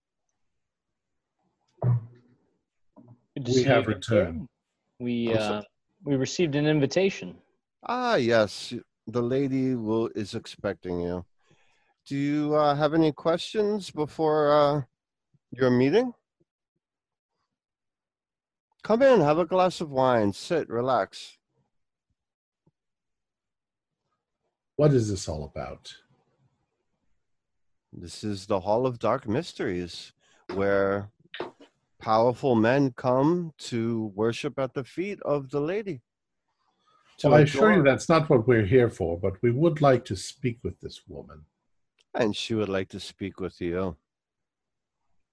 We 3.47 3.63
have 3.65 3.87
returned. 3.87 4.47
We 5.01 5.33
uh, 5.33 5.63
we 6.05 6.17
received 6.17 6.55
an 6.55 6.67
invitation. 6.67 7.37
Ah, 7.87 8.17
yes. 8.17 8.75
The 9.07 9.23
lady 9.23 9.75
will 9.75 10.11
is 10.15 10.35
expecting 10.35 11.01
you. 11.01 11.25
Do 12.07 12.17
you 12.17 12.55
uh, 12.55 12.75
have 12.75 12.95
any 12.95 13.13
questions 13.13 13.91
before 13.91 14.53
uh, 14.53 14.83
your 15.51 15.71
meeting? 15.71 16.13
Come 18.83 19.03
in, 19.03 19.21
have 19.21 19.39
a 19.39 19.45
glass 19.45 19.81
of 19.81 19.91
wine, 19.91 20.33
sit, 20.33 20.69
relax. 20.69 21.39
What 24.77 24.93
is 24.93 25.09
this 25.09 25.29
all 25.29 25.45
about? 25.45 25.95
This 27.93 28.25
is 28.25 28.47
the 28.47 28.61
Hall 28.61 28.87
of 28.87 28.99
Dark 28.99 29.29
Mysteries, 29.29 30.13
where 30.55 31.11
powerful 32.01 32.57
men 32.57 32.93
come 32.97 33.53
to 33.59 34.11
worship 34.15 34.59
at 34.59 34.75
the 34.75 34.83
feet 34.83 35.21
of 35.23 35.51
the 35.51 35.61
lady. 35.61 36.01
To 37.19 37.29
Well, 37.29 37.39
I 37.39 37.43
assure 37.43 37.75
you 37.75 37.83
that's 37.83 38.09
not 38.09 38.29
what 38.29 38.47
we're 38.47 38.67
here 38.67 38.89
for, 38.91 39.19
but 39.19 39.41
we 39.43 39.51
would 39.51 39.81
like 39.81 40.05
to 40.07 40.17
speak 40.17 40.59
with 40.63 40.81
this 40.81 41.03
woman. 41.07 41.45
And 42.15 42.37
she 42.37 42.55
would 42.55 42.69
like 42.69 42.89
to 42.91 43.01
speak 43.01 43.41
with 43.41 43.61
you. 43.61 43.97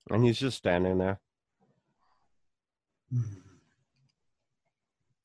And 0.10 0.23
he's 0.23 0.39
just 0.39 0.57
standing 0.57 0.97
there. 0.97 1.19
Hmm. 3.11 3.22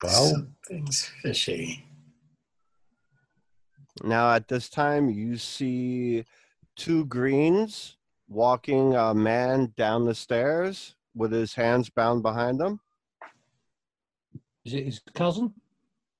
Well, 0.03 0.25
Something's 0.31 1.11
fishy. 1.21 1.85
Now, 4.03 4.33
at 4.33 4.47
this 4.47 4.69
time, 4.69 5.09
you 5.09 5.37
see 5.37 6.25
two 6.75 7.05
greens 7.05 7.95
walking 8.27 8.95
a 8.95 9.13
man 9.13 9.73
down 9.77 10.05
the 10.05 10.15
stairs 10.15 10.95
with 11.15 11.31
his 11.31 11.53
hands 11.53 11.89
bound 11.89 12.21
behind 12.21 12.59
him. 12.59 12.79
Is 14.65 14.73
it 14.73 14.85
his 14.85 15.01
cousin? 15.13 15.53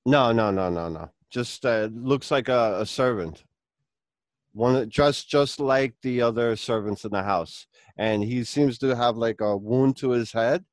No, 0.06 0.32
no, 0.32 0.52
no, 0.52 0.70
no, 0.70 0.88
no. 0.88 1.10
Just 1.32 1.66
uh, 1.66 1.90
looks 1.92 2.30
like 2.30 2.48
a, 2.48 2.82
a 2.82 2.86
servant. 2.86 3.44
One 4.54 4.88
dressed 4.88 5.30
just 5.30 5.60
like 5.60 5.96
the 6.02 6.22
other 6.22 6.56
servants 6.56 7.04
in 7.04 7.12
the 7.12 7.24
house, 7.24 7.68
and 7.98 8.24
he 8.24 8.44
seems 8.44 8.78
to 8.80 8.96
have 8.96 9.18
like 9.18 9.42
a 9.42 9.58
wound 9.58 9.98
to 9.98 10.12
his 10.12 10.32
head, 10.32 10.64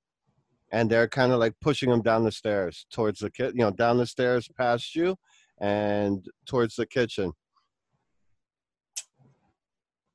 and 0.71 0.89
they're 0.89 1.09
kind 1.09 1.33
of 1.33 1.41
like 1.41 1.55
pushing 1.61 1.91
him 1.91 2.03
down 2.03 2.25
the 2.25 2.31
stairs 2.31 2.87
towards 2.93 3.21
the 3.21 3.31
kit, 3.31 3.55
you 3.55 3.63
know, 3.63 3.71
down 3.71 3.99
the 3.99 4.07
stairs 4.07 4.49
past 4.57 4.95
you, 4.95 5.17
and 5.61 6.27
towards 6.47 6.77
the 6.77 6.87
kitchen. 6.87 7.33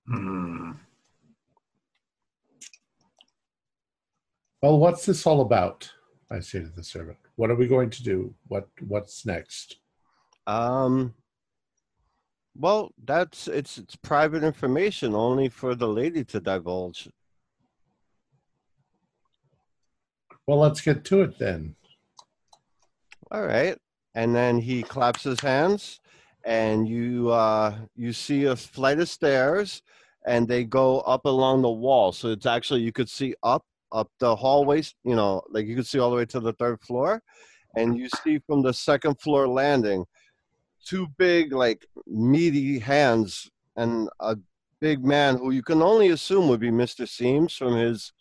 Hmm. 0.07 0.71
well, 4.61 4.79
what's 4.79 5.05
this 5.05 5.27
all 5.27 5.41
about? 5.41 5.91
I 6.29 6.39
say 6.39 6.59
to 6.59 6.67
the 6.67 6.83
servant. 6.83 7.17
What 7.35 7.49
are 7.49 7.55
we 7.55 7.67
going 7.67 7.89
to 7.91 8.03
do? 8.03 8.33
What 8.47 8.67
What's 8.87 9.25
next? 9.25 9.77
Um. 10.45 11.13
Well, 12.55 12.91
that's 13.05 13.47
it's 13.47 13.77
it's 13.77 13.95
private 13.95 14.43
information 14.43 15.13
only 15.13 15.49
for 15.49 15.75
the 15.75 15.87
lady 15.87 16.23
to 16.25 16.39
divulge. 16.39 17.09
Well, 20.47 20.59
let's 20.59 20.81
get 20.81 21.03
to 21.05 21.21
it 21.21 21.37
then. 21.37 21.75
All 23.29 23.45
right. 23.45 23.77
And 24.15 24.33
then 24.33 24.59
he 24.59 24.81
claps 24.81 25.23
his 25.23 25.39
hands 25.41 25.99
and 26.45 26.87
you 26.87 27.29
uh 27.29 27.75
you 27.95 28.13
see 28.13 28.45
a 28.45 28.55
flight 28.55 28.99
of 28.99 29.09
stairs 29.09 29.81
and 30.25 30.47
they 30.47 30.63
go 30.63 31.01
up 31.01 31.25
along 31.25 31.61
the 31.61 31.69
wall. 31.69 32.11
So 32.13 32.29
it's 32.29 32.45
actually 32.45 32.81
you 32.81 32.93
could 32.93 33.09
see 33.09 33.35
up 33.43 33.65
up 33.91 34.11
the 34.19 34.35
hallways, 34.35 34.95
you 35.03 35.15
know, 35.15 35.41
like 35.49 35.65
you 35.65 35.75
can 35.75 35.83
see 35.83 35.99
all 35.99 36.09
the 36.09 36.15
way 36.15 36.25
to 36.25 36.39
the 36.39 36.53
third 36.53 36.81
floor 36.81 37.21
and 37.75 37.97
you 37.97 38.09
see 38.23 38.39
from 38.39 38.61
the 38.61 38.73
second 38.73 39.19
floor 39.19 39.47
landing 39.47 40.05
two 40.85 41.07
big 41.17 41.53
like 41.53 41.85
meaty 42.05 42.79
hands 42.79 43.49
and 43.75 44.09
a 44.19 44.37
big 44.79 45.05
man 45.05 45.37
who 45.37 45.51
you 45.51 45.61
can 45.61 45.81
only 45.81 46.09
assume 46.09 46.47
would 46.47 46.59
be 46.59 46.71
Mr. 46.71 47.07
Seams 47.07 47.53
from 47.53 47.75
his 47.75 48.13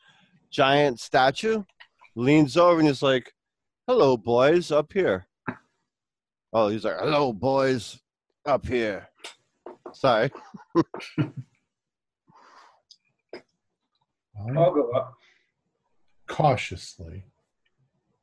giant 0.50 1.00
statue 1.00 1.62
leans 2.14 2.56
over 2.56 2.78
and 2.78 2.88
he's 2.88 3.02
like, 3.02 3.32
"Hello, 3.86 4.16
boys, 4.16 4.70
up 4.72 4.92
here." 4.92 5.26
Oh, 6.52 6.68
he's 6.68 6.84
like, 6.84 6.96
"Hello, 6.98 7.32
boys, 7.32 7.98
up 8.44 8.66
here." 8.66 9.08
Sorry. 9.92 10.30
I'll 14.54 14.74
go 14.74 14.90
up. 14.90 15.14
Cautiously. 16.26 17.24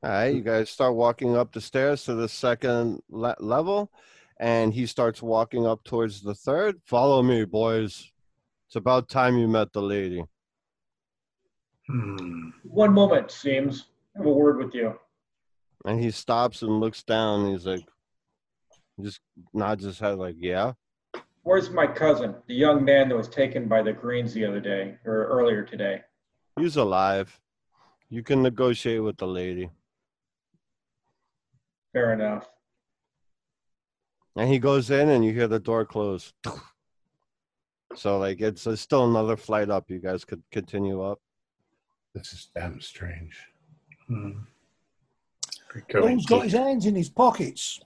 All 0.03 0.09
right, 0.09 0.35
you 0.35 0.41
guys 0.41 0.69
start 0.69 0.95
walking 0.95 1.37
up 1.37 1.53
the 1.53 1.61
stairs 1.61 2.03
to 2.05 2.13
the 2.15 2.27
second 2.27 3.01
le- 3.09 3.37
level, 3.39 3.89
and 4.39 4.73
he 4.73 4.85
starts 4.85 5.21
walking 5.21 5.65
up 5.65 5.83
towards 5.85 6.21
the 6.21 6.35
third. 6.35 6.81
Follow 6.85 7.23
me, 7.23 7.45
boys. 7.45 8.11
It's 8.67 8.75
about 8.75 9.07
time 9.07 9.37
you 9.37 9.47
met 9.47 9.71
the 9.71 9.81
lady. 9.81 10.25
Hmm. 11.87 12.49
One 12.63 12.93
moment, 12.93 13.31
Seams. 13.31 13.85
I 14.15 14.19
have 14.19 14.27
a 14.27 14.31
word 14.31 14.57
with 14.57 14.73
you. 14.73 14.99
And 15.85 15.99
he 15.99 16.11
stops 16.11 16.61
and 16.61 16.79
looks 16.79 17.03
down. 17.03 17.41
And 17.41 17.51
he's 17.53 17.65
like, 17.65 17.85
just 19.01 19.21
nods 19.53 19.83
his 19.83 19.99
head, 19.99 20.17
like, 20.17 20.35
"Yeah." 20.37 20.73
Where's 21.43 21.69
my 21.69 21.87
cousin, 21.87 22.35
the 22.47 22.53
young 22.55 22.85
man 22.85 23.09
that 23.09 23.17
was 23.17 23.27
taken 23.27 23.67
by 23.67 23.81
the 23.81 23.91
Greens 23.91 24.33
the 24.33 24.45
other 24.45 24.61
day, 24.61 24.97
or 25.05 25.25
earlier 25.25 25.63
today? 25.63 26.01
He's 26.57 26.77
alive. 26.77 27.39
You 28.13 28.21
can 28.21 28.43
negotiate 28.43 29.01
with 29.01 29.17
the 29.17 29.25
lady. 29.25 29.71
Fair 31.93 32.13
enough. 32.13 32.47
And 34.35 34.47
he 34.47 34.59
goes 34.59 34.91
in, 34.91 35.09
and 35.09 35.25
you 35.25 35.33
hear 35.33 35.47
the 35.47 35.59
door 35.59 35.83
close. 35.83 36.31
So, 37.95 38.19
like, 38.19 38.39
it's, 38.39 38.67
it's 38.67 38.83
still 38.83 39.09
another 39.09 39.35
flight 39.35 39.71
up. 39.71 39.89
You 39.89 39.97
guys 39.97 40.25
could 40.25 40.43
continue 40.51 41.01
up. 41.01 41.19
This 42.13 42.33
is 42.33 42.49
damn 42.53 42.79
strange. 42.81 43.35
Hmm. 44.07 44.41
We're 45.73 45.83
going 45.89 46.17
Who's 46.19 46.27
got 46.27 46.43
his 46.43 46.53
hands 46.53 46.85
in 46.85 46.95
his 46.95 47.09
pockets? 47.09 47.79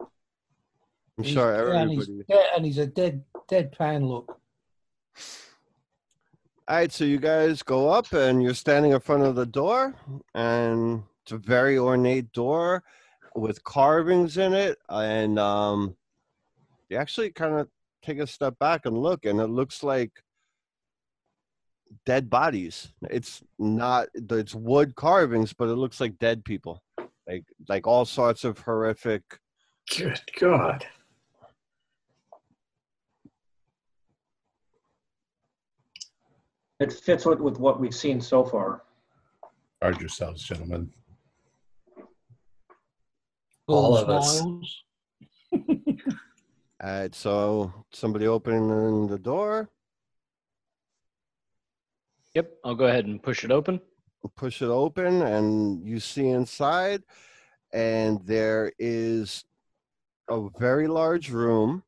I'm 0.00 1.22
He's- 1.22 1.34
sure 1.34 1.72
yeah, 1.72 1.82
and 1.82 1.90
he's, 1.92 2.08
everybody. 2.08 2.38
and 2.56 2.66
he's 2.66 2.78
a 2.78 2.86
dead 2.88 3.22
deadpan 3.48 4.08
look. 4.08 4.40
All 6.66 6.76
right, 6.76 6.90
so 6.90 7.04
you 7.04 7.18
guys 7.18 7.62
go 7.62 7.90
up 7.90 8.10
and 8.14 8.42
you're 8.42 8.54
standing 8.54 8.92
in 8.92 9.00
front 9.00 9.22
of 9.22 9.34
the 9.34 9.44
door, 9.44 9.94
and 10.34 11.02
it's 11.22 11.32
a 11.32 11.36
very 11.36 11.76
ornate 11.76 12.32
door 12.32 12.82
with 13.34 13.62
carvings 13.64 14.38
in 14.38 14.54
it. 14.54 14.78
And 14.88 15.38
um, 15.38 15.94
you 16.88 16.96
actually 16.96 17.32
kind 17.32 17.56
of 17.56 17.68
take 18.02 18.18
a 18.18 18.26
step 18.26 18.58
back 18.58 18.86
and 18.86 18.96
look, 18.96 19.26
and 19.26 19.40
it 19.40 19.48
looks 19.48 19.82
like 19.82 20.10
dead 22.06 22.30
bodies. 22.30 22.94
It's 23.10 23.42
not, 23.58 24.08
it's 24.14 24.54
wood 24.54 24.94
carvings, 24.94 25.52
but 25.52 25.68
it 25.68 25.76
looks 25.76 26.00
like 26.00 26.18
dead 26.18 26.46
people, 26.46 26.82
like 27.28 27.44
like 27.68 27.86
all 27.86 28.06
sorts 28.06 28.42
of 28.42 28.58
horrific. 28.60 29.22
Good 29.94 30.22
God. 30.40 30.86
It 36.80 36.92
fits 36.92 37.24
with, 37.24 37.40
with 37.40 37.58
what 37.58 37.80
we've 37.80 37.94
seen 37.94 38.20
so 38.20 38.44
far. 38.44 38.82
Guard 39.80 40.00
yourselves, 40.00 40.42
gentlemen. 40.42 40.92
All 43.66 43.84
All 43.84 43.96
of 43.96 44.08
us. 44.08 44.40
All 45.52 46.90
right, 46.90 47.14
so 47.14 47.72
somebody 47.92 48.26
opening 48.26 49.06
the 49.06 49.18
door, 49.18 49.70
Yep, 52.34 52.50
I'll 52.64 52.74
go 52.74 52.86
ahead 52.86 53.06
and 53.06 53.22
push 53.22 53.44
it 53.44 53.52
open. 53.52 53.80
push 54.36 54.60
it 54.60 54.68
open 54.68 55.22
and 55.22 55.86
you 55.86 56.00
see 56.00 56.28
inside 56.28 57.04
and 57.72 58.20
there 58.26 58.72
is 58.78 59.44
a 60.28 60.48
very 60.58 60.88
large 60.88 61.30
room 61.30 61.84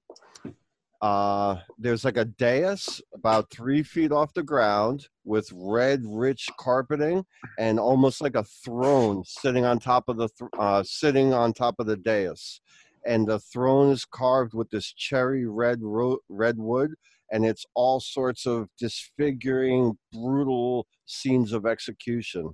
uh 1.03 1.57
there's 1.79 2.05
like 2.05 2.17
a 2.17 2.25
dais 2.25 3.03
about 3.15 3.51
three 3.51 3.83
feet 3.83 4.13
off 4.13 4.33
the 4.33 4.43
ground 4.43 5.09
with 5.25 5.51
red 5.53 6.03
rich 6.07 6.47
carpeting 6.59 7.25
and 7.59 7.79
almost 7.79 8.21
like 8.23 8.35
a 8.35 8.45
throne 8.65 9.23
sitting 9.27 9.65
on 9.65 9.79
top 9.79 10.09
of 10.09 10.17
the 10.17 10.29
th- 10.39 10.51
uh 10.59 10.83
sitting 10.83 11.35
on 11.35 11.53
top 11.53 11.75
of 11.79 11.87
the 11.87 11.97
dais 11.97 12.61
and 13.07 13.27
the 13.27 13.39
throne 13.39 13.91
is 13.91 14.05
carved 14.05 14.55
with 14.55 14.71
this 14.71 14.93
cherry 14.93 15.47
red 15.47 15.83
ro- 15.83 16.19
red 16.29 16.57
wood 16.59 16.95
and 17.31 17.45
it's 17.45 17.67
all 17.75 18.01
sorts 18.01 18.47
of 18.47 18.69
disfiguring, 18.79 19.99
brutal 20.13 20.87
scenes 21.07 21.53
of 21.53 21.67
execution. 21.67 22.53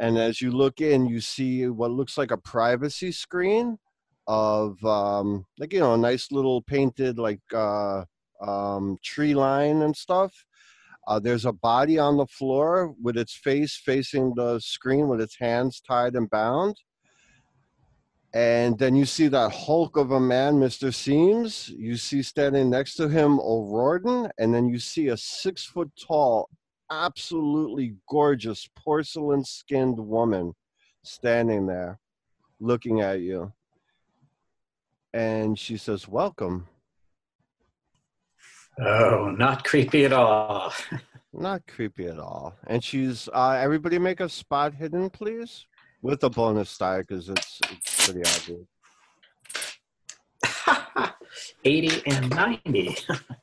And 0.00 0.18
as 0.18 0.40
you 0.40 0.50
look 0.50 0.80
in, 0.80 1.06
you 1.06 1.20
see 1.20 1.66
what 1.68 1.90
looks 1.90 2.16
like 2.16 2.30
a 2.30 2.36
privacy 2.36 3.12
screen 3.12 3.78
of, 4.28 4.82
um, 4.84 5.44
like 5.58 5.72
you 5.72 5.80
know, 5.80 5.94
a 5.94 5.98
nice 5.98 6.30
little 6.30 6.62
painted 6.62 7.18
like 7.18 7.40
uh, 7.52 8.04
um, 8.40 8.96
tree 9.02 9.34
line 9.34 9.82
and 9.82 9.96
stuff. 9.96 10.32
Uh, 11.08 11.18
there's 11.18 11.46
a 11.46 11.52
body 11.52 11.98
on 11.98 12.18
the 12.18 12.26
floor 12.26 12.94
with 13.02 13.16
its 13.16 13.34
face 13.34 13.80
facing 13.82 14.34
the 14.34 14.60
screen 14.60 15.08
with 15.08 15.20
its 15.20 15.36
hands 15.38 15.80
tied 15.80 16.14
and 16.14 16.28
bound. 16.28 16.76
And 18.34 18.78
then 18.78 18.94
you 18.94 19.06
see 19.06 19.28
that 19.28 19.50
hulk 19.50 19.96
of 19.96 20.10
a 20.10 20.20
man, 20.20 20.60
Mr. 20.60 20.94
Seams. 20.94 21.70
You 21.70 21.96
see 21.96 22.22
standing 22.22 22.68
next 22.68 22.96
to 22.96 23.08
him 23.08 23.40
O'Riordan, 23.40 24.30
and 24.38 24.54
then 24.54 24.68
you 24.68 24.78
see 24.78 25.08
a 25.08 25.16
six 25.16 25.64
foot 25.64 25.90
tall 25.98 26.50
absolutely 26.90 27.96
gorgeous 28.08 28.68
porcelain 28.76 29.44
skinned 29.44 29.98
woman 29.98 30.54
standing 31.02 31.66
there 31.66 31.98
looking 32.60 33.00
at 33.00 33.20
you. 33.20 33.52
And 35.18 35.58
she 35.58 35.76
says, 35.76 36.06
Welcome. 36.06 36.68
Oh, 38.80 39.34
not 39.36 39.64
creepy 39.64 40.04
at 40.04 40.12
all. 40.12 40.72
Not 41.32 41.66
creepy 41.66 42.06
at 42.06 42.18
all. 42.18 42.54
And 42.68 42.82
she's, 42.82 43.28
uh, 43.34 43.50
everybody 43.60 43.98
make 43.98 44.20
a 44.20 44.28
spot 44.30 44.72
hidden, 44.74 45.10
please, 45.10 45.66
with 46.00 46.22
a 46.24 46.30
bonus 46.30 46.76
die 46.78 47.00
because 47.00 47.28
it's, 47.28 47.60
it's 47.70 48.06
pretty 48.10 48.22
obvious. 50.64 51.12
80 51.64 52.02
and 52.06 52.30
90. 52.30 52.88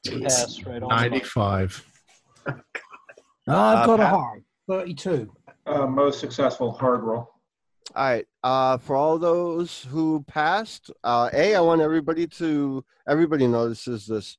Jeez. 0.08 0.24
Pass 0.24 0.64
right 0.66 0.82
on. 0.82 0.82
the 0.82 0.88
mark. 0.88 1.12
95. 1.12 1.86
I've 2.48 2.56
Uh, 3.48 3.86
got 3.86 4.00
a 4.00 4.08
hard 4.08 4.44
32. 4.68 5.32
Uh, 5.68 5.86
most 5.86 6.20
successful 6.20 6.72
hard 6.72 7.04
roll. 7.04 7.35
All 7.96 8.04
right. 8.04 8.26
Uh, 8.44 8.78
for 8.78 8.98
all 8.98 9.18
those 9.18 9.88
who 9.90 10.22
passed, 10.28 10.92
uh, 11.06 11.30
a 11.32 11.56
I 11.56 11.62
want 11.62 11.80
everybody 11.80 12.28
to 12.28 12.84
everybody 13.08 13.48
notices 13.48 14.06
this. 14.06 14.36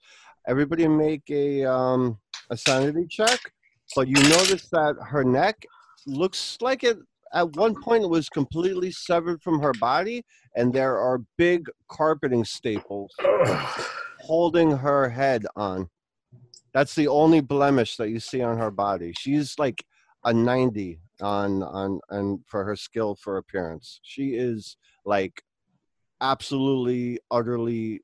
Everybody 0.47 0.87
make 0.87 1.23
a 1.31 1.65
um, 1.65 2.19
a 2.51 2.57
sanity 2.59 3.07
check, 3.09 3.41
but 3.95 4.09
you 4.09 4.23
notice 4.28 4.69
that 4.69 4.97
her 5.07 5.24
neck 5.24 5.65
looks 6.07 6.59
like 6.61 6.85
it 6.85 6.99
at 7.33 7.57
one 7.57 7.74
point 7.83 8.05
it 8.05 8.11
was 8.11 8.28
completely 8.28 8.91
severed 8.91 9.43
from 9.43 9.59
her 9.62 9.73
body, 9.81 10.23
and 10.55 10.70
there 10.70 10.99
are 10.99 11.23
big 11.39 11.66
carpeting 11.91 12.45
staples 12.45 13.11
holding 14.20 14.70
her 14.70 15.09
head 15.09 15.47
on. 15.57 15.89
That's 16.74 16.95
the 16.95 17.09
only 17.09 17.41
blemish 17.41 17.97
that 17.97 18.11
you 18.11 18.20
see 18.20 18.43
on 18.43 18.59
her 18.59 18.70
body. 18.70 19.15
She's 19.16 19.59
like 19.59 19.83
a 20.24 20.35
90 20.35 21.01
on 21.20 21.62
on 21.62 22.01
and 22.10 22.40
for 22.47 22.64
her 22.64 22.76
skill 22.76 23.14
for 23.14 23.36
appearance. 23.38 24.01
She 24.02 24.34
is 24.34 24.76
like 25.05 25.43
absolutely 26.20 27.20
utterly 27.30 28.01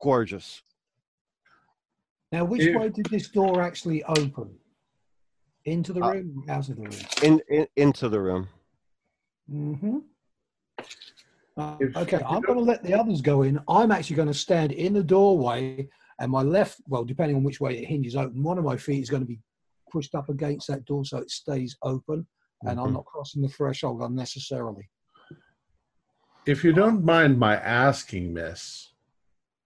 gorgeous. 0.00 0.62
Now, 2.32 2.44
which 2.44 2.62
Yeah. 2.62 2.78
way 2.78 2.88
did 2.90 3.06
this 3.06 3.28
door 3.28 3.60
actually 3.60 4.04
open? 4.04 4.58
Into 5.64 5.92
the 5.92 6.02
Uh, 6.02 6.12
room? 6.12 6.44
or 6.48 6.52
Out 6.54 6.68
of 6.68 6.76
the 6.76 6.82
room? 6.82 6.92
In, 7.22 7.40
in 7.48 7.66
into 7.76 8.08
the 8.08 8.20
room. 8.20 8.48
Mm-hmm. 9.52 9.98
Uh, 11.56 11.76
okay, 11.96 12.22
I'm 12.26 12.40
going 12.42 12.58
to 12.58 12.64
let 12.64 12.82
the 12.82 12.94
others 12.94 13.20
go 13.20 13.42
in. 13.42 13.60
I'm 13.68 13.90
actually 13.90 14.16
going 14.16 14.28
to 14.28 14.34
stand 14.34 14.72
in 14.72 14.94
the 14.94 15.02
doorway, 15.02 15.88
and 16.18 16.30
my 16.30 16.42
left, 16.42 16.80
well, 16.88 17.04
depending 17.04 17.36
on 17.36 17.42
which 17.42 17.60
way 17.60 17.76
it 17.78 17.86
hinges 17.86 18.16
open, 18.16 18.42
one 18.42 18.56
of 18.56 18.64
my 18.64 18.76
feet 18.76 19.02
is 19.02 19.10
going 19.10 19.22
to 19.22 19.26
be 19.26 19.40
pushed 19.90 20.14
up 20.14 20.28
against 20.28 20.68
that 20.68 20.84
door 20.84 21.04
so 21.04 21.18
it 21.18 21.30
stays 21.30 21.76
open, 21.82 22.26
and 22.62 22.78
I'm 22.80 22.88
Mhm. 22.90 22.94
not 22.94 23.04
crossing 23.06 23.42
the 23.42 23.48
threshold 23.48 24.02
unnecessarily. 24.02 24.88
If 26.46 26.64
you 26.64 26.72
don't 26.72 27.04
mind 27.04 27.38
my 27.38 27.56
asking, 27.56 28.32
miss, 28.32 28.92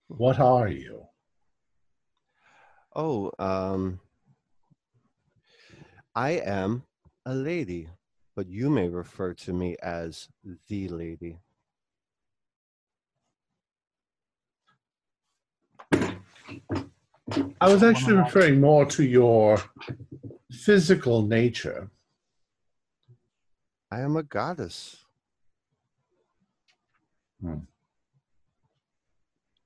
what 0.09 0.41
are 0.41 0.69
you? 0.69 1.07
Oh, 2.95 3.31
um 3.39 4.01
I 6.15 6.33
am 6.33 6.85
a 7.27 7.35
lady, 7.35 7.89
but 8.37 8.49
you 8.49 8.71
may 8.71 8.89
refer 8.89 9.35
to 9.35 9.53
me 9.53 9.77
as 9.83 10.29
the 10.69 10.89
lady. 10.89 11.41
I 17.61 17.73
was 17.73 17.83
actually 17.83 18.17
referring 18.17 18.61
more 18.61 18.85
to 18.87 19.03
your 19.05 19.59
physical 20.51 21.23
nature. 21.23 21.91
I 23.91 24.01
am 24.01 24.17
a 24.17 24.23
goddess. 24.23 24.97
Hmm. 27.41 27.61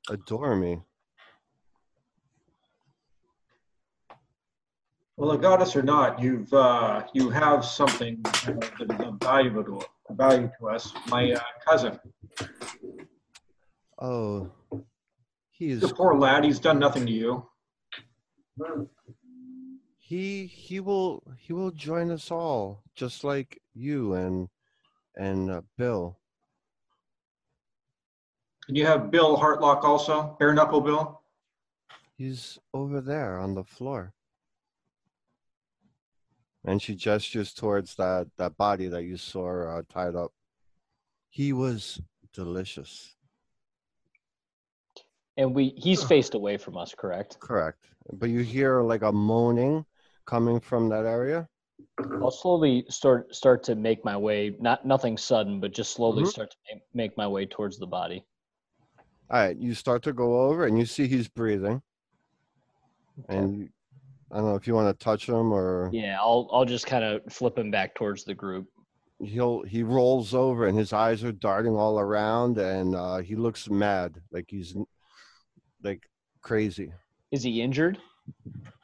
Adore 0.08 0.56
me. 0.56 0.80
Well, 5.16 5.32
a 5.32 5.38
goddess 5.38 5.74
or 5.74 5.82
not, 5.82 6.20
you've 6.22 6.52
uh, 6.52 7.04
you 7.12 7.28
have 7.28 7.64
something 7.64 8.20
uh, 8.24 8.52
that 8.78 9.00
is 9.00 9.06
of 9.06 9.14
value 9.20 9.50
to 9.64 9.80
value 10.10 10.48
to 10.60 10.68
us. 10.68 10.92
My 11.08 11.32
uh, 11.32 11.40
cousin, 11.66 11.98
Oh, 14.00 14.52
he 15.50 15.70
is 15.70 15.80
the 15.80 15.88
poor 15.88 16.14
lad, 16.14 16.44
he's 16.44 16.60
done 16.60 16.78
nothing 16.78 17.04
to 17.04 17.12
you. 17.12 17.47
He 19.98 20.46
he 20.46 20.80
will 20.80 21.22
he 21.36 21.52
will 21.52 21.70
join 21.70 22.10
us 22.10 22.30
all 22.30 22.82
just 22.94 23.24
like 23.24 23.60
you 23.74 24.14
and 24.14 24.48
and 25.16 25.50
uh, 25.50 25.62
bill. 25.76 26.18
And 28.68 28.76
you 28.76 28.86
have 28.86 29.10
Bill 29.10 29.36
Hartlock 29.36 29.82
also, 29.82 30.36
bare 30.38 30.52
knuckle 30.52 30.80
Bill. 30.80 31.20
he's 32.16 32.58
over 32.74 33.00
there 33.00 33.38
on 33.38 33.54
the 33.54 33.64
floor. 33.64 34.12
And 36.64 36.82
she 36.82 36.94
gestures 36.94 37.54
towards 37.54 37.94
that 37.96 38.28
that 38.36 38.56
body 38.56 38.88
that 38.88 39.04
you 39.04 39.16
saw 39.16 39.78
uh, 39.78 39.82
tied 39.88 40.14
up. 40.14 40.32
He 41.28 41.52
was 41.52 42.00
delicious 42.32 43.16
And 45.38 45.54
we 45.54 45.72
he's 45.76 46.02
faced 46.02 46.34
away 46.34 46.56
from 46.58 46.76
us, 46.76 46.94
correct? 46.96 47.38
correct 47.40 47.78
but 48.12 48.28
you 48.30 48.40
hear 48.40 48.82
like 48.82 49.02
a 49.02 49.12
moaning 49.12 49.84
coming 50.26 50.58
from 50.60 50.88
that 50.90 51.06
area 51.06 51.46
I'll 52.22 52.30
slowly 52.30 52.84
start 52.88 53.34
start 53.34 53.62
to 53.64 53.74
make 53.76 54.04
my 54.04 54.16
way, 54.16 54.56
not 54.60 54.84
nothing 54.84 55.16
sudden, 55.16 55.60
but 55.60 55.72
just 55.72 55.92
slowly 55.92 56.24
Mhm. 56.24 56.28
start 56.28 56.50
to 56.50 56.56
make, 56.74 56.82
make 56.94 57.16
my 57.16 57.28
way 57.28 57.46
towards 57.46 57.78
the 57.78 57.86
body. 57.86 58.24
all 59.30 59.38
right 59.40 59.56
you 59.58 59.74
start 59.74 60.02
to 60.02 60.12
go 60.12 60.40
over 60.48 60.66
and 60.66 60.78
you 60.78 60.86
see 60.86 61.06
he's 61.06 61.28
breathing 61.28 61.82
and 63.28 63.58
you, 63.58 63.68
i 64.32 64.36
don't 64.36 64.46
know 64.46 64.54
if 64.56 64.66
you 64.66 64.74
want 64.74 64.88
to 64.98 65.04
touch 65.04 65.28
him 65.28 65.52
or 65.52 65.90
Yeah, 65.92 66.16
I'll 66.20 66.48
I'll 66.52 66.64
just 66.64 66.86
kind 66.86 67.04
of 67.04 67.22
flip 67.30 67.56
him 67.58 67.70
back 67.70 67.94
towards 67.94 68.24
the 68.24 68.34
group. 68.34 68.66
he'll 69.20 69.62
he 69.62 69.82
rolls 69.82 70.32
over 70.34 70.66
and 70.66 70.78
his 70.78 70.92
eyes 70.92 71.22
are 71.24 71.32
darting 71.32 71.74
all 71.76 71.98
around 72.00 72.58
and 72.58 72.94
uh 72.94 73.18
he 73.18 73.34
looks 73.36 73.68
mad 73.68 74.20
like 74.32 74.46
he's 74.48 74.74
like 75.82 76.02
crazy 76.42 76.92
Is 77.30 77.42
he 77.42 77.60
injured? 77.62 77.98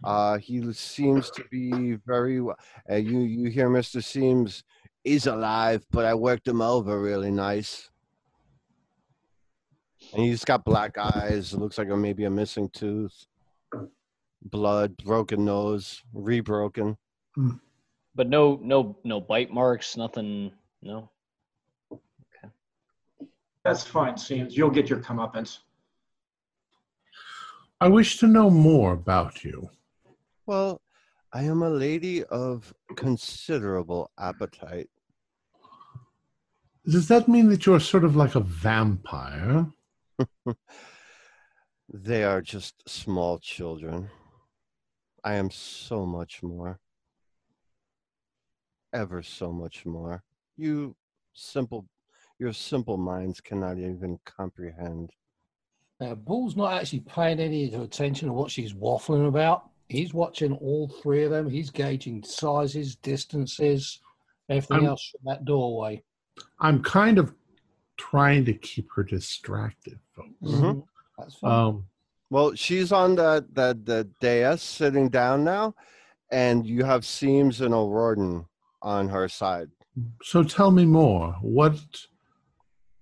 uh 0.02 0.38
he 0.38 0.72
seems 0.72 1.30
to 1.30 1.44
be 1.50 1.96
very 2.06 2.40
well. 2.40 2.56
uh, 2.90 2.94
you 2.96 3.20
you 3.20 3.50
hear 3.50 3.68
mr 3.68 4.02
Seams 4.02 4.64
he's 5.02 5.26
alive 5.26 5.84
but 5.90 6.04
i 6.06 6.14
worked 6.14 6.48
him 6.48 6.62
over 6.62 6.98
really 7.00 7.30
nice 7.30 7.90
and 10.14 10.22
he's 10.22 10.44
got 10.44 10.64
black 10.64 10.96
eyes 10.98 11.52
it 11.52 11.58
looks 11.58 11.76
like 11.76 11.88
a, 11.90 11.96
maybe 11.96 12.24
a 12.24 12.30
missing 12.30 12.70
tooth 12.70 13.26
blood 14.50 14.96
broken 15.04 15.44
nose 15.44 16.02
rebroken 16.14 16.96
But 18.14 18.28
no 18.28 18.58
no 18.62 18.96
no 19.04 19.20
bite 19.20 19.50
marks, 19.50 19.96
nothing. 19.96 20.52
No. 20.82 21.10
Okay. 21.92 22.52
That's 23.64 23.82
fine, 23.82 24.16
Seams. 24.16 24.56
You'll 24.56 24.70
get 24.70 24.88
your 24.88 25.00
comeuppance. 25.00 25.58
I 27.80 27.88
wish 27.88 28.18
to 28.18 28.26
know 28.26 28.50
more 28.50 28.92
about 28.92 29.44
you. 29.44 29.68
Well, 30.46 30.80
I 31.32 31.42
am 31.44 31.62
a 31.62 31.70
lady 31.70 32.24
of 32.24 32.72
considerable 32.96 34.10
appetite. 34.18 34.88
Does 36.86 37.08
that 37.08 37.28
mean 37.28 37.48
that 37.48 37.66
you're 37.66 37.80
sort 37.80 38.04
of 38.04 38.16
like 38.16 38.34
a 38.34 38.40
vampire? 38.40 39.66
They 41.92 42.24
are 42.24 42.40
just 42.40 42.88
small 42.88 43.38
children. 43.38 44.10
I 45.22 45.34
am 45.34 45.50
so 45.50 46.06
much 46.06 46.42
more. 46.42 46.80
Ever 48.92 49.22
so 49.22 49.52
much 49.52 49.84
more. 49.84 50.24
You 50.56 50.96
simple, 51.34 51.86
your 52.38 52.52
simple 52.52 52.96
minds 52.96 53.40
cannot 53.40 53.78
even 53.78 54.18
comprehend. 54.24 55.12
Now, 56.00 56.14
Bull's 56.14 56.56
not 56.56 56.72
actually 56.72 57.00
paying 57.00 57.38
any 57.40 57.72
attention 57.72 58.28
to 58.28 58.34
what 58.34 58.50
she's 58.50 58.72
waffling 58.74 59.28
about. 59.28 59.70
He's 59.88 60.12
watching 60.12 60.52
all 60.54 60.88
three 60.88 61.24
of 61.24 61.30
them. 61.30 61.48
He's 61.48 61.70
gauging 61.70 62.22
sizes, 62.24 62.96
distances, 62.96 64.00
everything 64.48 64.78
I'm- 64.78 64.86
else 64.86 65.10
from 65.10 65.20
that 65.26 65.44
doorway. 65.44 66.02
I'm 66.58 66.82
kind 66.82 67.18
of 67.18 67.32
trying 67.96 68.44
to 68.46 68.54
keep 68.54 68.88
her 68.96 69.04
distracted, 69.04 70.00
folks. 70.16 70.30
Mhm. 70.42 70.84
That's 71.18 71.34
fine. 71.36 71.50
Um, 71.52 71.86
Well, 72.30 72.54
she's 72.54 72.90
on 72.90 73.14
that 73.16 73.54
that 73.54 73.84
the 73.86 74.10
dais 74.20 74.60
sitting 74.62 75.08
down 75.08 75.44
now, 75.44 75.74
and 76.32 76.66
you 76.66 76.82
have 76.82 77.04
Seams 77.04 77.60
and 77.60 77.72
O'Riordan 77.72 78.46
on 78.82 79.08
her 79.10 79.28
side. 79.28 79.70
so 80.24 80.42
tell 80.42 80.72
me 80.72 80.84
more. 80.84 81.34
What? 81.40 81.78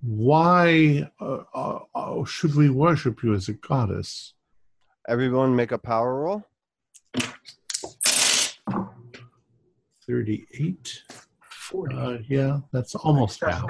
Why 0.03 1.09
uh, 1.21 1.39
uh, 1.55 1.79
uh, 1.95 2.25
should 2.25 2.57
we 2.57 2.71
worship 2.71 3.23
you 3.23 3.35
as 3.35 3.49
a 3.49 3.53
goddess? 3.53 4.35
Everyone 5.09 5.55
make 5.55 5.71
a 5.71 5.79
power 5.79 6.23
roll. 6.23 6.45
38. 10.07 11.03
40. 11.41 11.95
Uh, 11.97 12.19
yeah, 12.29 12.59
that's 12.73 12.95
almost 12.97 13.41
half. 13.41 13.65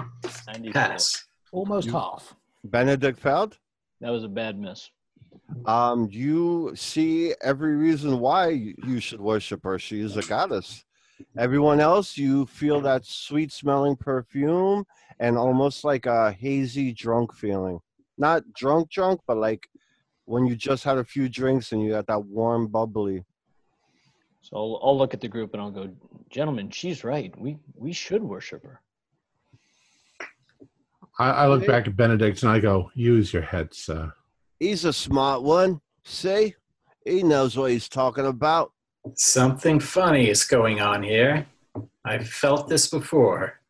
94. 0.47 0.73
Pass. 0.73 1.25
Almost 1.53 1.89
you- 1.89 1.93
half. 1.93 2.35
Benedict 2.65 3.19
failed. 3.19 3.59
That 4.01 4.11
was 4.11 4.25
a 4.25 4.29
bad 4.29 4.59
miss. 4.59 4.89
Um, 5.67 6.09
you 6.11 6.73
see 6.75 7.35
every 7.43 7.77
reason 7.77 8.21
why 8.21 8.49
you 8.49 8.75
you 8.87 9.01
should 9.01 9.21
worship 9.21 9.65
her. 9.65 9.79
She 9.79 10.01
is 10.01 10.17
a 10.17 10.23
goddess. 10.23 10.85
Everyone 11.37 11.81
else, 11.81 12.17
you 12.17 12.47
feel 12.47 12.81
that 12.83 13.05
sweet 13.05 13.53
smelling 13.53 13.97
perfume 13.97 14.85
and 15.21 15.37
almost 15.37 15.85
like 15.85 16.07
a 16.07 16.33
hazy 16.33 16.93
drunk 16.93 17.35
feeling. 17.35 17.81
Not 18.19 18.43
drunk, 18.55 18.91
drunk, 18.91 19.21
but 19.27 19.37
like 19.37 19.67
when 20.25 20.47
you 20.47 20.57
just 20.57 20.85
had 20.85 20.99
a 20.99 21.05
few 21.05 21.29
drinks 21.29 21.73
and 21.73 21.83
you 21.83 21.91
got 21.91 22.07
that 22.07 22.25
warm, 22.25 22.69
bubbly. 22.69 23.25
So 24.43 24.57
I'll, 24.57 24.81
I'll 24.83 24.99
look 24.99 25.15
at 25.15 25.21
the 25.21 25.29
group 25.29 25.53
and 25.55 25.63
I'll 25.63 25.71
go, 25.71 25.91
gentlemen, 26.31 26.71
she's 26.71 27.05
right. 27.05 27.33
We 27.39 27.59
we 27.77 27.93
should 27.93 28.23
worship 28.23 28.65
her. 28.65 28.81
I, 31.19 31.31
I 31.31 31.47
look 31.47 31.67
back 31.67 31.87
at 31.87 31.97
Benedict 31.97 32.43
and 32.43 32.51
I 32.51 32.59
go, 32.59 32.91
use 32.95 33.33
your 33.33 33.43
head, 33.43 33.75
sir. 33.75 34.13
He's 34.59 34.85
a 34.85 34.93
smart 34.93 35.43
one. 35.43 35.81
See? 36.05 36.55
He 37.05 37.23
knows 37.23 37.57
what 37.57 37.71
he's 37.71 37.89
talking 37.89 38.27
about. 38.27 38.73
Something 39.17 39.81
funny 39.81 40.29
is 40.31 40.45
going 40.45 40.81
on 40.81 41.03
here. 41.03 41.47
I've 42.05 42.29
felt 42.29 42.69
this 42.69 42.89
before. 42.89 43.61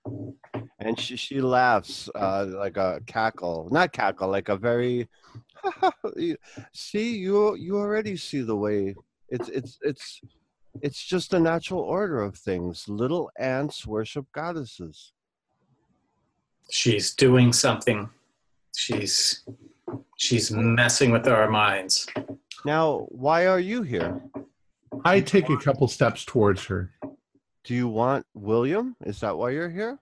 And 0.84 0.98
she, 0.98 1.16
she 1.16 1.40
laughs 1.40 2.08
uh, 2.14 2.46
like 2.48 2.76
a 2.76 3.00
cackle. 3.06 3.68
Not 3.70 3.92
cackle, 3.92 4.28
like 4.28 4.48
a 4.48 4.56
very 4.56 5.08
see 6.72 7.16
you 7.16 7.54
you 7.54 7.78
already 7.78 8.16
see 8.16 8.42
the 8.42 8.56
way 8.56 8.94
it's 9.28 9.48
it's 9.48 9.78
it's 9.82 10.20
it's 10.80 11.02
just 11.02 11.34
a 11.34 11.40
natural 11.40 11.80
order 11.80 12.22
of 12.22 12.36
things. 12.36 12.88
Little 12.88 13.30
ants 13.38 13.86
worship 13.86 14.26
goddesses. 14.32 15.12
She's 16.70 17.14
doing 17.14 17.52
something. 17.52 18.08
She's 18.76 19.44
she's 20.16 20.50
messing 20.50 21.10
with 21.10 21.28
our 21.28 21.50
minds. 21.50 22.06
Now, 22.64 23.06
why 23.10 23.46
are 23.46 23.60
you 23.60 23.82
here? 23.82 24.22
I 25.04 25.20
take 25.20 25.48
a 25.50 25.56
couple 25.56 25.88
steps 25.88 26.24
towards 26.24 26.64
her. 26.66 26.90
Do 27.64 27.74
you 27.74 27.88
want 27.88 28.26
William? 28.34 28.96
Is 29.04 29.20
that 29.20 29.36
why 29.36 29.50
you're 29.50 29.70
here? 29.70 29.98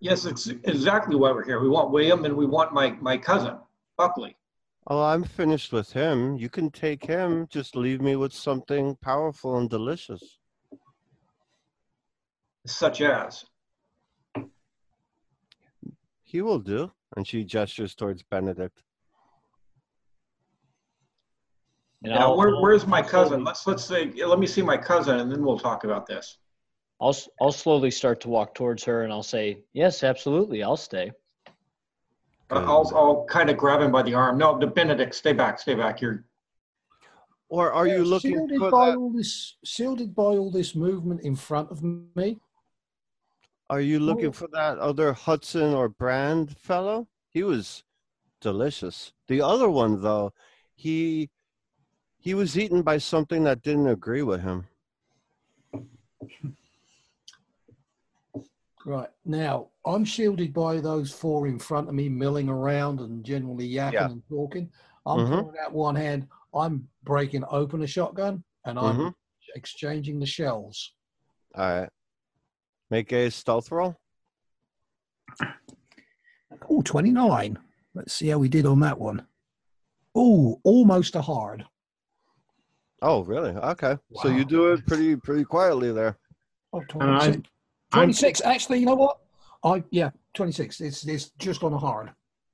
Yes, 0.00 0.24
it's 0.24 0.46
exactly 0.46 1.16
why 1.16 1.32
we're 1.32 1.44
here. 1.44 1.60
We 1.60 1.68
want 1.68 1.90
William 1.90 2.24
and 2.24 2.36
we 2.36 2.46
want 2.46 2.72
my, 2.72 2.92
my 3.00 3.18
cousin, 3.18 3.58
Buckley. 3.96 4.36
Oh, 4.86 5.02
I'm 5.02 5.24
finished 5.24 5.72
with 5.72 5.92
him. 5.92 6.36
You 6.36 6.48
can 6.48 6.70
take 6.70 7.04
him. 7.04 7.46
Just 7.50 7.74
leave 7.74 8.00
me 8.00 8.16
with 8.16 8.32
something 8.32 8.96
powerful 9.02 9.58
and 9.58 9.68
delicious. 9.68 10.38
Such 12.66 13.00
as, 13.00 13.44
He 16.22 16.42
will 16.42 16.58
do. 16.58 16.92
And 17.16 17.26
she 17.26 17.42
gestures 17.42 17.94
towards 17.94 18.22
Benedict. 18.22 18.82
And 22.04 22.12
now, 22.12 22.36
where, 22.36 22.60
where's 22.60 22.86
my 22.86 23.02
cousin? 23.02 23.42
Let's, 23.42 23.66
let's 23.66 23.84
say, 23.84 24.12
let 24.24 24.38
me 24.38 24.46
see 24.46 24.62
my 24.62 24.76
cousin 24.76 25.18
and 25.18 25.32
then 25.32 25.42
we'll 25.42 25.58
talk 25.58 25.84
about 25.84 26.06
this. 26.06 26.38
I'll 27.00 27.10
s- 27.10 27.28
I'll 27.40 27.52
slowly 27.52 27.90
start 27.90 28.20
to 28.22 28.28
walk 28.28 28.54
towards 28.54 28.84
her 28.84 29.04
and 29.04 29.12
I'll 29.12 29.22
say, 29.22 29.62
yes, 29.72 30.02
absolutely, 30.02 30.62
I'll 30.62 30.76
stay. 30.76 31.12
Uh, 32.50 32.64
I'll, 32.66 32.90
I'll 32.94 33.24
kind 33.26 33.50
of 33.50 33.56
grab 33.56 33.80
him 33.80 33.92
by 33.92 34.02
the 34.02 34.14
arm. 34.14 34.38
No, 34.38 34.58
the 34.58 34.66
Benedict, 34.66 35.14
stay 35.14 35.32
back, 35.32 35.58
stay 35.60 35.74
back. 35.74 36.00
You're, 36.00 36.24
Or 37.48 37.72
are 37.72 37.86
you 37.86 38.04
looking 38.04 38.32
shielded 38.32 38.58
for 38.58 38.70
by 38.70 38.86
that? 38.90 38.96
all 38.96 39.10
this 39.12 39.56
shielded 39.64 40.14
by 40.14 40.22
all 40.22 40.50
this 40.50 40.74
movement 40.74 41.20
in 41.22 41.36
front 41.36 41.70
of 41.70 41.82
me? 41.82 42.38
Are 43.70 43.82
you 43.82 44.00
looking 44.00 44.28
Oh. 44.28 44.32
for 44.32 44.48
that 44.52 44.78
other 44.78 45.12
Hudson 45.12 45.74
or 45.74 45.88
Brand 45.90 46.56
fellow? 46.56 47.06
He 47.28 47.42
was 47.42 47.84
delicious. 48.40 49.12
The 49.28 49.42
other 49.42 49.68
one, 49.68 50.00
though, 50.00 50.32
he 50.74 51.28
he 52.20 52.34
was 52.34 52.58
eaten 52.58 52.82
by 52.82 52.98
something 52.98 53.44
that 53.44 53.62
didn't 53.62 53.86
agree 53.88 54.22
with 54.22 54.40
him. 54.42 54.66
Right 58.84 59.08
now, 59.24 59.68
I'm 59.84 60.04
shielded 60.04 60.52
by 60.54 60.80
those 60.80 61.12
four 61.12 61.46
in 61.46 61.58
front 61.58 61.88
of 61.88 61.94
me, 61.94 62.08
milling 62.08 62.48
around 62.48 63.00
and 63.00 63.24
generally 63.24 63.66
yapping 63.66 63.98
Yeah. 63.98 64.06
and 64.06 64.22
talking. 64.28 64.70
I'm 65.04 65.18
Mhm. 65.26 65.40
pulling 65.40 65.58
out 65.58 65.72
one 65.72 65.96
hand. 65.96 66.28
I'm 66.54 66.88
breaking 67.02 67.44
open 67.50 67.82
a 67.82 67.86
shotgun 67.86 68.44
and 68.64 68.78
I'm 68.78 68.96
Mhm. 68.98 69.14
exchanging 69.54 70.20
the 70.20 70.26
shells. 70.26 70.94
All 71.54 71.80
right. 71.80 71.90
Make 72.90 73.12
a 73.12 73.30
stealth 73.30 73.70
roll. 73.70 73.96
Oh, 76.70 76.82
29. 76.82 77.58
Let's 77.94 78.12
see 78.12 78.28
how 78.28 78.38
we 78.38 78.48
did 78.48 78.64
on 78.66 78.80
that 78.80 78.98
one. 78.98 79.26
Oh, 80.14 80.60
almost 80.64 81.14
a 81.16 81.22
hard. 81.22 81.66
Oh, 83.02 83.22
really? 83.24 83.50
Okay. 83.50 83.96
So 84.16 84.28
you 84.28 84.44
do 84.44 84.72
it 84.72 84.86
pretty 84.86 85.16
pretty 85.16 85.44
quietly 85.44 85.92
there. 85.92 86.18
Oh, 86.72 86.84
And 87.00 87.10
I'm, 87.10 87.42
26. 87.92 88.42
I'm 88.44 88.50
Actually, 88.52 88.80
you 88.80 88.86
know 88.86 88.94
what? 88.94 89.18
I 89.64 89.82
yeah, 89.90 90.10
26. 90.34 90.80
It's 90.80 91.06
it's 91.06 91.30
just 91.38 91.62
on 91.62 91.72
a 91.72 91.78
hard. 91.78 92.10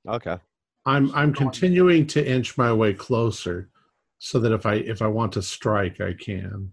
Okay. 0.07 0.37
I'm 0.85 1.13
I'm 1.15 1.33
continuing 1.33 2.07
to 2.07 2.25
inch 2.27 2.57
my 2.57 2.71
way 2.71 2.93
closer 2.93 3.69
so 4.19 4.39
that 4.39 4.51
if 4.51 4.65
I 4.65 4.75
if 4.75 5.01
I 5.01 5.07
want 5.07 5.33
to 5.33 5.41
strike, 5.41 5.99
I 6.01 6.13
can. 6.13 6.71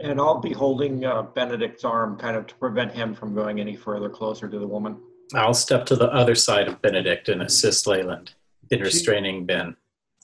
and 0.00 0.20
I'll 0.20 0.40
be 0.40 0.52
holding 0.52 1.04
uh, 1.04 1.22
Benedict's 1.22 1.84
arm 1.84 2.16
kind 2.18 2.36
of 2.36 2.46
to 2.48 2.54
prevent 2.56 2.92
him 2.92 3.14
from 3.14 3.34
going 3.34 3.60
any 3.60 3.76
further 3.76 4.08
closer 4.08 4.48
to 4.48 4.58
the 4.58 4.66
woman. 4.66 4.96
I'll 5.34 5.54
step 5.54 5.86
to 5.86 5.96
the 5.96 6.12
other 6.12 6.34
side 6.34 6.68
of 6.68 6.80
Benedict 6.82 7.28
and 7.28 7.42
assist 7.42 7.86
Leland 7.86 8.34
in 8.70 8.80
restraining 8.80 9.46
Ben. 9.46 9.76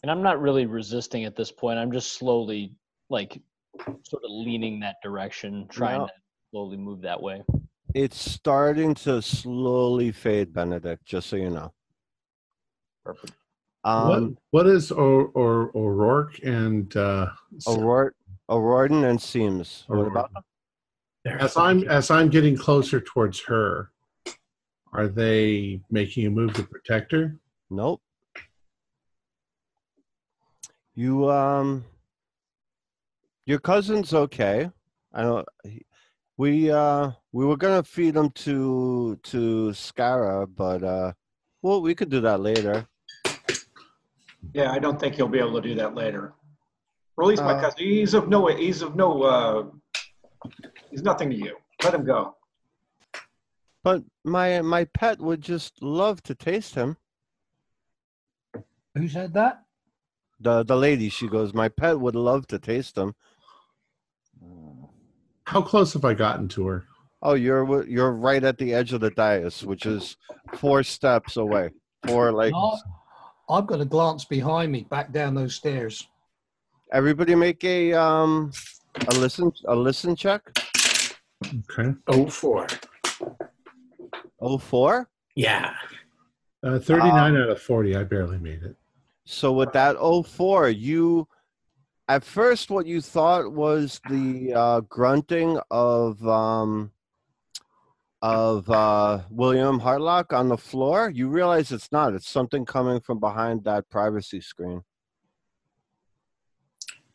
And 0.02 0.11
I'm 0.11 0.23
not 0.23 0.40
really 0.40 0.66
resisting 0.66 1.24
at 1.24 1.36
this 1.36 1.51
point. 1.52 1.78
I'm 1.78 1.93
just 1.93 2.15
slowly, 2.15 2.74
like, 3.11 3.40
sort 4.02 4.24
of 4.24 4.31
leaning 4.31 4.81
that 4.81 4.97
direction, 5.02 5.66
trying 5.69 5.98
No. 6.01 6.07
to 6.07 6.12
slowly 6.51 6.77
move 6.77 7.02
that 7.02 7.20
way. 7.22 7.43
It's 7.94 8.18
starting 8.18 8.94
to 8.97 9.20
slowly 9.22 10.12
fade, 10.12 10.52
Benedict, 10.52 11.05
just 11.05 11.28
so 11.28 11.36
you 11.36 11.51
know. 11.51 11.72
Perfect. 13.05 13.32
Um 13.82 14.09
what 14.09 14.32
what 14.51 14.66
is 14.66 14.93
or 14.93 15.28
or 15.28 15.70
O'Rourke 15.74 16.39
and 16.44 16.94
uh, 16.97 17.28
O'Rourke, 17.66 18.14
O'Riordan 18.51 19.05
and 19.05 19.20
Seams. 19.20 19.85
What 19.86 20.06
about 20.06 20.31
them? 20.35 20.43
As 21.40 21.56
I'm 21.56 21.89
as 21.89 22.10
I'm 22.10 22.28
getting 22.28 22.56
closer 22.56 23.01
towards 23.01 23.40
her? 23.40 23.90
Are 24.93 25.09
they 25.09 25.81
making 25.90 26.27
a 26.27 26.31
move 26.31 26.52
to 26.55 26.62
protect 26.62 27.12
her? 27.12 27.36
Nope. 27.70 28.02
You 30.94 31.31
um 31.31 31.85
your 33.47 33.60
cousin's 33.60 34.12
okay. 34.12 34.70
I 35.14 35.22
don't 35.22 35.48
he- 35.64 35.86
we 36.41 36.71
uh 36.71 37.11
we 37.33 37.45
were 37.45 37.57
gonna 37.57 37.83
feed 37.83 38.17
him 38.17 38.31
to 38.31 39.15
to 39.23 39.73
Scara, 39.73 40.47
but 40.47 40.83
uh 40.83 41.12
well 41.61 41.83
we 41.83 41.95
could 41.95 42.09
do 42.09 42.23
that 42.23 42.41
later. 42.41 42.87
Yeah, 44.55 44.73
I 44.73 44.79
don't 44.79 44.99
think 44.99 45.17
he'll 45.17 45.29
be 45.29 45.39
able 45.39 45.61
to 45.61 45.69
do 45.69 45.75
that 45.75 45.95
later. 45.95 46.33
Release 47.19 47.41
my 47.41 47.53
Uh, 47.53 47.61
cousin. 47.61 47.79
He's 47.81 48.15
of 48.15 48.29
no. 48.29 48.47
He's 48.47 48.81
of 48.81 48.97
no. 48.97 49.23
Uh, 49.23 49.65
he's 50.91 51.03
nothing 51.03 51.29
to 51.29 51.37
you. 51.37 51.57
Let 51.85 51.93
him 51.93 52.07
go. 52.07 52.35
But 53.85 54.03
my 54.25 54.62
my 54.62 54.85
pet 54.85 55.21
would 55.21 55.43
just 55.43 55.83
love 55.83 56.23
to 56.23 56.35
taste 56.35 56.75
him. 56.75 56.97
Who 58.95 59.09
said 59.09 59.35
that? 59.35 59.65
The 60.41 60.62
the 60.62 60.77
lady, 60.77 61.11
she 61.11 61.29
goes, 61.29 61.53
My 61.53 61.69
pet 61.69 62.01
would 62.01 62.17
love 62.17 62.47
to 62.47 62.59
taste 62.59 62.97
him. 62.97 63.15
How 65.51 65.60
close 65.60 65.93
have 65.94 66.05
I 66.05 66.14
gotten 66.14 66.47
to 66.51 66.66
her? 66.68 66.85
Oh, 67.22 67.35
you're 67.35 67.85
you're 67.89 68.12
right 68.12 68.43
at 68.44 68.56
the 68.56 68.72
edge 68.72 68.93
of 68.93 69.01
the 69.01 69.10
dais, 69.10 69.64
which 69.64 69.85
is 69.85 70.16
four 70.55 70.85
steps 70.85 71.36
away. 71.36 71.70
Four 72.06 72.31
like 72.31 72.55
I've 73.48 73.66
got 73.66 73.78
to 73.78 73.85
glance 73.85 74.24
behind 74.24 74.70
me, 74.70 74.86
back 74.89 75.10
down 75.12 75.35
those 75.35 75.56
stairs. 75.56 76.06
everybody 76.93 77.35
make 77.35 77.64
a 77.64 77.93
um 77.94 78.52
a 79.09 79.14
listen 79.16 79.51
a 79.66 79.74
listen 79.74 80.14
check. 80.14 80.43
Okay, 81.44 81.94
Oh, 82.06 82.28
four. 82.28 82.68
Oh 84.40 84.56
four. 84.56 85.09
Yeah. 85.35 85.74
uh, 86.62 86.78
thirty 86.78 87.09
nine 87.09 87.36
out 87.36 87.48
of 87.51 87.60
forty. 87.60 87.97
I 87.97 88.05
barely 88.05 88.39
made 88.39 88.62
it. 88.62 88.77
So 89.24 89.52
with 89.52 89.72
that 89.72 89.97
oh 89.98 90.22
four, 90.22 90.68
you 90.68 91.27
at 92.11 92.24
first 92.24 92.73
what 92.73 92.87
you 92.87 93.01
thought 93.01 93.53
was 93.53 94.01
the 94.11 94.53
uh, 94.53 94.81
grunting 94.81 95.61
of 95.70 96.27
um 96.27 96.91
of 98.20 98.69
uh, 98.69 99.20
William 99.31 99.81
Hartlock 99.81 100.32
on 100.37 100.49
the 100.49 100.59
floor. 100.59 101.09
You 101.09 101.28
realize 101.28 101.73
it's 101.73 101.91
not. 101.91 102.12
It's 102.12 102.28
something 102.28 102.66
coming 102.66 103.01
from 103.01 103.19
behind 103.19 103.65
that 103.65 103.89
privacy 103.89 104.41
screen. 104.43 104.82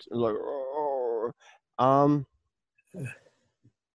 Like, 0.09 0.33
"Oh," 0.35 1.31
Um, 1.77 2.25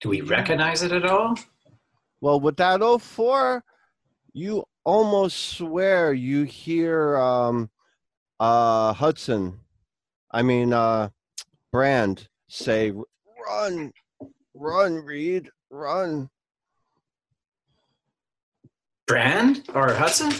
Do 0.01 0.09
we 0.09 0.21
recognize 0.21 0.83
it 0.83 0.91
at 0.91 1.05
all? 1.05 1.35
well, 2.21 2.39
with 2.41 2.57
that 2.57 2.81
04, 2.81 3.63
you 4.33 4.65
almost 4.83 5.57
swear 5.57 6.13
you 6.13 6.43
hear 6.43 7.17
um, 7.17 7.69
uh, 8.39 8.93
Hudson, 8.93 9.61
I 10.31 10.41
mean, 10.41 10.73
uh, 10.73 11.09
Brand 11.71 12.27
say, 12.47 12.91
run, 13.47 13.91
run, 14.53 14.95
Reed, 14.95 15.49
run. 15.69 16.29
Brand 19.07 19.67
or 19.73 19.93
Hudson? 19.93 20.31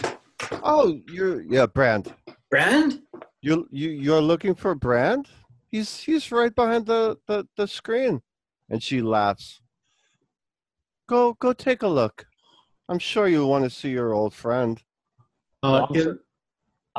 Oh, 0.62 1.00
you're, 1.08 1.42
yeah, 1.42 1.66
Brand. 1.66 2.14
Brand? 2.50 3.02
You 3.42 3.66
you 3.70 3.90
you're 3.90 4.20
looking 4.20 4.54
for 4.54 4.74
Brand? 4.74 5.26
He's 5.70 6.00
he's 6.00 6.30
right 6.30 6.54
behind 6.54 6.86
the, 6.86 7.16
the, 7.26 7.46
the 7.56 7.66
screen. 7.66 8.20
And 8.68 8.82
she 8.82 9.00
laughs. 9.00 9.60
Go 11.08 11.34
go 11.34 11.52
take 11.52 11.82
a 11.82 11.88
look. 11.88 12.26
I'm 12.88 12.98
sure 12.98 13.28
you 13.28 13.46
want 13.46 13.64
to 13.64 13.70
see 13.70 13.90
your 13.90 14.12
old 14.12 14.34
friend. 14.34 14.80
Uh, 15.62 15.86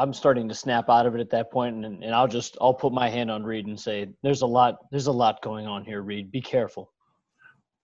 I'm 0.02 0.10
in- 0.10 0.14
sure- 0.14 0.14
I'm 0.14 0.14
starting 0.14 0.50
to 0.50 0.56
snap 0.56 0.90
out 0.90 1.06
of 1.06 1.16
it 1.16 1.22
at 1.22 1.30
that 1.32 1.52
point, 1.52 1.86
and, 1.86 2.04
and 2.04 2.14
I'll 2.16 2.28
just 2.28 2.58
I'll 2.62 2.74
put 2.74 2.92
my 2.94 3.10
hand 3.10 3.30
on 3.32 3.44
Reed 3.44 3.68
and 3.68 3.80
say, 3.80 4.10
"There's 4.24 4.42
a 4.42 4.48
lot 4.48 4.78
there's 4.92 5.08
a 5.08 5.12
lot 5.12 5.42
going 5.42 5.68
on 5.68 5.86
here, 5.86 6.02
Reed. 6.02 6.32
Be 6.32 6.42
careful." 6.42 6.92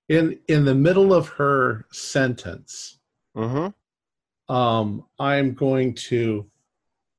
in 0.10 0.40
in 0.48 0.64
the 0.66 0.74
middle 0.76 1.14
of 1.14 1.28
her 1.30 1.86
sentence, 1.92 3.00
Mm-hmm. 3.36 4.54
um, 4.54 5.06
I'm 5.20 5.54
going 5.54 5.94
to 6.10 6.50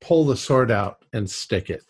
pull 0.00 0.24
the 0.24 0.36
sword 0.36 0.70
out 0.70 1.04
and 1.12 1.28
stick 1.28 1.68
it. 1.70 1.82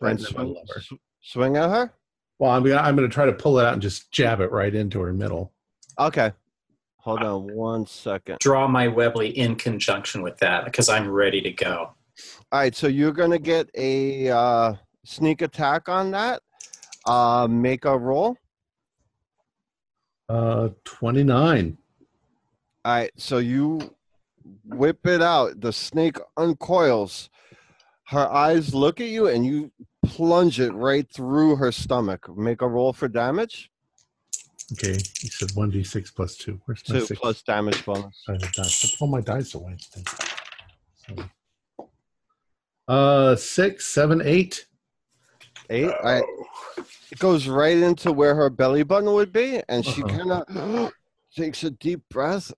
Right 0.00 0.10
And 0.10 0.20
into 0.20 0.34
my 0.34 0.42
swing, 0.42 0.54
lover. 0.54 0.80
sw- 0.80 0.92
swing 1.20 1.56
at 1.56 1.70
her? 1.70 1.92
Well, 2.40 2.50
I'm 2.50 2.62
gonna 2.64 2.80
I'm 2.80 2.96
gonna 2.96 3.08
try 3.08 3.26
to 3.26 3.32
pull 3.32 3.58
it 3.60 3.64
out 3.66 3.74
and 3.74 3.82
just 3.82 4.10
jab 4.10 4.40
it 4.40 4.50
right 4.50 4.74
into 4.74 5.00
her 5.00 5.12
middle. 5.12 5.52
Okay. 5.98 6.32
Hold 6.98 7.22
on 7.22 7.54
one 7.54 7.86
second. 7.86 8.38
Draw 8.40 8.66
my 8.68 8.88
Webley 8.88 9.28
in 9.38 9.56
conjunction 9.56 10.20
with 10.22 10.36
that 10.38 10.64
because 10.66 10.88
I'm 10.90 11.08
ready 11.08 11.40
to 11.42 11.50
go. 11.52 11.94
All 12.52 12.60
right, 12.60 12.74
so 12.74 12.86
you're 12.86 13.12
gonna 13.12 13.38
get 13.38 13.68
a 13.74 14.30
uh, 14.30 14.74
sneak 15.04 15.42
attack 15.42 15.88
on 15.88 16.10
that. 16.12 16.42
Uh, 17.06 17.46
make 17.50 17.84
a 17.84 17.96
roll. 17.96 18.36
Uh, 20.28 20.68
29. 20.84 21.76
All 22.84 22.92
right, 22.92 23.10
so 23.16 23.38
you 23.38 23.94
whip 24.64 25.06
it 25.06 25.22
out. 25.22 25.60
The 25.60 25.72
snake 25.72 26.18
uncoils. 26.36 27.30
Her 28.06 28.28
eyes 28.28 28.74
look 28.74 29.00
at 29.00 29.08
you, 29.08 29.28
and 29.28 29.44
you 29.46 29.70
plunge 30.04 30.60
it 30.60 30.72
right 30.72 31.06
through 31.12 31.56
her 31.56 31.70
stomach. 31.70 32.28
Make 32.36 32.62
a 32.62 32.68
roll 32.68 32.92
for 32.92 33.08
damage. 33.08 33.70
Okay, 34.72 34.92
you 34.92 35.30
said 35.30 35.50
1d6 35.50 36.14
plus 36.14 36.36
2. 36.36 36.60
Where's 36.64 36.88
my 36.88 37.00
Two 37.00 37.06
6 37.06 37.20
plus 37.20 37.42
damage 37.42 37.84
bonus. 37.84 38.22
I 38.28 38.38
pull 38.98 39.08
my 39.08 39.20
dice 39.20 39.54
away. 39.54 39.76
So, 40.94 41.14
uh, 42.94 43.36
six, 43.36 43.86
seven, 43.86 44.20
eight. 44.24 44.66
Eight. 45.70 45.86
All 45.90 46.02
right. 46.02 46.24
It 47.12 47.18
goes 47.18 47.46
right 47.46 47.76
into 47.76 48.12
where 48.12 48.34
her 48.34 48.50
belly 48.50 48.82
button 48.82 49.12
would 49.12 49.32
be, 49.32 49.62
and 49.68 49.86
she 49.86 50.02
Uh-huh. 50.02 50.18
kind 50.18 50.32
of 50.32 50.92
takes 51.36 51.62
a 51.62 51.70
deep 51.70 52.02
breath 52.10 52.52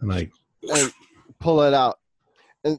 And 0.00 0.12
I, 0.12 0.30
and 0.70 0.92
pull 1.40 1.62
it 1.62 1.72
out. 1.72 1.98
And 2.64 2.78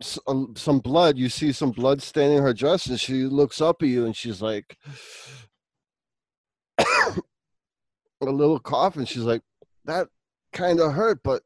s- 0.00 0.18
um, 0.26 0.54
some 0.56 0.78
blood, 0.78 1.18
you 1.18 1.28
see 1.28 1.52
some 1.52 1.70
blood 1.72 2.00
staining 2.02 2.42
her 2.42 2.54
dress, 2.54 2.86
and 2.86 2.98
she 2.98 3.24
looks 3.24 3.60
up 3.60 3.82
at 3.82 3.88
you 3.88 4.06
and 4.06 4.16
she's 4.16 4.40
like, 4.40 4.78
a 6.78 7.20
little 8.22 8.58
cough, 8.58 8.96
and 8.96 9.06
she's 9.06 9.22
like, 9.24 9.42
That 9.84 10.08
kind 10.54 10.80
of 10.80 10.92
hurt, 10.94 11.20
but 11.22 11.42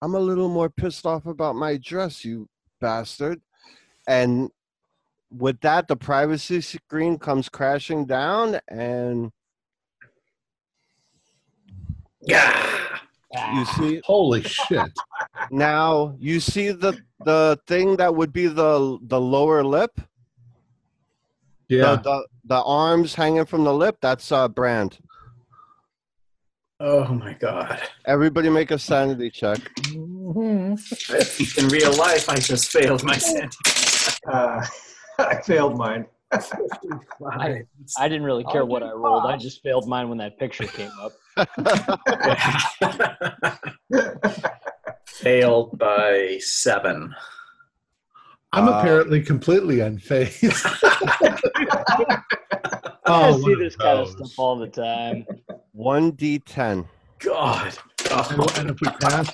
I'm 0.00 0.14
a 0.16 0.20
little 0.20 0.48
more 0.48 0.68
pissed 0.70 1.06
off 1.06 1.26
about 1.26 1.54
my 1.54 1.76
dress, 1.76 2.24
you 2.24 2.48
bastard. 2.80 3.40
And 4.06 4.50
with 5.30 5.60
that, 5.60 5.88
the 5.88 5.96
privacy 5.96 6.60
screen 6.60 7.18
comes 7.18 7.48
crashing 7.48 8.04
down, 8.06 8.60
and 8.68 9.30
Yeah. 12.20 12.98
you 13.54 13.64
see 13.64 14.00
holy 14.04 14.42
shit. 14.42 14.92
now 15.50 16.14
you 16.18 16.38
see 16.40 16.70
the 16.70 16.94
the 17.24 17.58
thing 17.66 17.96
that 17.96 18.14
would 18.14 18.32
be 18.32 18.46
the 18.46 18.98
the 19.02 19.20
lower 19.20 19.62
lip 19.64 20.00
Yeah. 21.68 21.96
the, 21.96 22.02
the 22.02 22.26
the 22.44 22.62
arms 22.62 23.14
hanging 23.14 23.44
from 23.46 23.64
the 23.64 23.72
lip 23.72 23.96
that's 24.00 24.30
uh 24.32 24.48
Brand 24.48 24.98
Oh 26.80 27.06
my 27.14 27.32
God. 27.34 27.80
everybody 28.06 28.48
make 28.50 28.72
a 28.72 28.78
sanity 28.78 29.30
check. 29.30 29.60
In 29.86 31.68
real 31.68 31.92
life, 31.96 32.28
I 32.28 32.36
just 32.40 32.72
failed 32.72 33.04
my 33.04 33.16
sanity. 33.18 33.56
Uh, 34.26 34.64
I 35.18 35.40
failed 35.42 35.76
mine. 35.76 36.06
I, 36.32 37.62
I 37.98 38.08
didn't 38.08 38.24
really 38.24 38.44
care 38.44 38.64
what 38.64 38.82
I 38.82 38.92
rolled. 38.92 39.26
I 39.26 39.36
just 39.36 39.62
failed 39.62 39.86
mine 39.86 40.08
when 40.08 40.16
that 40.18 40.38
picture 40.38 40.66
came 40.66 40.90
up. 40.98 41.12
failed 45.06 45.78
by 45.78 46.38
seven. 46.40 47.14
I'm 48.54 48.68
Uh, 48.68 48.78
apparently 48.78 49.22
completely 49.22 49.76
unfazed. 49.78 50.62
I 53.04 53.06
oh, 53.06 53.42
see 53.42 53.54
this 53.54 53.74
of 53.74 53.80
kind 53.80 53.98
of 54.00 54.08
stuff 54.08 54.38
all 54.38 54.58
the 54.58 54.68
time. 54.68 55.26
1d10 55.76 56.86
God. 57.18 57.66
And, 58.10 58.14
Oh, 58.14 58.46
and 58.56 58.70
if 58.70 58.80
we 58.80 58.88
pass, 59.00 59.32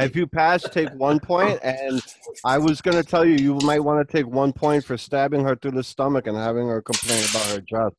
if 0.00 0.16
you 0.16 0.26
pass 0.26 0.62
take 0.62 0.88
one 0.94 1.20
point. 1.20 1.60
point 1.60 1.60
and 1.62 2.00
i 2.44 2.58
was 2.58 2.80
going 2.80 2.96
to 2.96 3.02
tell 3.02 3.24
you 3.24 3.34
you 3.36 3.54
might 3.64 3.80
want 3.80 4.06
to 4.06 4.12
take 4.12 4.26
one 4.26 4.52
point 4.52 4.84
for 4.84 4.96
stabbing 4.96 5.42
her 5.44 5.54
through 5.56 5.70
the 5.70 5.82
stomach 5.84 6.26
and 6.26 6.36
having 6.36 6.66
her 6.66 6.80
complain 6.82 7.22
about 7.30 7.46
her 7.46 7.60
dress 7.60 7.92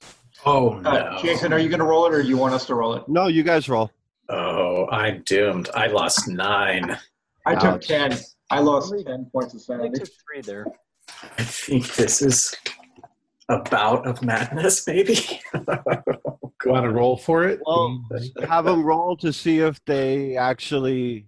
oh 0.46 0.82
Uh. 0.86 1.22
Jason, 1.22 1.54
are 1.54 1.60
you 1.60 1.70
going 1.70 1.80
to 1.80 1.86
roll 1.86 2.06
it, 2.06 2.14
or 2.14 2.22
do 2.22 2.28
you 2.28 2.38
want 2.38 2.54
us 2.54 2.66
to 2.66 2.76
roll 2.76 2.94
it? 2.96 3.04
no 3.08 3.28
you 3.28 3.44
guys 3.44 3.70
roll 3.70 3.92
Oh, 4.30 4.88
I'm 4.90 5.22
doomed. 5.26 5.70
I 5.76 5.88
lost 5.88 6.28
nine. 6.30 6.98
I 7.46 7.56
took 7.56 7.66
Ouch. 7.66 7.88
ten. 7.88 8.18
I 8.50 8.60
lost 8.60 8.94
ten 9.06 9.26
points 9.32 9.54
of 9.54 9.62
sanity. 9.62 9.90
I 9.90 10.00
took 10.00 10.08
three 10.08 10.42
there. 10.42 10.66
I 11.38 11.44
think 11.44 11.94
this 11.96 12.22
is 12.22 12.56
a 13.50 13.60
bout 13.60 14.08
of 14.08 14.24
madness, 14.24 14.88
maybe. 14.88 15.18
want 16.66 16.86
to 16.86 16.90
roll 16.92 17.18
for 17.18 17.44
it? 17.44 17.60
Well, 17.66 18.02
have 18.48 18.66
them 18.66 18.84
roll 18.84 19.18
to 19.18 19.34
see 19.34 19.60
if 19.60 19.84
they 19.86 20.38
actually 20.38 21.28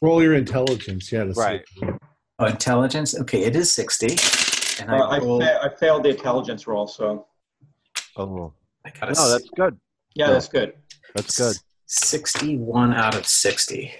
roll 0.00 0.22
your 0.22 0.34
intelligence. 0.34 1.10
Yeah, 1.12 1.24
to 1.24 1.34
see. 1.34 1.40
Right. 1.40 1.62
Oh, 2.38 2.46
intelligence? 2.46 3.18
Okay, 3.18 3.42
it 3.44 3.56
is 3.56 3.72
60. 3.72 4.16
And 4.82 4.90
I, 4.90 4.98
Uh, 4.98 5.06
I, 5.08 5.18
rolled, 5.18 5.42
fa- 5.42 5.60
I 5.62 5.68
failed 5.74 6.02
the 6.02 6.10
intelligence 6.10 6.66
roll, 6.66 6.86
so 6.86 7.26
oh 8.18 8.52
I 8.84 8.90
got 8.90 9.08
a 9.08 9.12
no 9.14 9.30
that's 9.30 9.48
good 9.56 9.78
yeah, 10.14 10.30
that's 10.30 10.48
good. 10.48 10.74
that's 11.14 11.38
good 11.38 11.56
61 11.86 12.92
out 12.92 13.14
of 13.14 13.26
60. 13.26 13.90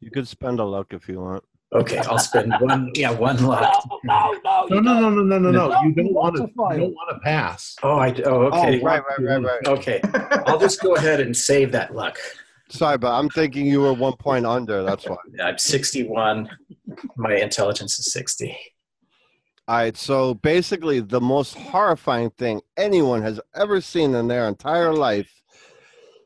you 0.00 0.10
could 0.10 0.28
spend 0.28 0.60
a 0.60 0.64
luck 0.64 0.88
if 0.92 1.08
you 1.08 1.20
want 1.20 1.42
Okay, 1.74 1.96
I'll 2.00 2.18
spend 2.18 2.52
one. 2.60 2.90
Yeah, 2.94 3.12
one 3.12 3.42
luck. 3.46 3.82
No, 4.04 4.36
no, 4.44 4.66
No, 4.68 4.80
no, 4.80 5.00
no, 5.00 5.08
no, 5.08 5.22
no, 5.22 5.38
no, 5.38 5.50
no. 5.50 5.68
No, 5.70 5.82
You 5.84 5.94
don't 5.94 6.12
want 6.12 6.14
want 6.14 6.36
to. 6.36 6.42
to. 6.42 6.74
You 6.74 6.80
don't 6.82 6.92
want 6.94 7.10
to 7.14 7.18
pass. 7.20 7.76
Oh, 7.82 7.96
I. 7.96 8.08
Oh, 8.26 8.42
okay. 8.42 8.78
oh 8.82 8.84
right 8.84 9.02
right 9.08 9.18
right 9.18 9.42
right 9.42 9.66
Okay, 9.68 9.98
I'll 10.46 10.58
just 10.58 10.82
go 10.82 10.96
ahead 10.96 11.20
and 11.20 11.34
save 11.34 11.72
that 11.72 11.94
luck. 11.94 12.18
Sorry, 12.72 12.96
but 12.96 13.12
I'm 13.12 13.28
thinking 13.28 13.66
you 13.66 13.82
were 13.82 13.92
one 13.92 14.16
point 14.16 14.46
under. 14.46 14.82
That's 14.82 15.04
why. 15.06 15.16
I'm 15.44 15.58
61. 15.58 16.48
My 17.16 17.34
intelligence 17.34 17.98
is 17.98 18.10
60. 18.12 18.56
All 19.68 19.76
right. 19.76 19.96
So 19.96 20.34
basically, 20.34 21.00
the 21.00 21.20
most 21.20 21.54
horrifying 21.54 22.30
thing 22.30 22.62
anyone 22.78 23.20
has 23.20 23.38
ever 23.54 23.82
seen 23.82 24.14
in 24.14 24.26
their 24.26 24.48
entire 24.48 24.94
life 24.94 25.30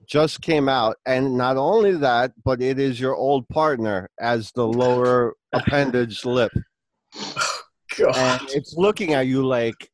just 0.07 0.41
came 0.41 0.69
out, 0.69 0.97
and 1.05 1.37
not 1.37 1.57
only 1.57 1.97
that, 1.97 2.31
but 2.45 2.63
it 2.63 2.79
is 2.79 3.01
your 3.01 3.17
old 3.17 3.49
partner 3.49 4.09
as 4.21 4.53
the 4.53 4.65
lower 4.65 5.35
appendage 5.53 6.25
lip, 6.25 6.53
God. 7.99 8.17
and 8.17 8.41
it's 8.51 8.75
looking 8.77 9.15
at 9.15 9.27
you 9.27 9.45
like, 9.45 9.91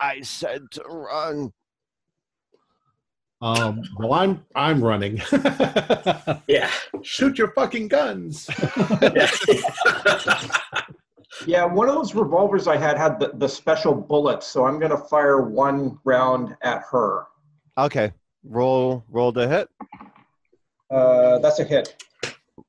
"I 0.00 0.22
said 0.22 0.62
to 0.72 0.82
run." 0.82 1.52
Um, 3.40 3.82
well, 3.96 4.12
I'm 4.14 4.44
I'm 4.54 4.82
running. 4.82 5.20
Yeah. 6.48 6.70
Shoot 7.02 7.38
your 7.38 7.52
fucking 7.52 7.88
guns. 7.88 8.48
yeah. 9.02 9.30
Yeah, 11.46 11.64
one 11.66 11.88
of 11.88 11.94
those 11.94 12.16
revolvers 12.16 12.66
I 12.66 12.76
had 12.76 12.96
had 12.96 13.20
the, 13.20 13.30
the 13.34 13.48
special 13.48 13.94
bullets, 13.94 14.44
so 14.44 14.64
I'm 14.64 14.80
going 14.80 14.90
to 14.90 14.96
fire 14.96 15.40
one 15.42 15.96
round 16.02 16.56
at 16.62 16.82
her. 16.90 17.26
Okay. 17.76 18.12
Roll 18.42 19.04
roll 19.08 19.30
the 19.30 19.46
hit. 19.46 19.68
Uh, 20.90 21.38
that's 21.38 21.60
a 21.60 21.64
hit. 21.64 22.02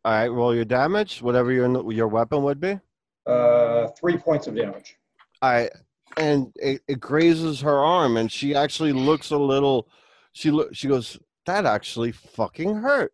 All 0.05 0.11
right. 0.11 0.27
Roll 0.27 0.53
your 0.53 0.65
damage, 0.65 1.19
whatever 1.21 1.51
your 1.51 1.91
your 1.91 2.07
weapon 2.07 2.43
would 2.43 2.59
be. 2.59 2.79
Uh, 3.25 3.87
three 3.99 4.17
points 4.17 4.45
of 4.45 4.55
damage. 4.55 4.97
All 5.41 5.49
right. 5.51 5.71
and 6.17 6.51
it, 6.57 6.81
it 6.87 6.99
grazes 6.99 7.61
her 7.61 7.79
arm, 7.79 8.17
and 8.17 8.31
she 8.31 8.53
actually 8.53 8.93
looks 8.93 9.31
a 9.31 9.37
little. 9.37 9.87
She 10.33 10.51
look. 10.51 10.73
She 10.73 10.87
goes, 10.87 11.19
"That 11.45 11.65
actually 11.65 12.11
fucking 12.11 12.75
hurt." 12.75 13.13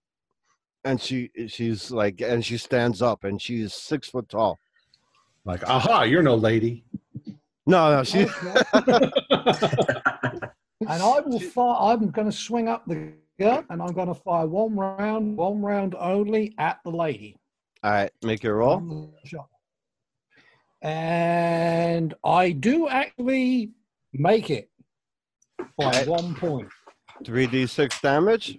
And 0.83 1.01
she 1.01 1.31
she's 1.47 1.91
like, 1.91 2.21
and 2.21 2.45
she 2.45 2.57
stands 2.57 3.01
up, 3.01 3.23
and 3.23 3.41
she's 3.41 3.73
six 3.73 4.09
foot 4.09 4.29
tall. 4.29 4.59
Like, 5.43 5.63
aha, 5.67 6.03
you're 6.03 6.23
no 6.23 6.35
lady. 6.35 6.83
No, 7.65 7.95
no, 7.95 8.03
she. 8.03 8.27
And 10.81 11.01
I 11.01 11.19
will 11.21 11.39
fire. 11.39 11.93
I'm 11.93 12.11
going 12.11 12.29
to 12.29 12.35
swing 12.35 12.67
up 12.67 12.85
the 12.85 13.13
gun, 13.39 13.65
and 13.69 13.81
I'm 13.81 13.93
going 13.93 14.07
to 14.07 14.13
fire 14.13 14.45
one 14.45 14.75
round, 14.75 15.37
one 15.37 15.61
round 15.61 15.95
only 15.97 16.53
at 16.57 16.79
the 16.83 16.91
lady. 16.91 17.37
All 17.83 17.91
right, 17.91 18.11
make 18.23 18.43
your 18.43 18.57
roll. 18.57 19.13
shot. 19.23 19.47
And 20.81 22.13
I 22.23 22.51
do 22.51 22.87
actually 22.87 23.71
make 24.13 24.49
it 24.49 24.69
by 25.77 26.03
one 26.03 26.35
point. 26.35 26.69
Three 27.23 27.47
d 27.47 27.65
six 27.65 27.99
damage. 28.01 28.57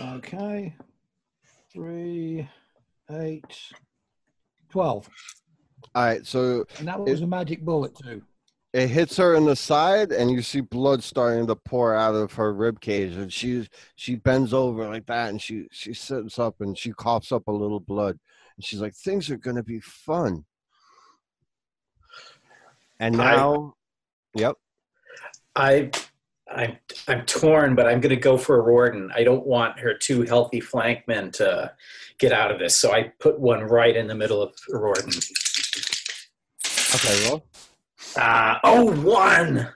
Okay. 0.00 0.74
Three, 1.72 2.48
eight, 3.10 3.44
twelve. 4.70 5.08
All 5.94 6.04
right, 6.04 6.26
so 6.26 6.64
And 6.78 6.88
that 6.88 6.98
was 7.00 7.20
a 7.22 7.26
magic 7.26 7.64
bullet 7.64 7.92
too. 8.02 8.22
it 8.72 8.88
hits 8.88 9.16
her 9.16 9.34
in 9.34 9.44
the 9.44 9.54
side 9.56 10.12
and 10.12 10.30
you 10.30 10.42
see 10.42 10.60
blood 10.60 11.02
starting 11.02 11.46
to 11.46 11.56
pour 11.56 11.94
out 11.94 12.14
of 12.14 12.32
her 12.32 12.52
rib 12.52 12.80
cage 12.80 13.14
and 13.14 13.32
she 13.32 13.66
she 13.96 14.16
bends 14.16 14.52
over 14.52 14.86
like 14.88 15.06
that 15.06 15.30
and 15.30 15.40
she 15.40 15.66
she 15.70 15.94
sits 15.94 16.38
up 16.38 16.60
and 16.60 16.76
she 16.76 16.92
coughs 16.92 17.32
up 17.32 17.46
a 17.48 17.52
little 17.52 17.80
blood 17.80 18.18
and 18.56 18.64
she's 18.64 18.80
like 18.80 18.94
things 18.94 19.30
are 19.30 19.36
gonna 19.38 19.62
be 19.62 19.80
fun 19.80 20.44
and 23.00 23.16
I- 23.20 23.36
now 23.36 23.74
yep 24.34 24.56
I, 25.56 25.90
I, 26.50 26.78
I'm 27.06 27.24
torn, 27.26 27.74
but 27.74 27.86
I'm 27.86 28.00
going 28.00 28.14
to 28.14 28.16
go 28.20 28.38
for 28.38 28.62
Riordan. 28.62 29.10
I 29.14 29.22
don't 29.22 29.46
want 29.46 29.78
her 29.80 29.94
two 29.94 30.22
healthy 30.22 30.60
flankmen 30.60 31.30
to 31.32 31.72
get 32.18 32.32
out 32.32 32.50
of 32.50 32.58
this, 32.58 32.74
so 32.74 32.92
I 32.92 33.12
put 33.20 33.38
one 33.38 33.62
right 33.64 33.94
in 33.94 34.06
the 34.06 34.14
middle 34.14 34.42
of 34.42 34.54
Riordan. 34.68 35.12
okay 36.94 37.28
well 37.28 37.44
Uh, 38.16 38.54
oh, 38.64 38.92
one. 39.02 39.68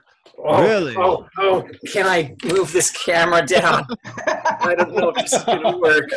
Oh, 0.45 0.61
Really? 0.63 0.95
Oh, 0.97 1.27
oh, 1.37 1.65
can 1.91 2.05
I 2.07 2.35
move 2.43 2.71
this 2.73 2.91
camera 2.91 3.45
down? 3.45 3.85
I 4.27 4.73
don't 4.75 4.93
know 4.95 5.09
if 5.09 5.15
this 5.15 5.33
is 5.33 5.43
going 5.43 5.61
to 5.61 5.77
work. 5.77 6.09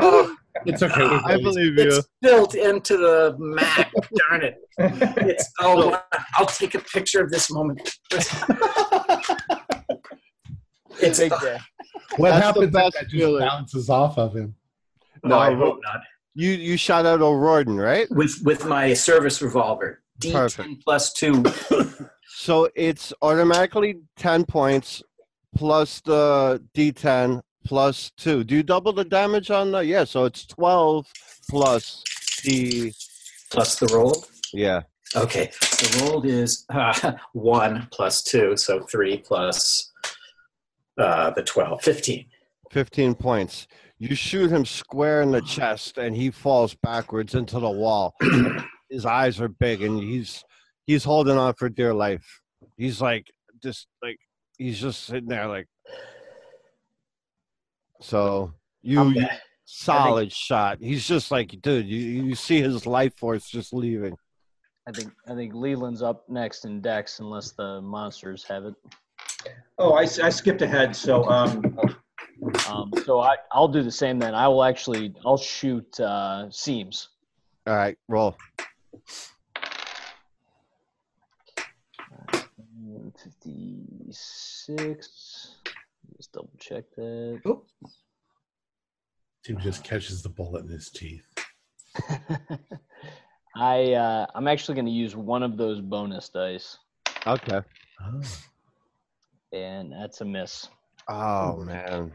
Oh, 0.00 0.34
It's 0.64 0.82
okay. 0.82 1.20
i 1.24 1.36
believe 1.36 1.78
you 1.78 1.88
it's 1.98 2.08
built 2.22 2.54
into 2.54 2.96
the 2.96 3.36
Mac. 3.38 3.92
Darn 4.28 4.44
it. 4.44 4.56
It's, 4.78 5.52
oh, 5.60 6.00
I'll 6.34 6.46
take 6.46 6.74
a 6.74 6.80
picture 6.80 7.22
of 7.22 7.30
this 7.30 7.50
moment. 7.50 7.98
It's 11.02 11.18
Big 11.18 11.30
day. 11.40 11.58
what 12.16 12.30
That's 12.30 12.40
the 12.40 12.46
happens 12.46 12.64
if 12.66 12.72
that 12.72 12.92
just 12.92 13.10
feeling. 13.12 13.40
bounces 13.46 13.90
off 13.90 14.18
of 14.18 14.34
him? 14.34 14.54
No, 15.24 15.38
I 15.38 15.50
No, 15.50 15.56
hope 15.56 15.80
not. 15.82 16.00
you 16.34 16.50
you 16.50 16.76
shot 16.76 17.06
out 17.06 17.20
o'rourke 17.22 17.68
right 17.68 18.06
With 18.10 18.40
with 18.44 18.64
my 18.66 18.94
service 18.94 19.40
revolver. 19.42 20.02
D10 20.20 20.32
Perfect. 20.32 20.84
plus 20.84 21.12
two. 21.12 21.42
so 22.26 22.68
it's 22.74 23.12
automatically 23.22 23.96
10 24.16 24.44
points 24.44 25.02
plus 25.56 26.00
the 26.02 26.62
d10 26.76 27.40
plus 27.66 28.10
2 28.18 28.44
do 28.44 28.54
you 28.56 28.62
double 28.62 28.92
the 28.92 29.04
damage 29.04 29.50
on 29.50 29.72
the 29.72 29.80
yeah 29.80 30.04
so 30.04 30.24
it's 30.24 30.46
12 30.46 31.06
plus 31.50 32.02
the 32.44 32.92
plus 33.50 33.76
the 33.80 33.86
roll. 33.94 34.24
yeah 34.52 34.82
Okay, 35.16 35.50
the 35.60 36.04
roll 36.08 36.22
is 36.24 36.64
uh, 36.72 37.14
one 37.32 37.88
plus 37.90 38.22
two, 38.22 38.56
so 38.56 38.78
three 38.82 39.16
plus 39.16 39.89
uh, 40.98 41.30
the 41.30 41.42
12, 41.42 41.82
15. 41.82 42.26
15 42.70 43.14
points. 43.14 43.66
You 43.98 44.14
shoot 44.14 44.50
him 44.50 44.64
square 44.64 45.22
in 45.22 45.30
the 45.30 45.42
chest 45.46 45.98
and 45.98 46.16
he 46.16 46.30
falls 46.30 46.74
backwards 46.74 47.34
into 47.34 47.58
the 47.58 47.70
wall. 47.70 48.14
His 48.90 49.06
eyes 49.06 49.40
are 49.40 49.48
big 49.48 49.82
and 49.82 50.02
he's 50.02 50.42
he's 50.84 51.04
holding 51.04 51.36
on 51.36 51.54
for 51.54 51.68
dear 51.68 51.94
life. 51.94 52.40
He's 52.76 53.00
like 53.00 53.28
just 53.62 53.86
like 54.02 54.18
he's 54.58 54.80
just 54.80 55.04
sitting 55.04 55.28
there 55.28 55.46
like 55.46 55.68
so 58.00 58.52
you, 58.82 58.98
I'm 58.98 59.12
you 59.12 59.22
back. 59.22 59.40
solid 59.64 60.32
shot. 60.32 60.78
He's 60.80 61.06
just 61.06 61.30
like 61.30 61.56
dude, 61.62 61.86
you, 61.86 62.24
you 62.24 62.34
see 62.34 62.60
his 62.60 62.84
life 62.84 63.16
force 63.16 63.48
just 63.48 63.72
leaving. 63.72 64.16
I 64.88 64.92
think 64.92 65.12
I 65.28 65.34
think 65.34 65.54
Leland's 65.54 66.02
up 66.02 66.28
next 66.28 66.64
in 66.64 66.80
Dex 66.80 67.20
unless 67.20 67.52
the 67.52 67.80
monsters 67.80 68.42
have 68.48 68.64
it. 68.64 68.74
Oh, 69.78 69.92
I, 69.92 70.02
I 70.02 70.30
skipped 70.30 70.62
ahead. 70.62 70.94
So 70.94 71.24
um, 71.24 71.78
Um, 72.68 72.92
so 73.04 73.20
I 73.20 73.36
I'll 73.52 73.68
do 73.68 73.82
the 73.82 73.90
same 73.90 74.18
then. 74.18 74.34
I 74.34 74.48
will 74.48 74.64
actually 74.64 75.14
I'll 75.24 75.36
shoot 75.36 75.98
uh, 76.00 76.50
seams. 76.50 77.08
All 77.66 77.76
right, 77.76 77.96
roll. 78.08 78.36
Fifty 83.22 83.84
six. 84.10 85.56
Just 86.16 86.32
double 86.32 86.50
check 86.58 86.84
that. 86.96 87.40
Oh, 87.44 87.64
Tim 89.44 89.58
just 89.60 89.84
catches 89.84 90.22
the 90.22 90.28
bullet 90.28 90.64
in 90.64 90.70
his 90.70 90.90
teeth. 90.90 91.26
I 93.56 93.92
uh, 93.92 94.26
I'm 94.34 94.48
actually 94.48 94.76
going 94.76 94.86
to 94.86 94.92
use 94.92 95.16
one 95.16 95.42
of 95.42 95.56
those 95.56 95.80
bonus 95.80 96.28
dice, 96.28 96.78
Okay. 97.26 97.60
Oh. 98.02 98.20
And 99.52 99.92
that's 99.92 100.20
a 100.20 100.24
miss. 100.24 100.68
Oh 101.08 101.56
man. 101.56 102.12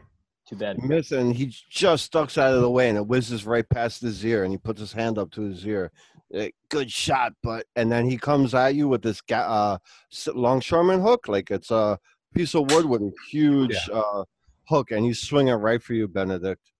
Too 0.48 0.56
bad. 0.56 0.80
Missing, 0.82 1.34
he 1.34 1.52
just 1.70 2.12
ducks 2.12 2.38
out 2.38 2.54
of 2.54 2.60
the 2.60 2.70
way 2.70 2.88
and 2.88 2.96
it 2.96 3.06
whizzes 3.06 3.44
right 3.44 3.68
past 3.68 4.00
his 4.00 4.24
ear 4.24 4.44
and 4.44 4.52
he 4.52 4.58
puts 4.58 4.78
his 4.80 4.92
hand 4.92 5.18
up 5.18 5.30
to 5.32 5.42
his 5.42 5.66
ear 5.66 5.90
Eh, 6.34 6.50
good 6.70 6.90
shot 6.90 7.32
but 7.42 7.66
and 7.76 7.90
then 7.90 8.04
he 8.08 8.16
comes 8.16 8.52
at 8.54 8.74
you 8.74 8.88
with 8.88 9.00
this 9.02 9.20
ga- 9.20 9.46
uh 9.46 9.78
s- 10.12 10.28
longshoreman 10.34 11.00
hook 11.00 11.28
like 11.28 11.50
it's 11.52 11.70
a 11.70 11.98
piece 12.34 12.54
of 12.54 12.68
wood 12.72 12.84
with 12.84 13.00
a 13.02 13.12
huge 13.30 13.76
uh 13.92 14.24
hook 14.68 14.90
and 14.90 15.04
he's 15.04 15.20
swinging 15.20 15.54
right 15.54 15.80
for 15.82 15.94
you 15.94 16.08
benedict 16.08 16.72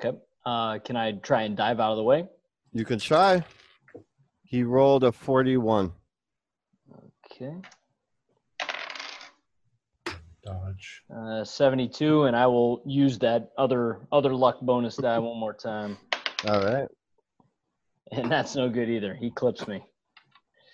Okay. 0.00 0.16
Uh, 0.44 0.78
can 0.78 0.96
I 0.96 1.12
try 1.12 1.42
and 1.42 1.56
dive 1.56 1.80
out 1.80 1.90
of 1.92 1.96
the 1.96 2.04
way? 2.04 2.28
you 2.72 2.84
can 2.84 2.98
try 3.00 3.44
he 4.44 4.62
rolled 4.62 5.02
a 5.04 5.10
41 5.12 5.92
Okay. 7.32 7.54
Dodge. 10.76 11.02
Uh, 11.14 11.44
72, 11.44 12.24
and 12.24 12.36
I 12.36 12.46
will 12.46 12.82
use 12.84 13.18
that 13.20 13.50
other 13.58 14.00
other 14.12 14.34
luck 14.34 14.60
bonus 14.60 14.96
die 14.96 15.18
one 15.18 15.38
more 15.38 15.54
time, 15.54 15.98
all 16.46 16.60
right. 16.60 16.88
And 18.12 18.30
that's 18.30 18.54
no 18.54 18.68
good 18.68 18.88
either. 18.88 19.14
He 19.14 19.30
clips 19.30 19.66
me. 19.66 19.84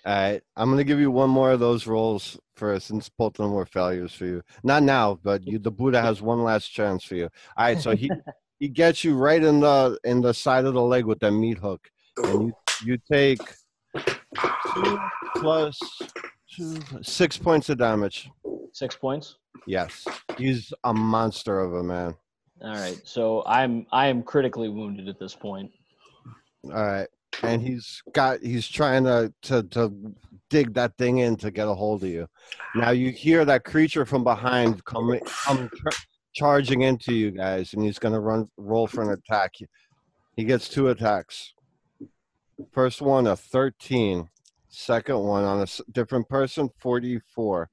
all 0.05 0.13
right. 0.13 0.41
I'm 0.55 0.69
gonna 0.69 0.83
give 0.83 0.99
you 0.99 1.09
one 1.09 1.29
more 1.29 1.51
of 1.51 1.59
those 1.59 1.87
rolls 1.87 2.37
for 2.55 2.79
since 2.79 3.09
both 3.09 3.39
of 3.39 3.45
them 3.45 3.53
were 3.53 3.65
failures 3.65 4.13
for 4.13 4.25
you. 4.25 4.43
Not 4.63 4.83
now 4.83 5.19
but 5.23 5.45
you 5.47 5.57
the 5.57 5.71
buddha 5.71 6.01
has 6.01 6.21
one 6.21 6.43
last 6.43 6.67
chance 6.67 7.03
for 7.03 7.15
you. 7.15 7.29
All 7.57 7.65
right 7.65 7.81
so 7.81 7.95
he 7.95 8.09
he 8.59 8.67
gets 8.67 9.03
you 9.03 9.15
right 9.15 9.43
in 9.43 9.61
the 9.61 9.97
in 10.03 10.21
the 10.21 10.33
side 10.33 10.65
of 10.65 10.75
the 10.75 10.81
leg 10.81 11.05
with 11.05 11.19
that 11.21 11.31
meat 11.31 11.57
hook. 11.57 11.89
And 12.23 12.43
you 12.43 12.53
you 12.85 12.97
take 13.11 13.39
two 13.95 14.99
plus 15.37 15.79
two 16.55 16.77
six 17.01 17.35
points 17.37 17.69
of 17.69 17.79
damage 17.79 18.29
Six 18.73 18.95
points. 18.95 19.37
yes. 19.67 20.05
He's 20.37 20.73
a 20.83 20.93
monster 20.93 21.59
of 21.59 21.75
a 21.75 21.83
man. 21.83 22.15
All 22.61 22.73
right. 22.73 22.99
So 23.03 23.43
I'm 23.45 23.85
I 23.91 24.07
am 24.07 24.23
critically 24.23 24.67
wounded 24.69 25.07
at 25.07 25.19
this 25.19 25.35
point. 25.35 25.71
all 26.65 26.71
right. 26.85 27.07
And 27.43 27.61
he's 27.61 28.01
got 28.13 28.41
he's 28.41 28.67
trying 28.67 29.03
to 29.05 29.31
to 29.43 29.63
to 29.63 29.93
dig 30.49 30.73
that 30.73 30.97
thing 30.97 31.19
in 31.19 31.35
to 31.37 31.51
get 31.51 31.67
a 31.67 31.73
hold 31.73 32.03
of 32.03 32.09
you. 32.09 32.27
Now 32.75 32.89
you 32.91 33.11
hear 33.11 33.45
that 33.45 33.63
creature 33.63 34.05
from 34.05 34.23
behind 34.23 34.83
come 34.85 35.19
come 35.45 35.69
tr- 35.69 35.99
charging 36.33 36.81
into 36.81 37.13
you 37.13 37.31
guys 37.31 37.73
and 37.73 37.83
he's 37.83 37.99
gonna 37.99 38.19
run 38.19 38.49
roll 38.57 38.87
for 38.87 39.03
an 39.03 39.09
attack. 39.11 39.53
He 40.35 40.43
gets 40.45 40.67
two 40.67 40.87
attacks. 40.89 41.53
First 42.71 43.01
one 43.01 43.27
a 43.27 43.35
13 43.35 44.29
second 44.69 45.19
one 45.19 45.43
on 45.43 45.61
a 45.61 45.67
different 45.91 46.27
person 46.27 46.69
44 46.79 47.69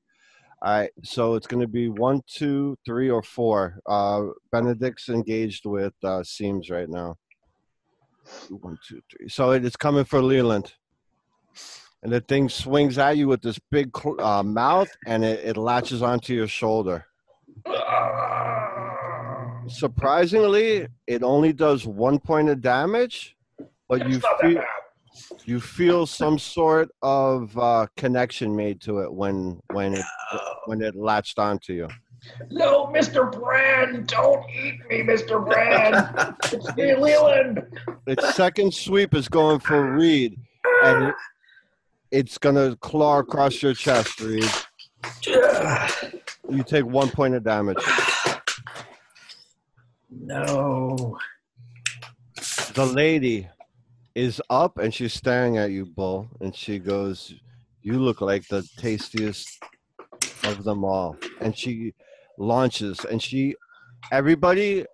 all 0.62 0.72
right 0.72 0.90
so 1.02 1.34
it's 1.34 1.46
going 1.46 1.60
to 1.60 1.68
be 1.68 1.88
one 1.88 2.20
two 2.26 2.76
three 2.84 3.10
or 3.10 3.22
four 3.22 3.80
uh 3.86 4.26
benedict's 4.52 5.08
engaged 5.08 5.64
with 5.64 5.94
uh 6.04 6.22
seams 6.22 6.68
right 6.70 6.88
now. 6.88 7.16
One 8.50 8.78
two 8.86 9.00
three 9.10 9.28
so 9.28 9.52
it 9.52 9.64
is 9.64 9.76
coming 9.76 10.04
for 10.04 10.22
leland. 10.22 10.74
And 12.02 12.12
the 12.12 12.20
thing 12.20 12.48
swings 12.48 12.96
at 12.98 13.18
you 13.18 13.28
with 13.28 13.42
this 13.42 13.58
big 13.70 13.90
uh, 14.20 14.42
mouth 14.42 14.88
and 15.06 15.22
it, 15.22 15.40
it 15.44 15.56
latches 15.58 16.00
onto 16.02 16.32
your 16.32 16.46
shoulder. 16.46 17.04
Surprisingly 19.66 20.88
it 21.06 21.22
only 21.22 21.52
does 21.52 21.86
one 21.86 22.18
point 22.18 22.48
of 22.48 22.60
damage 22.60 23.36
but 23.88 24.08
you 24.08 24.20
feel 24.40 24.62
you 25.44 25.60
feel 25.60 26.06
some 26.06 26.38
sort 26.38 26.90
of 27.02 27.56
uh, 27.58 27.86
connection 27.96 28.54
made 28.54 28.80
to 28.82 29.00
it 29.00 29.12
when 29.12 29.60
when 29.72 29.94
it 29.94 30.04
when 30.66 30.82
it 30.82 30.94
latched 30.94 31.38
onto 31.38 31.72
you. 31.72 31.88
No, 32.50 32.86
Mr. 32.88 33.32
Brand, 33.32 34.06
don't 34.06 34.44
eat 34.50 34.78
me, 34.90 35.02
Mr. 35.02 35.44
Brand. 35.44 36.36
it's 36.52 36.76
me, 36.76 36.94
Leland. 36.94 37.62
Its 38.06 38.34
second 38.34 38.74
sweep 38.74 39.14
is 39.14 39.28
going 39.28 39.60
for 39.60 39.92
Reed, 39.92 40.38
and 40.84 41.08
it, 41.08 41.14
it's 42.10 42.38
gonna 42.38 42.76
claw 42.76 43.20
across 43.20 43.62
your 43.62 43.74
chest, 43.74 44.20
Reed. 44.20 44.50
You 46.48 46.62
take 46.64 46.84
one 46.84 47.08
point 47.10 47.34
of 47.34 47.44
damage. 47.44 47.78
no. 50.10 51.18
The 52.74 52.86
lady 52.86 53.48
is 54.14 54.40
up 54.50 54.78
and 54.78 54.92
she's 54.92 55.14
staring 55.14 55.58
at 55.58 55.70
you, 55.70 55.86
Bull, 55.86 56.28
and 56.40 56.54
she 56.54 56.78
goes, 56.78 57.34
"You 57.82 57.98
look 57.98 58.20
like 58.20 58.46
the 58.48 58.62
tastiest 58.78 59.62
of 60.44 60.64
them 60.64 60.84
all." 60.84 61.16
And 61.40 61.56
she 61.56 61.94
launches, 62.38 63.04
and 63.04 63.22
she, 63.22 63.54
everybody, 64.10 64.86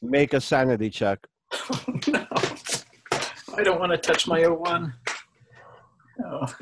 make 0.00 0.34
a 0.34 0.40
sanity 0.40 0.90
check. 0.90 1.26
no. 2.08 2.26
I 3.54 3.62
don't 3.62 3.78
want 3.78 3.92
to 3.92 3.98
touch 3.98 4.26
my 4.26 4.40
O1. 4.42 4.92
No. 6.18 6.46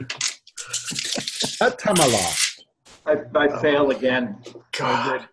That 1.58 1.78
time 1.78 1.96
I 1.98 2.06
lost. 2.06 2.64
I, 3.04 3.12
I 3.34 3.48
oh. 3.48 3.58
fail 3.60 3.90
again. 3.90 4.38
God. 4.78 5.28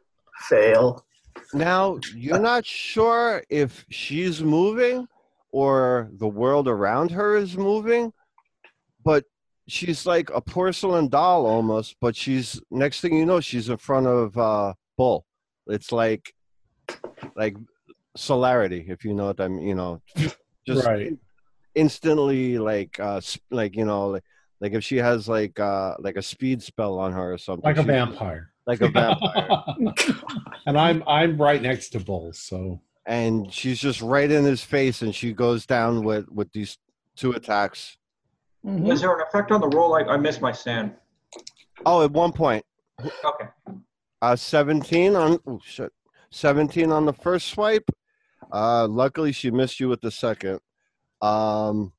Fail. 0.49 1.05
Now 1.53 1.99
you're 2.13 2.39
not 2.39 2.65
sure 2.65 3.43
if 3.49 3.85
she's 3.89 4.43
moving 4.43 5.07
or 5.51 6.09
the 6.13 6.27
world 6.27 6.67
around 6.67 7.11
her 7.11 7.35
is 7.35 7.57
moving, 7.57 8.11
but 9.03 9.23
she's 9.67 10.05
like 10.05 10.29
a 10.29 10.41
porcelain 10.41 11.07
doll 11.09 11.45
almost. 11.45 11.95
But 12.01 12.15
she's 12.15 12.59
next 12.71 13.01
thing 13.01 13.15
you 13.17 13.25
know, 13.25 13.39
she's 13.39 13.69
in 13.69 13.77
front 13.77 14.07
of 14.07 14.37
uh, 14.37 14.73
Bull. 14.97 15.25
It's 15.67 15.91
like 15.91 16.33
like 17.35 17.55
celerity, 18.15 18.85
if 18.87 19.03
you 19.05 19.13
know 19.13 19.25
what 19.25 19.39
I 19.41 19.47
mean. 19.47 19.67
You 19.67 19.75
know, 19.75 20.01
just 20.65 20.85
Right. 20.87 21.13
instantly 21.75 22.57
like 22.57 22.99
uh 22.99 23.21
like 23.51 23.75
you 23.75 23.85
know 23.85 24.07
like, 24.07 24.23
like 24.59 24.73
if 24.73 24.83
she 24.83 24.97
has 24.97 25.27
like 25.29 25.59
uh 25.59 25.95
like 25.99 26.15
a 26.17 26.21
speed 26.21 26.61
spell 26.63 26.97
on 26.99 27.13
her 27.13 27.33
or 27.33 27.37
something 27.37 27.63
Like 27.63 27.77
a 27.77 27.83
vampire. 27.83 28.51
like 28.65 28.81
a 28.81 28.89
vampire 28.89 29.63
and 30.65 30.77
I'm 30.77 31.03
I'm 31.07 31.37
right 31.39 31.61
next 31.61 31.89
to 31.89 31.99
Bull, 31.99 32.33
so 32.33 32.81
and 33.07 33.51
she's 33.53 33.79
just 33.79 34.01
right 34.01 34.29
in 34.29 34.43
his 34.43 34.61
face 34.63 35.01
and 35.01 35.15
she 35.15 35.31
goes 35.33 35.65
down 35.65 36.03
with 36.03 36.27
with 36.29 36.51
these 36.51 36.77
two 37.15 37.31
attacks 37.31 37.97
Mhm. 38.65 38.81
Was 38.81 39.01
there 39.01 39.15
an 39.15 39.21
effect 39.27 39.51
on 39.51 39.61
the 39.61 39.67
roll? 39.69 39.93
I, 39.95 40.01
I 40.01 40.17
missed 40.17 40.41
my 40.41 40.51
sand. 40.51 40.93
oh 41.85 42.03
at 42.03 42.11
one 42.11 42.31
point 42.33 42.65
Okay. 43.23 43.47
uh 44.21 44.35
17 44.35 45.15
on 45.15 45.39
oh 45.47 45.59
shit 45.63 45.91
17 46.31 46.91
on 46.91 47.05
the 47.05 47.13
first 47.13 47.47
swipe 47.47 47.89
uh 48.51 48.87
luckily 48.87 49.31
she 49.31 49.49
missed 49.51 49.79
you 49.79 49.87
with 49.89 50.01
the 50.01 50.11
second 50.11 50.59
um 51.21 51.93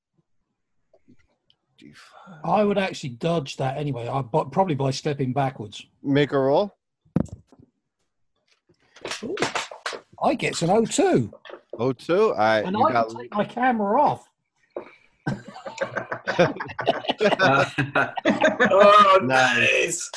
I 2.44 2.62
would 2.64 2.76
actually 2.76 3.10
dodge 3.10 3.56
that 3.56 3.78
anyway. 3.78 4.08
I 4.08 4.20
but 4.20 4.50
probably 4.52 4.74
by 4.74 4.90
stepping 4.90 5.32
backwards. 5.32 5.86
make 6.02 6.32
a 6.32 6.38
roll 6.38 6.76
I 10.22 10.34
get 10.34 10.60
an 10.62 10.68
O2, 10.68 11.32
oh 11.78 11.92
two 11.92 12.30
all 12.30 12.34
right 12.34 12.64
and 12.64 12.76
I 12.76 12.92
got 12.92 13.08
can 13.08 13.20
take 13.20 13.34
my 13.34 13.44
camera 13.44 14.00
off. 14.00 14.28
oh, 18.70 19.20
nice. 19.22 20.10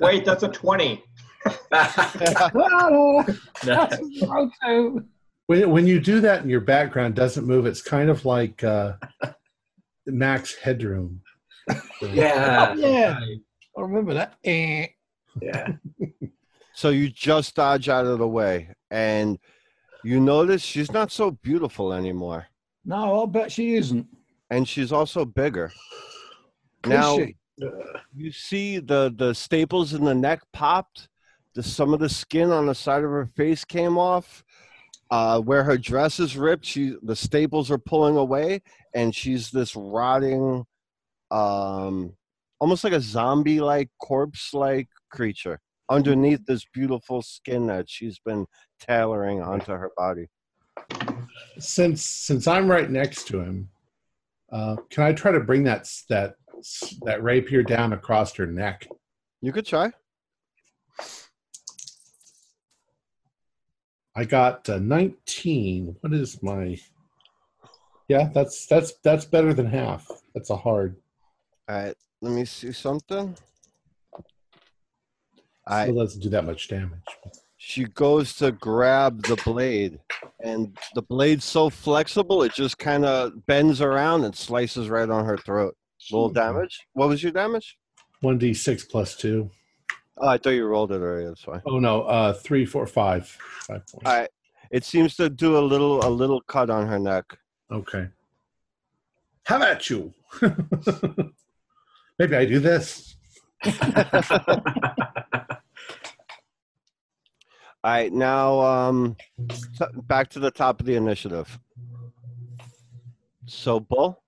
Wait, 0.00 0.24
that's 0.24 0.42
a 0.42 0.48
20. 0.48 1.02
That's 1.70 2.22
an 2.22 2.34
O2. 4.20 5.04
when 5.46 5.70
when 5.70 5.86
you 5.86 6.00
do 6.00 6.20
that 6.20 6.42
and 6.42 6.50
your 6.50 6.60
background 6.60 7.14
doesn't 7.14 7.46
move, 7.46 7.64
it's 7.64 7.80
kind 7.80 8.10
of 8.10 8.24
like 8.24 8.62
uh, 8.64 8.94
max 10.06 10.54
headroom. 10.56 11.22
yeah. 12.02 12.74
Yeah, 12.74 13.18
I 13.76 13.80
remember 13.80 14.14
that. 14.14 14.34
Eh. 14.44 14.88
Yeah. 15.40 15.68
So 16.78 16.90
you 16.90 17.08
just 17.08 17.56
dodge 17.56 17.88
out 17.88 18.06
of 18.06 18.20
the 18.20 18.28
way, 18.28 18.68
and 18.92 19.36
you 20.04 20.20
notice 20.20 20.62
she's 20.62 20.92
not 20.92 21.10
so 21.10 21.32
beautiful 21.32 21.92
anymore, 21.92 22.46
No, 22.84 23.14
I'll 23.18 23.26
bet 23.26 23.50
she 23.50 23.74
isn't. 23.74 24.06
and 24.50 24.68
she's 24.68 24.92
also 24.92 25.24
bigger. 25.24 25.72
Is 26.84 26.90
Now 26.90 27.16
she? 27.16 27.34
you 28.14 28.30
see 28.30 28.78
the 28.78 29.12
the 29.16 29.34
staples 29.34 29.92
in 29.92 30.04
the 30.04 30.14
neck 30.14 30.40
popped. 30.52 31.08
The 31.56 31.64
some 31.64 31.92
of 31.92 31.98
the 31.98 32.08
skin 32.08 32.52
on 32.52 32.66
the 32.66 32.76
side 32.76 33.02
of 33.02 33.10
her 33.10 33.26
face 33.26 33.64
came 33.64 33.98
off. 33.98 34.44
Uh, 35.10 35.40
where 35.40 35.64
her 35.64 35.78
dress 35.78 36.20
is 36.20 36.36
ripped, 36.36 36.64
she 36.64 36.94
the 37.02 37.16
staples 37.16 37.72
are 37.72 37.78
pulling 37.78 38.16
away, 38.16 38.62
and 38.94 39.12
she's 39.12 39.50
this 39.50 39.74
rotting, 39.74 40.64
um, 41.32 42.12
almost 42.60 42.84
like 42.84 42.92
a 42.92 43.00
zombie-like 43.00 43.90
corpse-like 44.00 44.88
creature 45.10 45.60
underneath 45.88 46.44
this 46.46 46.64
beautiful 46.72 47.22
skin 47.22 47.66
that 47.66 47.88
she's 47.88 48.18
been 48.18 48.46
tailoring 48.80 49.42
onto 49.42 49.72
her 49.72 49.90
body. 49.96 50.28
Since 51.58 52.04
since 52.04 52.46
I'm 52.46 52.70
right 52.70 52.90
next 52.90 53.26
to 53.28 53.40
him, 53.40 53.68
uh, 54.52 54.76
can 54.90 55.04
I 55.04 55.12
try 55.12 55.32
to 55.32 55.40
bring 55.40 55.64
that 55.64 55.88
that 56.08 56.34
that 57.02 57.22
rapier 57.22 57.62
down 57.62 57.92
across 57.92 58.34
her 58.36 58.46
neck? 58.46 58.88
You 59.40 59.52
could 59.52 59.66
try. 59.66 59.92
I 64.16 64.24
got 64.24 64.68
uh, 64.68 64.78
19. 64.78 65.96
What 66.00 66.12
is 66.12 66.42
my? 66.42 66.76
Yeah, 68.08 68.30
that's 68.34 68.66
that's 68.66 68.94
that's 69.04 69.24
better 69.24 69.54
than 69.54 69.66
half. 69.66 70.08
That's 70.34 70.50
a 70.50 70.56
hard. 70.56 70.96
All 71.68 71.76
right, 71.76 71.94
let 72.20 72.32
me 72.32 72.44
see 72.44 72.72
something. 72.72 73.36
Still 75.68 75.76
right, 75.78 75.94
doesn't 75.94 76.22
do 76.22 76.30
that 76.30 76.46
much 76.46 76.68
damage. 76.68 77.00
she 77.58 77.84
goes 77.84 78.34
to 78.36 78.52
grab 78.52 79.22
the 79.24 79.36
blade, 79.44 79.98
and 80.42 80.76
the 80.94 81.02
blade's 81.02 81.44
so 81.44 81.68
flexible 81.68 82.42
it 82.42 82.54
just 82.54 82.78
kind 82.78 83.04
of 83.04 83.46
bends 83.46 83.82
around 83.82 84.24
and 84.24 84.34
slices 84.34 84.88
right 84.88 85.10
on 85.10 85.26
her 85.26 85.36
throat. 85.36 85.76
Little 86.10 86.30
damage. 86.30 86.86
What 86.94 87.08
was 87.08 87.22
your 87.22 87.32
damage? 87.32 87.76
One 88.20 88.38
d 88.38 88.54
six 88.54 88.84
plus 88.84 89.16
two. 89.16 89.50
Oh, 90.16 90.28
I 90.28 90.38
thought 90.38 90.50
you 90.50 90.66
rolled 90.66 90.90
it 90.92 91.02
already. 91.02 91.26
That's 91.26 91.42
fine. 91.42 91.60
Oh 91.66 91.78
no, 91.78 92.02
uh, 92.02 92.32
three, 92.32 92.64
four, 92.64 92.86
five, 92.86 93.28
five 93.28 93.86
points. 93.86 94.06
All 94.06 94.18
right. 94.20 94.30
It 94.70 94.84
seems 94.84 95.16
to 95.16 95.28
do 95.28 95.58
a 95.58 95.60
little 95.60 96.04
a 96.04 96.08
little 96.08 96.40
cut 96.42 96.70
on 96.70 96.86
her 96.86 96.98
neck. 96.98 97.24
Okay. 97.70 98.08
How 99.44 99.56
about 99.56 99.88
you? 99.90 100.14
Maybe 102.18 102.36
I 102.36 102.44
do 102.44 102.58
this. 102.58 103.16
All 107.84 107.92
right, 107.92 108.12
now 108.12 108.60
um, 108.60 109.16
t- 109.48 109.84
back 110.08 110.28
to 110.30 110.40
the 110.40 110.50
top 110.50 110.80
of 110.80 110.86
the 110.86 110.96
initiative. 110.96 111.58
So, 113.46 113.80
Bull, 113.80 114.22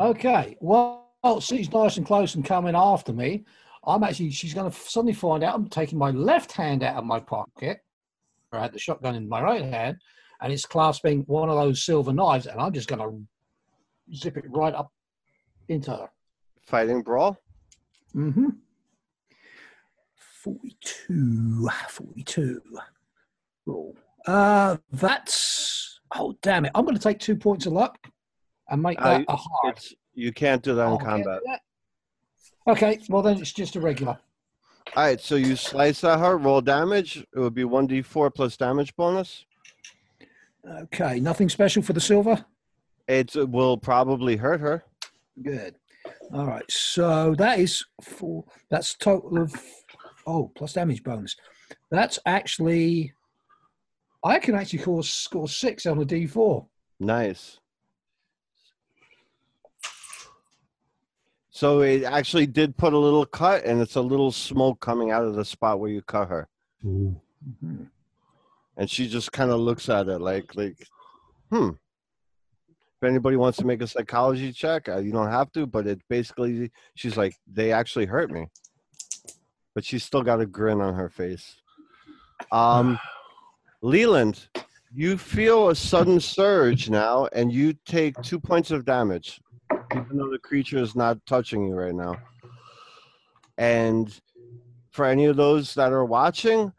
Okay. 0.00 0.56
Well, 0.60 1.06
she's 1.40 1.70
nice 1.72 1.96
and 1.96 2.06
close 2.06 2.34
and 2.34 2.44
coming 2.44 2.74
after 2.74 3.12
me. 3.12 3.44
I'm 3.86 4.02
actually, 4.02 4.30
she's 4.30 4.54
going 4.54 4.70
to 4.70 4.76
suddenly 4.76 5.12
find 5.12 5.44
out 5.44 5.54
I'm 5.54 5.68
taking 5.68 5.98
my 5.98 6.10
left 6.10 6.52
hand 6.52 6.82
out 6.82 6.96
of 6.96 7.04
my 7.04 7.20
pocket. 7.20 7.80
I 8.52 8.62
had 8.62 8.72
the 8.72 8.78
shotgun 8.78 9.14
in 9.14 9.28
my 9.28 9.42
right 9.42 9.64
hand, 9.64 9.98
and 10.40 10.52
it's 10.52 10.64
clasping 10.64 11.22
one 11.26 11.48
of 11.48 11.56
those 11.56 11.84
silver 11.84 12.12
knives, 12.12 12.46
and 12.46 12.60
I'm 12.60 12.72
just 12.72 12.88
going 12.88 13.00
to 13.00 14.16
zip 14.16 14.36
it 14.36 14.44
right 14.48 14.74
up 14.74 14.92
into 15.68 15.90
her. 15.90 16.08
fighting 16.66 17.02
brawl. 17.02 17.36
Mm-hmm. 18.14 18.50
42. 20.44 21.68
42. 21.88 22.60
Roll. 23.66 23.96
Uh, 24.26 24.76
that's, 24.92 26.00
oh, 26.14 26.36
damn 26.42 26.66
it. 26.66 26.72
I'm 26.74 26.84
going 26.84 26.96
to 26.96 27.02
take 27.02 27.18
two 27.18 27.34
points 27.36 27.64
of 27.66 27.72
luck 27.72 27.96
and 28.68 28.82
make 28.82 29.00
Uh, 29.00 29.18
that 29.18 29.24
a 29.28 29.36
hard. 29.36 29.80
You 30.14 30.32
can't 30.32 30.62
do 30.62 30.74
that 30.74 30.86
in 30.86 30.92
Oh, 30.92 30.98
combat. 30.98 31.40
that? 31.46 31.60
Okay, 32.66 32.98
well, 33.08 33.22
then 33.22 33.38
it's 33.38 33.52
just 33.52 33.76
a 33.76 33.80
regular. 33.80 34.18
All 34.96 35.02
right, 35.04 35.20
so 35.20 35.34
you 35.36 35.56
slice 35.56 36.04
at 36.04 36.18
her, 36.18 36.36
roll 36.36 36.60
damage. 36.60 37.16
It 37.34 37.38
would 37.38 37.54
be 37.54 37.64
one 37.64 37.86
d 37.86 38.00
four 38.02 38.30
plus 38.30 38.56
damage 38.56 38.94
bonus. 38.96 39.44
Okay, 40.82 41.20
nothing 41.20 41.48
special 41.48 41.82
for 41.82 41.94
the 41.94 42.00
silver? 42.00 42.44
It 43.08 43.34
will 43.34 43.76
probably 43.76 44.36
hurt 44.36 44.60
her. 44.60 44.84
Good. 45.42 45.74
All 46.32 46.46
right, 46.46 46.70
so 46.70 47.34
that 47.36 47.58
is 47.58 47.84
four. 48.02 48.44
That's 48.70 48.94
total 48.94 49.38
of 49.42 49.54
Oh, 50.26 50.50
plus 50.54 50.72
damage 50.72 51.02
bonus. 51.02 51.36
That's 51.90 52.18
actually, 52.26 53.12
I 54.24 54.38
can 54.38 54.54
actually 54.54 54.80
score, 54.80 55.02
score 55.02 55.48
six 55.48 55.86
on 55.86 56.00
a 56.00 56.04
D4. 56.04 56.66
Nice. 57.00 57.58
So 61.50 61.82
it 61.82 62.02
actually 62.02 62.46
did 62.46 62.76
put 62.76 62.94
a 62.94 62.98
little 62.98 63.24
cut, 63.24 63.64
and 63.64 63.80
it's 63.80 63.94
a 63.94 64.00
little 64.00 64.32
smoke 64.32 64.80
coming 64.80 65.12
out 65.12 65.24
of 65.24 65.36
the 65.36 65.44
spot 65.44 65.78
where 65.78 65.90
you 65.90 66.02
cut 66.02 66.28
her. 66.28 66.48
Mm-hmm. 66.84 67.84
And 68.76 68.90
she 68.90 69.06
just 69.06 69.30
kind 69.30 69.52
of 69.52 69.60
looks 69.60 69.88
at 69.88 70.08
it 70.08 70.20
like, 70.20 70.54
like, 70.56 70.76
hmm. 71.50 71.70
If 73.00 73.08
anybody 73.08 73.36
wants 73.36 73.58
to 73.58 73.66
make 73.66 73.82
a 73.82 73.86
psychology 73.86 74.52
check, 74.52 74.88
uh, 74.88 74.98
you 74.98 75.12
don't 75.12 75.30
have 75.30 75.52
to, 75.52 75.64
but 75.64 75.86
it 75.86 76.00
basically, 76.08 76.72
she's 76.96 77.16
like, 77.16 77.36
they 77.46 77.70
actually 77.70 78.06
hurt 78.06 78.32
me 78.32 78.48
but 79.74 79.84
she's 79.84 80.04
still 80.04 80.22
got 80.22 80.40
a 80.40 80.46
grin 80.46 80.80
on 80.80 80.94
her 80.94 81.08
face. 81.08 81.56
Um, 82.52 82.98
Leland, 83.82 84.48
you 84.94 85.18
feel 85.18 85.68
a 85.68 85.74
sudden 85.74 86.20
surge 86.20 86.88
now, 86.88 87.28
and 87.32 87.52
you 87.52 87.74
take 87.84 88.20
two 88.22 88.38
points 88.40 88.70
of 88.70 88.84
damage, 88.84 89.40
even 89.94 90.16
though 90.16 90.30
the 90.30 90.38
creature 90.38 90.78
is 90.78 90.94
not 90.94 91.18
touching 91.26 91.66
you 91.66 91.74
right 91.74 91.94
now. 91.94 92.16
And 93.58 94.08
for 94.90 95.04
any 95.04 95.26
of 95.26 95.36
those 95.36 95.74
that 95.74 95.92
are 95.92 96.04
watching, 96.04 96.72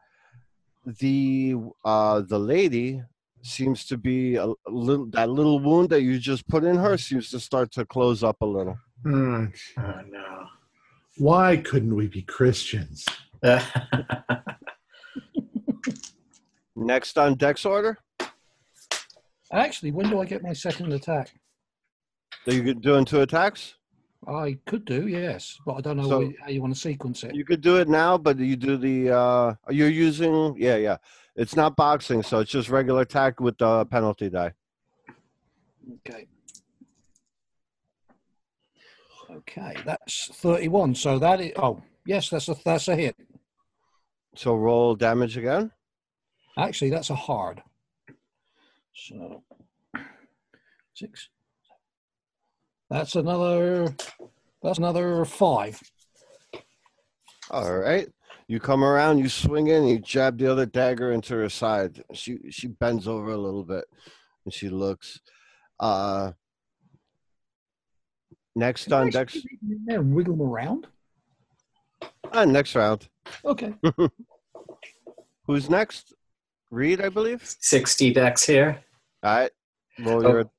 the 0.86 1.56
uh, 1.84 2.22
the 2.22 2.40
lady 2.40 3.02
seems 3.42 3.86
to 3.86 3.98
be 3.98 4.36
a, 4.36 4.48
little 4.68 5.06
that 5.08 5.30
little 5.30 5.60
wound 5.60 5.90
that 5.90 6.02
you 6.02 6.18
just 6.18 6.48
put 6.48 6.64
in 6.64 6.76
her 6.78 6.98
seems 6.98 7.30
to 7.32 7.40
start 7.40 7.72
to 7.74 7.86
close 7.86 8.24
up 8.24 8.38
a 8.42 8.46
little. 8.46 8.78
Ah, 9.06 9.48
Oh 9.78 10.02
no. 10.10 10.48
Why 11.18 11.58
couldn't 11.58 11.96
we 11.96 12.08
be 12.08 12.22
Christians? 12.22 13.06
Next 16.76 17.18
on 17.18 17.36
Dex 17.36 17.66
order, 17.66 17.98
Actually, 19.54 19.92
when 19.92 20.10
do 20.10 20.20
I 20.20 20.26
get 20.26 20.42
my 20.44 20.54
second 20.54 20.92
attack? 20.92 21.30
are 22.48 22.54
you 22.54 22.74
doing 22.74 23.06
two 23.06 23.22
attacks? 23.22 23.76
I 24.28 24.58
could 24.66 24.86
do, 24.86 25.08
yes, 25.08 25.58
but 25.66 25.74
I 25.74 25.82
don't 25.82 25.98
know 25.98 26.10
So- 26.10 26.34
how 26.42 26.50
you 26.50 26.62
want 26.62 26.74
to 26.74 26.80
sequence 26.80 27.24
it. 27.24 27.34
You 27.36 27.46
could 27.46 27.62
do 27.62 27.78
it 27.78 27.88
now, 27.88 28.18
but 28.18 28.38
you 28.40 28.56
do 28.56 28.76
the 28.76 29.12
uh 29.16 29.54
you're 29.70 29.88
using 29.90 30.56
yeah, 30.58 30.76
yeah. 30.78 30.98
It's 31.36 31.56
not 31.56 31.76
boxing, 31.76 32.24
so 32.24 32.40
it's 32.40 32.50
just 32.52 32.70
regular 32.70 33.02
attack 33.02 33.40
with 33.40 33.58
the 33.58 33.86
penalty 33.86 34.30
die. 34.30 34.54
Okay. 36.08 36.26
Okay, 39.38 39.76
that's 39.86 40.30
31. 40.36 40.95
So 40.95 41.20
that 41.20 41.41
is, 41.41 41.52
oh, 41.57 41.82
yes, 42.06 42.30
that's 42.30 42.48
a, 42.49 42.56
that's 42.64 42.88
a 42.88 42.95
hit. 42.95 43.16
So 44.36 44.56
roll 44.56 44.95
damage 44.95 45.38
again. 45.38 45.72
Actually, 46.57 46.91
that's 46.91 47.10
a 47.10 47.16
hard. 47.16 47.62
So, 48.94 49.44
six. 50.94 51.30
That's 52.90 53.16
another, 53.16 53.94
that's 54.64 54.78
another 54.78 55.26
five. 55.26 55.82
All 57.52 57.78
right. 57.78 58.07
You 58.48 58.60
come 58.60 58.84
around, 58.84 59.20
you 59.20 59.30
swing 59.30 59.68
in, 59.68 59.86
you 59.86 59.99
jab 59.99 60.38
the 60.38 60.52
other 60.52 60.66
dagger 60.66 61.12
into 61.12 61.34
her 61.36 61.49
side. 61.49 62.03
She 62.14 62.38
she 62.52 62.68
bends 62.68 63.07
over 63.07 63.32
a 63.32 63.38
little 63.38 63.64
bit 63.64 63.86
and 64.45 64.53
she 64.53 64.70
looks. 64.70 65.20
Uh 65.80 66.32
next 68.56 68.86
Can 68.86 68.94
on 68.94 69.07
actually 69.15 69.41
Dex 69.41 69.45
there 69.86 69.99
and 69.99 70.14
wiggle 70.15 70.36
them 70.36 70.48
around? 70.48 70.88
uh, 72.32 72.45
next 72.45 72.76
round. 72.76 73.07
Okay. 73.44 73.73
Who's 75.48 75.69
next? 75.69 76.14
Reed, 76.72 77.02
I 77.02 77.10
believe. 77.10 77.41
60 77.60 78.14
Dex 78.14 78.44
here. 78.45 78.80
All 79.23 79.36
right. 79.38 79.52
Roll 79.99 80.26
Oh. 80.26 80.30
your 80.32 80.49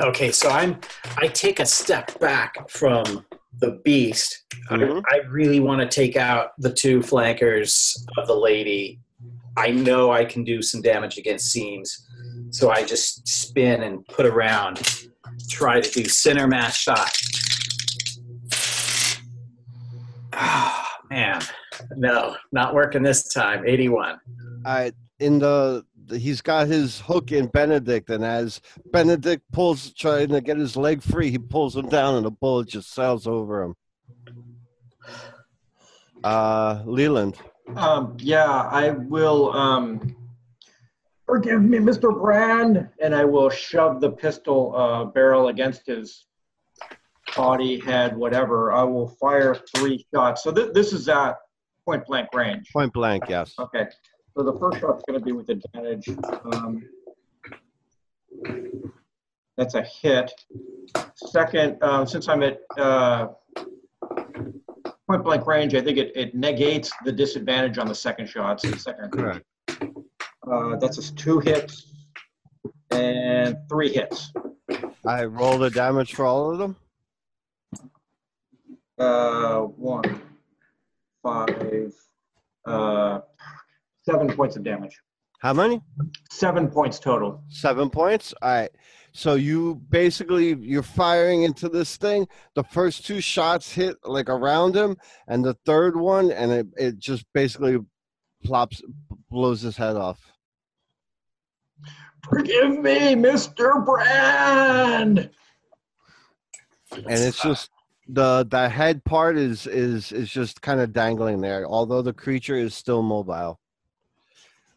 Okay, 0.00 0.30
so 0.30 0.48
I'm 0.50 0.78
I 1.18 1.26
take 1.26 1.58
a 1.60 1.66
step 1.66 2.18
back 2.20 2.68
from 2.70 3.26
the 3.58 3.80
beast. 3.84 4.44
I- 4.70 4.76
Mhm. 4.76 5.02
I, 5.12 5.18
really 5.28 5.58
want 5.60 5.80
to 5.80 5.88
take 5.88 6.16
out 6.16 6.50
the 6.58 6.72
two 6.72 7.02
flankers 7.02 7.96
of 8.16 8.26
the 8.28 8.34
lady. 8.36 9.00
I 9.56 9.70
know 9.70 10.10
I 10.12 10.24
can 10.24 10.42
do 10.44 10.62
some 10.62 10.80
damage 10.80 11.18
against 11.18 11.50
seams, 11.50 12.06
so 12.54 12.70
I 12.70 12.84
just 12.84 13.26
spin 13.26 13.82
and 13.82 14.06
put 14.06 14.26
around, 14.26 14.80
try 15.48 15.80
to 15.80 15.90
do 15.90 16.08
center 16.08 16.46
mass 16.46 16.76
shot. 16.76 17.10
Ah, 20.32 20.98
man, 21.10 21.42
no, 21.96 22.36
not 22.52 22.72
working 22.72 23.02
this 23.02 23.32
time. 23.32 23.66
81. 23.66 24.20
I 24.64 24.92
in 25.18 25.40
the, 25.40 25.84
the 26.06 26.16
he's 26.16 26.40
got 26.40 26.68
his 26.68 27.00
hook 27.00 27.32
in 27.32 27.48
Benedict, 27.48 28.08
and 28.10 28.24
as 28.24 28.60
Benedict 28.92 29.42
pulls 29.50 29.92
trying 29.92 30.28
to 30.28 30.40
get 30.40 30.56
his 30.56 30.76
leg 30.76 31.02
free, 31.02 31.32
he 31.32 31.38
pulls 31.38 31.76
him 31.76 31.88
down, 31.88 32.14
and 32.14 32.24
the 32.24 32.30
bullet 32.30 32.68
just 32.68 32.94
sails 32.94 33.26
over 33.26 33.64
him. 33.64 33.74
Uh, 36.22 36.82
Leland. 36.86 37.36
Um, 37.74 38.16
yeah, 38.20 38.46
I 38.48 38.90
will. 38.90 39.52
Um, 39.52 40.16
forgive 41.26 41.62
me, 41.62 41.78
Mr. 41.78 42.18
Brand, 42.18 42.88
and 43.00 43.14
I 43.14 43.24
will 43.24 43.50
shove 43.50 44.00
the 44.00 44.10
pistol 44.10 44.74
uh, 44.76 45.04
barrel 45.04 45.48
against 45.48 45.86
his 45.86 46.26
body, 47.36 47.80
head, 47.80 48.16
whatever. 48.16 48.72
I 48.72 48.82
will 48.82 49.08
fire 49.08 49.56
three 49.76 50.06
shots. 50.12 50.42
So 50.42 50.52
th- 50.52 50.72
this 50.72 50.92
is 50.92 51.08
at 51.08 51.36
point 51.84 52.06
blank 52.06 52.28
range. 52.34 52.70
Point 52.72 52.92
blank, 52.92 53.24
yes. 53.28 53.54
Okay. 53.58 53.86
So 54.36 54.42
the 54.42 54.58
first 54.58 54.80
shot's 54.80 55.02
going 55.06 55.18
to 55.18 55.24
be 55.24 55.32
with 55.32 55.48
advantage. 55.48 56.08
Um, 56.52 56.82
that's 59.56 59.74
a 59.74 59.82
hit. 59.82 60.32
Second, 61.14 61.78
uh, 61.80 62.04
since 62.04 62.28
I'm 62.28 62.42
at 62.42 62.58
uh, 62.76 63.28
point 65.08 65.22
blank 65.22 65.46
range, 65.46 65.74
I 65.74 65.80
think 65.80 65.98
it, 65.98 66.12
it 66.16 66.34
negates 66.34 66.92
the 67.04 67.12
disadvantage 67.12 67.78
on 67.78 67.86
the 67.86 67.94
second 67.94 68.28
shot. 68.28 68.60
So 68.60 68.70
the 68.70 68.78
second. 68.78 69.12
Correct. 69.12 69.46
Uh, 70.50 70.76
that's 70.76 70.98
a 70.98 71.14
two 71.14 71.40
hits 71.40 71.86
and 72.90 73.56
three 73.68 73.92
hits. 73.92 74.32
I 75.06 75.24
roll 75.24 75.58
the 75.58 75.70
damage 75.70 76.14
for 76.14 76.24
all 76.24 76.50
of 76.50 76.58
them. 76.58 76.76
Uh, 78.98 79.60
one, 79.60 80.20
five, 81.22 81.92
uh, 82.66 83.20
seven 84.08 84.34
points 84.34 84.56
of 84.56 84.62
damage. 84.62 85.00
How 85.40 85.52
many? 85.52 85.82
Seven 86.30 86.68
points 86.68 86.98
total. 86.98 87.42
Seven 87.48 87.90
points. 87.90 88.32
All 88.40 88.50
right. 88.50 88.70
So 89.12 89.34
you 89.34 89.76
basically 89.90 90.54
you're 90.56 90.82
firing 90.82 91.42
into 91.42 91.68
this 91.68 91.96
thing. 91.96 92.26
The 92.54 92.64
first 92.64 93.04
two 93.06 93.20
shots 93.20 93.72
hit 93.72 93.96
like 94.04 94.28
around 94.28 94.74
him, 94.74 94.96
and 95.28 95.44
the 95.44 95.54
third 95.66 95.96
one, 95.96 96.30
and 96.30 96.50
it, 96.50 96.66
it 96.76 96.98
just 96.98 97.24
basically 97.32 97.78
plops 98.42 98.82
blows 99.30 99.60
his 99.60 99.76
head 99.76 99.96
off. 99.96 100.33
Forgive 102.28 102.78
me, 102.78 103.14
Mr. 103.14 103.84
Brand. 103.84 105.30
and 106.92 107.08
it's 107.22 107.42
just 107.42 107.70
the 108.08 108.46
the 108.50 108.68
head 108.68 109.04
part 109.04 109.36
is 109.36 109.66
is 109.66 110.12
is 110.12 110.30
just 110.30 110.60
kind 110.62 110.78
of 110.80 110.92
dangling 110.92 111.40
there 111.40 111.66
although 111.66 112.02
the 112.02 112.12
creature 112.12 112.54
is 112.56 112.74
still 112.74 113.02
mobile 113.02 113.58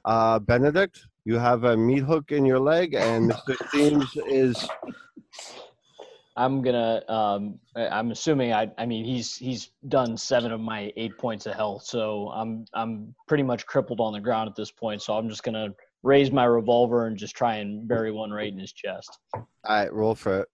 uh 0.05 0.39
benedict 0.39 1.01
you 1.25 1.37
have 1.37 1.65
a 1.65 1.75
meat 1.75 2.03
hook 2.03 2.31
in 2.31 2.45
your 2.45 2.57
leg 2.59 2.93
and 2.93 3.31
mr 3.31 3.69
Seams 3.69 4.17
is 4.27 4.67
I'm 6.35 6.61
gonna. 6.61 7.01
Um, 7.09 7.59
I- 7.75 7.87
I'm 7.87 8.11
assuming. 8.11 8.53
I. 8.53 8.71
I 8.77 8.85
mean, 8.85 9.03
he's 9.05 9.35
he's 9.35 9.71
done 9.87 10.15
seven 10.15 10.51
of 10.51 10.61
my 10.61 10.93
eight 10.95 11.17
points 11.17 11.47
of 11.47 11.55
health, 11.55 11.83
so 11.83 12.29
I'm 12.29 12.65
I'm 12.75 13.15
pretty 13.27 13.41
much 13.41 13.65
crippled 13.65 13.99
on 13.99 14.13
the 14.13 14.19
ground 14.19 14.47
at 14.47 14.55
this 14.55 14.69
point. 14.69 15.01
So 15.01 15.17
I'm 15.17 15.29
just 15.29 15.41
gonna 15.41 15.69
raise 16.03 16.31
my 16.31 16.45
revolver 16.45 17.07
and 17.07 17.17
just 17.17 17.35
try 17.35 17.55
and 17.55 17.87
bury 17.87 18.11
one 18.11 18.31
right 18.31 18.51
in 18.51 18.59
his 18.59 18.71
chest. 18.73 19.17
all 19.33 19.47
right 19.67 19.91
roll 19.93 20.15
for 20.15 20.41
it 20.41 20.47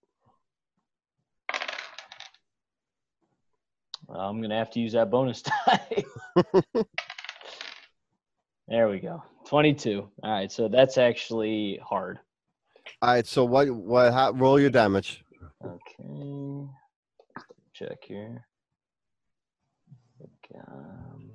I'm 4.08 4.40
gonna 4.42 4.56
have 4.58 4.70
to 4.72 4.80
use 4.80 4.92
that 4.92 5.10
bonus 5.10 5.42
die. 5.66 6.04
there 8.68 8.88
we 8.88 8.98
go. 9.00 9.22
22. 9.46 10.08
All 10.22 10.30
right, 10.30 10.52
so 10.52 10.68
that's 10.68 10.98
actually 10.98 11.80
hard. 11.82 12.18
all 13.02 13.10
right 13.14 13.26
so 13.26 13.44
what 13.44 13.68
what 13.70 14.12
how, 14.12 14.32
roll 14.32 14.60
your 14.60 14.70
damage 14.70 15.22
Okay. 15.64 16.68
Check 17.72 17.98
here. 18.06 18.46
Um, 20.70 21.32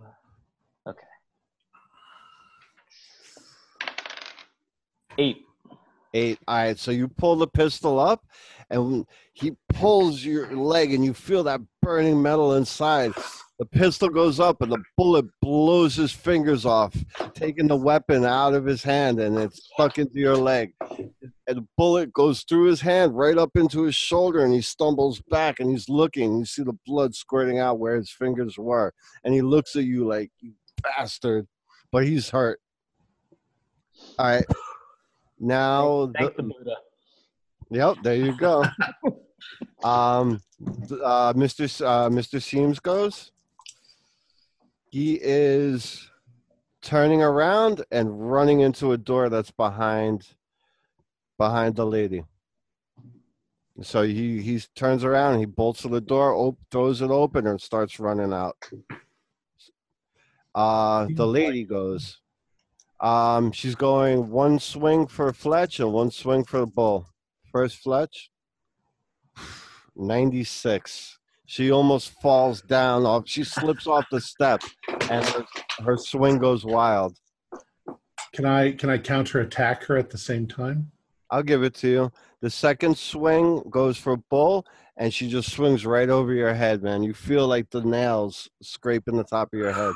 Eight. 5.19 5.45
eight 6.13 6.39
all 6.47 6.55
right 6.55 6.79
so 6.79 6.91
you 6.91 7.07
pull 7.07 7.35
the 7.35 7.47
pistol 7.47 7.99
up 7.99 8.23
and 8.69 9.05
he 9.33 9.51
pulls 9.69 10.23
your 10.23 10.55
leg 10.55 10.93
and 10.93 11.03
you 11.03 11.13
feel 11.13 11.43
that 11.43 11.61
burning 11.81 12.21
metal 12.21 12.55
inside 12.55 13.11
the 13.59 13.65
pistol 13.65 14.07
goes 14.09 14.39
up 14.39 14.61
and 14.61 14.71
the 14.71 14.81
bullet 14.95 15.25
blows 15.41 15.95
his 15.95 16.11
fingers 16.11 16.65
off 16.65 16.95
taking 17.33 17.67
the 17.67 17.75
weapon 17.75 18.23
out 18.25 18.53
of 18.53 18.65
his 18.65 18.81
hand 18.81 19.19
and 19.19 19.37
it's 19.37 19.69
stuck 19.73 19.97
into 19.97 20.19
your 20.19 20.37
leg 20.37 20.73
and 21.49 21.57
the 21.57 21.67
bullet 21.77 22.13
goes 22.13 22.43
through 22.43 22.65
his 22.65 22.79
hand 22.79 23.17
right 23.17 23.37
up 23.37 23.49
into 23.55 23.83
his 23.83 23.95
shoulder, 23.95 24.43
and 24.43 24.53
he 24.53 24.61
stumbles 24.61 25.19
back, 25.31 25.59
and 25.59 25.71
he's 25.71 25.89
looking. 25.89 26.37
You 26.37 26.45
see 26.45 26.61
the 26.61 26.77
blood 26.85 27.15
squirting 27.15 27.57
out 27.57 27.79
where 27.79 27.95
his 27.95 28.11
fingers 28.11 28.57
were, 28.57 28.93
and 29.23 29.33
he 29.33 29.41
looks 29.41 29.75
at 29.75 29.83
you 29.83 30.07
like 30.07 30.31
you 30.41 30.53
bastard, 30.83 31.47
but 31.91 32.05
he's 32.05 32.29
hurt. 32.29 32.59
All 34.19 34.27
right, 34.27 34.45
now 35.39 36.11
Thank 36.17 36.35
the- 36.35 36.43
the 36.43 36.49
Buddha. 36.49 36.75
Yep, 37.71 37.97
there 38.03 38.15
you 38.15 38.35
go. 38.37 38.63
um, 39.83 40.41
uh, 41.03 41.33
Mr. 41.33 41.65
S- 41.65 41.81
Uh, 41.81 42.09
Mr. 42.09 42.41
Seams 42.41 42.79
goes. 42.79 43.31
He 44.89 45.19
is 45.21 46.09
turning 46.81 47.21
around 47.21 47.85
and 47.91 48.31
running 48.31 48.61
into 48.61 48.91
a 48.91 48.97
door 48.97 49.29
that's 49.29 49.51
behind 49.51 50.27
behind 51.37 51.75
the 51.75 51.85
lady. 51.85 52.23
So 53.81 54.01
he 54.01 54.41
he 54.41 54.59
turns 54.75 55.03
around, 55.03 55.39
he 55.39 55.45
bolts 55.45 55.83
to 55.83 55.89
the 55.89 56.01
door, 56.01 56.33
op- 56.33 56.57
throws 56.71 57.01
it 57.01 57.11
open, 57.11 57.45
and 57.47 57.61
starts 57.61 57.99
running 57.99 58.33
out. 58.33 58.57
Uh, 60.55 61.07
the 61.13 61.27
lady 61.27 61.63
goes. 61.63 62.17
Um, 63.01 63.51
she's 63.51 63.75
going 63.75 64.29
one 64.29 64.59
swing 64.59 65.07
for 65.07 65.31
Fletch 65.31 65.79
and 65.79 65.93
one 65.93 66.11
swing 66.11 66.43
for 66.43 66.59
the 66.59 66.67
bull. 66.67 67.07
First 67.51 67.77
Fletch, 67.77 68.29
96. 69.95 71.17
She 71.45 71.71
almost 71.71 72.11
falls 72.21 72.61
down 72.61 73.05
off. 73.05 73.23
She 73.25 73.43
slips 73.43 73.87
off 73.87 74.05
the 74.11 74.21
step, 74.21 74.61
and 75.09 75.25
her, 75.25 75.45
her 75.83 75.97
swing 75.97 76.37
goes 76.37 76.63
wild. 76.63 77.17
Can 78.33 78.45
I 78.45 78.73
can 78.73 78.91
I 78.91 78.99
counter 78.99 79.39
attack 79.39 79.83
her 79.85 79.97
at 79.97 80.11
the 80.11 80.17
same 80.17 80.45
time? 80.45 80.91
I'll 81.31 81.43
give 81.43 81.63
it 81.63 81.73
to 81.75 81.87
you. 81.87 82.11
The 82.41 82.49
second 82.49 82.97
swing 82.97 83.63
goes 83.69 83.97
for 83.97 84.17
bull, 84.17 84.65
and 84.97 85.13
she 85.13 85.27
just 85.27 85.51
swings 85.51 85.85
right 85.85 86.09
over 86.09 86.33
your 86.33 86.53
head, 86.53 86.83
man. 86.83 87.01
You 87.01 87.13
feel 87.13 87.47
like 87.47 87.69
the 87.71 87.81
nails 87.81 88.49
scraping 88.61 89.17
the 89.17 89.23
top 89.23 89.51
of 89.53 89.59
your 89.59 89.71
head. 89.71 89.93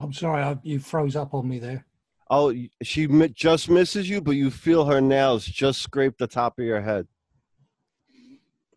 I'm 0.00 0.12
sorry, 0.12 0.42
I, 0.42 0.58
you 0.62 0.78
froze 0.78 1.16
up 1.16 1.34
on 1.34 1.48
me 1.48 1.58
there. 1.58 1.86
Oh, 2.28 2.52
she 2.82 3.06
mi- 3.06 3.28
just 3.28 3.70
misses 3.70 4.08
you, 4.08 4.20
but 4.20 4.32
you 4.32 4.50
feel 4.50 4.84
her 4.84 5.00
nails 5.00 5.44
just 5.44 5.80
scrape 5.80 6.18
the 6.18 6.26
top 6.26 6.58
of 6.58 6.64
your 6.64 6.80
head. 6.80 7.06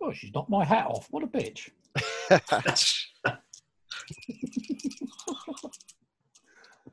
Oh, 0.02 0.14
she's 0.14 0.34
knocked 0.34 0.50
my 0.50 0.64
hat 0.64 0.86
off. 0.88 1.08
What 1.10 1.24
a 1.24 1.28
bitch. 1.28 1.70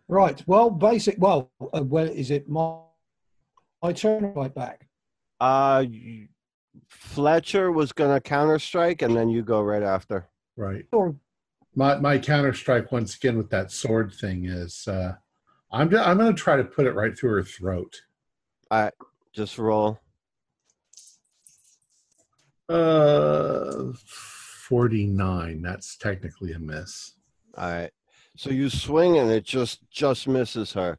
Right. 0.09 0.43
Well, 0.47 0.71
basic. 0.71 1.17
Well, 1.19 1.51
uh, 1.61 1.83
well, 1.85 2.07
is 2.07 2.31
it 2.31 2.49
my 2.49 2.79
my 3.83 3.93
turn 3.93 4.33
right 4.35 4.55
back? 4.55 4.89
Uh, 5.41 5.85
Fletcher 6.89 7.73
was 7.73 7.93
gonna 7.93 8.21
counter 8.21 8.59
strike, 8.59 9.03
and 9.03 9.17
then 9.17 9.29
you 9.29 9.43
go 9.43 9.63
right 9.63 9.83
after. 9.83 10.29
Right. 10.57 10.87
Or 10.93 11.17
My 11.79 11.97
my 11.99 12.19
counter 12.19 12.55
strike 12.55 12.91
once 12.91 13.15
again 13.17 13.37
with 13.37 13.51
that 13.51 13.71
sword 13.71 14.15
thing 14.15 14.47
is 14.47 14.89
uh, 14.89 15.13
I'm 15.71 15.91
ju- 15.91 15.99
I'm 15.99 16.17
going 16.17 16.35
to 16.35 16.43
try 16.43 16.57
to 16.57 16.65
put 16.65 16.87
it 16.87 16.95
right 16.95 17.17
through 17.17 17.35
her 17.35 17.43
throat. 17.43 18.01
Alright, 18.73 18.95
just 19.35 19.59
roll. 19.59 20.01
Uh, 22.69 23.93
forty 24.07 25.07
nine. 25.07 25.61
That's 25.61 25.99
technically 25.99 26.53
a 26.53 26.59
miss. 26.59 27.13
All 27.57 27.71
right. 27.71 27.91
So 28.39 28.51
you 28.51 28.71
swing, 28.71 29.19
and 29.19 29.31
it 29.31 29.45
just 29.45 29.89
just 29.91 30.27
misses 30.27 30.73
her. 30.73 30.99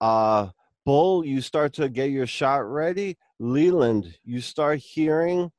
Uh, 0.00 0.48
Bull, 0.86 1.26
you 1.26 1.42
start 1.42 1.74
to 1.74 1.90
get 1.90 2.10
your 2.10 2.26
shot 2.26 2.64
ready. 2.70 3.18
Leland, 3.38 4.16
you 4.24 4.40
start 4.40 4.78
hearing. 4.78 5.52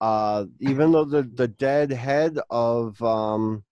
Uh, 0.00 0.46
even 0.60 0.90
though 0.90 1.04
the 1.04 1.22
the 1.22 1.48
dead 1.48 1.92
head 1.92 2.38
of 2.50 3.00
um 3.02 3.62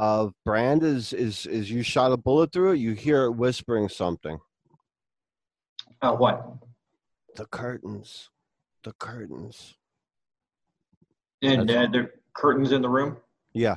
of 0.00 0.32
Brand 0.46 0.82
is 0.82 1.12
is 1.12 1.44
is 1.44 1.70
you 1.70 1.82
shot 1.82 2.10
a 2.10 2.16
bullet 2.16 2.52
through 2.52 2.72
it, 2.72 2.78
you 2.78 2.94
hear 2.94 3.24
it 3.24 3.32
whispering 3.32 3.86
something. 3.86 4.38
Uh, 6.00 6.14
what? 6.14 6.54
The 7.36 7.44
curtains, 7.44 8.30
the 8.82 8.94
curtains. 8.94 9.74
And 11.42 11.70
uh, 11.70 11.86
there 11.92 12.14
curtains 12.32 12.72
in 12.72 12.80
the 12.80 12.88
room? 12.88 13.18
Yeah. 13.52 13.76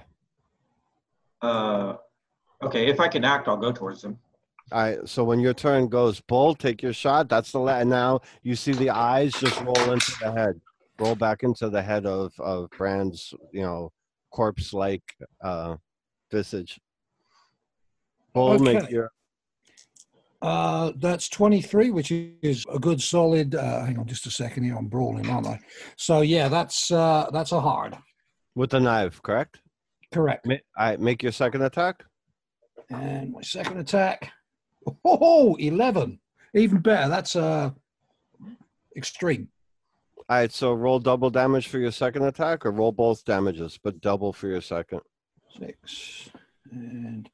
Uh, 1.41 1.97
okay, 2.61 2.87
if 2.87 3.01
I 3.01 3.09
can 3.09 3.25
act, 3.25 3.49
I'll 3.49 3.57
go 3.57 3.73
towards 3.73 4.01
them. 4.01 4.17
All 4.71 4.81
right. 4.81 4.99
So 5.05 5.25
when 5.25 5.41
your 5.41 5.53
turn 5.53 5.89
goes, 5.89 6.21
Bull, 6.21 6.55
take 6.55 6.81
your 6.81 6.93
shot. 6.93 7.27
That's 7.27 7.51
the 7.51 7.59
la- 7.59 7.83
now 7.83 8.21
you 8.43 8.55
see 8.55 8.71
the 8.71 8.91
eyes 8.91 9.33
just 9.33 9.59
roll 9.59 9.91
into 9.91 10.13
the 10.21 10.31
head, 10.31 10.61
roll 10.99 11.15
back 11.15 11.43
into 11.43 11.69
the 11.69 11.81
head 11.81 12.05
of 12.05 12.31
of 12.39 12.69
Brand's, 12.77 13.33
you 13.51 13.63
know, 13.63 13.91
corpse-like 14.31 15.03
uh, 15.43 15.75
visage. 16.33 16.79
Okay. 18.35 18.87
your 18.89 19.11
uh, 20.41 20.91
that's 20.97 21.29
23, 21.29 21.91
which 21.91 22.11
is 22.11 22.65
a 22.73 22.77
good 22.77 23.01
solid. 23.01 23.55
Uh, 23.55 23.85
hang 23.85 23.97
on 23.97 24.05
just 24.05 24.25
a 24.25 24.31
second 24.31 24.65
here. 24.65 24.75
I'm 24.75 24.87
brawling, 24.87 25.29
aren't 25.29 25.47
I? 25.47 25.57
So 25.95 26.19
yeah, 26.19 26.49
that's 26.49 26.91
uh, 26.91 27.29
that's 27.31 27.53
a 27.53 27.61
hard. 27.61 27.95
with 28.55 28.71
the 28.71 28.81
knife, 28.81 29.21
correct? 29.21 29.61
Correct. 30.11 30.45
Ma- 30.45 30.55
All 30.77 30.85
right. 30.89 30.99
Make 30.99 31.23
your 31.23 31.31
second 31.31 31.61
attack. 31.61 32.03
And 32.89 33.31
my 33.31 33.41
second 33.41 33.77
attack. 33.79 34.31
Oh, 35.05 35.55
11. 35.55 36.19
Even 36.55 36.79
better. 36.79 37.07
That's 37.09 37.37
uh, 37.37 37.69
extreme. 38.97 39.47
All 40.27 40.37
right. 40.37 40.51
So 40.51 40.73
roll 40.73 40.99
double 40.99 41.29
damage 41.29 41.67
for 41.69 41.79
your 41.79 41.91
second 41.91 42.23
attack, 42.25 42.65
or 42.65 42.71
roll 42.71 42.91
both 42.91 43.23
damages, 43.23 43.79
but 43.81 44.01
double 44.01 44.33
for 44.33 44.47
your 44.49 44.61
second. 44.61 44.99
Six. 45.59 46.29
And 46.71 47.29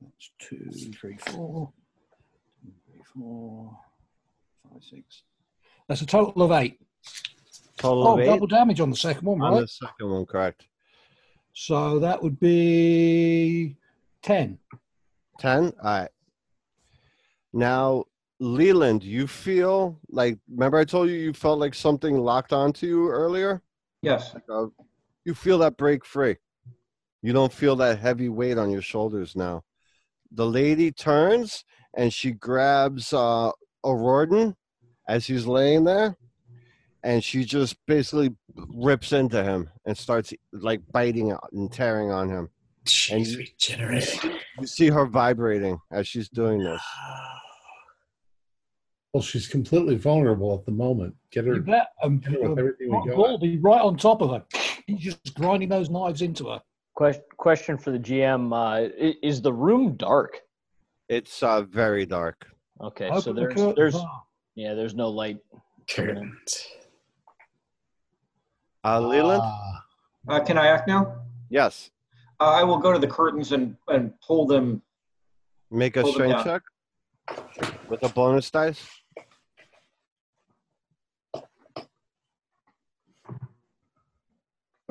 that's 0.00 0.30
two, 0.38 0.70
three, 0.98 1.16
four. 1.18 1.72
Two, 2.62 2.72
three, 2.86 3.02
four, 3.14 3.76
five, 4.70 4.82
six. 4.82 5.22
That's 5.88 6.02
a 6.02 6.06
total 6.06 6.42
of 6.42 6.52
eight. 6.52 6.78
Total 7.76 8.06
Oh, 8.06 8.14
of 8.14 8.20
eight 8.20 8.26
double 8.26 8.46
damage 8.46 8.80
on 8.80 8.90
the 8.90 8.96
second 8.96 9.24
one, 9.24 9.40
on 9.42 9.60
the 9.60 9.66
second 9.68 10.10
one, 10.10 10.26
correct? 10.26 10.66
So 11.54 11.98
that 11.98 12.22
would 12.22 12.38
be 12.40 13.76
10. 14.22 14.58
10 15.38 15.64
all 15.64 15.72
right 15.82 16.08
now 17.52 18.04
leland 18.38 19.02
you 19.02 19.26
feel 19.26 19.98
like 20.08 20.38
remember 20.50 20.78
i 20.78 20.84
told 20.84 21.08
you 21.08 21.16
you 21.16 21.32
felt 21.32 21.58
like 21.58 21.74
something 21.74 22.16
locked 22.18 22.52
onto 22.52 22.86
you 22.86 23.08
earlier 23.10 23.60
Yes. 24.02 24.34
Uh, 24.48 24.66
you 25.24 25.34
feel 25.34 25.58
that 25.58 25.76
break 25.76 26.04
free. 26.04 26.36
You 27.22 27.32
don't 27.32 27.52
feel 27.52 27.76
that 27.76 28.00
heavy 28.00 28.28
weight 28.28 28.58
on 28.58 28.70
your 28.70 28.82
shoulders 28.82 29.36
now. 29.36 29.62
The 30.32 30.46
lady 30.46 30.90
turns 30.90 31.64
and 31.96 32.12
she 32.12 32.32
grabs 32.32 33.12
uh 33.12 33.50
O'Riordan 33.84 34.56
as 35.08 35.26
he's 35.26 35.46
laying 35.46 35.84
there 35.84 36.16
and 37.04 37.22
she 37.22 37.44
just 37.44 37.76
basically 37.86 38.34
rips 38.74 39.12
into 39.12 39.42
him 39.44 39.68
and 39.86 39.96
starts 39.96 40.32
like 40.52 40.80
biting 40.90 41.36
and 41.52 41.72
tearing 41.72 42.10
on 42.10 42.28
him. 42.28 42.48
Jeez, 42.86 43.28
you- 43.32 43.38
regenerating. 43.38 44.32
you 44.58 44.66
see 44.66 44.88
her 44.88 45.06
vibrating 45.06 45.78
as 45.92 46.08
she's 46.08 46.28
doing 46.28 46.58
this 46.60 46.82
Well, 49.12 49.22
she's 49.22 49.46
completely 49.46 49.96
vulnerable 49.96 50.54
at 50.54 50.64
the 50.64 50.70
moment. 50.72 51.14
Get 51.30 51.44
her 51.44 51.54
You 51.54 51.60
bet. 51.60 51.88
Um, 52.02 52.20
Hit 52.22 52.42
her 52.42 52.48
with 52.48 52.58
everything 52.58 52.90
we 52.90 53.10
go 53.10 53.16
Bull 53.16 53.38
be 53.38 53.58
right 53.58 53.80
on 53.80 53.96
top 53.98 54.22
of 54.22 54.30
her. 54.30 54.42
He's 54.86 55.00
just 55.00 55.34
grinding 55.34 55.68
those 55.68 55.90
knives 55.90 56.22
into 56.22 56.48
her. 56.48 56.60
Question, 56.94 57.22
question 57.36 57.78
for 57.78 57.90
the 57.90 57.98
GM: 57.98 58.52
uh, 58.52 58.88
Is 59.22 59.42
the 59.42 59.52
room 59.52 59.96
dark? 59.96 60.40
It's 61.08 61.42
uh, 61.42 61.62
very 61.62 62.06
dark. 62.06 62.46
Okay, 62.80 63.08
Open 63.08 63.20
so 63.20 63.32
the 63.32 63.40
there's 63.42 63.54
curtains. 63.54 63.74
there's 63.76 63.94
Ah. 63.96 64.22
yeah, 64.54 64.72
there's 64.74 64.94
no 64.94 65.08
light. 65.10 65.38
Curtains. 65.90 66.66
Uh, 68.84 69.00
Leland? 69.00 69.42
Ah, 69.44 69.84
Uh, 70.28 70.40
can 70.40 70.56
I 70.58 70.66
act 70.68 70.88
now? 70.88 71.22
yes. 71.50 71.90
Uh, 72.40 72.44
I 72.50 72.62
will 72.64 72.78
go 72.78 72.92
to 72.92 72.98
the 72.98 73.06
curtains 73.06 73.52
and, 73.52 73.76
and 73.88 74.12
pull 74.26 74.46
them. 74.46 74.82
Make 75.70 75.96
a 75.96 76.02
Hold 76.02 76.14
it 76.14 76.16
strength 76.16 76.44
down. 76.44 76.44
check 76.44 76.62
with 77.88 78.02
a 78.02 78.08
bonus 78.08 78.50
dice. 78.50 78.84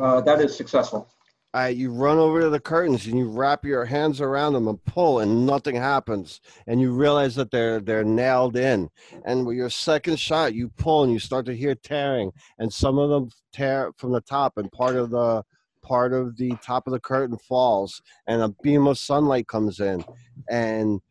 Uh, 0.02 0.19
that 0.22 0.41
is 0.41 0.56
successful. 0.56 1.07
Right, 1.53 1.76
you 1.76 1.91
run 1.91 2.18
over 2.18 2.41
to 2.41 2.49
the 2.49 2.61
curtains 2.61 3.06
and 3.06 3.18
you 3.18 3.28
wrap 3.28 3.65
your 3.65 3.84
hands 3.84 4.22
around 4.22 4.53
them 4.53 4.69
and 4.69 4.84
pull, 4.86 5.19
and 5.19 5.45
nothing 5.45 5.76
happens. 5.76 6.40
And 6.65 6.80
you 6.80 6.94
realize 6.94 7.36
that 7.36 7.52
they're 7.52 7.82
they're 7.82 8.06
nailed 8.06 8.56
in. 8.56 8.90
And 9.26 9.45
with 9.45 9.57
your 9.57 9.69
second 9.69 10.18
shot, 10.18 10.56
you 10.56 10.69
pull 10.69 11.03
and 11.03 11.11
you 11.11 11.19
start 11.19 11.45
to 11.48 11.56
hear 11.56 11.76
tearing, 11.76 12.32
and 12.57 12.72
some 12.72 12.98
of 12.98 13.10
them 13.10 13.30
tear 13.52 13.91
from 13.98 14.14
the 14.14 14.22
top, 14.22 14.57
and 14.57 14.72
part 14.72 14.95
of 14.95 15.10
the 15.10 15.44
part 15.84 16.14
of 16.14 16.38
the 16.38 16.56
top 16.64 16.88
of 16.88 16.94
the 16.94 16.99
curtain 16.99 17.38
falls, 17.38 18.02
and 18.28 18.41
a 18.41 18.56
beam 18.64 18.88
of 18.88 18.98
sunlight 18.98 19.48
comes 19.48 19.82
in, 19.82 20.06
and 20.49 21.02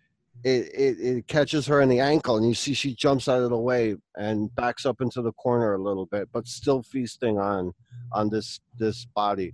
it, 0.44 0.70
it 0.74 1.00
it 1.00 1.26
catches 1.26 1.66
her 1.66 1.80
in 1.80 1.88
the 1.88 2.00
ankle, 2.00 2.36
and 2.36 2.46
you 2.46 2.54
see 2.54 2.74
she 2.74 2.94
jumps 2.94 3.28
out 3.28 3.42
of 3.42 3.50
the 3.50 3.58
way 3.58 3.96
and 4.16 4.54
backs 4.54 4.86
up 4.86 5.00
into 5.00 5.22
the 5.22 5.32
corner 5.32 5.74
a 5.74 5.82
little 5.82 6.06
bit, 6.06 6.28
but 6.32 6.46
still 6.46 6.82
feasting 6.82 7.38
on 7.38 7.72
on 8.12 8.30
this 8.30 8.60
this 8.78 9.06
body. 9.14 9.52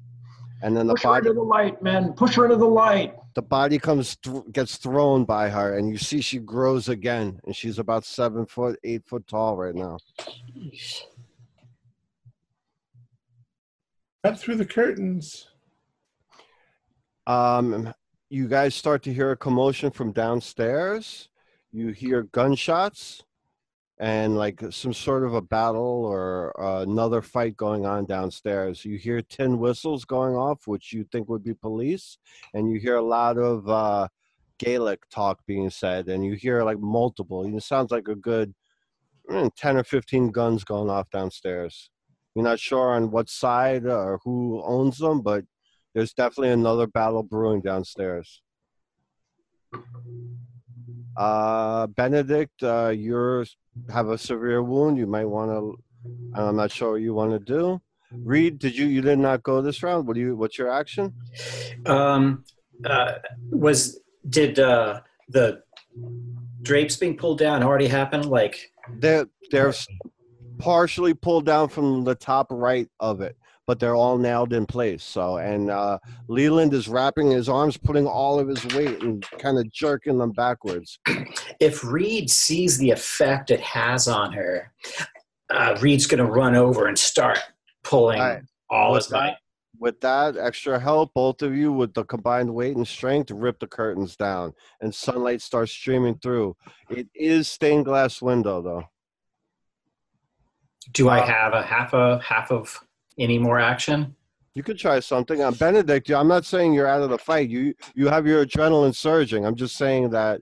And 0.63 0.75
then 0.77 0.87
the 0.87 0.95
Push 0.95 1.03
her 1.03 1.09
body 1.09 1.29
into 1.29 1.35
the 1.35 1.43
light, 1.43 1.83
man. 1.83 2.13
Push 2.15 2.37
her 2.37 2.45
into 2.45 2.57
the 2.57 2.65
light. 2.67 3.15
the 3.35 3.43
body 3.43 3.79
comes 3.79 4.17
th- 4.17 4.45
gets 4.53 4.77
thrown 4.79 5.25
by 5.25 5.51
her, 5.51 5.77
and 5.77 5.91
you 5.91 5.99
see 5.99 6.21
she 6.21 6.39
grows 6.39 6.89
again, 6.89 7.39
and 7.45 7.55
she's 7.55 7.79
about 7.79 8.05
seven 8.05 8.47
foot, 8.47 8.79
eight 8.83 9.05
foot 9.07 9.27
tall 9.27 9.57
right 9.57 9.75
now. 9.75 9.99
Up 14.25 14.39
through 14.39 14.57
the 14.57 14.65
curtains. 14.65 15.49
Um, 17.27 17.93
you 18.29 18.49
guys 18.49 18.75
start 18.75 19.03
to 19.05 19.13
hear 19.13 19.31
a 19.31 19.37
commotion 19.37 19.91
from 19.91 20.13
downstairs. 20.13 21.29
You 21.73 21.89
hear 21.89 22.25
gunshots 22.25 23.23
and 23.99 24.37
like 24.37 24.61
some 24.71 24.93
sort 24.93 25.25
of 25.25 25.35
a 25.35 25.41
battle 25.41 26.05
or 26.05 26.59
uh, 26.61 26.83
another 26.83 27.23
fight 27.23 27.57
going 27.57 27.87
on 27.87 28.05
downstairs. 28.05 28.85
You 28.85 28.99
hear 28.99 29.23
tin 29.23 29.59
whistles 29.59 30.05
going 30.05 30.35
off, 30.35 30.67
which 30.67 30.93
you 30.93 31.05
think 31.05 31.29
would 31.29 31.45
be 31.45 31.55
police, 31.55 32.19
and 32.53 32.71
you 32.71 32.81
hear 32.81 32.97
a 32.97 33.03
lot 33.03 33.39
of 33.39 33.69
uh, 33.69 34.09
Gaelic 34.59 35.09
talk 35.09 35.41
being 35.47 35.71
said, 35.71 36.09
and 36.09 36.25
you 36.25 36.35
hear 36.35 36.65
like 36.65 36.81
multiple. 36.81 37.45
It 37.45 37.63
sounds 37.63 37.93
like 37.93 38.09
a 38.09 38.17
good 38.17 38.55
mm, 39.31 39.51
10 39.57 39.77
or 39.77 39.85
15 39.85 40.31
guns 40.31 40.65
going 40.65 40.91
off 40.91 41.11
downstairs. 41.11 41.91
You're 42.35 42.45
not 42.45 42.59
sure 42.59 42.93
on 42.93 43.11
what 43.11 43.31
side 43.31 43.87
or 43.87 44.21
who 44.25 44.63
owns 44.65 44.99
them, 44.99 45.23
but 45.23 45.45
there's 45.97 46.13
definitely 46.13 46.51
another 46.51 46.87
battle 46.87 47.23
brewing 47.23 47.63
downstairs. 47.63 48.43
Uh, 51.17 51.87
Benedict, 51.87 52.63
uh, 52.63 52.89
you 52.89 53.47
have 53.91 54.11
a 54.11 54.19
severe 54.19 54.63
wound. 54.63 54.99
You 54.99 55.07
might 55.07 55.25
want 55.25 55.51
to. 55.51 55.79
I'm 56.35 56.55
not 56.55 56.71
sure 56.71 56.93
what 56.93 57.01
you 57.01 57.15
want 57.15 57.33
to 57.33 57.39
do. 57.39 57.81
Reed, 58.13 58.59
did 58.59 58.77
you? 58.77 58.85
You 58.85 59.01
did 59.01 59.19
not 59.19 59.43
go 59.43 59.63
this 59.63 59.83
round. 59.83 60.07
What 60.07 60.17
do 60.17 60.21
you? 60.21 60.37
What's 60.37 60.59
your 60.59 60.71
action? 60.71 61.15
Um, 61.87 62.45
uh, 62.85 63.13
was 63.51 63.99
did 64.29 64.59
uh, 64.59 65.01
the 65.31 65.63
drapes 66.61 66.99
being 66.99 67.17
pulled 67.17 67.39
down 67.39 67.63
already 67.63 67.89
happen? 67.89 68.29
Like, 68.29 68.71
They're 68.99 69.29
they're 69.51 69.73
partially 70.59 71.15
pulled 71.15 71.47
down 71.47 71.71
from 71.71 72.05
the 72.05 72.15
top 72.15 72.49
right 72.51 72.89
of 73.01 73.23
it, 73.23 73.35
but 73.67 73.81
they're 73.81 73.97
all 73.97 74.17
nailed 74.17 74.53
in 74.53 74.65
place. 74.65 75.03
So, 75.03 75.39
and 75.39 75.71
uh, 75.71 75.99
Leland 76.29 76.73
is 76.73 76.89
wrapping 76.89 77.31
his 77.31 77.49
arms, 77.49 77.77
putting 77.77 78.07
all 78.07 78.39
of 78.39 78.49
his 78.49 78.65
weight 78.75 79.03
and 79.03 79.25
kind 79.39 79.59
of 79.59 79.71
jerking 79.73 80.19
them 80.19 80.33
backwards. 80.33 80.99
if 81.61 81.85
Reed 81.85 82.31
sees 82.31 82.79
the 82.79 82.91
effect 82.91 83.51
it 83.51 83.61
has 83.61 84.07
on 84.09 84.33
her, 84.33 84.73
uh, 85.51 85.77
Reed's 85.81 86.07
going 86.07 86.25
to 86.25 86.31
run 86.31 86.55
over 86.55 86.87
and 86.87 86.99
start 86.99 87.39
pulling 87.83 88.21
All 88.21 88.27
right. 88.29 88.43
all 88.71 88.95
his 88.95 89.11
might. 89.11 89.37
With 89.79 90.01
that 90.01 90.39
extra 90.39 90.81
help, 90.81 91.13
both 91.13 91.43
of 91.43 91.55
you, 91.55 91.71
with 91.71 91.93
the 91.93 92.05
combined 92.05 92.55
weight 92.55 92.77
and 92.77 92.89
strength, 92.89 93.31
rip 93.31 93.59
the 93.61 93.67
curtains 93.67 94.17
down, 94.17 94.55
and 94.81 94.95
sunlight 94.95 95.43
starts 95.43 95.71
streaming 95.71 96.15
through. 96.19 96.57
It 96.89 97.09
is 97.15 97.47
stained 97.47 97.85
glass 97.85 98.23
window, 98.23 98.63
though. 98.63 98.85
Do 100.93 101.09
I 101.11 101.19
Uh, 101.21 101.27
have 101.27 101.53
a 101.53 101.63
half 101.63 101.93
a 101.93 102.19
half 102.21 102.51
of 102.51 102.81
any 103.19 103.39
more 103.39 103.59
action? 103.59 104.15
You 104.55 104.63
could 104.63 104.79
try 104.79 105.01
something. 105.01 105.43
Uh, 105.43 105.51
Benedict, 105.51 106.11
I'm 106.11 106.29
not 106.29 106.45
saying 106.47 106.73
you're 106.73 106.87
out 106.87 107.03
of 107.03 107.11
the 107.11 107.19
fight. 107.19 107.51
You 107.51 107.75
you 107.95 108.09
have 108.09 108.27
your 108.27 108.45
adrenaline 108.45 108.95
surging. 108.95 109.45
I'm 109.45 109.55
just 109.55 109.77
saying 109.77 110.11
that 110.11 110.41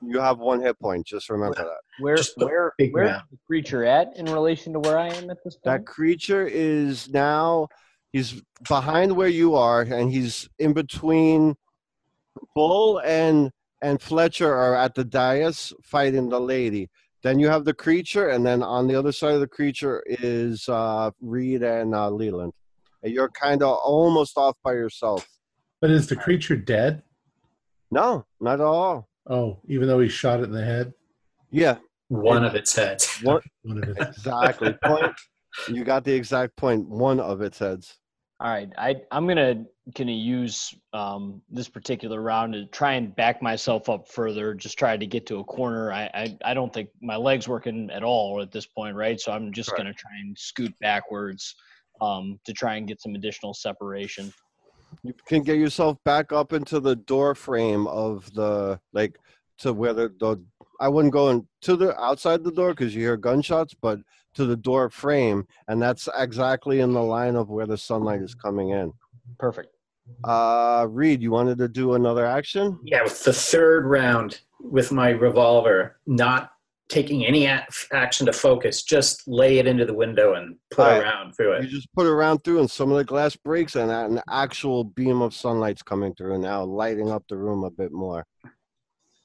you 0.00 0.20
have 0.20 0.38
one 0.38 0.60
hit 0.60 0.78
point. 0.80 1.06
Just 1.06 1.28
remember 1.28 1.56
that. 1.56 1.80
Where 2.00 2.16
Just 2.16 2.38
where 2.38 2.72
where's 2.92 3.10
map. 3.10 3.24
the 3.30 3.38
creature 3.46 3.84
at 3.84 4.16
in 4.16 4.24
relation 4.26 4.72
to 4.72 4.80
where 4.80 4.98
I 4.98 5.08
am 5.08 5.30
at 5.30 5.36
this 5.44 5.56
point? 5.56 5.64
That 5.64 5.86
creature 5.86 6.46
is 6.46 7.10
now 7.10 7.68
he's 8.12 8.42
behind 8.66 9.14
where 9.14 9.28
you 9.28 9.54
are, 9.54 9.82
and 9.82 10.10
he's 10.10 10.48
in 10.58 10.72
between. 10.72 11.54
Bull 12.54 12.98
and 13.04 13.50
and 13.82 14.00
Fletcher 14.00 14.50
are 14.50 14.74
at 14.74 14.94
the 14.94 15.04
dais 15.04 15.74
fighting 15.82 16.30
the 16.30 16.40
lady. 16.40 16.88
Then 17.22 17.38
you 17.38 17.48
have 17.48 17.64
the 17.64 17.74
creature, 17.74 18.30
and 18.30 18.44
then 18.44 18.62
on 18.62 18.88
the 18.88 18.96
other 18.96 19.12
side 19.12 19.34
of 19.34 19.40
the 19.40 19.46
creature 19.46 20.02
is 20.06 20.68
uh, 20.68 21.10
Reed 21.20 21.62
and 21.62 21.94
uh, 21.94 22.10
Leland. 22.10 22.52
And 23.02 23.12
you're 23.12 23.30
kind 23.30 23.62
of 23.62 23.76
almost 23.84 24.36
off 24.36 24.56
by 24.64 24.72
yourself. 24.72 25.26
But 25.80 25.90
is 25.90 26.08
the 26.08 26.16
creature 26.16 26.56
dead? 26.56 27.02
No, 27.90 28.24
not 28.40 28.54
at 28.54 28.60
all. 28.66 29.08
Oh, 29.28 29.60
even 29.68 29.86
though 29.86 30.00
he 30.00 30.08
shot 30.08 30.40
it 30.40 30.44
in 30.44 30.52
the 30.52 30.64
head? 30.64 30.92
Yeah, 31.50 31.76
One 32.08 32.44
of 32.44 32.54
its 32.54 32.74
heads. 32.74 33.18
one, 33.22 33.40
One 33.62 33.82
of 33.82 33.88
it. 33.90 33.96
exactly. 33.98 34.74
point. 34.84 35.12
You 35.68 35.84
got 35.84 36.02
the 36.04 36.12
exact 36.14 36.56
point. 36.56 36.88
One 36.88 37.20
of 37.20 37.40
its 37.40 37.58
heads. 37.58 37.98
All 38.40 38.48
right, 38.50 38.68
I 38.76 38.96
I'm 39.12 39.26
gonna 39.84 39.94
gonna 39.94 40.12
use 40.12 40.74
um, 40.92 41.42
this 41.50 41.68
particular 41.68 42.20
round 42.20 42.52
to 42.52 42.66
try 42.66 42.94
and 42.94 43.14
back 43.16 43.42
myself 43.42 43.88
up 43.88 44.08
further. 44.08 44.54
Just 44.54 44.78
try 44.78 44.96
to 44.96 45.06
get 45.06 45.26
to 45.26 45.38
a 45.38 45.44
corner. 45.44 45.92
I 45.92 46.10
I, 46.14 46.38
I 46.44 46.54
don't 46.54 46.72
think 46.72 46.90
my 47.00 47.16
legs 47.16 47.48
working 47.48 47.90
at 47.90 48.02
all 48.02 48.40
at 48.40 48.52
this 48.52 48.66
point, 48.66 48.96
right? 48.96 49.20
So 49.20 49.32
I'm 49.32 49.52
just 49.52 49.70
Correct. 49.70 49.78
gonna 49.78 49.94
try 49.94 50.12
and 50.20 50.36
scoot 50.38 50.72
backwards 50.80 51.54
um, 52.00 52.38
to 52.44 52.52
try 52.52 52.76
and 52.76 52.86
get 52.86 53.00
some 53.00 53.14
additional 53.14 53.54
separation. 53.54 54.32
You 55.02 55.14
can 55.26 55.42
get 55.42 55.58
yourself 55.58 55.98
back 56.04 56.32
up 56.32 56.52
into 56.52 56.78
the 56.78 56.96
door 56.96 57.34
frame 57.34 57.86
of 57.86 58.32
the 58.34 58.78
like 58.92 59.18
to 59.58 59.72
where 59.72 59.94
the, 59.94 60.12
the 60.20 60.42
I 60.80 60.88
wouldn't 60.88 61.12
go 61.12 61.30
in 61.30 61.46
to 61.62 61.76
the 61.76 61.98
outside 62.00 62.44
the 62.44 62.52
door 62.52 62.70
because 62.70 62.94
you 62.94 63.02
hear 63.02 63.16
gunshots, 63.16 63.74
but 63.74 64.00
to 64.34 64.46
the 64.46 64.56
door 64.56 64.90
frame, 64.90 65.46
and 65.68 65.80
that's 65.80 66.08
exactly 66.16 66.80
in 66.80 66.92
the 66.92 67.02
line 67.02 67.36
of 67.36 67.50
where 67.50 67.66
the 67.66 67.76
sunlight 67.76 68.22
is 68.22 68.34
coming 68.34 68.70
in. 68.70 68.92
Perfect. 69.38 69.74
Uh, 70.24 70.86
Reed, 70.90 71.22
you 71.22 71.30
wanted 71.30 71.58
to 71.58 71.68
do 71.68 71.94
another 71.94 72.26
action? 72.26 72.78
Yeah, 72.84 73.02
with 73.04 73.22
the 73.24 73.32
third 73.32 73.86
round 73.86 74.40
with 74.60 74.92
my 74.92 75.10
revolver, 75.10 75.98
not 76.06 76.50
taking 76.88 77.24
any 77.24 77.46
a- 77.46 77.66
action 77.92 78.26
to 78.26 78.32
focus, 78.32 78.82
just 78.82 79.26
lay 79.26 79.58
it 79.58 79.66
into 79.66 79.84
the 79.86 79.94
window 79.94 80.34
and 80.34 80.56
put 80.70 80.86
Alright. 80.86 81.02
around 81.02 81.32
through 81.34 81.52
it. 81.52 81.62
You 81.64 81.68
just 81.70 81.92
put 81.94 82.06
it 82.06 82.10
around 82.10 82.40
through, 82.44 82.60
and 82.60 82.70
some 82.70 82.90
of 82.90 82.98
the 82.98 83.04
glass 83.04 83.34
breaks, 83.36 83.76
and 83.76 83.90
an 83.90 84.20
actual 84.28 84.84
beam 84.84 85.22
of 85.22 85.32
sunlight's 85.34 85.82
coming 85.82 86.14
through 86.14 86.38
now, 86.38 86.64
lighting 86.64 87.10
up 87.10 87.24
the 87.28 87.36
room 87.36 87.64
a 87.64 87.70
bit 87.70 87.92
more. 87.92 88.26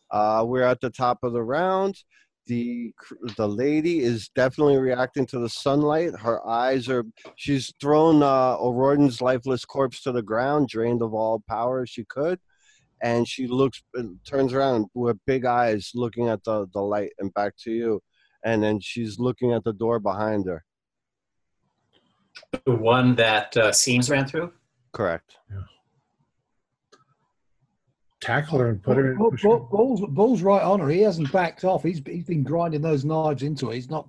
Uh, 0.09 0.43
we're 0.47 0.63
at 0.63 0.79
the 0.79 0.89
top 0.89 1.19
of 1.23 1.33
the 1.33 1.43
round. 1.43 1.97
The 2.47 2.93
the 3.35 3.47
lady 3.47 3.99
is 3.99 4.29
definitely 4.29 4.77
reacting 4.77 5.25
to 5.27 5.39
the 5.39 5.49
sunlight. 5.49 6.15
Her 6.17 6.45
eyes 6.47 6.87
are. 6.87 7.03
She's 7.35 7.73
thrown 7.81 8.23
uh, 8.23 8.55
O'Riordan's 8.57 9.21
lifeless 9.21 9.65
corpse 9.65 10.01
to 10.03 10.11
the 10.13 10.21
ground, 10.21 10.69
drained 10.69 11.01
of 11.01 11.13
all 11.13 11.43
power 11.49 11.85
she 11.85 12.05
could, 12.05 12.39
and 13.01 13.27
she 13.27 13.47
looks, 13.47 13.83
uh, 13.97 14.03
turns 14.25 14.53
around 14.53 14.87
with 14.93 15.17
big 15.25 15.45
eyes, 15.45 15.91
looking 15.93 16.29
at 16.29 16.43
the 16.45 16.67
the 16.73 16.81
light 16.81 17.11
and 17.19 17.33
back 17.33 17.53
to 17.63 17.71
you, 17.71 18.01
and 18.45 18.63
then 18.63 18.79
she's 18.79 19.19
looking 19.19 19.51
at 19.51 19.63
the 19.63 19.73
door 19.73 19.99
behind 19.99 20.45
her. 20.47 20.63
The 22.65 22.75
one 22.75 23.15
that 23.15 23.57
uh, 23.57 23.71
Seams 23.73 24.09
ran 24.09 24.25
through. 24.25 24.53
Correct. 24.93 25.37
Tackle 28.19 28.59
her 28.59 28.69
and 28.69 28.81
put 28.81 28.97
her 28.97 29.11
in. 29.11 29.17
Bull- 29.17 29.31
push 29.31 29.43
her- 29.43 29.49
Bull- 29.49 29.67
Bull's, 29.71 30.01
Bull's 30.09 30.41
right 30.41 30.61
on 30.61 30.79
her. 30.79 30.89
He 30.89 31.01
hasn't 31.01 31.31
backed 31.31 31.63
off. 31.63 31.83
He's, 31.83 32.01
he's 32.05 32.25
been 32.25 32.43
grinding 32.43 32.81
those 32.81 33.05
knives 33.05 33.43
into 33.43 33.69
it. 33.71 33.75
He's 33.75 33.89
not. 33.89 34.05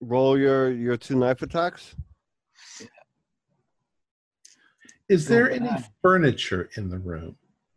roll 0.00 0.38
your 0.38 0.70
your 0.72 0.96
two 0.96 1.14
knife 1.14 1.42
attacks 1.42 1.94
Is 5.08 5.26
there 5.26 5.50
Oh, 5.50 5.54
any 5.54 5.70
furniture 6.02 6.70
in 6.76 6.88
the 6.88 6.98
room? 6.98 7.36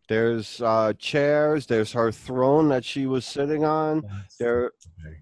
there's 0.09 0.61
uh 0.61 0.91
chairs 0.99 1.65
there's 1.65 1.91
her 1.93 2.11
throne 2.11 2.67
that 2.69 2.83
she 2.85 3.05
was 3.05 3.25
sitting 3.25 3.63
on 3.65 4.03
there 4.39 4.71
Okay. 4.99 5.17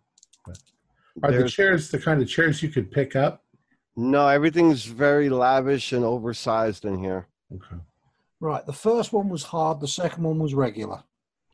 Are 1.23 1.31
the 1.31 1.47
chairs 1.49 1.89
the 1.91 1.99
kind 1.99 2.21
of 2.21 2.27
chairs 2.27 2.61
you 2.63 2.69
could 2.69 2.91
pick 2.91 3.15
up? 3.15 3.43
no 3.95 4.27
everything's 4.27 4.85
very 4.85 5.29
lavish 5.29 5.91
and 5.93 6.03
oversized 6.05 6.85
in 6.85 6.97
here 6.99 7.27
Okay. 7.53 7.81
Right. 8.41 8.65
The 8.65 8.73
first 8.73 9.13
one 9.13 9.29
was 9.29 9.43
hard. 9.43 9.79
The 9.79 9.87
second 9.87 10.23
one 10.23 10.39
was 10.39 10.53
regular. 10.53 10.97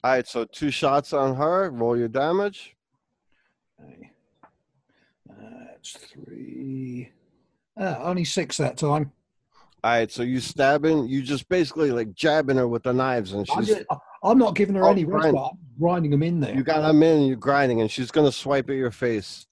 all 0.03 0.11
right 0.15 0.25
so 0.27 0.45
two 0.45 0.71
shots 0.71 1.11
on 1.13 1.35
her 1.35 1.69
roll 1.69 1.97
your 1.97 2.07
damage 2.07 2.75
Okay. 3.83 4.11
That's 5.27 5.91
three. 5.91 7.11
Uh, 7.79 7.95
only 7.99 8.23
six 8.23 8.57
that 8.57 8.77
time. 8.77 9.11
all 9.83 9.91
right 9.91 10.11
so 10.11 10.23
you 10.23 10.39
stabbing 10.39 11.07
you 11.07 11.21
just 11.21 11.47
basically 11.49 11.91
like 11.91 12.13
jabbing 12.15 12.57
her 12.57 12.67
with 12.67 12.83
the 12.83 12.93
knives 12.93 13.33
and 13.33 13.47
I'm, 13.51 13.63
she's 13.65 13.75
just, 13.75 13.85
I'm 14.23 14.37
not 14.37 14.55
giving 14.55 14.75
her 14.75 14.85
Oh, 14.85 14.91
any 14.91 15.05
rest, 15.05 15.21
grind. 15.31 15.37
I'm 15.37 15.57
grinding 15.79 16.11
them 16.11 16.23
in 16.23 16.39
there. 16.39 16.55
you 16.55 16.63
got 16.63 16.81
them 16.81 17.03
in 17.03 17.17
and 17.17 17.27
you're 17.27 17.35
grinding 17.35 17.81
and 17.81 17.91
she's 17.91 18.09
gonna 18.11 18.31
swipe 18.31 18.69
at 18.69 18.75
your 18.77 18.91
face 18.91 19.45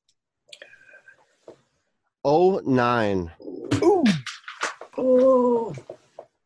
oh 2.24 2.62
nine 2.66 3.30
Ooh. 3.84 4.04
Oh. 4.98 5.74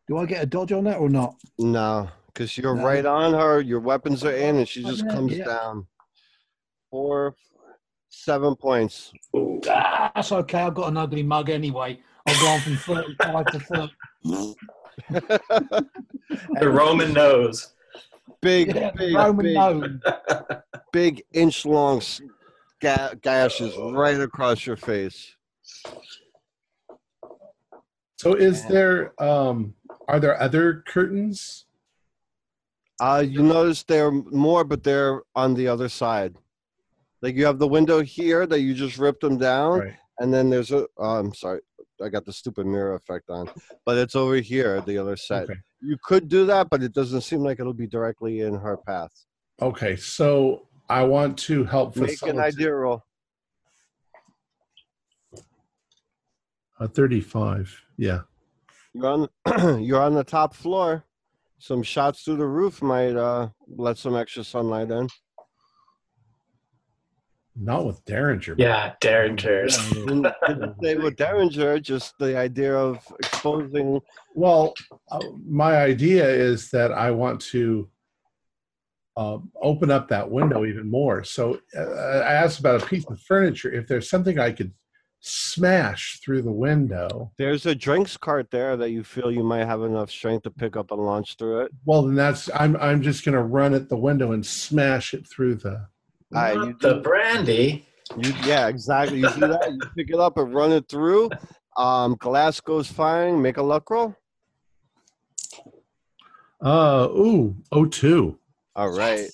Do 0.10 0.18
I 0.18 0.26
get 0.26 0.41
a 0.41 0.48
dodge 0.48 0.72
on 0.72 0.86
that 0.86 0.98
or 0.98 1.07
not? 1.07 1.36
no 1.60 2.10
because 2.34 2.57
you're 2.57 2.76
No. 2.76 2.84
right 2.86 3.06
on 3.06 3.34
her. 3.34 3.61
Your 3.61 3.80
weapons 3.80 4.23
are 4.26 4.31
in, 4.36 4.56
and 4.57 4.68
she 4.68 4.84
just 4.84 5.07
comes 5.10 5.38
yeah. 5.38 5.45
down. 5.45 5.86
Four, 6.90 7.36
seven 8.10 8.56
points. 8.56 9.11
Ah, 9.68 10.11
that's 10.15 10.31
okay. 10.31 10.61
I've 10.61 10.73
got 10.73 10.88
an 10.88 10.98
ugly 10.98 11.22
mug 11.22 11.49
anyway. 11.52 11.99
I've 12.26 12.40
gone 12.41 12.60
from 12.61 12.77
35 12.77 13.45
to 13.48 13.60
30. 13.60 14.56
The 16.60 16.69
Roman 16.69 17.14
nose. 17.14 17.73
big, 18.41 18.73
Yeah, 18.73 18.91
big, 18.91 19.14
Roman 19.15 19.45
big, 19.45 19.56
nose. 19.56 19.90
big 20.94 21.23
inch 21.34 21.65
long 21.65 22.02
ga- 22.80 23.14
gashes 23.22 23.76
right 23.77 24.19
across 24.19 24.65
your 24.65 24.77
face. 24.77 25.36
So 28.18 28.34
is 28.34 28.65
there 28.65 29.14
um 29.22 29.73
are 30.10 30.19
there 30.19 30.41
other 30.41 30.84
curtains? 30.88 31.65
Uh, 32.99 33.23
you 33.26 33.41
notice 33.44 33.84
there 33.84 34.07
are 34.07 34.11
more, 34.11 34.64
but 34.64 34.84
they're 34.84 35.22
on 35.36 35.53
the 35.53 35.68
other 35.68 35.88
side. 35.88 36.36
Like 37.22 37.36
you 37.36 37.45
have 37.45 37.60
the 37.60 37.68
window 37.68 38.02
here 38.02 38.45
that 38.48 38.61
you 38.61 38.73
just 38.73 38.98
ripped 38.98 39.22
them 39.22 39.38
down, 39.38 39.80
Right. 39.80 39.94
and 40.19 40.34
then 40.34 40.49
there's 40.49 40.72
a. 40.72 40.88
Oh, 40.98 41.18
I'm 41.19 41.34
sorry, 41.34 41.61
I 42.03 42.10
got 42.10 42.26
the 42.26 42.34
stupid 42.34 42.65
mirror 42.65 42.95
effect 42.95 43.30
on, 43.30 43.49
but 43.86 43.98
it's 43.98 44.15
over 44.15 44.36
here, 44.38 44.81
the 44.81 44.98
other 44.98 45.15
side. 45.15 45.44
Okay. 45.44 45.60
You 45.81 45.98
could 46.03 46.27
do 46.27 46.45
that, 46.48 46.69
but 46.69 46.81
it 46.81 46.94
doesn't 46.94 47.22
seem 47.22 47.41
like 47.41 47.60
it'll 47.60 47.73
be 47.73 47.88
directly 47.88 48.41
in 48.41 48.56
her 48.56 48.77
path. 48.77 49.11
Okay. 49.61 49.95
So 49.95 50.68
I 50.90 51.03
want 51.03 51.38
to 51.40 51.64
help 51.65 51.95
Make 51.95 52.22
an 52.23 52.40
idea 52.40 52.73
roll. 52.73 53.03
a 56.80 56.88
35. 56.88 57.81
Yeah. 57.98 58.22
You're 58.94 59.07
on. 59.07 59.30
you're 59.84 60.02
on 60.02 60.16
the 60.16 60.24
top 60.24 60.53
floor. 60.53 61.03
Some 61.60 61.84
shots 61.84 62.24
through 62.24 62.38
the 62.38 62.48
roof 62.48 62.82
might 62.82 63.16
uh, 63.16 63.49
let 63.68 63.98
some 63.98 64.16
extra 64.16 64.44
sunlight 64.44 64.91
in. 64.91 65.10
Not 67.61 67.86
with 67.86 68.03
Derringer. 68.06 68.56
Yeah, 68.57 68.94
Derringers. 69.02 69.78
Didn't, 69.91 70.28
didn't 70.48 70.76
say 70.82 70.95
with 70.95 71.18
Derringer, 71.18 71.80
just 71.80 72.14
the 72.18 72.38
idea 72.38 72.74
of 72.74 73.06
exposing. 73.20 73.99
Well, 74.34 74.74
uh, 75.11 75.20
my 75.45 75.76
idea 75.76 76.26
is 76.26 76.70
that 76.70 76.94
I 76.94 77.11
want 77.11 77.41
to 77.52 77.90
uh, 79.18 79.40
open 79.61 79.91
up 79.91 80.07
that 80.07 80.32
window 80.32 80.66
even 80.66 80.90
more. 80.90 81.26
So 81.26 81.60
uh, 81.78 81.82
I 81.82 82.32
asked 82.32 82.60
about 82.60 82.82
a 82.82 82.86
piece 82.86 83.06
of 83.10 83.20
furniture. 83.22 83.70
If 83.70 83.88
there's 83.88 84.10
something 84.10 84.40
I 84.40 84.52
could 84.53 84.72
smash 85.22 86.20
through 86.24 86.41
the 86.41 86.52
window, 86.52 87.32
There's 87.38 87.66
a 87.66 87.76
drinks 87.76 88.16
cart 88.18 88.50
there 88.52 88.78
that 88.78 88.91
you 88.91 89.04
feel 89.04 89.32
you 89.32 89.44
might 89.44 89.66
have 89.66 89.82
enough 89.84 90.10
strength 90.10 90.44
to 90.44 90.52
pick 90.52 90.78
up 90.78 90.91
and 90.91 91.02
launch 91.02 91.36
through 91.38 91.62
it. 91.62 91.72
well, 91.86 92.04
then 92.04 92.16
that's 92.16 92.50
I'm 92.56 92.78
I'm 92.78 93.02
just 93.02 93.26
going 93.26 93.36
to 93.36 93.44
run 93.44 93.74
at 93.74 93.90
the 93.90 93.98
window 93.98 94.32
and 94.32 94.46
smash 94.46 95.14
it 95.14 95.28
through 95.28 95.56
the. 95.56 95.72
All 96.36 96.41
right, 96.41 96.56
Not 96.56 96.68
you 96.68 96.76
the 96.80 96.94
do- 96.96 97.02
brandy. 97.02 97.86
You, 98.18 98.34
yeah, 98.44 98.68
exactly. 98.70 99.20
You 99.20 99.30
do 99.34 99.40
that. 99.41 99.72
You 99.72 99.80
pick 99.96 100.10
it 100.10 100.20
up 100.20 100.38
and 100.38 100.54
run 100.54 100.72
it 100.72 100.88
through. 100.90 101.30
Um, 101.78 102.16
glass 102.20 102.60
goes 102.60 102.88
firing. 102.91 103.41
Make 103.41 103.58
a 103.58 103.62
luck 103.64 103.90
roll. 103.90 104.16
Uh 106.64 107.08
ooh, 107.12 107.56
oh 107.72 107.86
two. 107.86 108.38
All 108.76 108.90
right. 108.96 109.30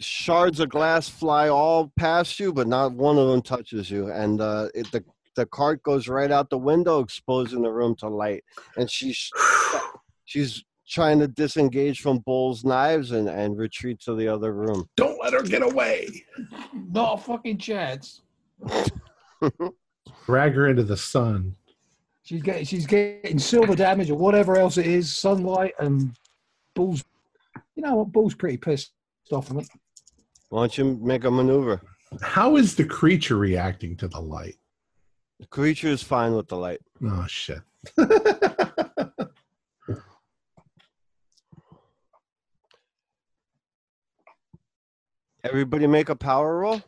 Shards 0.00 0.60
of 0.60 0.68
glass 0.68 1.08
fly 1.08 1.48
all 1.48 1.92
past 1.96 2.38
you, 2.38 2.52
but 2.52 2.68
not 2.68 2.92
one 2.92 3.18
of 3.18 3.28
them 3.28 3.42
touches 3.42 3.90
you. 3.90 4.10
And 4.10 4.40
uh, 4.40 4.68
it, 4.74 4.90
the 4.92 5.04
the 5.34 5.46
cart 5.46 5.82
goes 5.84 6.08
right 6.08 6.32
out 6.32 6.50
the 6.50 6.58
window, 6.58 6.98
exposing 6.98 7.62
the 7.62 7.70
room 7.70 7.94
to 7.96 8.08
light. 8.08 8.44
And 8.76 8.90
she's 8.90 9.30
she's 10.24 10.64
trying 10.88 11.18
to 11.20 11.28
disengage 11.28 12.00
from 12.00 12.18
Bull's 12.18 12.64
knives 12.64 13.12
and, 13.12 13.28
and 13.28 13.56
retreat 13.58 14.00
to 14.00 14.14
the 14.14 14.26
other 14.26 14.52
room. 14.52 14.88
Don't 14.96 15.22
let 15.22 15.32
her 15.32 15.42
get 15.42 15.62
away. 15.62 16.24
Not 16.72 17.18
a 17.18 17.22
fucking 17.22 17.58
chance. 17.58 18.22
Drag 20.26 20.54
her 20.54 20.68
into 20.68 20.82
the 20.82 20.96
sun. 20.96 21.54
She's 22.22 22.42
getting 22.42 22.64
she's 22.64 22.86
getting 22.86 23.38
silver 23.38 23.74
damage 23.74 24.10
or 24.10 24.16
whatever 24.16 24.58
else 24.58 24.76
it 24.76 24.86
is, 24.86 25.14
sunlight 25.14 25.74
and 25.78 26.14
Bull's. 26.74 27.04
You 27.74 27.82
know 27.82 27.94
what? 27.94 28.12
Bull's 28.12 28.34
pretty 28.34 28.56
pissed 28.56 28.92
off 29.30 29.50
of 29.50 29.58
it. 29.58 29.68
Why 30.50 30.62
don't 30.62 30.78
you 30.78 30.98
make 31.02 31.24
a 31.24 31.30
maneuver? 31.30 31.82
How 32.22 32.56
is 32.56 32.74
the 32.74 32.84
creature 32.84 33.36
reacting 33.36 33.96
to 33.98 34.08
the 34.08 34.20
light? 34.20 34.56
The 35.40 35.46
creature 35.46 35.88
is 35.88 36.02
fine 36.02 36.34
with 36.34 36.48
the 36.48 36.56
light. 36.56 36.80
Oh 37.04 37.26
shit. 37.28 37.60
Everybody 45.44 45.86
make 45.86 46.08
a 46.08 46.16
power 46.16 46.58
roll. 46.58 46.82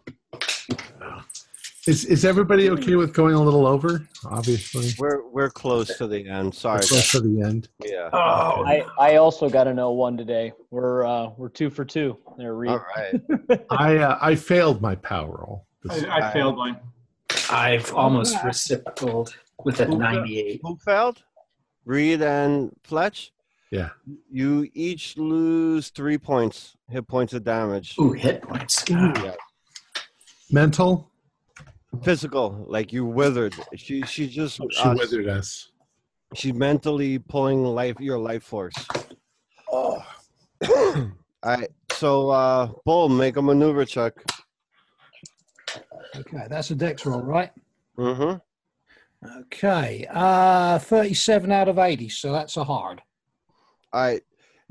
Is 1.87 2.05
is 2.05 2.25
everybody 2.25 2.69
okay 2.71 2.95
with 2.97 3.15
going 3.15 3.35
a 3.35 3.43
little 3.43 3.67
over? 3.67 4.07
Obviously. 4.27 4.91
We're 4.99 5.27
we're 5.29 5.51
close 5.51 5.97
to 5.97 6.07
the 6.07 6.29
end. 6.29 6.55
Sorry. 6.55 6.77
We're 6.77 6.87
close 6.87 7.11
to 7.13 7.21
the 7.21 7.43
end. 7.43 7.69
Yeah. 7.83 8.11
Oh, 8.13 8.65
I, 8.65 8.85
I 8.99 9.17
also 9.17 9.49
got 9.49 9.65
to 9.65 9.75
know 9.75 9.93
one 9.93 10.17
today. 10.17 10.53
We're 10.71 11.07
uh, 11.07 11.31
we're 11.37 11.49
two 11.49 11.71
for 11.71 11.85
two. 11.85 12.19
There, 12.37 12.55
Reed. 12.55 12.71
All 12.71 12.85
right. 12.97 13.21
I 13.71 13.97
uh, 13.99 14.19
I 14.21 14.35
failed 14.35 14.83
my 14.83 14.95
power 14.95 15.31
roll. 15.31 15.67
I, 15.89 16.27
I 16.29 16.33
failed 16.33 16.57
mine. 16.57 16.77
I've 17.51 17.93
almost 17.95 18.37
reciprocal 18.45 19.29
with 19.65 19.81
a 19.81 19.87
98. 19.87 20.61
Who 20.63 20.77
failed? 20.85 21.23
Reed 21.85 22.23
and 22.23 22.71
Fletch. 22.85 23.33
Yeah. 23.71 23.91
You 24.31 24.69
each 24.75 25.17
lose 25.17 25.89
three 25.89 26.19
points, 26.19 26.77
hit 26.89 27.07
points 27.07 27.33
of 27.33 27.45
damage. 27.45 27.95
Ooh, 27.99 28.13
hit 28.13 28.43
points. 28.43 28.85
Yeah. 28.89 29.35
Mental. 30.51 31.10
Physical, 32.05 32.65
like 32.69 32.93
you 32.93 33.05
withered. 33.05 33.55
She 33.77 34.03
she 34.03 34.29
just 34.29 34.61
She 34.71 34.83
uh, 34.83 34.95
withered 34.95 35.29
us. 35.29 35.71
she's 36.35 36.55
mentally 36.55 37.19
pulling 37.19 37.65
life 37.65 37.99
your 38.01 38.19
life 38.19 38.45
force. 38.45 38.75
Oh. 39.73 40.03
All 40.65 41.11
right. 41.45 41.69
So 41.93 42.31
uh 42.31 42.69
Bull, 42.85 43.09
make 43.09 43.37
a 43.37 43.43
maneuver 43.43 43.85
check. 43.85 44.15
Okay, 46.17 46.47
that's 46.49 46.71
a 46.71 46.75
dex 46.75 47.05
roll, 47.07 47.23
right? 47.23 47.51
Mm-hmm. 47.99 48.39
Okay, 49.41 50.07
uh, 50.11 50.79
37 50.79 51.53
out 51.53 51.69
of 51.69 51.79
80, 51.79 52.09
so 52.09 52.33
that's 52.33 52.57
a 52.57 52.65
hard. 52.65 53.03
All 53.93 54.01
right. 54.01 54.23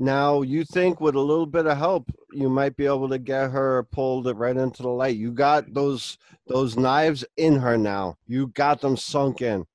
Now 0.02 0.44
you 0.44 0.64
think 0.64 1.02
with 1.02 1.16
a 1.16 1.20
little 1.20 1.46
bit 1.46 1.68
of 1.68 1.78
help, 1.78 2.10
you 2.32 2.50
might 2.50 2.78
be 2.78 2.86
able 2.86 3.10
to 3.10 3.20
get 3.20 3.52
her 3.52 3.84
pulled 3.92 4.34
right 4.34 4.56
into 4.56 4.82
the 4.82 4.88
light. 4.90 5.18
You 5.18 5.34
got 5.34 5.74
those 5.74 6.18
those 6.48 6.78
knives 6.78 7.26
in 7.36 7.58
her 7.58 7.78
now. 7.78 8.16
You 8.26 8.48
got 8.48 8.80
them 8.80 8.96
sunk 8.96 9.42
in. 9.42 9.66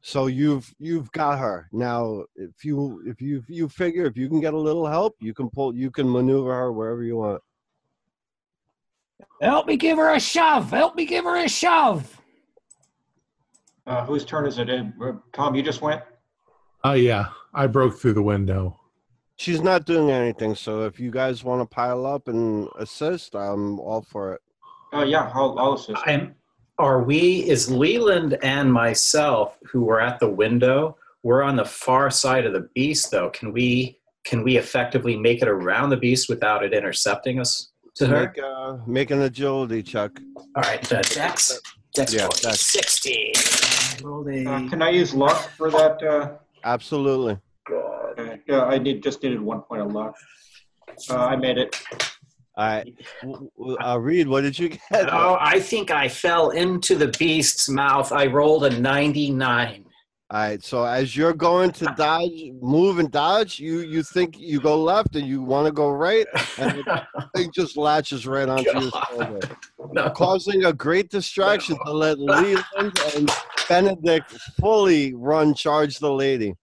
So 0.00 0.26
you've 0.26 0.74
you've 0.80 1.12
got 1.12 1.38
her 1.38 1.68
now. 1.70 2.24
If 2.34 2.64
you 2.64 3.04
if 3.06 3.22
you 3.22 3.44
you 3.46 3.68
figure 3.68 4.04
if 4.04 4.16
you 4.16 4.28
can 4.28 4.40
get 4.40 4.52
a 4.52 4.58
little 4.58 4.88
help, 4.88 5.14
you 5.20 5.32
can 5.32 5.48
pull 5.48 5.76
you 5.76 5.92
can 5.92 6.10
maneuver 6.10 6.52
her 6.52 6.72
wherever 6.72 7.04
you 7.04 7.18
want. 7.18 7.40
Help 9.40 9.68
me 9.68 9.76
give 9.76 9.96
her 9.96 10.12
a 10.12 10.20
shove! 10.20 10.70
Help 10.70 10.96
me 10.96 11.04
give 11.04 11.24
her 11.24 11.36
a 11.36 11.48
shove! 11.48 12.20
Uh, 13.86 14.04
whose 14.04 14.24
turn 14.24 14.44
is 14.44 14.58
it? 14.58 14.68
Uh, 14.68 15.12
Tom, 15.32 15.54
you 15.54 15.62
just 15.62 15.82
went? 15.82 16.02
Oh 16.82 16.94
yeah, 16.94 17.28
I 17.54 17.66
broke 17.66 17.98
through 17.98 18.14
the 18.14 18.22
window. 18.22 18.78
She's 19.36 19.60
not 19.60 19.86
doing 19.86 20.10
anything. 20.10 20.54
So 20.54 20.82
if 20.82 21.00
you 21.00 21.10
guys 21.10 21.42
want 21.44 21.60
to 21.60 21.74
pile 21.74 22.06
up 22.06 22.28
and 22.28 22.68
assist, 22.78 23.34
I'm 23.34 23.80
all 23.80 24.02
for 24.02 24.34
it. 24.34 24.40
Uh, 24.94 25.04
yeah, 25.04 25.30
I'll, 25.34 25.58
I'll 25.58 25.74
assist. 25.74 26.00
I'm, 26.06 26.34
are 26.78 27.02
we, 27.02 27.48
is 27.48 27.70
Leland 27.70 28.38
and 28.42 28.72
myself, 28.72 29.58
who 29.64 29.82
were 29.82 30.00
at 30.00 30.20
the 30.20 30.28
window, 30.28 30.96
we're 31.22 31.42
on 31.42 31.56
the 31.56 31.64
far 31.64 32.10
side 32.10 32.46
of 32.46 32.52
the 32.52 32.68
beast 32.74 33.10
though. 33.10 33.30
Can 33.30 33.52
we, 33.52 33.98
can 34.24 34.42
we 34.42 34.56
effectively 34.56 35.16
make 35.16 35.42
it 35.42 35.48
around 35.48 35.90
the 35.90 35.96
beast 35.96 36.28
without 36.28 36.64
it 36.64 36.72
intercepting 36.72 37.40
us 37.40 37.72
to 37.96 38.06
her? 38.06 38.20
Make, 38.20 38.42
uh, 38.42 38.76
make 38.86 39.10
an 39.10 39.22
agility 39.22 39.82
check. 39.82 40.12
All 40.56 40.62
right, 40.62 40.92
uh, 40.92 41.02
Dex. 41.02 41.60
Dex 41.94 42.14
Yeah, 42.14 42.22
roll, 42.22 42.30
Dex. 42.30 42.60
16. 42.60 43.32
Uh, 44.46 44.68
can 44.68 44.82
I 44.82 44.90
use 44.90 45.14
luck 45.14 45.50
for 45.56 45.70
that? 45.70 46.02
Uh, 46.02 46.32
Absolutely. 46.64 47.38
God. 47.68 48.18
uh, 48.18 48.36
yeah, 48.46 48.64
I 48.64 48.78
need, 48.78 49.02
just 49.02 49.22
needed 49.22 49.40
one 49.40 49.60
point 49.62 49.82
of 49.82 49.92
luck. 49.92 50.14
Uh, 51.10 51.16
I 51.16 51.36
made 51.36 51.58
it. 51.58 51.80
All 52.56 52.66
right. 52.66 52.94
W- 53.22 53.50
w- 53.58 53.76
Uh, 53.80 53.96
Reed, 53.98 54.28
what 54.28 54.42
did 54.42 54.58
you 54.58 54.68
get? 54.70 54.80
Oh, 55.12 55.38
I 55.40 55.58
think 55.60 55.90
I 55.90 56.08
fell 56.08 56.50
into 56.50 56.94
the 56.94 57.08
beast's 57.18 57.68
mouth. 57.68 58.12
I 58.12 58.26
rolled 58.26 58.64
a 58.64 58.78
99. 58.78 59.81
All 60.32 60.38
right. 60.38 60.64
So 60.64 60.84
as 60.84 61.14
you're 61.14 61.34
going 61.34 61.72
to 61.72 61.92
dodge, 61.94 62.30
move 62.62 62.98
and 62.98 63.10
dodge, 63.10 63.60
you 63.60 63.80
you 63.80 64.02
think 64.02 64.38
you 64.38 64.62
go 64.62 64.82
left 64.82 65.14
and 65.14 65.26
you 65.26 65.42
want 65.42 65.66
to 65.66 65.72
go 65.72 65.90
right, 65.90 66.26
and 66.56 66.82
the 66.82 67.06
thing 67.36 67.50
just 67.54 67.76
latches 67.76 68.26
right 68.26 68.48
onto 68.48 68.80
your 68.80 68.90
shoulder, 69.10 69.40
No. 69.92 70.08
causing 70.08 70.64
a 70.64 70.72
great 70.72 71.10
distraction 71.10 71.76
to 71.84 71.92
let 71.92 72.18
Leland 72.18 72.64
and 73.14 73.30
Benedict 73.68 74.32
fully 74.58 75.12
run 75.12 75.52
charge 75.52 75.98
the 75.98 76.10
lady. 76.10 76.54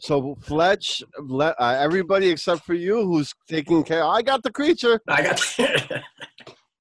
So 0.00 0.36
Fletch, 0.40 1.04
let, 1.28 1.54
uh, 1.60 1.76
everybody 1.78 2.28
except 2.28 2.64
for 2.64 2.74
you, 2.74 3.04
who's 3.04 3.32
taking 3.48 3.84
care. 3.84 4.02
I 4.02 4.22
got 4.22 4.42
the 4.42 4.50
creature. 4.50 5.00
I 5.06 5.22
got. 5.22 5.40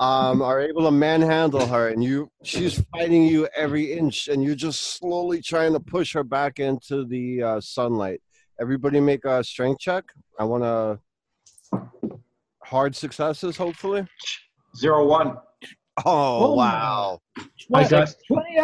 Um, 0.01 0.41
are 0.41 0.61
able 0.61 0.83
to 0.83 0.91
manhandle 0.91 1.65
her, 1.67 1.89
and 1.89 2.01
you, 2.01 2.31
she's 2.43 2.81
fighting 2.93 3.23
you 3.25 3.49
every 3.53 3.91
inch, 3.91 4.29
and 4.29 4.41
you're 4.41 4.55
just 4.55 4.95
slowly 4.97 5.41
trying 5.41 5.73
to 5.73 5.79
push 5.81 6.13
her 6.13 6.23
back 6.23 6.59
into 6.59 7.03
the 7.03 7.43
uh, 7.43 7.59
sunlight. 7.61 8.21
Everybody, 8.61 9.01
make 9.01 9.25
a 9.25 9.43
strength 9.43 9.79
check. 9.81 10.05
I 10.39 10.45
want 10.45 10.63
to 10.63 10.99
hard 12.63 12.95
successes, 12.95 13.57
hopefully. 13.57 14.05
Zero 14.77 15.05
one. 15.05 15.35
Oh 16.05 16.45
Oh, 16.45 16.53
wow, 16.53 17.19
I 17.73 17.85
got- 17.85 18.15
28, 18.29 18.59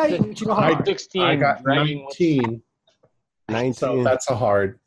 I- 0.49 0.83
16. 0.85 1.21
I 1.21 1.35
got 1.35 1.63
dragging 1.63 2.05
with- 2.05 2.17
19, 2.17 2.61
so 3.49 3.53
nineteen. 3.53 4.03
that's 4.03 4.29
a 4.29 4.35
hard. 4.35 4.79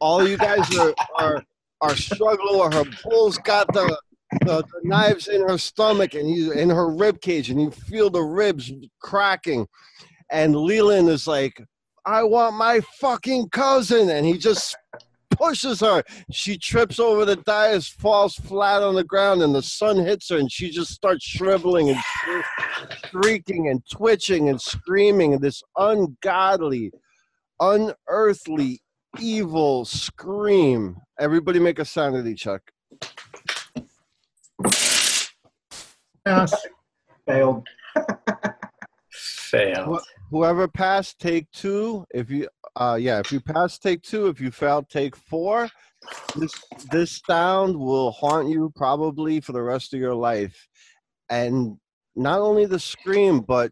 all 0.00 0.26
you 0.26 0.38
guys 0.38 0.74
are 0.78 0.94
are, 1.18 1.44
are 1.82 1.94
struggling 1.94 2.58
with 2.60 2.72
her 2.72 2.84
bull's 3.04 3.36
got 3.38 3.70
the, 3.74 3.94
the, 4.40 4.62
the 4.62 4.80
knives 4.82 5.28
in 5.28 5.40
her 5.42 5.58
stomach 5.58 6.14
and 6.14 6.28
you 6.28 6.52
in 6.52 6.70
her 6.70 6.88
rib 6.88 7.20
cage 7.20 7.50
and 7.50 7.60
you 7.60 7.70
feel 7.70 8.10
the 8.10 8.22
ribs 8.22 8.72
cracking 9.00 9.66
and 10.30 10.56
leland 10.56 11.08
is 11.08 11.26
like 11.26 11.62
i 12.06 12.22
want 12.22 12.56
my 12.56 12.80
fucking 13.00 13.48
cousin 13.50 14.10
and 14.10 14.26
he 14.26 14.36
just 14.36 14.76
pushes 15.30 15.80
her 15.80 16.02
she 16.30 16.58
trips 16.58 16.98
over 16.98 17.24
the 17.24 17.36
dais 17.36 17.88
falls 17.88 18.34
flat 18.34 18.82
on 18.82 18.94
the 18.94 19.04
ground 19.04 19.42
and 19.42 19.54
the 19.54 19.62
sun 19.62 19.96
hits 19.96 20.28
her 20.28 20.36
and 20.36 20.52
she 20.52 20.70
just 20.70 20.90
starts 20.90 21.24
shriveling 21.24 21.88
and 21.88 21.98
shrieking 23.10 23.68
and 23.68 23.82
twitching 23.90 24.48
and 24.48 24.60
screaming 24.60 25.32
and 25.32 25.42
this 25.42 25.62
ungodly 25.76 26.90
unearthly 27.62 28.80
evil 29.20 29.84
scream. 29.84 30.96
Everybody 31.18 31.58
make 31.58 31.78
a 31.78 31.84
sanity 31.84 32.34
check. 32.34 32.60
Yes. 36.26 36.54
Failed. 37.26 37.66
Failed. 39.10 40.00
Whoever 40.30 40.68
passed, 40.68 41.18
take 41.18 41.50
two. 41.50 42.06
If 42.14 42.30
you, 42.30 42.48
uh, 42.76 42.96
yeah, 43.00 43.18
if 43.18 43.32
you 43.32 43.40
pass, 43.40 43.78
take 43.78 44.02
two. 44.02 44.28
If 44.28 44.40
you 44.40 44.50
fail, 44.50 44.82
take 44.82 45.14
four. 45.16 45.68
This 46.34 46.52
this 46.90 47.20
sound 47.26 47.76
will 47.76 48.10
haunt 48.12 48.48
you 48.48 48.72
probably 48.74 49.40
for 49.40 49.52
the 49.52 49.62
rest 49.62 49.94
of 49.94 50.00
your 50.00 50.14
life, 50.14 50.66
and 51.30 51.76
not 52.16 52.40
only 52.40 52.66
the 52.66 52.80
scream, 52.80 53.40
but 53.40 53.70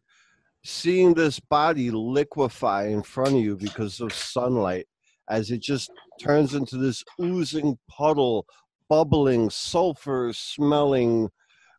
seeing 0.62 1.14
this 1.14 1.40
body 1.40 1.90
liquefy 1.90 2.86
in 2.86 3.02
front 3.02 3.34
of 3.34 3.40
you 3.40 3.56
because 3.56 4.00
of 4.00 4.12
sunlight, 4.12 4.86
as 5.28 5.50
it 5.50 5.60
just 5.60 5.90
turns 6.20 6.54
into 6.54 6.76
this 6.76 7.02
oozing 7.20 7.78
puddle, 7.88 8.46
bubbling, 8.88 9.50
sulfur-smelling, 9.50 11.28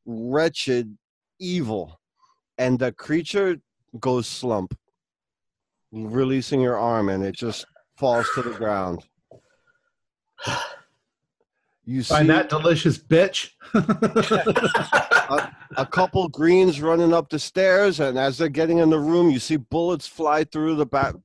wretched 0.05 0.97
evil, 1.39 1.99
and 2.57 2.79
the 2.79 2.91
creature 2.91 3.57
goes 3.99 4.27
slump, 4.27 4.77
releasing 5.91 6.61
your 6.61 6.77
arm, 6.77 7.09
and 7.09 7.23
it 7.23 7.35
just 7.35 7.65
falls 7.95 8.27
to 8.35 8.41
the 8.41 8.51
ground. 8.51 9.03
You 11.83 12.03
see 12.03 12.13
Find 12.13 12.29
that 12.29 12.49
delicious 12.49 12.97
bitch. 12.97 13.51
a 15.77 15.85
couple 15.85 16.27
greens 16.29 16.81
running 16.81 17.13
up 17.13 17.29
the 17.29 17.39
stairs, 17.39 17.99
and 17.99 18.17
as 18.17 18.37
they're 18.37 18.49
getting 18.49 18.77
in 18.77 18.89
the 18.89 18.99
room, 18.99 19.29
you 19.29 19.39
see 19.39 19.57
bullets 19.57 20.07
fly 20.07 20.43
through 20.43 20.75
the 20.75 20.85
back, 20.85 21.15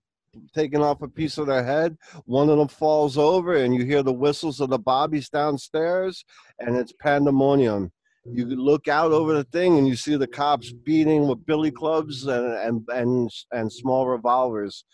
taking 0.54 0.82
off 0.82 1.02
a 1.02 1.08
piece 1.08 1.36
of 1.38 1.46
their 1.46 1.64
head. 1.64 1.96
One 2.24 2.48
of 2.48 2.58
them 2.58 2.68
falls 2.68 3.18
over, 3.18 3.56
and 3.56 3.74
you 3.74 3.84
hear 3.84 4.02
the 4.02 4.12
whistles 4.12 4.60
of 4.60 4.70
the 4.70 4.78
bobbies 4.78 5.28
downstairs, 5.28 6.24
and 6.58 6.76
it's 6.76 6.92
pandemonium. 7.00 7.92
You 8.32 8.46
look 8.46 8.88
out 8.88 9.12
over 9.12 9.34
the 9.34 9.44
thing, 9.44 9.78
and 9.78 9.86
you 9.86 9.96
see 9.96 10.16
the 10.16 10.26
cops 10.26 10.74
beating 10.84 11.28
with 11.28 11.46
billy 11.46 11.70
clubs 11.70 12.26
and 12.26 12.46
and 12.46 12.88
and, 12.92 13.30
and 13.52 13.72
small 13.72 14.06
revolvers, 14.06 14.84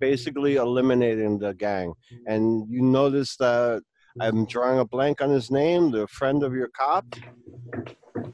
basically 0.00 0.56
eliminating 0.56 1.38
the 1.38 1.54
gang. 1.54 1.94
And 2.26 2.66
you 2.68 2.82
notice 2.82 3.36
that. 3.36 3.82
I'm 4.20 4.44
drawing 4.44 4.78
a 4.78 4.84
blank 4.84 5.22
on 5.22 5.30
his 5.30 5.50
name, 5.50 5.90
the 5.90 6.06
friend 6.06 6.42
of 6.42 6.52
your 6.52 6.68
cop. 6.76 7.06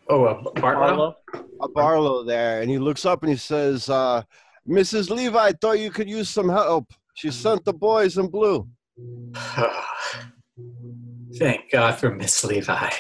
oh, 0.09 0.25
uh, 0.25 0.43
Bartlow? 0.55 1.15
a 1.61 1.69
Barlow 1.69 2.25
there, 2.25 2.61
and 2.61 2.71
he 2.71 2.79
looks 2.79 3.05
up 3.05 3.23
and 3.23 3.31
he 3.31 3.37
says, 3.37 3.89
uh, 3.89 4.23
"Mrs. 4.69 5.11
Levi, 5.11 5.53
thought 5.61 5.79
you 5.79 5.91
could 5.91 6.09
use 6.09 6.29
some 6.29 6.49
help. 6.49 6.93
She 7.15 7.31
sent 7.31 7.65
the 7.65 7.73
boys 7.73 8.19
in 8.19 8.29
blue." 8.29 8.69
Thank 11.37 11.71
God 11.71 11.95
for 11.97 12.11
Miss 12.11 12.43
Levi. 12.45 12.91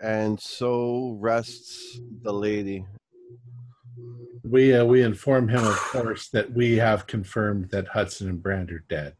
And 0.00 0.38
so 0.40 1.16
rests 1.20 1.98
the 2.22 2.32
lady. 2.32 2.86
we 4.44 4.74
uh, 4.74 4.84
we 4.84 5.02
inform 5.02 5.48
him, 5.48 5.64
of 5.64 5.76
course, 5.76 6.28
that 6.28 6.52
we 6.52 6.76
have 6.76 7.06
confirmed 7.06 7.70
that 7.70 7.88
Hudson 7.88 8.28
and 8.28 8.42
Brand 8.42 8.70
are 8.70 8.84
dead. 8.88 9.14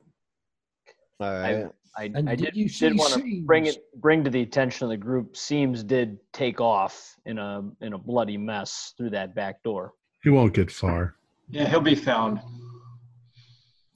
All 1.21 1.33
right. 1.33 1.67
I, 1.97 2.05
And 2.15 2.31
I 2.31 2.37
did 2.37 2.47
did, 2.47 2.57
you 2.57 2.69
see 2.69 2.91
did 2.91 2.99
want 2.99 3.15
to 3.15 3.43
bring 3.45 3.67
it 3.67 3.79
bring 4.01 4.23
to 4.23 4.31
the 4.31 4.43
attention 4.43 4.85
of 4.85 4.91
the 4.91 4.97
group. 4.97 5.37
Seams 5.37 5.83
did 5.83 6.19
take 6.33 6.61
off 6.61 7.17
in 7.27 7.39
a 7.39 7.63
in 7.81 7.93
a 7.93 7.99
bloody 7.99 8.37
mess 8.37 8.95
through 8.97 9.11
that 9.11 9.35
back 9.35 9.63
door. 9.65 9.95
He 10.23 10.31
won't 10.31 10.55
get 10.55 10.71
far. 10.71 11.17
Yeah, 11.51 11.69
he'll 11.69 11.81
be 11.81 11.97
found. 11.97 12.41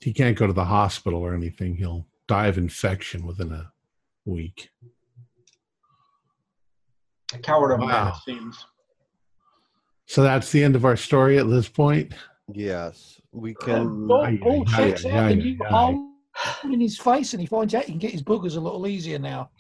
He 0.01 0.13
can't 0.13 0.37
go 0.37 0.49
to 0.49 0.53
the 0.53 0.65
hospital 0.65 1.21
or 1.21 1.33
anything. 1.33 1.77
He'll 1.77 2.07
die 2.27 2.49
of 2.49 2.59
infection 2.59 3.25
within 3.25 3.53
a 3.53 3.71
week. 4.25 4.71
A 7.35 7.39
coward 7.39 7.73
of 7.73 7.81
a 7.81 7.87
man, 7.87 8.07
Wow. 8.07 8.09
it 8.17 8.17
seems. 8.25 8.67
So 10.07 10.23
that's 10.23 10.51
the 10.53 10.63
end 10.63 10.77
of 10.77 10.85
our 10.85 10.97
story 10.97 11.39
at 11.39 11.49
this 11.49 11.69
point. 11.69 12.13
yes, 12.53 13.21
we 13.33 13.55
can. 13.55 14.07
Bull, 14.07 14.23
Aye, 14.23 14.37
Bull 14.43 14.65
aye, 14.69 14.77
checks 14.91 15.07
out 15.07 15.29
the 15.31 15.37
new 15.37 15.59
hole 15.65 16.09
in 16.65 16.81
his 16.81 16.99
face 16.99 17.33
and 17.33 17.41
he 17.41 17.47
finds 17.47 17.75
out 17.75 17.85
he 17.85 17.93
can 17.93 17.99
get 17.99 18.11
his 18.11 18.23
boogers 18.23 18.57
a 18.57 18.61
little 18.61 18.87
easier 18.87 19.19
now. 19.19 19.51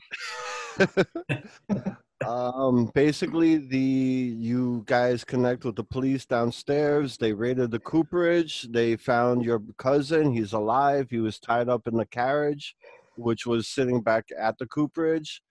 um, 2.26 2.90
basically, 2.94 3.56
the 3.58 3.78
you 3.78 4.82
guys 4.86 5.24
connect 5.24 5.64
with 5.64 5.76
the 5.76 5.84
police 5.84 6.24
downstairs. 6.26 7.16
They 7.16 7.32
raided 7.32 7.70
the 7.70 7.78
cooperage. 7.78 8.62
They 8.70 8.96
found 8.96 9.44
your 9.44 9.62
cousin. 9.78 10.32
He's 10.32 10.52
alive. 10.52 11.08
He 11.10 11.18
was 11.18 11.38
tied 11.38 11.68
up 11.68 11.86
in 11.86 11.96
the 11.96 12.06
carriage, 12.06 12.76
which 13.16 13.46
was 13.46 13.68
sitting 13.68 14.00
back 14.02 14.26
at 14.38 14.58
the 14.58 14.66
cooperage. 14.66 15.42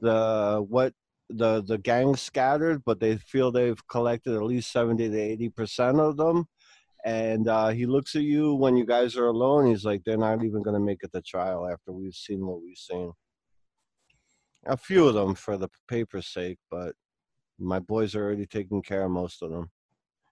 The 0.00 0.64
what 0.68 0.92
the 1.28 1.62
the 1.62 1.78
gang 1.78 2.16
scattered, 2.16 2.82
but 2.84 3.00
they 3.00 3.16
feel 3.16 3.50
they've 3.50 3.86
collected 3.88 4.34
at 4.34 4.42
least 4.42 4.72
seventy 4.72 5.08
to 5.08 5.18
eighty 5.18 5.48
percent 5.48 6.00
of 6.00 6.16
them. 6.16 6.46
And 7.04 7.48
uh, 7.48 7.68
he 7.68 7.86
looks 7.86 8.16
at 8.16 8.22
you 8.22 8.54
when 8.54 8.76
you 8.76 8.84
guys 8.84 9.16
are 9.16 9.26
alone. 9.26 9.66
He's 9.66 9.84
like, 9.84 10.02
they're 10.04 10.16
not 10.16 10.42
even 10.44 10.62
going 10.62 10.74
to 10.74 10.84
make 10.84 11.04
it 11.04 11.12
to 11.12 11.22
trial 11.22 11.68
after 11.70 11.92
we've 11.92 12.14
seen 12.14 12.44
what 12.44 12.60
we've 12.62 12.76
seen 12.76 13.12
a 14.66 14.76
few 14.76 15.06
of 15.06 15.14
them 15.14 15.34
for 15.34 15.56
the 15.56 15.68
paper's 15.88 16.26
sake, 16.26 16.58
but 16.70 16.94
my 17.58 17.78
boys 17.78 18.14
are 18.14 18.24
already 18.24 18.46
taking 18.46 18.82
care 18.82 19.04
of 19.04 19.10
most 19.10 19.42
of 19.42 19.50
them. 19.50 19.70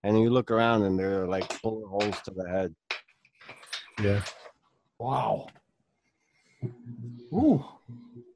And 0.02 0.20
you 0.20 0.30
look 0.30 0.50
around 0.50 0.82
and 0.82 0.98
they're 0.98 1.26
like 1.26 1.62
bullet 1.62 1.86
holes 1.88 2.20
to 2.24 2.32
the 2.34 2.48
head. 2.48 2.74
Yeah. 4.02 4.22
Wow. 4.98 5.46
Ooh. 7.32 7.64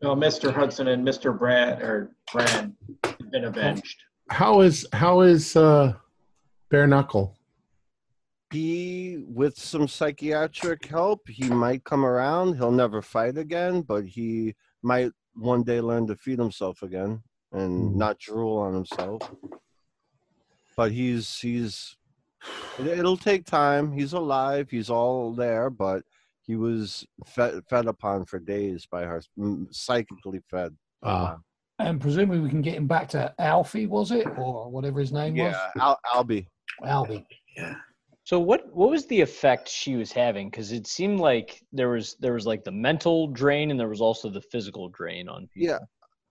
No, 0.01 0.15
Mr. 0.15 0.53
Hudson 0.55 0.89
and 0.89 1.07
Mr. 1.07 1.37
Brand 1.37 1.83
or 1.83 2.12
Brand 2.33 2.75
have 3.05 3.31
been 3.31 3.45
avenged. 3.45 4.01
How 4.31 4.61
is 4.61 4.87
how 4.93 5.23
is 5.23 5.57
uh 5.57 5.95
bare 6.70 6.87
knuckle? 6.87 7.35
He, 8.51 9.23
with 9.27 9.59
some 9.59 9.89
psychiatric 9.89 10.87
help, 10.87 11.29
he 11.29 11.49
might 11.51 11.85
come 11.85 12.05
around. 12.05 12.55
He'll 12.55 12.70
never 12.70 13.03
fight 13.03 13.37
again, 13.37 13.83
but 13.83 14.07
he 14.07 14.55
might 14.83 15.11
one 15.35 15.62
day 15.65 15.81
learn 15.83 16.07
to 16.07 16.16
feed 16.16 16.39
himself 16.39 16.83
again 16.83 17.23
and 17.53 17.91
Mhm. 17.93 17.97
not 17.97 18.19
drool 18.19 18.57
on 18.59 18.75
himself. 18.75 19.20
But 20.77 20.93
he's 20.93 21.39
he's 21.41 21.97
it'll 22.79 23.16
take 23.16 23.45
time. 23.45 23.93
He's 23.93 24.12
alive. 24.12 24.70
He's 24.70 24.91
all 24.91 25.33
there, 25.33 25.70
but 25.70 26.05
he 26.49 26.57
was 26.57 27.07
fed, 27.27 27.61
fed 27.69 27.87
upon 27.87 28.25
for 28.25 28.39
days 28.41 28.89
by 28.91 29.03
her, 29.05 29.23
mm, 29.39 29.66
psychically 29.70 30.41
fed. 30.51 30.75
Uh 31.03 31.37
And 31.79 32.01
presumably 32.01 32.41
we 32.41 32.49
can 32.49 32.62
get 32.62 32.75
him 32.75 32.89
back 32.89 33.09
to 33.11 33.33
Alfie, 33.39 33.87
was 33.87 34.11
it? 34.11 34.27
Or 34.37 34.69
whatever 34.69 34.99
his 34.99 35.12
name 35.12 35.35
was? 35.35 35.55
Yeah, 35.55 35.70
Al, 35.81 35.99
Albie. 36.12 36.47
Albie. 36.83 37.25
Yeah. 37.57 37.75
So 38.25 38.41
what 38.41 38.62
what 38.75 38.91
was 38.91 39.07
the 39.07 39.20
effect 39.20 39.69
she 39.69 39.97
was 39.97 40.11
having? 40.11 40.51
Because 40.51 40.73
it 40.73 40.87
seemed 40.87 41.20
like 41.20 41.62
there 41.70 41.91
was 41.91 42.16
there 42.19 42.33
was 42.33 42.47
like 42.47 42.65
the 42.65 42.73
mental 42.89 43.29
drain 43.29 43.70
and 43.70 43.79
there 43.79 43.89
was 43.89 44.01
also 44.01 44.29
the 44.29 44.43
physical 44.53 44.89
drain 44.89 45.29
on 45.29 45.49
people. 45.55 45.69
Yeah. 45.69 45.79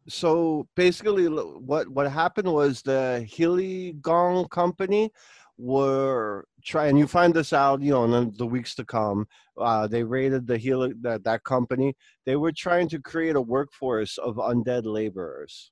So 0.09 0.67
basically, 0.75 1.27
what 1.27 1.87
what 1.89 2.11
happened 2.11 2.51
was 2.51 2.81
the 2.81 3.25
Heligoland 3.35 4.49
Company 4.49 5.11
were 5.57 6.45
trying. 6.63 6.97
You 6.97 7.07
find 7.07 7.33
this 7.33 7.53
out, 7.53 7.81
you 7.81 7.91
know, 7.91 8.05
in 8.05 8.11
the, 8.11 8.31
the 8.37 8.45
weeks 8.45 8.75
to 8.75 8.85
come. 8.85 9.27
Uh, 9.59 9.87
they 9.87 10.03
raided 10.03 10.47
the 10.47 10.57
Heli- 10.57 10.93
that 11.01 11.23
that 11.23 11.43
company. 11.43 11.95
They 12.25 12.35
were 12.35 12.51
trying 12.51 12.89
to 12.89 12.99
create 12.99 13.35
a 13.35 13.41
workforce 13.41 14.17
of 14.17 14.35
undead 14.35 14.85
laborers. 14.85 15.71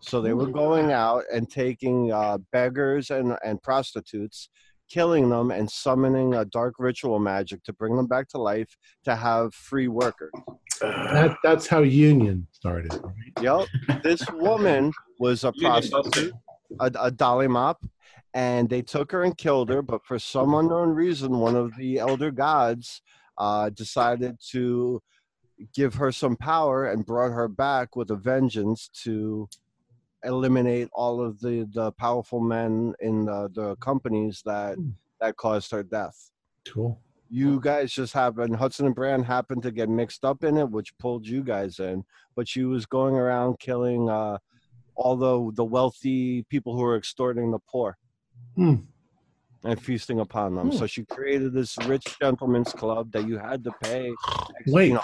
So 0.00 0.20
they 0.20 0.32
were 0.32 0.46
going 0.46 0.92
out 0.92 1.24
and 1.32 1.50
taking 1.50 2.10
uh, 2.12 2.38
beggars 2.52 3.10
and 3.10 3.36
and 3.44 3.62
prostitutes, 3.62 4.48
killing 4.88 5.28
them 5.28 5.50
and 5.50 5.70
summoning 5.70 6.34
a 6.34 6.44
dark 6.44 6.74
ritual 6.78 7.18
magic 7.18 7.62
to 7.64 7.72
bring 7.72 7.96
them 7.96 8.06
back 8.06 8.26
to 8.28 8.38
life 8.38 8.76
to 9.04 9.14
have 9.14 9.54
free 9.54 9.88
workers. 9.88 10.32
That, 10.80 11.36
that's 11.44 11.66
how 11.66 11.80
union 11.82 12.46
started. 12.52 12.92
Right? 12.94 13.42
Yep. 13.42 14.02
This 14.02 14.24
woman 14.32 14.92
was 15.18 15.44
a 15.44 15.52
prostitute, 15.52 16.32
a, 16.80 16.90
a 16.98 17.10
dolly 17.10 17.48
mop, 17.48 17.84
and 18.34 18.68
they 18.68 18.82
took 18.82 19.12
her 19.12 19.24
and 19.24 19.36
killed 19.36 19.68
her. 19.70 19.82
But 19.82 20.04
for 20.04 20.18
some 20.18 20.54
unknown 20.54 20.90
reason, 20.90 21.38
one 21.38 21.56
of 21.56 21.76
the 21.76 21.98
elder 21.98 22.30
gods 22.30 23.02
uh, 23.38 23.70
decided 23.70 24.36
to 24.50 25.02
give 25.74 25.94
her 25.94 26.12
some 26.12 26.36
power 26.36 26.90
and 26.90 27.04
brought 27.04 27.32
her 27.32 27.48
back 27.48 27.96
with 27.96 28.10
a 28.10 28.16
vengeance 28.16 28.88
to 29.02 29.48
eliminate 30.24 30.88
all 30.92 31.20
of 31.20 31.40
the, 31.40 31.68
the 31.72 31.92
powerful 31.92 32.40
men 32.40 32.94
in 33.00 33.24
the, 33.24 33.50
the 33.54 33.76
companies 33.76 34.42
that 34.44 34.76
that 35.20 35.36
caused 35.36 35.70
her 35.70 35.82
death. 35.82 36.30
Cool. 36.66 36.98
You 37.28 37.60
guys 37.60 37.92
just 37.92 38.12
happened, 38.12 38.56
Hudson 38.56 38.86
and 38.86 38.94
Brand 38.94 39.24
happened 39.24 39.62
to 39.62 39.70
get 39.70 39.88
mixed 39.88 40.24
up 40.24 40.42
in 40.42 40.56
it, 40.56 40.68
which 40.68 40.96
pulled 40.98 41.26
you 41.26 41.44
guys 41.44 41.78
in. 41.78 42.04
But 42.34 42.48
she 42.48 42.64
was 42.64 42.86
going 42.86 43.14
around 43.14 43.60
killing 43.60 44.08
uh, 44.08 44.38
all 44.96 45.16
the, 45.16 45.52
the 45.54 45.64
wealthy 45.64 46.42
people 46.44 46.74
who 46.74 46.82
were 46.82 46.96
extorting 46.96 47.50
the 47.50 47.60
poor 47.70 47.96
Hmm. 48.60 48.74
and 49.64 49.80
feasting 49.80 50.20
upon 50.20 50.54
them. 50.54 50.70
So 50.70 50.86
she 50.86 51.02
created 51.06 51.54
this 51.54 51.78
rich 51.86 52.18
gentleman's 52.20 52.74
club 52.74 53.10
that 53.12 53.26
you 53.26 53.38
had 53.38 53.64
to 53.64 53.72
pay. 53.82 54.08
you 54.66 54.72
Wait. 54.74 54.92
know, 54.92 55.00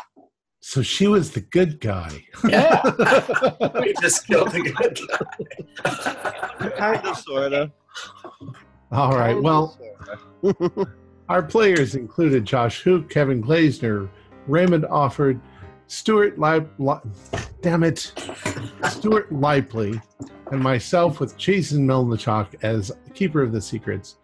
So 0.60 0.82
she 0.82 1.06
was 1.06 1.30
the 1.30 1.40
good 1.40 1.80
guy. 1.80 2.22
Yeah. 2.46 2.82
we 3.80 3.94
just 4.02 4.26
killed 4.26 4.50
the 4.52 4.60
good 4.60 4.98
guy. 5.82 6.68
kind 6.76 7.06
of, 7.06 7.16
sort 7.16 7.54
of. 7.54 7.70
All 8.92 9.16
right. 9.16 9.40
Well, 9.40 9.78
our 11.30 11.42
players 11.42 11.94
included 11.94 12.44
Josh 12.44 12.82
Hook, 12.82 13.08
Kevin 13.08 13.42
Glazner, 13.42 14.10
Raymond 14.46 14.84
Offord, 14.84 15.40
Stuart 15.86 16.38
Lip, 16.38 16.68
Li- 16.78 17.40
damn 17.62 17.82
it, 17.84 18.12
Stuart 18.90 19.32
Lipley, 19.32 19.98
and 20.50 20.60
myself 20.60 21.20
with 21.20 21.36
Jason 21.36 21.86
Melnichuk 21.86 22.62
as 22.62 22.92
keeper 23.14 23.42
of 23.42 23.52
the 23.52 23.60
secrets. 23.60 24.16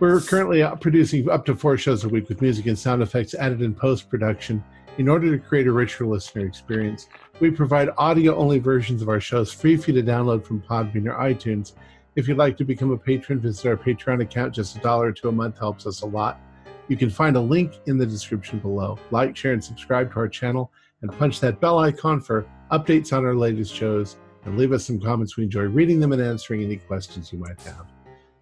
We're 0.00 0.20
currently 0.20 0.64
producing 0.80 1.30
up 1.30 1.44
to 1.46 1.54
four 1.54 1.76
shows 1.76 2.04
a 2.04 2.08
week 2.08 2.28
with 2.28 2.42
music 2.42 2.66
and 2.66 2.78
sound 2.78 3.02
effects 3.02 3.34
added 3.34 3.62
in 3.62 3.74
post 3.74 4.10
production. 4.10 4.62
In 4.98 5.08
order 5.08 5.36
to 5.36 5.42
create 5.42 5.66
a 5.66 5.72
richer 5.72 6.06
listener 6.06 6.46
experience, 6.46 7.08
we 7.40 7.50
provide 7.50 7.90
audio 7.96 8.36
only 8.36 8.58
versions 8.58 9.02
of 9.02 9.08
our 9.08 9.20
shows 9.20 9.52
free 9.52 9.76
for 9.76 9.90
you 9.90 10.02
to 10.02 10.08
download 10.08 10.44
from 10.44 10.60
Podbean 10.62 11.06
or 11.06 11.14
iTunes. 11.14 11.72
If 12.16 12.28
you'd 12.28 12.38
like 12.38 12.56
to 12.58 12.64
become 12.64 12.92
a 12.92 12.98
patron, 12.98 13.40
visit 13.40 13.66
our 13.66 13.76
Patreon 13.76 14.22
account. 14.22 14.54
Just 14.54 14.76
a 14.76 14.80
dollar 14.80 15.10
to 15.12 15.28
a 15.28 15.32
month 15.32 15.58
helps 15.58 15.86
us 15.86 16.02
a 16.02 16.06
lot. 16.06 16.40
You 16.88 16.96
can 16.96 17.10
find 17.10 17.36
a 17.36 17.40
link 17.40 17.80
in 17.86 17.98
the 17.98 18.06
description 18.06 18.58
below. 18.58 18.98
Like, 19.10 19.36
share, 19.36 19.52
and 19.52 19.64
subscribe 19.64 20.12
to 20.12 20.18
our 20.20 20.28
channel, 20.28 20.70
and 21.02 21.10
punch 21.18 21.40
that 21.40 21.60
bell 21.60 21.78
icon 21.78 22.20
for 22.20 22.46
updates 22.70 23.16
on 23.16 23.24
our 23.24 23.34
latest 23.34 23.74
shows. 23.74 24.16
And 24.44 24.58
leave 24.58 24.72
us 24.72 24.84
some 24.84 25.00
comments. 25.00 25.36
We 25.36 25.44
enjoy 25.44 25.62
reading 25.62 26.00
them 26.00 26.12
and 26.12 26.20
answering 26.20 26.62
any 26.62 26.76
questions 26.76 27.32
you 27.32 27.38
might 27.38 27.60
have. 27.62 27.86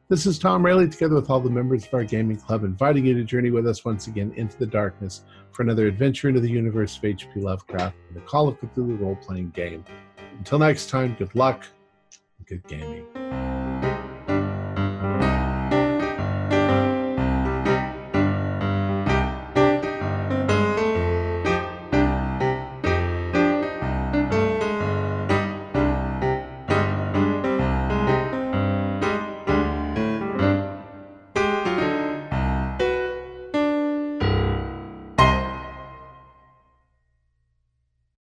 This 0.09 0.27
is 0.27 0.39
Tom 0.39 0.65
Rayleigh, 0.65 0.89
together 0.89 1.15
with 1.15 1.31
all 1.31 1.41
the 1.41 1.49
members 1.49 1.87
of 1.87 1.95
our 1.95 2.05
gaming 2.05 2.37
club, 2.37 2.65
inviting 2.65 3.07
you 3.07 3.15
to 3.15 3.25
journey 3.25 3.51
with 3.51 3.67
us 3.67 3.85
once 3.85 4.09
again 4.09 4.33
into 4.37 4.59
the 4.59 4.67
darkness 4.67 5.23
for 5.53 5.63
another 5.63 5.87
adventure 5.87 6.29
into 6.29 6.41
the 6.41 6.51
universe 6.51 6.99
of 6.99 7.05
H.P. 7.05 7.41
Lovecraft 7.41 7.97
and 8.09 8.17
the 8.17 8.21
Call 8.23 8.49
of 8.49 8.61
Cthulhu 8.61 9.01
role 9.01 9.17
playing 9.17 9.51
game. 9.51 9.85
Until 10.37 10.59
next 10.59 10.91
time, 10.91 11.15
good 11.19 11.35
luck 11.35 11.65
and 12.39 12.47
good 12.47 12.67
gaming. 12.67 13.72